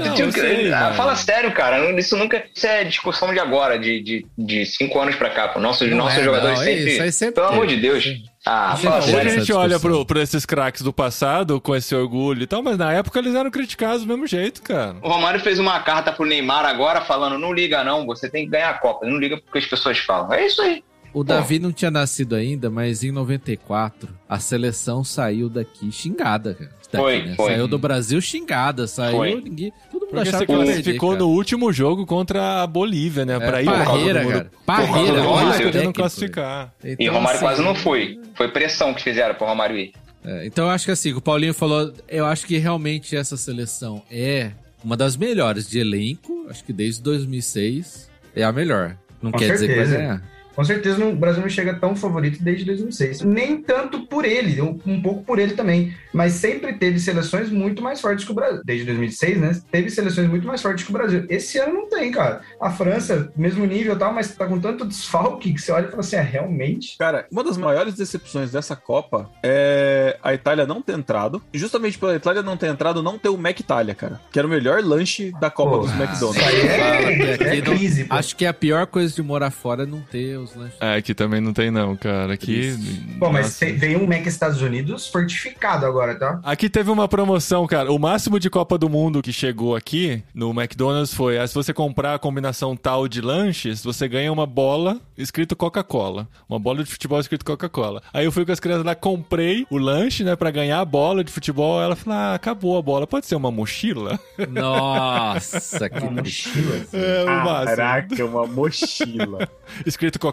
Então, 0.00 0.14
tipo, 0.14 0.28
eu 0.28 0.32
sei, 0.32 0.72
ah, 0.72 0.92
fala 0.94 1.14
sério, 1.14 1.52
cara. 1.52 1.90
Isso 1.98 2.16
nunca. 2.16 2.42
Isso 2.54 2.66
é 2.66 2.84
discussão 2.84 3.32
de 3.32 3.38
agora, 3.38 3.78
de, 3.78 4.00
de, 4.00 4.26
de 4.36 4.66
cinco 4.66 4.98
anos 5.00 5.16
pra 5.16 5.30
cá. 5.30 5.52
Nossos, 5.58 5.88
Não 5.90 5.98
nossos 5.98 6.18
é, 6.18 6.24
jogadores 6.24 6.58
não, 6.58 6.64
sempre, 6.64 7.08
isso 7.08 7.12
sempre 7.18 7.34
Pelo 7.34 7.46
amor 7.46 7.66
de 7.66 7.76
Deus. 7.76 8.04
Ah, 8.46 8.74
Hoje 8.74 9.16
a 9.16 9.28
gente 9.28 9.52
olha 9.52 9.78
pro 9.78 10.06
esses 10.20 10.46
craques 10.46 10.82
do 10.82 10.92
passado 10.92 11.60
com 11.60 11.76
esse 11.76 11.94
orgulho 11.94 12.42
e 12.42 12.46
tal, 12.46 12.62
mas 12.62 12.78
na 12.78 12.92
época 12.92 13.18
eles 13.18 13.34
eram 13.34 13.50
criticados 13.50 14.02
do 14.02 14.08
mesmo 14.08 14.26
jeito, 14.26 14.62
cara. 14.62 14.96
O 15.02 15.08
Romário 15.08 15.40
fez 15.40 15.58
uma 15.58 15.78
carta 15.80 16.10
pro 16.10 16.24
Neymar 16.24 16.64
agora 16.64 17.02
falando: 17.02 17.38
não 17.38 17.52
liga, 17.52 17.84
não, 17.84 18.06
você 18.06 18.30
tem 18.30 18.44
que 18.44 18.50
ganhar 18.50 18.70
a 18.70 18.74
Copa. 18.74 19.06
Não 19.06 19.18
liga 19.18 19.36
porque 19.36 19.58
as 19.58 19.66
pessoas 19.66 19.98
falam. 19.98 20.32
É 20.32 20.46
isso 20.46 20.62
aí. 20.62 20.82
O 21.12 21.24
Davi 21.24 21.58
não 21.58 21.72
tinha 21.72 21.90
nascido 21.90 22.36
ainda, 22.36 22.70
mas 22.70 23.02
em 23.02 23.10
94 23.10 24.08
a 24.28 24.38
seleção 24.38 25.02
saiu 25.02 25.48
daqui 25.48 25.90
xingada, 25.90 26.54
cara. 26.54 26.79
Daqui, 26.92 27.04
Foi, 27.04 27.22
né? 27.22 27.34
foi. 27.36 27.52
Saiu 27.52 27.68
do 27.68 27.78
Brasil 27.78 28.20
xingada, 28.20 28.86
saiu 28.86 29.16
Foi. 29.16 29.34
ninguém. 29.40 29.72
Todo 29.92 30.00
mundo 30.02 30.10
Porque 30.10 30.28
achava 30.28 30.38
você 30.38 30.46
que 30.46 30.52
perder, 30.52 30.64
classificou 30.72 31.08
cara. 31.10 31.20
no 31.20 31.28
último 31.30 31.72
jogo 31.72 32.04
contra 32.06 32.62
a 32.62 32.66
Bolívia, 32.66 33.24
né? 33.24 33.36
É, 33.36 33.38
pra 33.38 33.62
ir 33.62 33.66
Parreira, 33.66 34.24
cara. 34.26 34.50
Parreira, 34.66 35.22
olha 35.28 35.62
podendo 35.62 35.92
classificar. 35.92 36.74
Então, 36.84 36.96
E 37.06 37.08
o 37.08 37.12
Romário 37.12 37.36
assim, 37.36 37.44
quase 37.46 37.62
não 37.62 37.74
foi. 37.74 38.18
Foi 38.34 38.48
pressão 38.48 38.92
que 38.92 39.02
fizeram 39.02 39.34
pro 39.36 39.46
Romário 39.46 39.76
ir. 39.78 39.92
é, 40.24 40.46
então 40.46 40.64
eu 40.64 40.70
acho 40.70 40.84
que 40.86 40.90
assim, 40.90 41.12
o 41.12 41.20
Paulinho 41.20 41.54
falou, 41.54 41.92
eu 42.08 42.26
acho 42.26 42.44
que 42.46 42.58
realmente 42.58 43.16
essa 43.16 43.36
seleção 43.36 44.02
é 44.10 44.50
uma 44.82 44.96
das 44.96 45.16
melhores 45.16 45.68
de 45.70 45.78
elenco, 45.78 46.46
acho 46.50 46.64
que 46.64 46.72
desde 46.72 47.02
2006 47.02 48.10
é 48.34 48.42
a 48.42 48.50
melhor. 48.52 48.96
Não 49.22 49.30
Com 49.30 49.38
quer 49.38 49.52
dizer 49.52 49.68
que 49.68 49.74
vai 49.76 49.84
certeza. 49.86 49.98
ganhar. 49.98 50.22
Com 50.60 50.64
certeza 50.64 50.98
não- 50.98 51.12
o 51.12 51.16
Brasil 51.16 51.40
não 51.40 51.48
chega 51.48 51.72
tão 51.72 51.96
favorito 51.96 52.44
desde 52.44 52.66
2006. 52.66 53.22
Nem 53.22 53.62
tanto 53.62 54.06
por 54.06 54.26
ele, 54.26 54.60
um, 54.60 55.00
pouco 55.00 55.24
por 55.24 55.38
ele 55.38 55.54
também. 55.54 55.94
Mas 56.12 56.34
sempre 56.34 56.74
teve 56.74 56.98
seleções 56.98 57.48
muito 57.50 57.82
mais 57.82 57.98
fortes 57.98 58.26
que 58.26 58.30
o 58.30 58.34
Brasil. 58.34 58.60
Desde 58.62 58.84
2006, 58.84 59.40
né? 59.40 59.58
Teve 59.72 59.88
seleções 59.88 60.28
muito 60.28 60.46
mais 60.46 60.60
fortes 60.60 60.84
que 60.84 60.90
o 60.90 60.92
Brasil. 60.92 61.24
Esse 61.30 61.56
ano 61.58 61.72
não 61.72 61.88
tem, 61.88 62.10
cara. 62.10 62.42
A 62.60 62.70
França, 62.70 63.32
mesmo 63.34 63.64
nível 63.64 63.94
e 63.94 63.98
tal, 63.98 64.12
mas 64.12 64.34
tá 64.34 64.44
com 64.46 64.60
tanto 64.60 64.84
desfalque 64.84 65.54
que 65.54 65.62
você 65.62 65.72
olha 65.72 65.86
e 65.86 65.88
fala 65.88 66.00
assim: 66.00 66.16
é, 66.16 66.20
realmente? 66.20 66.98
Cara, 66.98 67.26
uma 67.32 67.42
das 67.42 67.56
maiores 67.56 67.94
decepções 67.94 68.50
dessa 68.52 68.76
Copa 68.76 69.30
é 69.42 70.18
a 70.22 70.34
Itália 70.34 70.66
não 70.66 70.82
ter 70.82 70.92
entrado. 70.92 71.40
E 71.54 71.58
justamente 71.58 71.98
pela 71.98 72.14
Itália 72.14 72.42
não 72.42 72.56
ter 72.58 72.66
entrado, 72.66 73.02
não 73.02 73.18
ter 73.18 73.30
o 73.30 73.38
Mac 73.38 73.58
Itália, 73.58 73.94
cara. 73.94 74.20
Que 74.30 74.38
era 74.38 74.46
o 74.46 74.50
melhor 74.50 74.82
lanche 74.84 75.32
da 75.40 75.48
Copa 75.48 75.70
Pô, 75.70 75.78
dos 75.78 75.90
Isso 75.92 76.02
McDonald's. 76.02 76.42
é, 76.42 77.56
é 77.56 77.62
não- 77.62 77.74
crise, 77.76 78.04
pô. 78.04 78.14
Acho 78.14 78.36
que 78.36 78.44
a 78.44 78.52
pior 78.52 78.86
coisa 78.86 79.14
de 79.14 79.22
morar 79.22 79.50
fora 79.50 79.84
é 79.84 79.86
não 79.86 80.00
ter 80.02 80.36
os 80.36 80.49
lanches. 80.54 80.76
É, 80.80 80.96
aqui 80.96 81.14
também 81.14 81.40
não 81.40 81.52
tem 81.52 81.70
não, 81.70 81.96
cara. 81.96 82.32
Aqui... 82.34 82.74
Pô, 83.18 83.30
mas 83.30 83.58
tem- 83.58 83.76
veio 83.76 84.02
um 84.02 84.06
Mac 84.06 84.26
Estados 84.26 84.60
Unidos 84.62 85.06
fortificado 85.08 85.86
agora, 85.86 86.14
tá? 86.14 86.40
Aqui 86.42 86.68
teve 86.68 86.90
uma 86.90 87.08
promoção, 87.08 87.66
cara. 87.66 87.92
O 87.92 87.98
máximo 87.98 88.38
de 88.38 88.48
Copa 88.50 88.76
do 88.78 88.88
Mundo 88.88 89.22
que 89.22 89.32
chegou 89.32 89.76
aqui 89.76 90.22
no 90.34 90.50
McDonald's 90.50 91.12
foi: 91.14 91.38
ah, 91.38 91.46
se 91.46 91.54
você 91.54 91.72
comprar 91.72 92.14
a 92.14 92.18
combinação 92.18 92.76
tal 92.76 93.06
de 93.08 93.20
lanches, 93.20 93.82
você 93.82 94.08
ganha 94.08 94.32
uma 94.32 94.46
bola 94.46 94.98
escrito 95.16 95.54
Coca-Cola. 95.56 96.26
Uma 96.48 96.58
bola 96.58 96.82
de 96.82 96.90
futebol 96.90 97.20
escrito 97.20 97.44
Coca-Cola. 97.44 98.02
Aí 98.12 98.24
eu 98.24 98.32
fui 98.32 98.44
com 98.44 98.52
as 98.52 98.60
crianças 98.60 98.84
lá, 98.84 98.94
comprei 98.94 99.66
o 99.70 99.78
lanche, 99.78 100.24
né, 100.24 100.34
pra 100.36 100.50
ganhar 100.50 100.80
a 100.80 100.84
bola 100.84 101.22
de 101.22 101.30
futebol. 101.32 101.80
Ela 101.82 101.96
falou: 101.96 102.18
ah, 102.18 102.34
acabou 102.34 102.78
a 102.78 102.82
bola. 102.82 103.06
Pode 103.06 103.26
ser 103.26 103.34
uma 103.36 103.50
mochila? 103.50 104.18
Nossa, 104.48 105.88
que 105.90 105.98
Uma 106.00 106.10
mochila. 106.22 106.76
É, 106.92 107.24
o 107.24 107.44
máximo. 107.44 107.76
Caraca, 107.76 108.24
uma 108.24 108.46
mochila. 108.46 109.48
Escrito 109.86 110.18
Coca-Cola, 110.18 110.29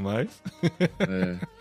mas. 0.00 0.28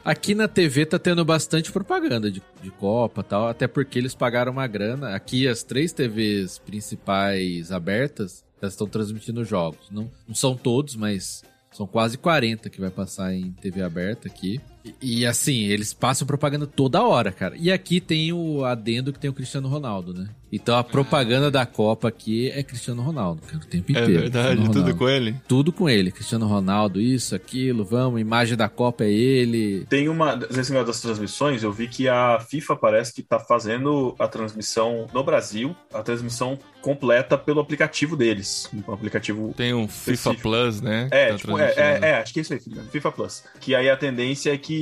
Aqui 0.04 0.34
na 0.34 0.48
TV 0.48 0.86
tá 0.86 0.98
tendo 0.98 1.24
bastante 1.24 1.72
propaganda 1.72 2.32
de, 2.32 2.42
de 2.62 2.72
Copa 2.72 3.24
tal, 3.24 3.48
até 3.48 3.68
porque 3.68 4.00
eles 4.00 4.16
pagaram 4.16 4.52
uma 4.52 4.68
grana. 4.68 5.16
Aqui 5.16 5.48
as 5.48 5.64
três 5.64 5.92
TVs 5.92 6.60
principais 6.60 7.72
abertas 7.72 8.46
elas 8.62 8.74
estão 8.74 8.88
transmitindo 8.88 9.44
jogos. 9.46 9.90
Não, 9.92 10.10
não 10.28 10.36
são 10.36 10.56
todos, 10.56 10.96
mas 10.96 11.44
são 11.72 11.86
quase 11.86 12.18
40 12.18 12.70
que 12.70 12.82
vai 12.82 12.90
passar 12.90 13.34
em 13.34 13.52
TV 13.52 13.82
aberta 13.82 14.28
aqui. 14.28 14.60
E, 15.02 15.20
e, 15.22 15.26
assim, 15.26 15.66
eles 15.66 15.94
passam 15.94 16.28
propaganda 16.28 16.66
toda 16.68 17.04
hora, 17.04 17.32
cara. 17.32 17.56
E 17.58 17.72
aqui 17.72 18.00
tem 18.00 18.32
o 18.34 18.64
adendo 18.66 19.12
que 19.14 19.20
tem 19.20 19.30
o 19.30 19.34
Cristiano 19.34 19.68
Ronaldo, 19.68 20.14
né? 20.14 20.30
Então 20.52 20.78
a 20.78 20.84
propaganda 20.84 21.52
da 21.52 21.66
Copa 21.66 22.08
aqui 22.08 22.50
é 22.52 22.64
Cristiano 22.64 23.02
Ronaldo, 23.02 23.42
cara, 23.42 23.58
o 23.58 23.66
tempo 23.68 23.92
É 23.92 24.00
inteiro. 24.02 24.22
verdade, 24.22 24.56
Cristiano 24.56 24.72
tudo 24.86 24.96
com 24.96 25.10
ele. 25.10 25.36
Tudo 25.46 25.74
com 25.74 25.90
ele. 25.90 26.10
Cristiano 26.10 26.48
Ronaldo, 26.48 27.02
isso, 27.02 27.36
aquilo, 27.36 27.84
vamos, 27.84 28.22
imagem 28.22 28.56
da 28.56 28.70
Copa 28.70 29.04
é 29.04 29.12
ele. 29.12 29.86
Tem 29.90 30.08
uma. 30.08 30.38
Nesse 30.38 30.72
negócio 30.72 30.88
das 30.88 31.02
transmissões, 31.02 31.64
eu 31.64 31.72
vi 31.74 31.90
que 31.90 32.08
a 32.08 32.40
FIFA 32.40 32.78
parece 32.78 33.14
que 33.14 33.22
tá 33.22 33.40
fazendo 33.40 34.16
a 34.18 34.26
transmissão 34.28 35.08
no 35.14 35.22
Brasil, 35.22 35.76
a 35.94 36.02
transmissão 36.02 36.58
completa 36.82 37.38
pelo 37.38 37.60
aplicativo 37.60 38.16
deles. 38.16 38.70
Um 38.88 38.94
aplicativo. 38.94 39.54
Tem 39.58 39.74
um 39.74 39.86
FIFA 39.88 40.12
Específico. 40.14 40.42
Plus, 40.42 40.80
né? 40.80 41.10
É, 41.12 41.32
Tá 41.32 41.36
tipo, 41.38 41.60
é, 41.60 41.74
é, 41.76 42.00
é, 42.02 42.16
acho 42.22 42.34
que 42.34 42.40
é 42.40 42.42
isso 42.42 42.54
aí, 42.54 42.62
FIFA 42.90 43.12
Plus. 43.12 43.44
Que 43.60 43.76
aí 43.76 43.90
a 43.90 43.98
tendência 43.98 44.54
é 44.54 44.58
que 44.58 44.74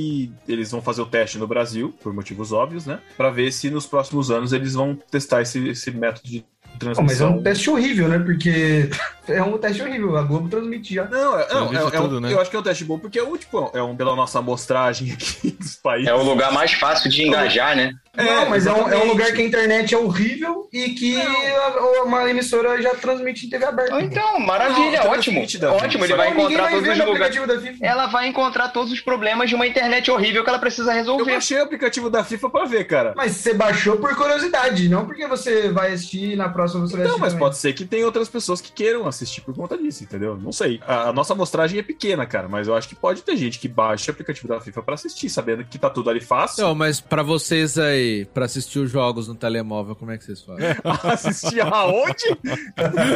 eles 0.48 0.70
vão 0.70 0.82
fazer 0.82 1.02
o 1.02 1.06
teste 1.06 1.38
no 1.38 1.46
Brasil, 1.46 1.94
por 2.02 2.12
motivos 2.12 2.52
óbvios, 2.52 2.86
né? 2.86 3.00
Pra 3.16 3.30
ver 3.30 3.52
se 3.52 3.70
nos 3.70 3.86
próximos 3.86 4.30
anos 4.30 4.52
eles 4.52 4.74
vão 4.74 4.96
testar 5.10 5.42
esse, 5.42 5.68
esse 5.68 5.90
método 5.90 6.28
de 6.28 6.44
Pô, 6.78 6.86
mas 6.86 6.98
é 6.98 7.02
transmissão. 7.24 7.36
um 7.36 7.42
teste 7.42 7.70
horrível, 7.70 8.08
né? 8.08 8.18
Porque 8.18 8.90
é 9.28 9.42
um 9.42 9.58
teste 9.58 9.82
horrível. 9.82 10.16
A 10.16 10.22
Globo 10.22 10.48
transmite 10.48 10.94
já. 10.94 11.04
Não, 11.06 11.38
é, 11.38 11.48
não, 11.54 11.72
é- 11.72 11.76
é 11.76 11.84
um- 11.84 11.90
tudo, 11.90 12.20
né? 12.20 12.32
eu 12.32 12.40
acho 12.40 12.50
que 12.50 12.56
é 12.56 12.58
um 12.58 12.62
teste 12.62 12.84
bom, 12.84 12.98
porque 12.98 13.18
é 13.18 13.22
o, 13.22 13.36
tipo, 13.36 13.70
é 13.74 13.82
um 13.82 13.96
pela 13.96 14.14
nossa 14.14 14.38
amostragem 14.38 15.12
aqui 15.12 15.50
dos 15.58 15.76
países. 15.76 16.08
É 16.08 16.14
o 16.14 16.22
lugar 16.22 16.52
mais 16.52 16.72
fácil 16.72 17.10
de 17.10 17.22
engajar, 17.26 17.76
né? 17.76 17.92
não, 18.16 18.48
mas 18.48 18.66
é 18.66 18.72
um, 18.72 18.88
é 18.88 18.96
um 18.96 19.08
lugar 19.08 19.30
que 19.32 19.42
a 19.42 19.44
internet 19.44 19.94
é 19.94 19.98
horrível 19.98 20.66
e 20.72 20.90
que 20.90 21.20
a- 21.20 22.02
uma 22.04 22.28
emissora 22.30 22.80
já 22.80 22.94
transmite 22.94 23.46
em 23.46 23.50
TV 23.50 23.64
aberta. 23.66 23.94
Ou 23.94 24.00
Então, 24.00 24.40
maravilha, 24.40 25.02
Não, 25.04 25.10
ótimo. 25.10 25.42
Ótimo, 25.42 26.04
ele 26.04 26.14
vai 26.14 26.30
encontrar 26.30 26.62
vai 26.62 26.72
todos 26.72 26.88
os 26.88 27.04
lugares. 27.04 27.36
Ela 27.82 28.06
vai 28.06 28.26
encontrar 28.28 28.68
todos 28.68 28.92
os 28.92 29.00
problemas 29.00 29.48
de 29.48 29.54
uma 29.54 29.66
internet 29.66 30.10
horrível 30.10 30.42
que 30.42 30.48
ela 30.48 30.58
precisa 30.58 30.92
Eu 30.92 30.96
resolver. 30.96 31.32
baixei 31.32 31.58
o 31.58 31.62
aplicativo 31.64 32.08
da 32.08 32.24
FIFA 32.24 32.48
pra 32.50 32.64
ver, 32.64 32.84
cara. 32.86 33.12
Mas 33.16 33.32
você 33.32 33.52
baixou 33.52 33.96
por 33.98 34.14
curiosidade, 34.16 34.88
não 34.88 35.04
porque 35.04 35.26
você 35.26 35.68
vai 35.70 35.92
assistir 35.92 36.36
na 36.36 36.48
próxima 36.48 36.65
você 36.72 36.96
vai 36.96 37.06
Não, 37.06 37.18
mas 37.18 37.32
também. 37.32 37.38
pode 37.46 37.56
ser 37.58 37.72
que 37.72 37.84
tem 37.84 38.04
outras 38.04 38.28
pessoas 38.28 38.60
que 38.60 38.72
queiram 38.72 39.06
assistir 39.06 39.40
por 39.40 39.54
conta 39.54 39.76
disso, 39.76 40.04
entendeu? 40.04 40.36
Não 40.36 40.52
sei. 40.52 40.80
A, 40.86 41.08
a 41.08 41.12
nossa 41.12 41.32
amostragem 41.32 41.78
é 41.78 41.82
pequena, 41.82 42.26
cara, 42.26 42.48
mas 42.48 42.68
eu 42.68 42.74
acho 42.74 42.88
que 42.88 42.94
pode 42.94 43.22
ter 43.22 43.36
gente 43.36 43.58
que 43.58 43.68
baixa 43.68 44.10
o 44.10 44.12
aplicativo 44.14 44.48
da 44.48 44.60
FIFA 44.60 44.82
pra 44.82 44.94
assistir, 44.94 45.28
sabendo 45.28 45.64
que 45.64 45.78
tá 45.78 45.90
tudo 45.90 46.10
ali 46.10 46.20
fácil. 46.20 46.64
Não, 46.64 46.74
mas 46.74 47.00
pra 47.00 47.22
vocês 47.22 47.78
aí, 47.78 48.24
pra 48.26 48.44
assistir 48.46 48.78
os 48.78 48.90
jogos 48.90 49.28
no 49.28 49.34
telemóvel, 49.34 49.94
como 49.94 50.10
é 50.10 50.18
que 50.18 50.24
vocês 50.24 50.42
fazem? 50.42 50.66
assistir 51.12 51.60
aonde? 51.60 52.36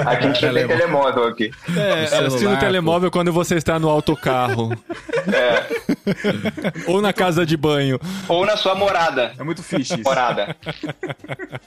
Aqui 0.07 0.27
a 0.27 0.33
gente 0.33 0.41
tem 0.41 0.67
telemóvel 0.67 1.25
aqui. 1.25 1.51
É, 1.77 2.07
celular, 2.07 2.27
assistir 2.27 2.49
no 2.49 2.55
pô. 2.55 2.61
telemóvel 2.61 3.11
quando 3.11 3.33
você 3.33 3.55
está 3.57 3.79
no 3.79 3.89
autocarro. 3.89 4.71
É. 5.33 6.91
Ou 6.91 7.01
na 7.01 7.13
casa 7.13 7.45
de 7.47 7.57
banho. 7.57 7.99
Ou 8.29 8.45
na 8.47 8.57
sua 8.57 8.75
morada. 8.75 9.33
É 9.39 9.43
muito 9.43 9.63
fixe 9.63 9.95
isso. 9.95 10.03
Morada. 10.03 10.57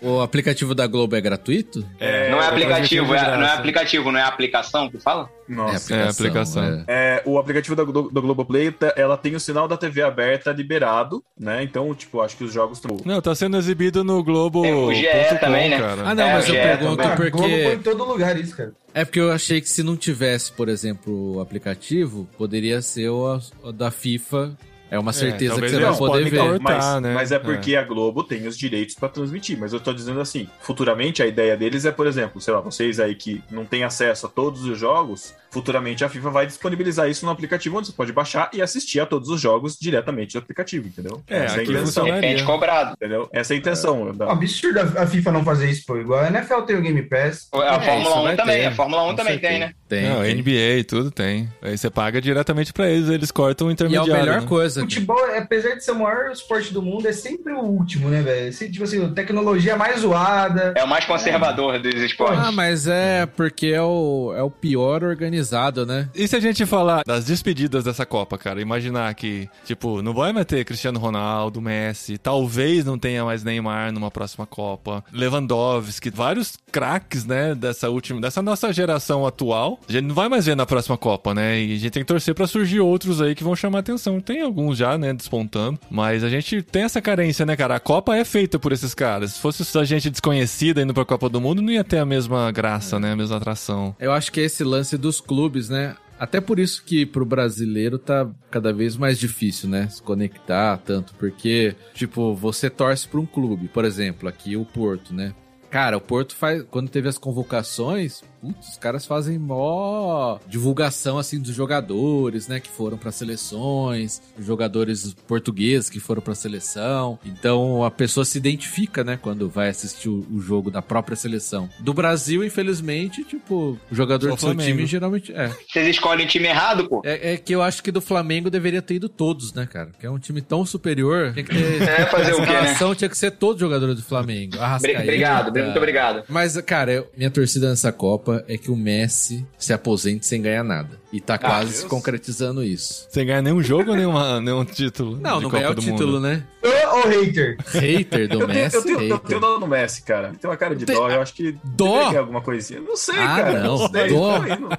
O 0.02 0.22
aplicativo 0.22 0.74
da 0.76 0.88
Globo 0.88 1.16
é 1.16 1.22
gratuito? 1.22 1.73
É, 2.00 2.30
não 2.32 2.42
é 2.42 2.48
aplicativo, 2.48 3.14
é, 3.16 3.38
não 3.38 3.46
é 3.46 3.54
aplicativo, 3.54 4.12
não 4.12 4.20
é 4.20 4.24
aplicação 4.24 4.90
que 4.90 5.00
fala? 5.00 5.30
Nossa. 5.48 5.94
É, 5.94 6.08
aplicação. 6.10 6.64
é. 6.64 6.84
É, 6.88 7.24
o 7.26 7.38
aplicativo 7.38 7.76
da, 7.76 7.84
do, 7.84 8.04
do 8.04 8.22
Globoplay, 8.22 8.72
tá- 8.72 8.94
ela 8.96 9.18
tem 9.18 9.36
o 9.36 9.40
sinal 9.40 9.68
da 9.68 9.76
TV 9.76 10.02
aberta 10.02 10.52
liberado, 10.52 11.24
né? 11.38 11.64
Então, 11.64 11.94
tipo, 11.94 12.22
acho 12.22 12.38
que 12.38 12.44
os 12.44 12.54
jogos 12.54 12.78
estão. 12.78 12.98
Não, 13.06 13.22
tá 13.22 13.36
sendo 13.36 13.58
exibido 13.58 14.04
no 14.04 14.24
Globo. 14.24 14.62
Tem 14.62 14.74
o 14.74 14.94
GE 14.94 15.06
também, 15.40 15.70
né? 15.70 15.80
Cara. 15.80 16.02
Ah, 16.06 16.16
não, 16.16 16.24
É, 16.24 16.34
mas 16.34 16.48
eu 16.48 16.56
pergunto 16.56 16.98
também. 16.98 17.12
Ah, 17.12 17.16
Globo 17.30 17.38
põe 17.38 17.50
porque. 17.52 17.74
em 17.74 17.80
todo 17.80 18.04
lugar 18.06 18.40
isso, 18.40 18.56
cara. 18.56 18.72
É 18.94 19.04
porque 19.04 19.20
eu 19.20 19.32
achei 19.32 19.60
que 19.60 19.68
se 19.70 19.82
não 19.84 19.98
tivesse, 19.98 20.52
por 20.52 20.70
exemplo, 20.70 21.36
o 21.38 21.42
aplicativo, 21.42 22.28
poderia 22.38 22.82
ser 22.82 23.10
o, 23.10 23.40
o 23.64 23.72
da 23.72 23.90
FIFA. 23.92 24.56
É 24.94 25.00
uma 25.00 25.12
certeza 25.12 25.56
que 25.56 25.62
talvez 25.62 25.72
você 25.72 25.80
vai 25.80 25.98
poder 25.98 26.30
ver. 26.30 26.38
cortar. 26.38 26.60
mas, 26.62 27.02
né? 27.02 27.14
mas 27.16 27.32
é 27.32 27.40
porque 27.40 27.76
a 27.76 27.82
Globo 27.82 28.24
tem 28.24 28.46
os 28.46 28.56
direitos 28.56 28.94
pra 28.94 29.10
transmitir. 29.10 29.58
Mas 29.60 29.74
eu 29.74 29.80
tô 29.80 29.92
dizendo 29.92 30.22
assim, 30.22 30.48
futuramente 30.62 31.24
a 31.24 31.26
ideia 31.26 31.58
deles 31.58 31.84
é, 31.84 31.92
por 31.92 32.06
exemplo, 32.06 32.40
sei 32.40 32.54
lá, 32.54 32.62
vocês 32.62 33.00
aí 33.00 33.16
que 33.16 33.44
não 33.50 33.66
têm 33.66 33.84
acesso 33.84 34.28
a 34.28 34.30
todos 34.30 34.66
os 34.66 34.78
jogos, 34.78 35.34
futuramente 35.54 36.04
a 36.04 36.10
FIFA 36.10 36.30
vai 36.30 36.46
disponibilizar 36.48 37.10
isso 37.10 37.26
no 37.26 37.32
aplicativo 37.32 37.78
onde 37.78 37.88
você 37.88 37.94
pode 37.94 38.12
baixar 38.12 38.50
e 38.54 38.62
assistir 38.62 39.00
a 39.00 39.06
todos 39.06 39.30
os 39.30 39.40
jogos 39.40 39.78
diretamente 39.80 40.34
do 40.34 40.40
aplicativo, 40.40 40.88
entendeu? 40.88 41.22
É, 41.30 41.46
Essa 41.46 41.58
é 41.58 41.60
a 41.60 41.64
intenção. 41.64 42.06
Depende 42.06 42.44
cobrado. 42.44 42.94
entendeu? 42.94 43.30
Essa 43.32 43.54
é 43.54 43.56
a 43.56 43.60
intenção. 43.60 44.10
É 44.10 44.14
da- 44.14 44.28
um 44.28 44.32
absurdo 44.32 44.80
a 44.80 45.06
FIFA 45.08 45.32
não 45.32 45.44
fazer 45.44 45.70
isso, 45.70 45.86
pô. 45.86 45.98
Igual 45.98 46.20
a 46.22 46.28
NFL 46.28 46.62
tem 46.62 46.76
o 46.76 46.82
Game 46.82 47.02
Pass. 47.04 47.48
A 47.54 47.58
É, 47.76 47.80
Fórmula 47.80 48.10
isso 48.10 48.20
1 48.20 48.24
vai 48.24 48.36
também, 48.36 48.58
ter, 48.62 48.66
a 48.66 48.72
Fórmula 48.72 49.04
1 49.04 49.08
com 49.10 49.16
também 49.16 49.40
tem, 49.40 49.50
certeza. 49.60 49.66
né? 49.68 49.74
Tem. 49.88 50.10
Não, 50.10 50.22
tem. 50.24 50.36
NBA, 50.36 50.84
tudo 50.88 51.12
tem. 51.12 51.50
Aí 51.62 51.78
você 51.78 51.90
paga 51.90 52.20
diretamente 52.20 52.74
pra 52.74 52.90
eles, 52.90 53.10
eles 53.10 53.30
cortam 53.32 53.68
o 53.68 53.70
E 53.70 53.72
é 53.72 53.72
a 53.72 53.74
intermediário. 53.74 54.14
melhor 54.26 54.42
né? 54.42 54.48
coisa. 54.48 54.80
cara. 54.82 54.90
Futebol, 54.90 55.24
apesar 55.38 55.76
de 55.76 55.84
ser 55.84 55.92
o 55.92 56.00
maior 56.00 56.32
esporte 56.32 56.74
do 56.74 56.82
mundo, 56.82 57.08
é 57.08 57.12
sempre 57.12 57.54
o 57.54 57.60
último, 57.60 58.10
né, 58.10 58.22
velho? 58.22 58.52
Tipo 58.54 58.84
assim, 58.86 59.14
tecnologia 59.14 59.76
mais 59.76 60.00
zoada. 60.00 60.74
É 60.76 60.84
o 60.84 60.88
mais 60.88 61.06
conservador 61.06 61.80
dos 61.80 61.94
esportes. 62.02 62.40
Ah, 62.44 62.52
mas 62.52 62.88
é 62.88 63.26
porque 63.26 63.68
é 63.68 63.82
o, 63.82 64.34
é 64.36 64.42
o 64.42 64.50
pior 64.50 65.04
organizado, 65.04 65.43
né? 65.86 66.10
E 66.16 66.28
se 66.28 66.36
a 66.36 66.40
gente 66.40 66.66
falar 66.66 67.04
das 67.06 67.26
despedidas 67.26 67.84
dessa 67.84 68.06
Copa, 68.06 68.38
cara? 68.38 68.62
Imaginar 68.62 69.14
que, 69.16 69.50
tipo, 69.66 70.02
não 70.02 70.14
vai 70.14 70.32
mais 70.34 70.46
ter 70.46 70.64
Cristiano 70.66 71.00
Ronaldo, 71.00 71.62
Messi, 71.62 72.18
talvez 72.18 72.86
não 72.86 72.98
tenha 72.98 73.24
mais 73.24 73.44
Neymar 73.44 73.92
numa 73.92 74.12
próxima 74.12 74.46
Copa, 74.46 75.04
Lewandowski, 75.12 76.10
vários 76.10 76.58
craques, 76.72 77.26
né, 77.26 77.56
dessa 77.56 77.90
última, 77.90 78.22
dessa 78.22 78.42
nossa 78.42 78.72
geração 78.74 79.26
atual. 79.26 79.80
A 79.88 79.92
gente 79.92 80.06
não 80.06 80.16
vai 80.16 80.30
mais 80.30 80.46
ver 80.46 80.56
na 80.56 80.66
próxima 80.66 80.98
Copa, 80.98 81.34
né? 81.34 81.60
E 81.60 81.76
a 81.76 81.78
gente 81.78 81.92
tem 81.92 82.04
que 82.04 82.08
torcer 82.08 82.34
pra 82.34 82.48
surgir 82.48 82.80
outros 82.80 83.22
aí 83.22 83.36
que 83.36 83.44
vão 83.44 83.56
chamar 83.56 83.80
atenção. 83.80 84.20
Tem 84.20 84.42
alguns 84.42 84.78
já, 84.78 84.98
né, 84.98 85.14
despontando, 85.14 85.80
mas 85.90 86.24
a 86.24 86.30
gente 86.30 86.62
tem 86.62 86.84
essa 86.84 87.02
carência, 87.02 87.46
né, 87.46 87.56
cara? 87.56 87.76
A 87.76 87.80
Copa 87.80 88.16
é 88.16 88.26
feita 88.26 88.58
por 88.58 88.72
esses 88.72 88.94
caras. 88.94 89.34
Se 89.34 89.40
fosse 89.40 89.64
só 89.66 89.84
gente 89.84 90.10
desconhecida 90.10 90.82
indo 90.82 90.94
pra 90.94 91.06
Copa 91.06 91.30
do 91.30 91.42
Mundo, 91.42 91.62
não 91.62 91.72
ia 91.72 91.84
ter 91.84 92.00
a 92.00 92.06
mesma 92.06 92.52
graça, 92.52 93.00
né, 93.00 93.14
a 93.14 93.16
mesma 93.16 93.38
atração. 93.38 93.96
Eu 94.00 94.12
acho 94.12 94.32
que 94.32 94.40
é 94.40 94.44
esse 94.44 94.64
lance 94.64 94.98
dos 94.98 95.20
clubes, 95.34 95.68
né? 95.68 95.96
Até 96.20 96.40
por 96.40 96.60
isso 96.60 96.84
que 96.86 97.08
pro 97.08 97.26
brasileiro 97.26 97.98
tá 97.98 98.30
cada 98.52 98.72
vez 98.72 98.96
mais 98.96 99.18
difícil, 99.18 99.68
né? 99.68 99.88
Se 99.90 100.02
conectar 100.02 100.78
tanto, 100.78 101.16
porque, 101.16 101.76
tipo, 101.96 102.36
você 102.36 102.70
torce 102.70 103.08
pra 103.08 103.20
um 103.20 103.26
clube, 103.26 103.68
por 103.68 103.84
exemplo, 103.84 104.30
aqui 104.30 104.56
o 104.56 104.64
Porto, 104.64 105.12
né? 105.12 105.34
Cara, 105.72 105.98
o 105.98 106.02
Porto 106.02 106.36
faz. 106.36 106.64
Quando 106.70 106.90
teve 106.90 107.10
as 107.10 107.18
convocações, 107.18 108.24
putz, 108.44 108.70
os 108.72 108.78
caras 108.78 109.06
fazem 109.06 109.40
mó 109.40 110.38
divulgação 110.48 111.18
assim 111.18 111.40
dos 111.40 111.56
jogadores, 111.56 112.48
né? 112.50 112.60
Que 112.60 112.70
foram 112.70 112.98
pra 112.98 113.12
seleções, 113.12 114.22
os 114.38 114.46
jogadores 114.46 115.14
portugueses 115.28 115.90
que 115.90 116.00
foram 116.00 116.22
pra 116.22 116.36
seleção. 116.36 117.18
Então 117.26 117.84
a 117.84 117.92
pessoa 117.92 118.26
se 118.26 118.38
identifica, 118.38 119.04
né? 119.04 119.18
Quando 119.22 119.50
vai 119.50 119.70
assistir 119.70 120.10
o, 120.10 120.26
o 120.32 120.42
jogo 120.42 120.70
da 120.70 120.82
própria 120.82 121.16
seleção. 121.16 121.70
Do 121.80 121.94
Brasil, 121.94 122.44
infelizmente, 122.44 123.24
tipo, 123.24 123.78
o 123.92 123.96
jogador 123.96 124.30
Só 124.32 124.36
do 124.36 124.40
seu 124.40 124.50
Flamengo. 124.50 124.70
time 124.78 124.86
geralmente. 124.86 125.32
É. 125.34 125.50
Vocês 125.72 125.88
escolhem 125.88 126.28
time 126.28 126.48
errado, 126.48 126.88
pô. 126.90 127.02
É, 127.06 127.34
é 127.34 127.38
que 127.38 127.54
eu 127.54 127.62
acho 127.62 127.82
que 127.82 127.92
do 127.92 128.02
Flamengo 128.02 128.50
deveria 128.50 128.82
ter 128.82 128.96
ido 128.96 129.08
todos, 129.08 129.54
né, 129.54 129.66
cara? 129.66 129.92
Que 130.00 130.06
é 130.06 130.10
um 130.12 130.20
time 130.20 130.42
tão 130.42 130.66
superior. 130.66 131.32
Tinha 131.34 131.46
que 131.46 131.56
ter. 131.56 131.84
É, 131.94 132.06
fazer 132.06 132.34
o 132.34 132.38
quê, 132.38 132.52
né? 132.52 132.76
tinha 132.96 133.10
que 133.10 133.18
ser 133.18 133.32
todos 133.32 133.56
os 133.56 133.60
jogadores 133.62 133.96
do 133.98 134.04
Flamengo. 134.04 134.58
Arrascaeta. 134.60 135.02
Obrigado, 135.02 135.52
muito 135.54 135.78
obrigado. 135.78 136.24
Mas, 136.28 136.60
cara, 136.62 136.92
eu- 136.92 137.08
minha 137.16 137.30
torcida 137.30 137.70
nessa 137.70 137.92
Copa 137.92 138.33
é 138.48 138.58
que 138.58 138.72
o 138.72 138.76
Messi 138.76 139.46
se 139.58 139.74
aposente 139.74 140.26
sem 140.26 140.42
ganhar 140.42 140.64
nada. 140.64 141.02
E 141.12 141.20
tá 141.22 141.38
quase 141.38 141.66
Deus. 141.70 141.76
se 141.82 141.86
concretizando 141.86 142.64
isso. 142.64 143.08
Sem 143.12 143.26
ganhar 143.26 143.42
nenhum 143.42 143.62
jogo 143.62 143.92
ou 143.92 143.96
nenhuma, 143.98 144.40
nenhum 144.42 144.66
título? 144.66 145.18
Não, 145.18 145.40
não 145.42 145.50
ganhar 145.50 145.72
o 145.72 145.76
título, 145.76 146.14
Mundo? 146.14 146.22
né? 146.22 146.44
Ô, 146.64 146.98
ô, 146.98 147.08
hater. 147.10 147.58
Hater 147.68 148.28
do 148.28 148.42
Eu 148.42 148.48
tenho, 148.48 148.60
Messi. 148.64 148.76
eu, 148.78 148.84
tenho, 148.84 149.02
eu 149.02 149.20
tenho 149.20 149.40
dó 149.40 149.60
no 149.60 149.68
Messi, 149.68 150.02
cara. 150.04 150.32
Tem 150.40 150.50
uma 150.50 150.58
cara 150.58 150.76
de 150.76 150.86
Tem- 150.86 150.96
dó. 150.96 151.10
Eu 151.10 151.22
acho 151.22 151.34
que. 151.34 151.56
Dó? 151.64 152.18
alguma 152.18 152.42
coisinha. 152.42 152.80
Não 152.82 152.96
sei, 152.96 153.16
Ah, 153.20 153.36
cara. 153.44 153.60
não. 153.64 153.78
sei. 153.90 154.10
Dó? 154.10 154.40
Não, 154.40 154.70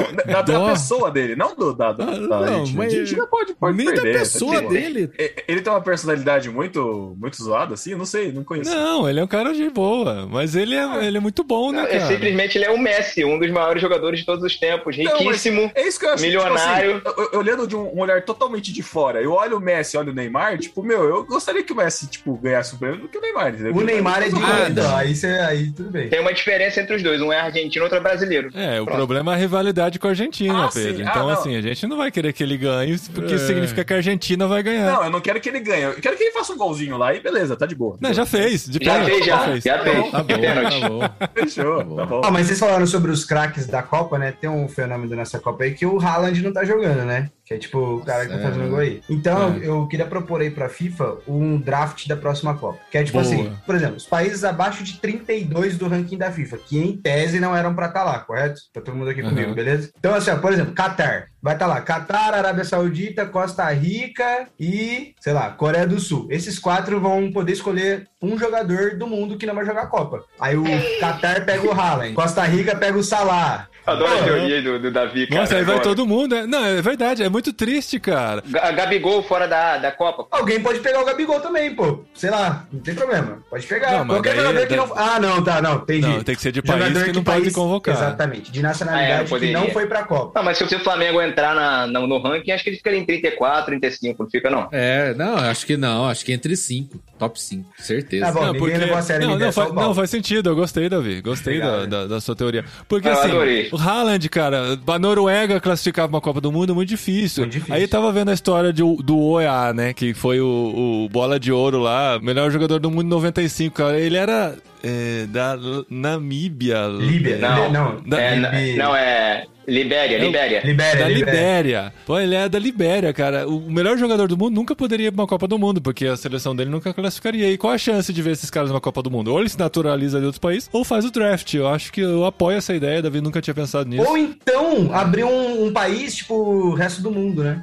não, 0.00 0.12
não, 0.12 0.24
da, 0.32 0.42
da 0.42 0.70
pessoa 0.70 1.10
dele, 1.10 1.36
não 1.36 1.54
do, 1.54 1.72
da, 1.72 1.92
da, 1.92 2.04
Ah, 2.04 2.06
não, 2.18 2.34
Argentina. 2.36 2.78
mas- 2.78 2.94
A 2.94 2.96
Argentina 2.98 3.26
pode, 3.26 3.54
pode 3.54 3.76
Nem 3.76 3.86
perder. 3.86 4.12
da 4.12 4.18
pessoa 4.20 4.54
de 4.56 4.60
boa. 4.62 4.72
dele. 4.72 5.10
É, 5.18 5.44
Ele 5.48 5.60
tem 5.60 5.72
uma 5.72 5.80
personalidade 5.80 6.50
muito, 6.50 7.16
muito 7.18 7.36
zoada, 7.42 7.74
assim? 7.74 7.92
Eu 7.92 7.98
não 7.98 8.04
sei, 8.06 8.32
não 8.32 8.44
conheço. 8.44 8.70
Não, 8.74 9.08
ele 9.08 9.20
é 9.20 9.24
um 9.24 9.26
cara 9.28 9.52
de 9.52 9.68
boa, 9.70 10.26
mas 10.30 10.54
ele 10.54 10.74
é, 10.74 11.06
ele 11.06 11.16
é 11.16 11.20
muito 11.20 11.42
bom, 11.44 11.72
né, 11.72 11.82
É, 11.84 11.98
cara? 11.98 12.06
simplesmente 12.06 12.56
ele 12.58 12.64
é 12.64 12.70
o 12.70 12.78
Messi, 12.78 13.24
um 13.24 13.38
dos 13.38 13.50
maiores 13.50 13.80
jogadores 13.82 14.20
de 14.20 14.26
todos 14.26 14.42
os 14.44 14.56
tempos. 14.58 14.96
Não, 14.98 15.18
Riquíssimo. 15.18 15.70
É 15.74 15.86
isso 15.86 15.98
que 15.98 16.06
eu 16.06 16.12
acho. 16.12 16.22
Milionário. 16.22 16.96
Tipo 16.98 17.08
assim, 17.10 17.28
eu- 17.32 17.38
olhando 17.38 17.66
de 17.66 17.76
um, 17.76 17.94
um 17.94 18.00
olhar 18.00 18.22
totalmente 18.22 18.72
de 18.72 18.82
fora, 18.82 19.20
eu 19.20 19.32
olho 19.32 19.56
o 19.58 19.60
Messi, 19.60 19.96
olho 19.96 20.12
o 20.12 20.14
Neymar, 20.14 20.58
tipo, 20.58 20.82
meu, 20.82 21.04
eu 21.04 21.24
gostaria 21.24 21.62
que 21.62 21.72
o 21.72 21.76
Messi, 21.76 22.06
tipo, 22.06 22.36
ganhasse 22.36 22.74
o 22.74 22.78
prêmio 22.78 23.00
do 23.00 23.08
que 23.08 23.18
o 23.18 23.20
Neymar. 23.20 23.54
entendeu? 23.54 23.74
O 23.74 23.80
Neymar 23.80 24.22
é 24.22 24.28
de 24.28 24.34
Ah, 24.42 24.66
ah, 24.66 24.68
não. 24.68 24.96
aí, 24.96 25.14
você, 25.14 25.26
aí 25.26 25.70
tudo 25.72 25.90
bem. 25.90 26.08
Tem 26.08 26.20
uma 26.20 26.32
diferença 26.32 26.80
entre 26.80 26.96
os 26.96 27.02
dois. 27.02 27.20
Um 27.20 27.32
é 27.32 27.40
argentino, 27.40 27.84
outro 27.84 27.98
é 27.98 28.00
brasileiro. 28.00 28.50
É, 28.54 28.80
o 28.80 28.84
Pronto. 28.84 28.96
problema 28.96 29.32
é 29.32 29.34
a 29.34 29.38
rivalidade 29.38 29.83
com 29.98 30.06
a 30.06 30.10
Argentina, 30.10 30.66
Ah. 30.66 30.70
Pedro. 30.72 31.04
Ah, 31.06 31.10
Então, 31.10 31.22
não. 31.26 31.30
assim, 31.32 31.56
a 31.56 31.60
gente 31.60 31.86
não 31.86 31.96
vai 31.96 32.10
querer 32.10 32.32
que 32.32 32.42
ele 32.42 32.56
ganhe, 32.56 32.98
porque 33.14 33.34
É. 33.34 33.38
significa 33.38 33.84
que 33.84 33.92
a 33.92 33.96
Argentina 33.96 34.46
vai 34.46 34.62
ganhar. 34.62 34.92
Não, 34.92 35.04
eu 35.04 35.10
não 35.10 35.20
quero 35.20 35.40
que 35.40 35.48
ele 35.48 35.60
ganhe. 35.60 35.82
Eu 35.84 35.94
quero 35.94 36.16
que 36.16 36.22
ele 36.24 36.32
faça 36.32 36.52
um 36.52 36.56
golzinho 36.56 36.96
lá 36.96 37.14
e 37.14 37.20
beleza, 37.20 37.56
tá 37.56 37.66
de 37.66 37.74
boa. 37.74 37.96
Não, 38.00 38.12
já 38.12 38.24
fez. 38.26 38.66
De 38.68 38.84
Já 38.84 38.92
pênalti, 38.94 39.10
fez, 39.12 39.26
já. 39.26 39.38
fez. 39.40 39.64
Já 39.64 39.78
fez. 39.82 40.10
Tá 40.10 40.18
bom, 40.18 40.24
Pênalti. 40.26 40.80
tá 40.80 40.88
bom. 40.88 41.00
Fechou, 41.34 41.78
Tá 41.78 41.84
bom. 41.84 41.96
tá 41.96 42.06
bom. 42.06 42.20
Ah, 42.24 42.30
mas 42.30 42.46
vocês 42.46 42.58
falaram 42.58 42.86
sobre 42.86 43.10
os 43.10 43.24
craques 43.24 43.66
da 43.66 43.82
Copa, 43.82 44.18
né? 44.18 44.32
Tem 44.32 44.48
um 44.50 44.68
fenômeno 44.68 45.14
nessa 45.16 45.38
Copa 45.38 45.64
aí 45.64 45.72
que 45.74 45.86
o 45.86 45.98
Haaland 46.00 46.42
não 46.42 46.52
tá 46.52 46.64
jogando, 46.64 47.04
né? 47.04 47.30
Que 47.44 47.54
é 47.54 47.58
tipo 47.58 47.78
o 47.78 48.00
cara 48.04 48.24
que 48.26 48.32
tá 48.32 48.38
fazendo 48.40 48.70
gol 48.70 48.78
aí. 48.78 49.02
Então, 49.08 49.54
É. 49.62 49.66
eu 49.68 49.86
queria 49.86 50.06
propor 50.06 50.40
aí 50.40 50.50
pra 50.50 50.68
FIFA 50.70 51.18
um 51.28 51.58
draft 51.58 52.06
da 52.08 52.16
próxima 52.16 52.54
Copa. 52.56 52.78
Que 52.90 52.96
é 52.96 53.04
tipo 53.04 53.20
Boa. 53.20 53.24
assim, 53.34 53.52
por 53.66 53.74
exemplo, 53.74 53.96
os 53.96 54.06
países 54.06 54.44
abaixo 54.44 54.82
de 54.82 54.98
32 54.98 55.76
do 55.76 55.86
ranking 55.86 56.16
da 56.16 56.32
FIFA, 56.32 56.56
que 56.56 56.78
em 56.78 56.96
tese 56.96 57.38
não 57.38 57.54
eram 57.54 57.74
pra 57.74 57.86
estar 57.88 58.02
lá, 58.02 58.18
correto? 58.20 58.60
Tá 58.72 58.80
todo 58.80 58.96
mundo 58.96 59.10
aqui 59.10 59.20
Uhum. 59.20 59.28
comigo, 59.28 59.54
beleza? 59.54 59.90
Então, 59.98 60.14
assim, 60.14 60.30
ó, 60.30 60.36
por 60.36 60.52
exemplo, 60.52 60.72
Qatar. 60.74 61.26
Vai 61.42 61.52
estar 61.52 61.66
lá, 61.66 61.78
Qatar, 61.82 62.32
Arábia 62.32 62.64
Saudita, 62.64 63.26
Costa 63.26 63.70
Rica 63.70 64.46
e, 64.58 65.14
sei 65.20 65.34
lá, 65.34 65.50
Coreia 65.50 65.86
do 65.86 66.00
Sul. 66.00 66.26
Esses 66.30 66.58
quatro 66.58 66.98
vão 66.98 67.30
poder 67.30 67.52
escolher 67.52 68.08
um 68.22 68.38
jogador 68.38 68.96
do 68.96 69.06
mundo 69.06 69.36
que 69.36 69.44
não 69.44 69.54
vai 69.54 69.66
jogar 69.66 69.82
a 69.82 69.86
Copa. 69.86 70.24
Aí 70.40 70.56
o 70.56 70.64
Qatar 70.98 71.44
pega 71.44 71.66
o 71.66 71.72
Haaland, 71.78 72.14
Costa 72.14 72.42
Rica 72.44 72.74
pega 72.74 72.96
o 72.96 73.02
Salah. 73.04 73.68
Adoro 73.86 74.18
a 74.18 74.22
teoria 74.22 74.62
do, 74.62 74.78
do 74.78 74.90
Davi, 74.90 75.26
cara. 75.26 75.40
Nossa, 75.42 75.56
aí 75.56 75.64
vai 75.64 75.80
todo 75.80 76.06
mundo. 76.06 76.34
né? 76.34 76.46
Não, 76.46 76.64
é 76.64 76.80
verdade, 76.80 77.22
é 77.22 77.28
muito 77.28 77.52
triste, 77.52 77.98
cara. 78.00 78.42
Ga- 78.46 78.70
Gabigol 78.72 79.22
fora 79.22 79.46
da, 79.46 79.78
da 79.78 79.92
Copa. 79.92 80.26
Alguém 80.30 80.60
pode 80.60 80.80
pegar 80.80 81.00
o 81.00 81.04
Gabigol 81.04 81.40
também, 81.40 81.74
pô. 81.74 82.00
Sei 82.14 82.30
lá, 82.30 82.66
não 82.72 82.80
tem 82.80 82.94
problema. 82.94 83.38
Pode 83.50 83.66
pegar. 83.66 83.98
Não, 83.98 84.06
Qualquer 84.06 84.34
daí- 84.34 84.44
jogador 84.46 84.66
que 84.66 84.76
daí- 84.76 84.76
não. 84.88 84.92
Ah, 84.96 85.20
não, 85.20 85.42
tá, 85.44 85.60
não. 85.60 85.74
Entendi. 85.76 86.06
Não, 86.06 86.22
tem 86.22 86.34
que 86.34 86.40
ser 86.42 86.52
de 86.52 86.62
país 86.62 86.82
Jogador 86.82 87.04
que 87.04 87.12
não 87.12 87.22
pode 87.24 87.40
país- 87.42 87.54
convocar. 87.54 87.94
Exatamente. 87.94 88.50
De 88.50 88.58
Ah, 88.58 88.60
é, 88.60 88.62
nacionalidade 88.64 89.38
que 89.38 89.52
não 89.52 89.68
foi 89.70 89.86
pra 89.86 90.02
Copa. 90.04 90.32
Não, 90.38 90.44
mas 90.44 90.56
se 90.58 90.64
o 90.64 90.80
Flamengo 90.80 91.20
entrar 91.20 91.54
na, 91.54 91.86
no, 91.86 92.06
no 92.06 92.18
ranking, 92.20 92.52
acho 92.52 92.64
que 92.64 92.70
ele 92.70 92.76
ficaria 92.78 92.98
em 92.98 93.04
34, 93.04 93.66
35, 93.66 94.22
não 94.24 94.30
fica 94.30 94.48
não. 94.50 94.68
É, 94.72 95.12
não, 95.14 95.36
acho 95.36 95.66
que 95.66 95.76
não. 95.76 96.08
Acho 96.08 96.24
que 96.24 96.32
entre 96.32 96.56
cinco. 96.56 96.98
Top 97.16 97.40
5, 97.40 97.70
certeza. 97.78 98.26
Tá 98.26 98.32
bom. 98.32 98.44
Não, 98.46 98.52
ninguém 98.52 98.76
levou 98.76 98.96
a 98.96 99.02
sério, 99.02 99.28
não, 99.28 99.38
não, 99.38 99.46
é 99.46 99.52
faz, 99.52 99.72
não, 99.72 99.94
faz 99.94 100.10
sentido, 100.10 100.50
eu 100.50 100.56
gostei, 100.56 100.88
Davi. 100.88 101.20
Gostei 101.22 101.60
da, 101.60 101.86
da, 101.86 102.06
da 102.06 102.20
sua 102.20 102.34
teoria. 102.34 102.64
Porque 102.88 103.06
Eu 103.06 103.12
assim, 103.12 103.28
adorei. 103.28 103.68
O 103.74 103.78
Haaland, 103.78 104.28
cara, 104.28 104.78
a 104.86 104.98
Noruega 104.98 105.60
classificar 105.60 106.08
pra 106.08 106.16
uma 106.16 106.20
Copa 106.20 106.40
do 106.40 106.52
Mundo 106.52 106.72
é 106.72 106.74
muito 106.74 106.88
difícil. 106.88 107.42
Muito 107.42 107.54
difícil. 107.54 107.74
Aí 107.74 107.88
tava 107.88 108.12
vendo 108.12 108.30
a 108.30 108.34
história 108.34 108.72
de, 108.72 108.82
do 108.82 109.18
OEA, 109.18 109.72
né? 109.72 109.92
Que 109.92 110.14
foi 110.14 110.40
o, 110.40 111.04
o 111.04 111.08
bola 111.08 111.38
de 111.40 111.50
ouro 111.50 111.78
lá, 111.78 112.18
melhor 112.22 112.50
jogador 112.50 112.78
do 112.78 112.90
mundo 112.90 113.06
em 113.06 113.10
95, 113.10 113.74
cara. 113.74 113.98
Ele 113.98 114.16
era 114.16 114.56
é, 114.84 115.26
da 115.26 115.56
Namíbia. 115.88 116.86
Líbia. 116.88 117.38
Não, 117.38 117.72
Não, 117.72 117.96
Da- 118.06 118.20
é, 118.20 118.34
Libi- 118.36 118.76
não, 118.78 118.94
é 118.94 119.44
Libéria, 119.66 120.18
Libéria. 120.18 120.60
Libéria, 120.62 121.00
Da 121.00 121.08
Libéria. 121.08 121.32
Libéria. 121.32 121.92
Pô, 122.04 122.20
ele 122.20 122.34
é 122.34 122.46
da 122.50 122.58
Libéria, 122.58 123.12
cara. 123.14 123.48
O 123.48 123.70
melhor 123.70 123.96
jogador 123.96 124.28
do 124.28 124.36
mundo 124.36 124.54
nunca 124.54 124.76
poderia 124.76 125.08
ir 125.08 125.10
pra 125.10 125.22
uma 125.22 125.26
Copa 125.26 125.48
do 125.48 125.58
Mundo, 125.58 125.80
porque 125.80 126.06
a 126.06 126.16
seleção 126.18 126.54
dele 126.54 126.68
nunca 126.68 126.92
classificaria. 126.92 127.50
E 127.50 127.56
qual 127.56 127.72
a 127.72 127.78
chance 127.78 128.12
de 128.12 128.20
ver 128.20 128.32
esses 128.32 128.50
caras 128.50 128.68
numa 128.68 128.80
Copa 128.80 129.00
do 129.02 129.10
Mundo? 129.10 129.32
Ou 129.32 129.40
ele 129.40 129.48
se 129.48 129.58
naturaliza 129.58 130.20
de 130.20 130.26
outro 130.26 130.40
país, 130.40 130.68
ou 130.70 130.84
faz 130.84 131.06
o 131.06 131.10
draft. 131.10 131.54
Eu 131.54 131.66
acho 131.66 131.90
que 131.90 132.02
eu 132.02 132.26
apoio 132.26 132.58
essa 132.58 132.74
ideia, 132.74 133.00
Davi 133.00 133.22
nunca 133.22 133.40
tinha 133.40 133.54
pensado 133.54 133.88
nisso. 133.88 134.06
Ou 134.06 134.18
então 134.18 134.90
abrir 134.92 135.24
um, 135.24 135.64
um 135.66 135.72
país, 135.72 136.14
tipo, 136.16 136.34
o 136.34 136.74
resto 136.74 137.00
do 137.00 137.10
mundo, 137.10 137.42
né? 137.42 137.62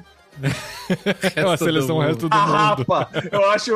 É 1.35 1.45
uma 1.45 1.57
seleção 1.57 1.95
mundo. 1.97 2.07
resto 2.07 2.29
do 2.29 2.35
A 2.35 2.39
mundo. 2.45 2.51
rapa. 2.85 3.09
Eu 3.31 3.49
acho. 3.51 3.71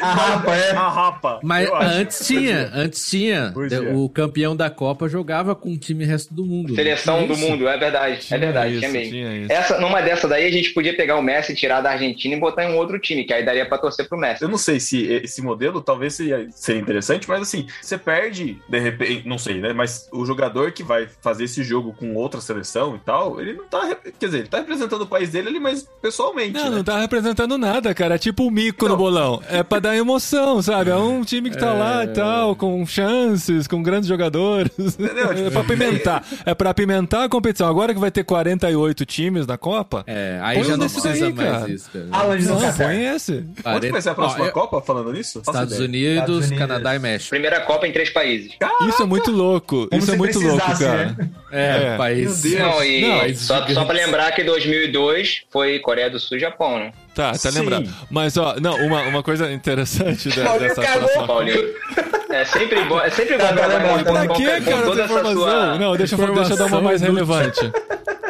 A 0.00 0.12
rapa, 0.14 0.54
é. 0.56 0.70
A 0.72 0.88
rapa. 0.88 1.40
Mas 1.42 1.70
acho. 1.70 1.98
antes 1.98 2.26
tinha, 2.26 2.70
antes 2.74 3.08
tinha. 3.08 3.50
Podia. 3.52 3.94
O 3.96 4.08
campeão 4.08 4.56
da 4.56 4.68
Copa 4.70 5.08
jogava 5.08 5.54
com 5.54 5.72
o 5.72 5.78
time 5.78 6.04
resto 6.04 6.32
do 6.34 6.44
mundo. 6.44 6.74
Seleção 6.74 7.16
Tinha 7.18 7.28
do 7.28 7.34
isso? 7.34 7.42
mundo, 7.48 7.68
é 7.68 7.78
verdade. 7.78 8.18
Tinha 8.20 8.36
é 8.36 8.40
verdade, 8.40 8.70
isso, 8.72 8.80
tinha 8.80 8.92
mesmo. 8.92 9.12
tinha 9.12 9.36
isso. 9.38 9.52
Essa, 9.52 9.80
numa 9.80 10.00
dessa 10.00 10.26
daí, 10.28 10.44
a 10.46 10.50
gente 10.50 10.70
podia 10.70 10.96
pegar 10.96 11.16
o 11.16 11.22
Messi, 11.22 11.54
tirar 11.54 11.80
da 11.80 11.90
Argentina 11.90 12.34
e 12.34 12.40
botar 12.40 12.64
em 12.64 12.72
um 12.72 12.76
outro 12.76 12.98
time, 12.98 13.24
que 13.24 13.32
aí 13.32 13.44
daria 13.44 13.66
pra 13.66 13.78
torcer 13.78 14.08
pro 14.08 14.18
Messi. 14.18 14.42
Eu 14.42 14.48
não 14.48 14.58
sei 14.58 14.80
se 14.80 15.06
esse 15.06 15.42
modelo 15.42 15.80
talvez 15.80 16.14
seria, 16.14 16.46
seria 16.50 16.80
interessante, 16.80 17.28
mas 17.28 17.42
assim, 17.42 17.66
você 17.80 17.96
perde, 17.96 18.58
de 18.68 18.78
repente, 18.78 19.26
não 19.26 19.38
sei, 19.38 19.60
né? 19.60 19.72
Mas 19.72 20.08
o 20.12 20.24
jogador 20.24 20.72
que 20.72 20.82
vai 20.82 21.06
fazer 21.22 21.44
esse 21.44 21.62
jogo 21.62 21.92
com 21.94 22.14
outra 22.14 22.40
seleção 22.40 22.96
e 22.96 22.98
tal, 23.00 23.40
ele 23.40 23.52
não 23.54 23.64
tá. 23.66 23.96
Quer 24.18 24.26
dizer, 24.26 24.38
ele 24.40 24.48
tá 24.48 24.58
representando 24.58 25.02
o 25.02 25.06
país 25.06 25.30
dele 25.30 25.48
ali, 25.48 25.60
mas 25.60 25.86
pessoalmente. 26.06 26.52
Não, 26.52 26.70
né? 26.70 26.76
não 26.76 26.84
tá 26.84 26.98
representando 27.00 27.58
nada, 27.58 27.92
cara. 27.94 28.14
É 28.14 28.18
tipo 28.18 28.44
o 28.46 28.50
mico 28.50 28.88
no 28.88 28.96
bolão. 28.96 29.42
É 29.48 29.62
pra 29.62 29.78
dar 29.80 29.96
emoção, 29.96 30.62
sabe? 30.62 30.90
É 30.90 30.96
um 30.96 31.22
time 31.22 31.50
que 31.50 31.58
tá 31.58 31.72
lá 31.72 32.04
e 32.04 32.08
tal, 32.08 32.54
com 32.56 32.84
chances, 32.86 33.66
com 33.66 33.82
grandes 33.82 34.08
jogadores. 34.08 34.70
Entendeu? 34.78 35.34
Tipo, 35.34 35.46
É 35.46 35.50
pra 35.50 35.60
apimentar. 35.60 36.24
É 36.44 36.54
pra 36.54 36.70
apimentar 36.70 37.24
a 37.24 37.28
competição. 37.28 37.68
Agora 37.68 37.92
que 37.94 38.00
vai 38.00 38.10
ter 38.10 38.24
48 38.24 39.04
times 39.04 39.46
na 39.46 39.56
Copa, 39.58 40.04
É, 40.06 40.38
aí 40.42 40.62
já 40.62 40.74
um 40.74 40.76
não 40.76 40.88
precisa 40.88 41.10
aí, 41.12 41.32
mais 41.32 41.50
cara. 41.50 41.70
isso, 41.70 41.90
cara. 41.90 42.04
No 42.04 42.60
não, 42.60 42.72
põe 42.74 43.06
esse. 43.06 43.44
Onde 43.64 43.90
vai 43.90 44.02
ser 44.02 44.10
a 44.10 44.14
próxima 44.14 44.44
Ó, 44.44 44.48
eu- 44.48 44.52
Copa 44.52 44.80
falando 44.80 45.12
nisso? 45.12 45.38
Estados. 45.40 45.78
Unidos, 45.78 46.12
Estados 46.14 46.36
Unidos. 46.38 46.58
Canadá 46.58 46.94
e 46.94 46.98
México. 46.98 47.30
Primeira 47.30 47.60
Copa 47.60 47.86
em 47.86 47.92
três 47.92 48.10
países. 48.10 48.52
Isso 48.88 49.02
é 49.02 49.06
muito 49.06 49.30
louco. 49.30 49.88
Como 49.88 50.02
Isso 50.02 50.12
é 50.12 50.16
muito 50.16 50.38
louco, 50.40 50.78
cara. 50.78 51.16
né? 51.18 51.28
É, 51.52 51.94
É. 51.94 51.96
país. 51.96 52.44
Meu 52.44 52.52
Deus. 52.52 52.62
Não, 52.74 52.84
e 52.84 53.00
Não, 53.02 53.18
países 53.18 53.46
só, 53.46 53.66
só 53.68 53.84
pra 53.84 53.94
lembrar 53.94 54.32
que 54.32 54.42
2002 54.44 55.42
foi 55.50 55.78
Coreia 55.96 56.10
do 56.10 56.20
Sul 56.20 56.36
e 56.36 56.40
Japão, 56.40 56.78
né? 56.78 56.92
Tá, 57.14 57.32
tá 57.32 57.38
Sim. 57.50 57.60
lembrado. 57.60 57.88
Mas, 58.10 58.36
ó, 58.36 58.54
não, 58.60 58.76
uma, 58.84 59.00
uma 59.04 59.22
coisa 59.22 59.50
interessante 59.50 60.28
Paulinho 60.30 60.68
dessa 60.68 60.82
cagou. 60.82 61.00
próxima 61.00 61.26
Paulinho. 61.26 61.64
É 62.28 62.44
sempre 62.44 62.84
bom, 62.84 63.00
é 63.00 63.08
sempre 63.08 63.38
bom 63.38 63.44
Tá, 63.44 63.48
tá 63.48 63.54
gravar 63.54 63.76
lembrado, 63.78 64.04
com- 64.04 64.04
tá 64.04 64.12
Pra 64.12 64.26
com- 64.28 64.34
quê, 64.34 64.60
com 64.60 64.70
cara, 64.70 64.82
toda 64.84 65.02
essa 65.04 65.22
sua... 65.32 65.78
Não, 65.78 65.96
deixa, 65.96 66.14
eu- 66.16 66.34
deixa 66.34 66.52
eu 66.52 66.56
dar 66.58 66.66
uma 66.66 66.82
mais 66.82 67.00
relevante. 67.00 67.60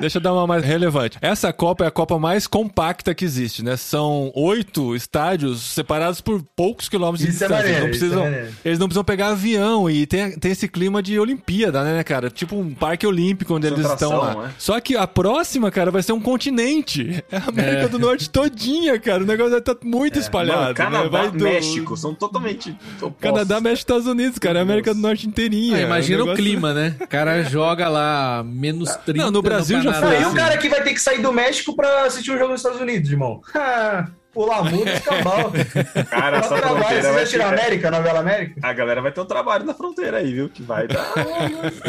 Deixa 0.01 0.18
eu 0.18 0.22
dar 0.22 0.32
uma 0.32 0.47
mais 0.47 0.64
relevante. 0.64 1.18
Essa 1.20 1.53
Copa 1.53 1.84
é 1.84 1.88
a 1.88 1.90
Copa 1.90 2.18
mais 2.18 2.47
compacta 2.47 3.14
que 3.14 3.24
existe, 3.24 3.64
né? 3.64 3.76
São 3.76 4.30
oito 4.34 4.94
estádios 4.94 5.61
separados 5.62 6.20
por 6.20 6.42
poucos 6.55 6.88
quilômetros 6.88 7.24
de 7.24 7.34
Isso 7.34 7.44
é 7.44 7.49
distância. 7.49 7.72
maneiro, 7.72 7.86
eles, 7.86 8.01
não 8.01 8.07
isso 8.07 8.07
é 8.07 8.09
precisam, 8.09 8.24
maneiro. 8.32 8.57
eles 8.64 8.78
não 8.78 8.86
precisam 8.88 9.05
pegar 9.05 9.28
avião 9.28 9.88
e 9.90 10.07
tem, 10.07 10.38
tem 10.38 10.53
esse 10.53 10.68
clima 10.68 11.03
de 11.03 11.18
Olimpíada, 11.18 11.82
né, 11.84 12.03
cara? 12.05 12.28
Tipo 12.30 12.57
um 12.57 12.74
parque 12.74 13.07
olímpico 13.07 13.55
onde 13.55 13.66
eles 13.66 13.86
estão 13.86 14.16
lá. 14.16 14.34
né? 14.34 14.51
Só 14.59 14.78
que 14.80 14.97
a 14.97 15.07
próxima, 15.07 15.70
cara, 15.70 15.90
vai 15.90 16.03
ser 16.03 16.12
um 16.12 16.20
continente. 16.20 17.24
É 17.30 17.36
a 17.38 17.49
América 17.49 17.88
do 17.88 17.99
Norte 17.99 18.28
todinha, 18.30 18.99
cara. 18.99 19.22
O 19.22 19.26
negócio 19.26 19.51
vai 19.51 19.61
estar 19.61 19.76
muito 19.82 20.18
espalhado. 20.18 20.59
Mano, 20.61 20.68
né? 20.68 20.74
Canadá, 20.74 21.09
Vai 21.09 21.30
do- 21.30 21.44
México, 21.44 21.97
são 21.97 22.14
totalmente 22.14 22.76
opostos. 22.99 23.16
Canadá, 23.20 23.61
México 23.61 23.76
e 23.76 23.80
Estados 23.80 24.07
Unidos, 24.07 24.38
cara. 24.38 24.59
É 24.59 24.61
a 24.61 24.62
América 24.62 24.94
do 24.94 25.01
Norte 25.01 25.26
inteirinha. 25.26 25.76
Ah, 25.76 25.80
imagina 25.80 26.18
É 26.18 26.22
o 26.22 26.26
negócio- 26.26 26.44
clima, 26.44 26.72
né? 26.74 26.94
O 27.01 27.07
cara 27.07 27.42
joga 27.42 27.88
lá 27.88 28.42
menos 28.44 28.94
30 29.05 29.24
Não, 29.24 29.30
no 29.30 29.42
Brasil 29.42 29.80
já 29.82 29.86
já 29.93 30.01
foi 30.01 30.16
Aí 30.16 30.22
o 30.24 30.26
assim. 30.28 30.37
cara 30.37 30.59
que 30.59 30.68
vai 30.68 30.82
ter 30.82 30.93
que 30.95 31.01
sair 31.01 31.20
do 31.20 31.32
México 31.32 31.74
pra 31.74 32.03
assistir 32.05 32.30
um 32.32 32.39
jogo 32.39 32.53
nos 32.53 32.61
Estados 32.61 32.80
Unidos, 32.80 33.11
irmão. 33.11 33.41
Pular 34.37 34.70
muro, 34.70 34.91
escambau. 34.91 35.51
Cara, 36.11 36.37
essa 36.37 36.57
trabalho, 36.57 36.76
fronteira 36.76 37.03
você 37.03 37.12
vai 37.12 37.22
a 37.22 37.26
ficar... 37.26 37.49
América, 37.49 37.89
a 37.89 37.91
novela 37.91 38.20
América? 38.20 38.61
A 38.62 38.72
galera 38.74 39.01
vai 39.01 39.11
ter 39.11 39.20
um 39.22 39.24
trabalho 39.24 39.64
na 39.64 39.72
fronteira 39.72 40.18
aí, 40.18 40.30
viu? 40.30 40.51
Que 40.51 40.62
vai 40.62 40.87
dar. 40.87 41.07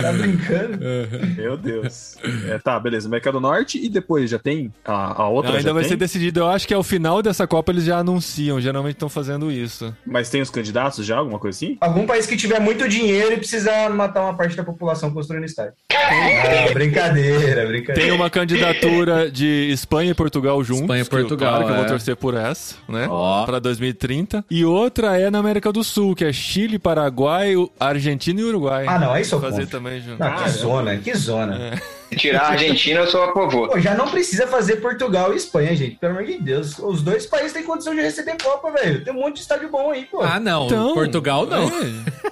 Tá 0.01 0.13
brincando? 0.13 0.77
Meu 1.35 1.57
Deus. 1.57 2.15
É, 2.47 2.57
tá, 2.57 2.79
beleza. 2.79 3.07
América 3.09 3.33
do 3.33 3.41
Norte 3.41 3.83
e 3.83 3.89
depois 3.89 4.29
já 4.29 4.39
tem 4.39 4.71
a, 4.85 5.23
a 5.23 5.27
outra. 5.27 5.51
Não, 5.51 5.57
ainda 5.57 5.69
já 5.69 5.73
vai 5.73 5.81
tem? 5.81 5.89
ser 5.89 5.97
decidido. 5.97 6.39
Eu 6.39 6.47
acho 6.47 6.65
que 6.65 6.73
ao 6.73 6.83
final 6.83 7.21
dessa 7.21 7.45
Copa 7.45 7.73
eles 7.73 7.83
já 7.83 7.97
anunciam. 7.97 8.61
Geralmente 8.61 8.93
estão 8.93 9.09
fazendo 9.09 9.51
isso. 9.51 9.93
Mas 10.05 10.29
tem 10.29 10.41
os 10.41 10.49
candidatos 10.49 11.05
já, 11.05 11.17
alguma 11.17 11.39
coisa 11.39 11.57
assim? 11.57 11.77
Algum 11.81 12.05
país 12.05 12.25
que 12.25 12.37
tiver 12.37 12.61
muito 12.61 12.87
dinheiro 12.87 13.33
e 13.33 13.37
precisa 13.37 13.89
matar 13.89 14.21
uma 14.21 14.37
parte 14.37 14.55
da 14.55 14.63
população 14.63 15.11
construindo 15.11 15.43
estádio. 15.43 15.73
Ah, 15.91 16.71
brincadeira, 16.73 17.65
brincadeira. 17.65 17.93
Tem 17.93 18.11
uma 18.11 18.29
candidatura 18.29 19.29
de 19.29 19.69
Espanha 19.71 20.11
e 20.11 20.13
Portugal 20.13 20.63
juntos. 20.63 20.83
Espanha 20.83 21.01
e 21.01 21.05
que 21.05 21.09
Portugal, 21.09 21.49
Claro 21.49 21.65
que 21.65 21.71
eu 21.71 21.75
vou 21.75 21.85
é. 21.85 21.87
torcer 21.87 22.15
por 22.15 22.36
essa, 22.41 22.75
né? 22.87 23.07
Ó. 23.09 23.45
Pra 23.45 23.59
2030. 23.59 24.45
E 24.49 24.63
outra 24.65 25.19
é 25.19 25.29
na 25.29 25.39
América 25.39 25.71
do 25.71 25.83
Sul, 25.83 26.15
que 26.15 26.25
é 26.25 26.31
Chile, 26.33 26.77
Paraguai, 26.79 27.53
Argentina 27.79 28.39
e 28.39 28.43
Uruguai. 28.43 28.85
Ah, 28.87 28.99
não, 28.99 29.11
aí 29.13 29.23
sou 29.25 29.39
Fazer 29.39 29.61
contra. 29.63 29.79
também 29.79 29.99
junto. 30.01 30.19
Não, 30.19 30.31
que 30.31 30.37
Cara. 30.37 30.49
zona, 30.49 30.97
que 30.97 31.13
zona. 31.15 31.57
Se 31.75 31.96
tirar 32.15 32.41
a 32.43 32.47
Argentina, 32.49 33.01
eu 33.01 33.07
sou 33.07 33.23
a 33.23 33.33
favor. 33.33 33.69
Pô, 33.69 33.79
já 33.79 33.93
não 33.95 34.07
precisa 34.07 34.47
fazer 34.47 34.77
Portugal 34.77 35.33
e 35.33 35.37
Espanha, 35.37 35.75
gente. 35.75 35.95
Pelo 35.97 36.13
amor 36.13 36.25
de 36.25 36.37
Deus. 36.39 36.77
Os 36.79 37.01
dois 37.01 37.25
países 37.25 37.53
têm 37.53 37.63
condição 37.63 37.93
de 37.93 38.01
receber 38.01 38.37
Copa, 38.41 38.71
velho. 38.71 39.03
Tem 39.03 39.13
um 39.13 39.17
monte 39.19 39.35
de 39.35 39.41
estádio 39.41 39.69
bom 39.69 39.91
aí, 39.91 40.05
pô. 40.05 40.21
Ah, 40.21 40.39
não. 40.39 40.65
Então, 40.67 40.93
Portugal 40.93 41.45
não. 41.45 41.67
é. 41.67 42.27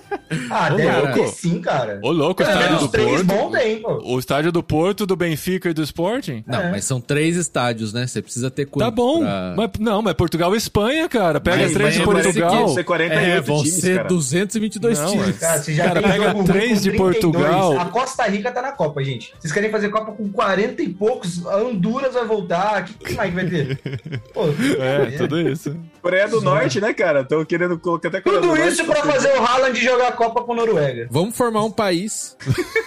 Ah, 0.50 0.70
Ô, 0.74 0.76
deve 0.78 0.98
louco. 1.02 1.14
ter 1.14 1.28
sim, 1.28 1.62
cara. 1.62 2.00
Ô, 2.02 2.12
louco, 2.12 2.42
o 2.42 2.46
estádio 2.46 2.66
menos 2.68 2.82
do 2.82 2.88
três 2.90 3.10
Porto. 3.10 3.26
bom 3.26 3.52
tem, 3.52 3.78
pô. 3.82 4.02
O 4.04 4.20
estádio 4.20 4.52
do 4.52 4.64
Porto, 4.64 5.06
do 5.06 5.16
Benfica 5.16 5.70
e 5.70 5.74
do 5.74 5.84
Sporting? 5.84 6.44
Não, 6.48 6.60
É. 6.62 6.72
mas 6.72 6.86
são 6.86 7.00
três 7.00 7.36
estádios, 7.36 7.94
né? 7.94 8.08
Você 8.08 8.22
precisa 8.22 8.50
ter 8.50 8.66
quanto 8.66 8.86
Tá 8.86 8.92
bom. 8.92 9.20
pra- 9.20 9.54
Mas, 9.56 9.70
não, 9.80 10.02
mas 10.02 10.14
Portugal 10.14 10.54
e 10.56 10.58
Espanha, 10.58 11.08
cara. 11.08 11.40
Pega 11.40 11.58
Mas 11.64 11.74
três 11.74 11.94
de 11.94 12.02
Portugal. 12.04 12.52
Vão 12.66 12.68
ser 12.70 12.84
48 12.84 13.26
É, 13.38 13.42
vão 13.42 13.58
times, 13.64 13.74
ser 13.76 13.96
cara. 13.98 14.08
222 14.10 15.00
Não, 15.00 15.12
times. 15.12 15.30
é. 15.30 15.34
Cara, 15.34 15.62
você 15.62 15.74
já 15.74 15.84
Cara, 15.86 16.02
pega 16.02 16.34
três 16.44 16.82
de 16.82 16.90
32. 16.92 16.98
Portugal. 16.98 17.80
A 17.80 17.86
Costa 17.86 18.24
Rica 18.24 18.52
tá 18.52 18.62
na 18.62 18.72
Copa, 18.72 19.04
gente. 19.04 19.34
Vocês 19.40 19.54
querem 19.54 19.65
fazer 19.70 19.90
Copa 19.90 20.12
com 20.12 20.32
40 20.32 20.82
e 20.82 20.90
poucos? 20.90 21.46
A 21.46 21.58
Honduras 21.58 22.14
vai 22.14 22.26
voltar. 22.26 22.82
O 22.84 22.86
que, 22.86 22.94
que 22.94 23.14
mais 23.14 23.30
que 23.30 23.36
vai 23.36 23.46
ter? 23.46 23.80
Pô, 24.34 24.46
É, 24.80 25.12
tudo 25.18 25.40
isso. 25.40 25.76
Coreia 26.02 26.28
do 26.28 26.42
Norte, 26.42 26.80
né, 26.80 26.94
cara? 26.94 27.22
Estão 27.22 27.44
querendo 27.46 27.80
colocar 27.80 28.10
até 28.10 28.22
Coreia 28.22 28.42
Tudo 28.42 28.58
isso 28.58 28.86
pra 28.86 29.04
fazer 29.04 29.34
o 29.38 29.44
Haaland 29.44 29.80
jogar 29.80 30.10
a 30.10 30.12
Copa 30.12 30.44
com 30.44 30.54
Noruega. 30.54 31.08
Vamos 31.10 31.36
formar 31.36 31.64
um 31.64 31.72
país. 31.72 32.38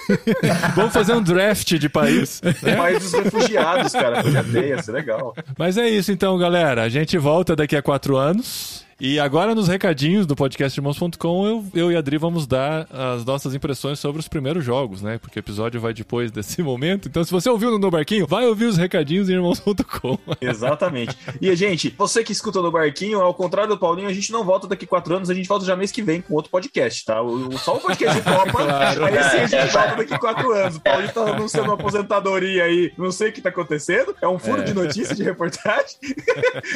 Vamos 0.75 0.93
fazer 0.93 1.13
um 1.13 1.21
draft 1.21 1.73
de 1.75 1.89
país. 1.89 2.41
O 2.43 2.77
país 2.77 3.03
dos 3.03 3.13
refugiados, 3.13 3.91
cara. 3.91 4.23
Ia 4.65 4.81
ser 4.81 4.91
legal. 4.91 5.35
Mas 5.57 5.77
é 5.77 5.89
isso 5.89 6.11
então, 6.11 6.37
galera. 6.37 6.83
A 6.83 6.89
gente 6.89 7.17
volta 7.17 7.55
daqui 7.55 7.75
a 7.75 7.81
quatro 7.81 8.15
anos. 8.15 8.78
E 9.01 9.17
agora 9.17 9.55
nos 9.55 9.69
recadinhos 9.69 10.25
do 10.25 10.35
podcastirmãos.com 10.35 11.47
eu, 11.47 11.65
eu 11.73 11.89
e 11.89 11.95
a 11.95 11.99
Adri 11.99 12.17
vamos 12.17 12.45
dar 12.45 12.85
as 12.91 13.23
nossas 13.23 13.55
impressões 13.55 13.97
sobre 13.97 14.19
os 14.19 14.27
primeiros 14.27 14.61
jogos, 14.65 15.01
né? 15.01 15.17
Porque 15.17 15.39
o 15.39 15.41
episódio 15.41 15.79
vai 15.79 15.93
depois 15.93 16.33
desse 16.33 16.61
momento. 16.63 17.07
Então 17.07 17.23
se 17.23 17.31
você 17.31 17.49
ouviu 17.49 17.71
no 17.71 17.79
No 17.79 17.89
Barquinho, 17.89 18.27
vai 18.27 18.45
ouvir 18.45 18.65
os 18.65 18.75
recadinhos 18.75 19.29
em 19.29 19.35
irmãos.com. 19.35 20.19
Exatamente. 20.41 21.17
E, 21.39 21.55
gente, 21.55 21.95
você 21.97 22.25
que 22.25 22.33
escuta 22.33 22.61
no 22.61 22.69
Barquinho, 22.69 23.21
ao 23.21 23.33
contrário 23.33 23.69
do 23.69 23.79
Paulinho, 23.79 24.09
a 24.09 24.13
gente 24.13 24.33
não 24.33 24.43
volta 24.43 24.67
daqui 24.67 24.85
quatro 24.85 25.15
anos, 25.15 25.29
a 25.29 25.33
gente 25.33 25.47
volta 25.47 25.63
já 25.65 25.77
mês 25.77 25.93
que 25.93 26.01
vem 26.01 26.21
com 26.21 26.33
outro 26.33 26.51
podcast, 26.51 27.05
tá? 27.05 27.21
O, 27.21 27.57
só 27.57 27.77
o 27.77 27.79
podcast 27.79 28.19
de 28.19 28.25
Copa, 28.25 28.63
aí 29.07 29.23
sim 29.47 29.55
a 29.55 29.61
gente 29.61 29.71
volta 29.71 29.95
daqui 29.95 30.19
quatro 30.19 30.51
anos. 30.51 30.75
O 30.75 30.81
Paulinho 30.81 31.13
tá 31.13 31.21
anunciando 31.21 31.69
uma 31.69 31.75
aposentadoria 31.75 32.65
aí, 32.65 32.91
não 32.97 33.13
sei 33.13 33.29
o 33.29 33.31
que 33.31 33.39
tá 33.39 33.47
acontecendo, 33.47 34.13
é 34.21 34.27
um 34.27 34.37
furo 34.37 34.61
de 34.61 34.73
notícia, 34.73 35.15
de 35.15 35.23
reportagem, 35.23 35.95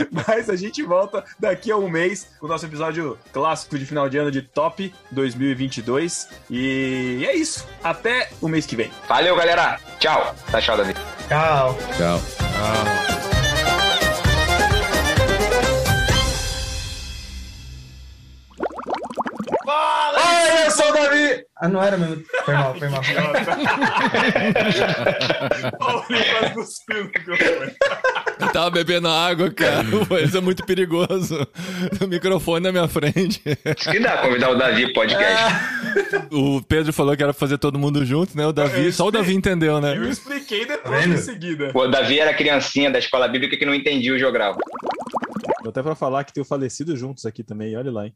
mas 0.10 0.50
a 0.50 0.56
gente 0.56 0.82
volta 0.84 1.26
daqui 1.38 1.70
a 1.70 1.76
um 1.76 1.90
mês 1.90 2.13
com 2.40 2.46
o 2.46 2.50
nosso 2.50 2.66
episódio 2.66 3.18
clássico 3.32 3.78
de 3.78 3.86
final 3.86 4.10
de 4.10 4.18
ano 4.18 4.32
de 4.32 4.42
Top 4.42 4.94
2022. 5.12 6.30
E 6.50 7.26
é 7.28 7.36
isso. 7.36 7.68
Até 7.84 8.30
o 8.42 8.48
mês 8.48 8.66
que 8.66 8.76
vem. 8.76 8.92
Valeu, 9.08 9.36
galera. 9.36 9.80
Tchau. 10.00 10.36
Tá 10.52 10.62
tchau, 10.62 10.78
Davi. 10.78 10.94
Tchau. 11.28 11.78
Tchau. 11.98 12.22
Ai, 20.16 20.66
eu 20.66 20.72
sou 20.72 20.90
o 20.90 20.94
Davi! 20.94 21.46
Ah, 21.58 21.68
não 21.70 21.82
era 21.82 21.98
mesmo. 21.98 22.24
Foi 22.44 22.54
mal, 22.54 22.76
foi 22.78 22.90
mal. 22.90 23.02
Paulinho 25.80 26.26
quase 26.30 26.54
cuspiu 26.54 26.98
no 26.98 27.04
microfone. 27.06 27.76
Eu 28.40 28.52
tava 28.52 28.70
bebendo 28.72 29.08
água, 29.08 29.50
cara. 29.52 29.86
Isso 30.26 30.38
é 30.38 30.42
muito 30.42 30.66
perigoso. 30.66 31.48
O 32.02 32.08
microfone 32.08 32.64
na 32.64 32.72
minha 32.72 32.88
frente. 32.88 33.42
Que 33.92 34.00
dá 34.00 34.18
convidar 34.18 34.50
o 34.52 34.56
Davi 34.58 34.86
pro 34.86 34.94
podcast. 34.94 35.54
O 36.32 36.62
Pedro 36.62 36.92
falou 36.94 37.16
que 37.16 37.24
era 37.24 37.34
pra 37.34 37.40
fazer 37.40 37.58
todo 37.58 37.78
mundo 37.80 38.04
junto, 38.06 38.36
né? 38.36 38.46
O 38.48 38.52
Davi, 38.54 38.92
só 38.92 39.08
o 39.08 39.12
Davi 39.12 39.34
entendeu, 39.34 39.74
Eu 39.76 39.82
né? 39.82 39.96
expliquei 40.10 40.66
Tá 40.66 40.76
depois 40.76 41.02
vendo? 41.04 41.14
em 41.14 41.18
seguida. 41.18 41.72
O 41.74 41.88
Davi 41.88 42.20
era 42.20 42.34
criancinha 42.34 42.90
da 42.92 43.00
escola 43.00 43.28
bíblica 43.28 43.56
que 43.58 43.66
não 43.66 43.74
entendia 43.74 44.14
o 44.14 44.20
geografo. 44.20 44.60
Deu 45.62 45.70
até 45.70 45.82
pra 45.82 45.96
falar 45.96 46.24
que 46.24 46.34
tem 46.34 46.42
o 46.42 46.46
falecido 46.46 46.96
juntos 46.98 47.26
aqui 47.26 47.44
também, 47.44 47.76
olha 47.78 47.92
lá, 47.92 48.06
hein? 48.06 48.14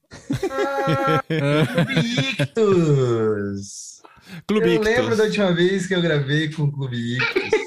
Ictus! 2.39 4.01
Clube 4.47 4.73
Eu 4.75 4.81
lembro 4.81 5.03
Ictus. 5.03 5.17
da 5.17 5.23
última 5.23 5.53
vez 5.53 5.87
que 5.87 5.95
eu 5.95 6.01
gravei 6.01 6.51
com 6.51 6.63
o 6.63 6.71
Clube 6.71 6.97
Ictus. 7.17 7.66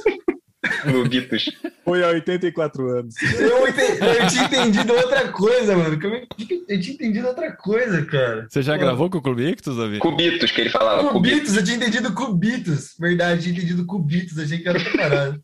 Clubitos. 0.82 1.50
Foi 1.84 2.02
há 2.02 2.08
84 2.08 2.88
anos. 2.88 3.14
Eu, 3.38 3.66
eu 3.66 4.28
tinha 4.28 4.44
entendido 4.44 4.92
outra 4.92 5.28
coisa, 5.28 5.76
mano. 5.76 5.98
É 6.02 6.26
Eu 6.68 6.80
tinha 6.80 6.94
entendido 6.94 7.28
outra 7.28 7.52
coisa, 7.52 8.04
cara. 8.06 8.46
Você 8.48 8.62
já 8.62 8.74
Pô, 8.74 8.80
gravou 8.80 9.10
com 9.10 9.18
o 9.18 9.22
Clube 9.22 9.48
Ictus, 9.48 9.76
Davi? 9.76 9.98
Cubitos, 9.98 10.50
que 10.50 10.60
ele 10.60 10.70
falava. 10.70 11.08
Cubitos. 11.08 11.38
Cubitos, 11.38 11.56
eu 11.56 11.64
tinha 11.64 11.76
entendido 11.76 12.14
cubitos. 12.14 12.94
Verdade, 12.98 13.34
eu 13.34 13.42
tinha 13.42 13.54
entendido 13.56 13.86
cubitos. 13.86 14.38
Achei 14.38 14.58
que 14.58 14.68
era 14.68 14.78
separado. 14.78 15.42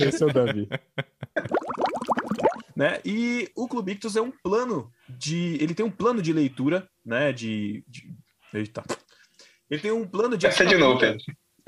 Esse 0.00 0.22
é 0.22 0.26
o 0.26 0.32
Davi. 0.32 0.68
né? 2.76 3.00
E 3.04 3.48
o 3.56 3.66
Clube 3.66 3.92
Ictus 3.92 4.16
é 4.16 4.22
um 4.22 4.30
plano 4.30 4.90
de. 5.08 5.58
Ele 5.60 5.74
tem 5.74 5.84
um 5.84 5.90
plano 5.90 6.22
de 6.22 6.32
leitura, 6.32 6.88
né? 7.04 7.32
De. 7.32 7.84
de... 7.88 8.08
Eita. 8.54 8.82
Ele 9.70 9.80
tem 9.80 9.92
um 9.92 10.06
plano 10.06 10.36
de. 10.36 10.46
Essa 10.46 10.64
de 10.64 10.76
novo, 10.76 11.00
Pedro. 11.00 11.18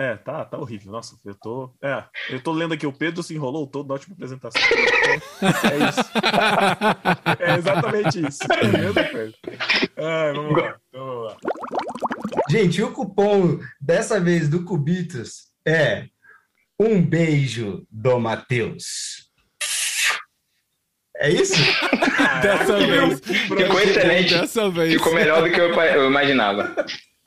É, 0.01 0.17
tá, 0.17 0.47
tá 0.47 0.57
horrível. 0.57 0.91
Nossa, 0.91 1.15
eu 1.27 1.35
tô. 1.35 1.75
É, 1.83 2.03
eu 2.31 2.43
tô 2.43 2.53
lendo 2.53 2.73
aqui, 2.73 2.87
o 2.87 2.93
Pedro 2.93 3.23
se 3.23 3.35
enrolou 3.35 3.67
todo 3.67 3.87
na 3.87 3.93
última 3.93 4.15
apresentação. 4.15 4.63
É 4.63 5.89
isso. 5.89 6.11
É 7.39 7.57
exatamente 7.59 8.27
isso. 8.27 8.41
É 9.97 10.33
vamos 10.33 10.57
lá. 10.57 10.79
Então, 10.89 11.05
vamos 11.05 11.25
lá. 11.27 11.37
Gente, 12.49 12.83
o 12.83 12.93
cupom 12.93 13.59
dessa 13.79 14.19
vez 14.19 14.49
do 14.49 14.65
Cubitos 14.65 15.51
é 15.69 16.07
um 16.81 17.03
beijo 17.03 17.87
do 17.91 18.19
Matheus. 18.19 19.29
É 21.19 21.29
isso? 21.29 21.57
Dessa 22.41 22.79
vez. 22.79 23.21
Ficou 23.21 23.81
excelente. 23.81 24.35
Dessa 24.35 24.71
vez. 24.71 24.95
Ficou 24.95 25.13
melhor 25.15 25.43
do 25.43 25.53
que 25.53 25.61
eu, 25.61 25.71
eu 25.75 26.07
imaginava. 26.07 26.75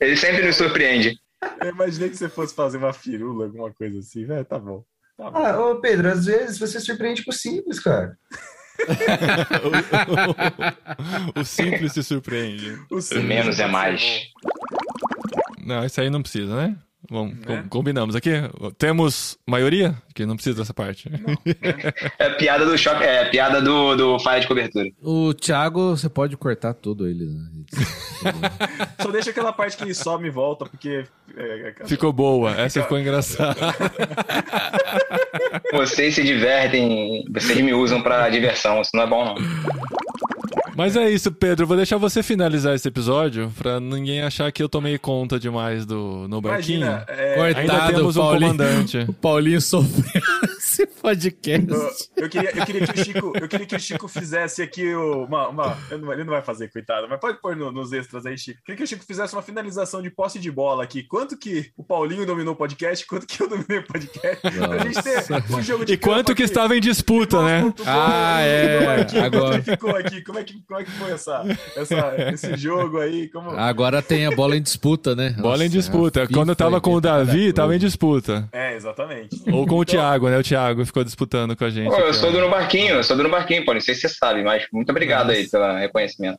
Ele 0.00 0.16
sempre 0.16 0.44
nos 0.44 0.56
surpreende. 0.56 1.16
Eu 1.60 1.70
imaginei 1.70 2.10
que 2.10 2.16
você 2.16 2.28
fosse 2.28 2.54
fazer 2.54 2.78
uma 2.78 2.92
firula, 2.92 3.46
alguma 3.46 3.72
coisa 3.72 3.98
assim. 3.98 4.30
É, 4.30 4.44
tá 4.44 4.58
bom. 4.58 4.84
Tá 5.16 5.30
bom. 5.30 5.38
Ah, 5.38 5.70
ô 5.70 5.80
Pedro, 5.80 6.10
às 6.10 6.26
vezes 6.26 6.58
você 6.58 6.80
surpreende 6.80 7.24
com 7.24 7.30
o 7.30 7.34
simples, 7.34 7.80
cara. 7.80 8.18
o 11.36 11.44
simples 11.44 11.92
se 11.92 12.02
surpreende. 12.02 12.76
O 12.90 13.00
simples 13.00 13.24
Menos 13.24 13.60
é 13.60 13.66
mais. 13.66 14.32
Não, 15.64 15.84
isso 15.84 16.00
aí 16.00 16.10
não 16.10 16.22
precisa, 16.22 16.56
né? 16.56 16.76
Vamos, 17.10 17.34
Né? 17.36 17.62
com- 17.62 17.68
combinamos 17.68 18.16
aqui. 18.16 18.30
Temos 18.78 19.38
maioria 19.46 19.94
que 20.14 20.24
não 20.24 20.36
precisa 20.36 20.56
dessa 20.58 20.72
parte. 20.74 21.08
É 22.18 22.26
a 22.26 22.34
piada 22.34 22.64
do 22.64 22.76
choque, 22.78 23.02
é 23.04 23.24
piada 23.28 23.60
do, 23.60 23.94
do 23.96 24.18
falha 24.18 24.40
de 24.40 24.46
cobertura. 24.46 24.88
O 25.02 25.34
Thiago, 25.34 25.90
você 25.96 26.08
pode 26.08 26.36
cortar 26.36 26.72
tudo 26.74 27.06
ele. 27.08 27.26
né? 27.26 27.44
Só 29.02 29.10
deixa 29.10 29.30
aquela 29.30 29.52
parte 29.52 29.76
que 29.76 29.92
some 29.94 30.26
e 30.26 30.30
volta, 30.30 30.64
porque. 30.66 31.04
é, 31.36 31.74
é, 31.80 31.86
Ficou 31.86 32.12
boa, 32.12 32.52
essa 32.52 32.82
ficou 32.82 32.98
engraçada. 32.98 33.54
Vocês 35.72 36.14
se 36.14 36.22
divertem, 36.22 37.24
vocês 37.30 37.60
me 37.60 37.74
usam 37.74 38.02
pra 38.02 38.28
diversão, 38.30 38.80
isso 38.80 38.90
não 38.94 39.02
é 39.02 39.06
bom 39.06 39.24
não. 39.24 39.34
Mas 40.76 40.96
é 40.96 41.08
isso, 41.10 41.30
Pedro. 41.30 41.66
Vou 41.66 41.76
deixar 41.76 41.96
você 41.98 42.22
finalizar 42.22 42.74
esse 42.74 42.88
episódio 42.88 43.52
pra 43.56 43.78
ninguém 43.78 44.22
achar 44.22 44.50
que 44.50 44.62
eu 44.62 44.68
tomei 44.68 44.98
conta 44.98 45.38
demais 45.38 45.86
do 45.86 46.26
no 46.28 46.40
barquinho. 46.40 46.78
Imagina, 46.86 47.04
é, 47.08 47.40
Ainda 47.40 47.54
Coitado, 47.60 47.94
temos 47.94 48.16
um 48.16 48.20
Paulinho. 48.20 48.40
comandante. 48.52 48.98
O 49.08 49.12
Paulinho 49.14 49.60
sofreu. 49.60 50.22
Esse 50.74 50.86
podcast. 50.86 51.70
Eu, 52.16 52.24
eu 52.24 52.28
queria, 52.28 52.50
eu, 52.50 52.66
queria 52.66 52.86
que 52.86 53.00
o 53.00 53.04
Chico, 53.04 53.32
eu 53.40 53.48
queria 53.48 53.66
que 53.66 53.76
o 53.76 53.80
Chico 53.80 54.08
fizesse 54.08 54.60
aqui 54.60 54.92
o- 54.94 55.24
uma. 55.24 55.48
uma 55.48 55.78
ele, 55.90 56.00
não, 56.00 56.06
vai- 56.08 56.16
ele 56.16 56.24
não 56.24 56.32
vai 56.32 56.42
fazer, 56.42 56.68
coitado, 56.72 57.06
mas 57.08 57.20
pode 57.20 57.40
pôr 57.40 57.54
no- 57.54 57.70
nos 57.70 57.92
extras 57.92 58.26
aí, 58.26 58.36
Chico. 58.36 58.58
Eu 58.60 58.64
queria 58.64 58.76
que 58.78 58.82
o 58.82 58.86
Chico 58.86 59.04
fizesse 59.04 59.32
uma 59.34 59.42
finalização 59.42 60.02
de 60.02 60.10
posse 60.10 60.38
de 60.38 60.50
bola 60.50 60.82
aqui. 60.82 61.04
Quanto 61.04 61.36
que 61.38 61.70
o 61.76 61.84
Paulinho 61.84 62.26
dominou 62.26 62.54
o 62.54 62.56
podcast, 62.56 63.06
quanto 63.06 63.24
que 63.26 63.40
eu 63.40 63.48
dominei 63.48 63.78
o 63.78 63.86
podcast. 63.86 64.40
Pra 64.40 64.78
gente 64.78 65.02
ter 65.02 65.54
um 65.54 65.62
jogo 65.62 65.84
de 65.84 65.92
E 65.92 65.96
quanto 65.96 66.26
que 66.34 66.42
aqui. 66.42 66.50
estava 66.50 66.76
em 66.76 66.80
disputa, 66.80 67.40
né? 67.42 67.72
Ah, 67.86 68.40
é, 68.40 68.78
do 68.80 68.86
Marquinhos, 68.86 69.24
agora. 69.24 69.44
Como 69.44 69.54
é 69.54 69.60
que 69.62 69.70
ficou 69.70 69.90
aqui? 69.96 70.22
Como 70.24 70.38
é 70.38 70.44
que, 70.44 70.62
como 70.66 70.80
é 70.80 70.84
que 70.84 70.90
foi 70.90 71.12
essa, 71.12 71.44
essa, 71.76 72.16
esse 72.32 72.56
jogo 72.56 72.98
aí? 72.98 73.28
Como... 73.28 73.50
Agora 73.50 74.02
tem 74.02 74.26
a 74.26 74.30
bola 74.32 74.56
em 74.56 74.62
disputa, 74.62 75.14
né? 75.14 75.30
Bola 75.38 75.58
em 75.64 75.68
Nossa, 75.68 75.68
disputa. 75.68 76.22
a 76.24 76.28
Quando 76.28 76.48
eu 76.48 76.56
tava 76.56 76.80
com 76.80 76.90
o 76.90 76.98
inventou 76.98 77.24
Davi, 77.24 77.52
tava 77.52 77.76
em 77.76 77.78
disputa. 77.78 78.48
É, 78.52 78.74
exatamente. 78.74 79.36
Ou 79.52 79.66
com 79.66 79.76
o 79.76 79.82
Então- 79.82 79.94
Thiago, 79.94 80.28
né? 80.28 80.38
O 80.38 80.42
Thiago 80.42 80.63
ficou 80.84 81.04
disputando 81.04 81.56
com 81.56 81.64
a 81.64 81.70
gente. 81.70 81.90
Pô, 81.90 81.98
eu 81.98 82.14
sou 82.14 82.30
do 82.30 82.40
No 82.40 82.48
Barquinho, 82.48 82.94
eu 82.94 83.04
sou 83.04 83.16
do 83.16 83.22
No 83.22 83.30
Barquinho, 83.30 83.64
pô, 83.64 83.74
não 83.74 83.80
sei 83.80 83.94
se 83.94 84.02
você 84.02 84.08
sabe, 84.10 84.42
mas 84.42 84.66
muito 84.72 84.90
obrigado 84.90 85.30
aí 85.30 85.48
pelo 85.48 85.74
reconhecimento. 85.76 86.38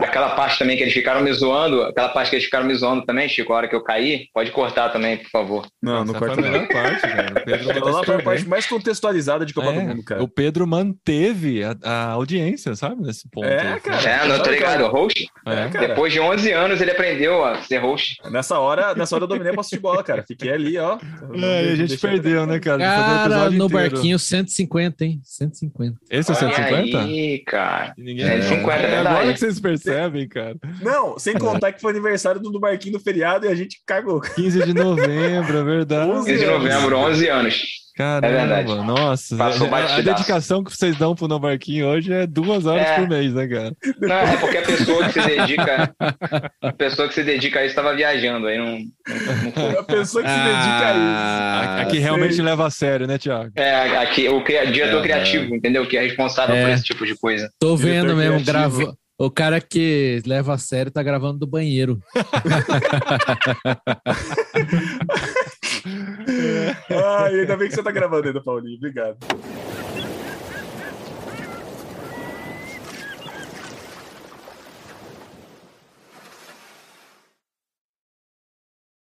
Aquela 0.00 0.30
parte 0.30 0.58
também 0.58 0.76
que 0.76 0.82
eles 0.82 0.94
ficaram 0.94 1.20
me 1.20 1.32
zoando, 1.32 1.82
aquela 1.82 2.08
parte 2.08 2.30
que 2.30 2.36
eles 2.36 2.44
ficaram 2.44 2.66
me 2.66 2.74
zoando 2.74 3.04
também, 3.04 3.28
Chico, 3.28 3.52
a 3.52 3.56
hora 3.56 3.68
que 3.68 3.74
eu 3.74 3.82
caí, 3.82 4.28
pode 4.32 4.50
cortar 4.50 4.90
também, 4.90 5.16
por 5.18 5.30
favor. 5.30 5.66
Não, 5.82 6.04
não 6.04 6.14
corta 6.14 6.34
a 6.34 6.42
melhor 6.42 6.66
parte, 6.68 7.00
cara. 7.02 7.40
O 7.40 7.44
Pedro 7.44 8.04
foi 8.04 8.14
a 8.14 8.22
parte 8.22 8.48
mais 8.48 8.66
contextualizada 8.66 9.46
de 9.46 9.54
Copa 9.54 9.72
do 9.72 9.80
É, 9.80 9.82
Mundo, 9.84 10.04
cara. 10.04 10.22
O 10.22 10.28
Pedro 10.28 10.66
manteve 10.66 11.62
a, 11.64 11.76
a 11.82 12.10
audiência, 12.10 12.74
sabe? 12.74 13.02
Nesse 13.02 13.28
ponto. 13.30 13.46
É, 13.46 13.74
aí. 13.74 13.80
cara. 13.80 14.10
É, 14.10 14.28
não, 14.28 14.42
tô 14.42 14.50
ligado, 14.50 14.86
host. 14.86 15.26
É. 15.46 15.68
cara. 15.68 15.88
Depois 15.88 16.12
de 16.12 16.20
11 16.20 16.52
anos 16.52 16.80
ele 16.80 16.90
aprendeu 16.90 17.44
a 17.44 17.62
ser 17.62 17.78
host. 17.78 18.16
Nessa 18.30 18.58
hora, 18.58 18.94
nessa 18.94 19.14
hora 19.14 19.24
eu 19.24 19.28
dominei 19.28 19.52
a 19.52 19.54
posse 19.54 19.70
de 19.70 19.78
bola, 19.80 20.02
cara. 20.02 20.24
Fiquei 20.26 20.50
ali, 20.50 20.78
ó. 20.78 20.98
É, 21.34 21.72
a 21.72 21.74
gente 21.76 21.96
perdeu, 21.98 22.46
né, 22.46 22.58
cara? 22.58 22.78
Cara, 22.78 23.50
no 23.50 23.66
inteiro. 23.66 23.68
barquinho 23.68 24.18
150, 24.18 25.04
hein? 25.04 25.20
150. 25.22 25.98
Esse 26.10 26.30
é 26.30 26.34
o 26.34 26.36
Olha 26.36 26.54
150? 26.54 26.98
aí, 26.98 27.38
cara. 27.46 27.94
E 27.96 28.02
Ninguém... 28.02 28.26
É, 28.26 28.42
50, 28.42 28.72
é 28.72 28.86
verdade. 28.90 29.08
Agora 29.08 29.32
que 29.32 29.40
vocês 29.40 29.60
percebem, 29.60 29.85
cara. 30.28 30.56
Não, 30.82 31.18
sem 31.18 31.34
contar 31.34 31.72
que 31.72 31.80
foi 31.80 31.90
aniversário 31.92 32.40
do, 32.40 32.50
do 32.50 32.60
Barquinho 32.60 32.94
no 32.94 33.00
feriado 33.00 33.46
e 33.46 33.48
a 33.48 33.54
gente 33.54 33.80
cagou. 33.86 34.20
15 34.20 34.64
de 34.64 34.74
novembro, 34.74 35.58
é 35.58 35.64
verdade. 35.64 36.10
11 36.10 36.30
15 36.32 36.44
de 36.44 36.50
novembro, 36.50 36.96
11 36.98 37.28
anos. 37.28 37.86
Caramba, 37.96 38.26
É 38.26 38.30
verdade. 38.46 38.74
nossa. 38.84 39.36
Passou 39.38 39.74
a, 39.74 39.96
a 39.96 40.00
dedicação 40.02 40.62
que 40.62 40.70
vocês 40.70 40.94
dão 40.98 41.14
pro 41.14 41.26
No 41.26 41.38
Barquinho 41.40 41.86
hoje 41.86 42.12
é 42.12 42.26
duas 42.26 42.66
horas 42.66 42.86
É. 42.86 42.96
por 42.96 43.08
mês, 43.08 43.32
né, 43.32 43.46
cara? 43.48 43.72
Não, 43.98 44.14
é 44.16 44.36
porque 44.36 44.58
a 44.58 44.62
pessoa 44.62 45.08
que 45.08 45.12
se 45.22 45.26
dedica, 45.26 45.94
a 46.60 46.72
pessoa 46.74 47.08
que 47.08 47.14
se 47.14 47.22
dedica 47.24 47.58
a 47.60 47.62
isso 47.62 47.70
estava 47.72 47.96
viajando, 47.96 48.48
aí 48.48 48.58
não, 48.58 48.66
não, 48.66 49.42
não 49.44 49.52
foi. 49.52 49.78
A 49.78 49.82
pessoa 49.82 50.22
que 50.22 50.28
se 50.28 50.36
dedica 50.36 50.86
a 50.86 51.62
Ah, 51.78 51.80
Aqui 51.80 51.92
sei. 51.92 52.00
realmente 52.00 52.42
leva 52.42 52.66
a 52.66 52.70
sério, 52.70 53.06
né, 53.06 53.16
Thiago? 53.16 53.50
É, 53.56 53.96
aqui, 53.96 54.28
o 54.28 54.44
cria- 54.44 54.66
diretor 54.70 54.98
É, 54.98 55.02
criativo, 55.02 55.54
entendeu? 55.54 55.86
Que 55.86 55.96
é 55.96 56.02
responsável 56.02 56.54
É. 56.54 56.62
por 56.64 56.70
esse 56.72 56.84
tipo 56.84 57.06
de 57.06 57.14
coisa. 57.16 57.48
Tô 57.58 57.76
Diretor 57.76 58.08
vendo 58.08 58.14
mesmo, 58.16 58.44
criativo. 58.44 58.94
O 59.18 59.30
cara 59.30 59.60
que 59.60 60.22
leva 60.26 60.54
a 60.54 60.58
sério 60.58 60.92
tá 60.92 61.02
gravando 61.02 61.38
do 61.38 61.46
banheiro. 61.46 61.98
Ai, 66.90 67.40
ainda 67.40 67.56
bem 67.56 67.68
que 67.68 67.74
você 67.74 67.82
tá 67.82 67.90
gravando 67.90 68.28
ainda, 68.28 68.42
Paulinho. 68.42 68.76
Obrigado. 68.76 69.16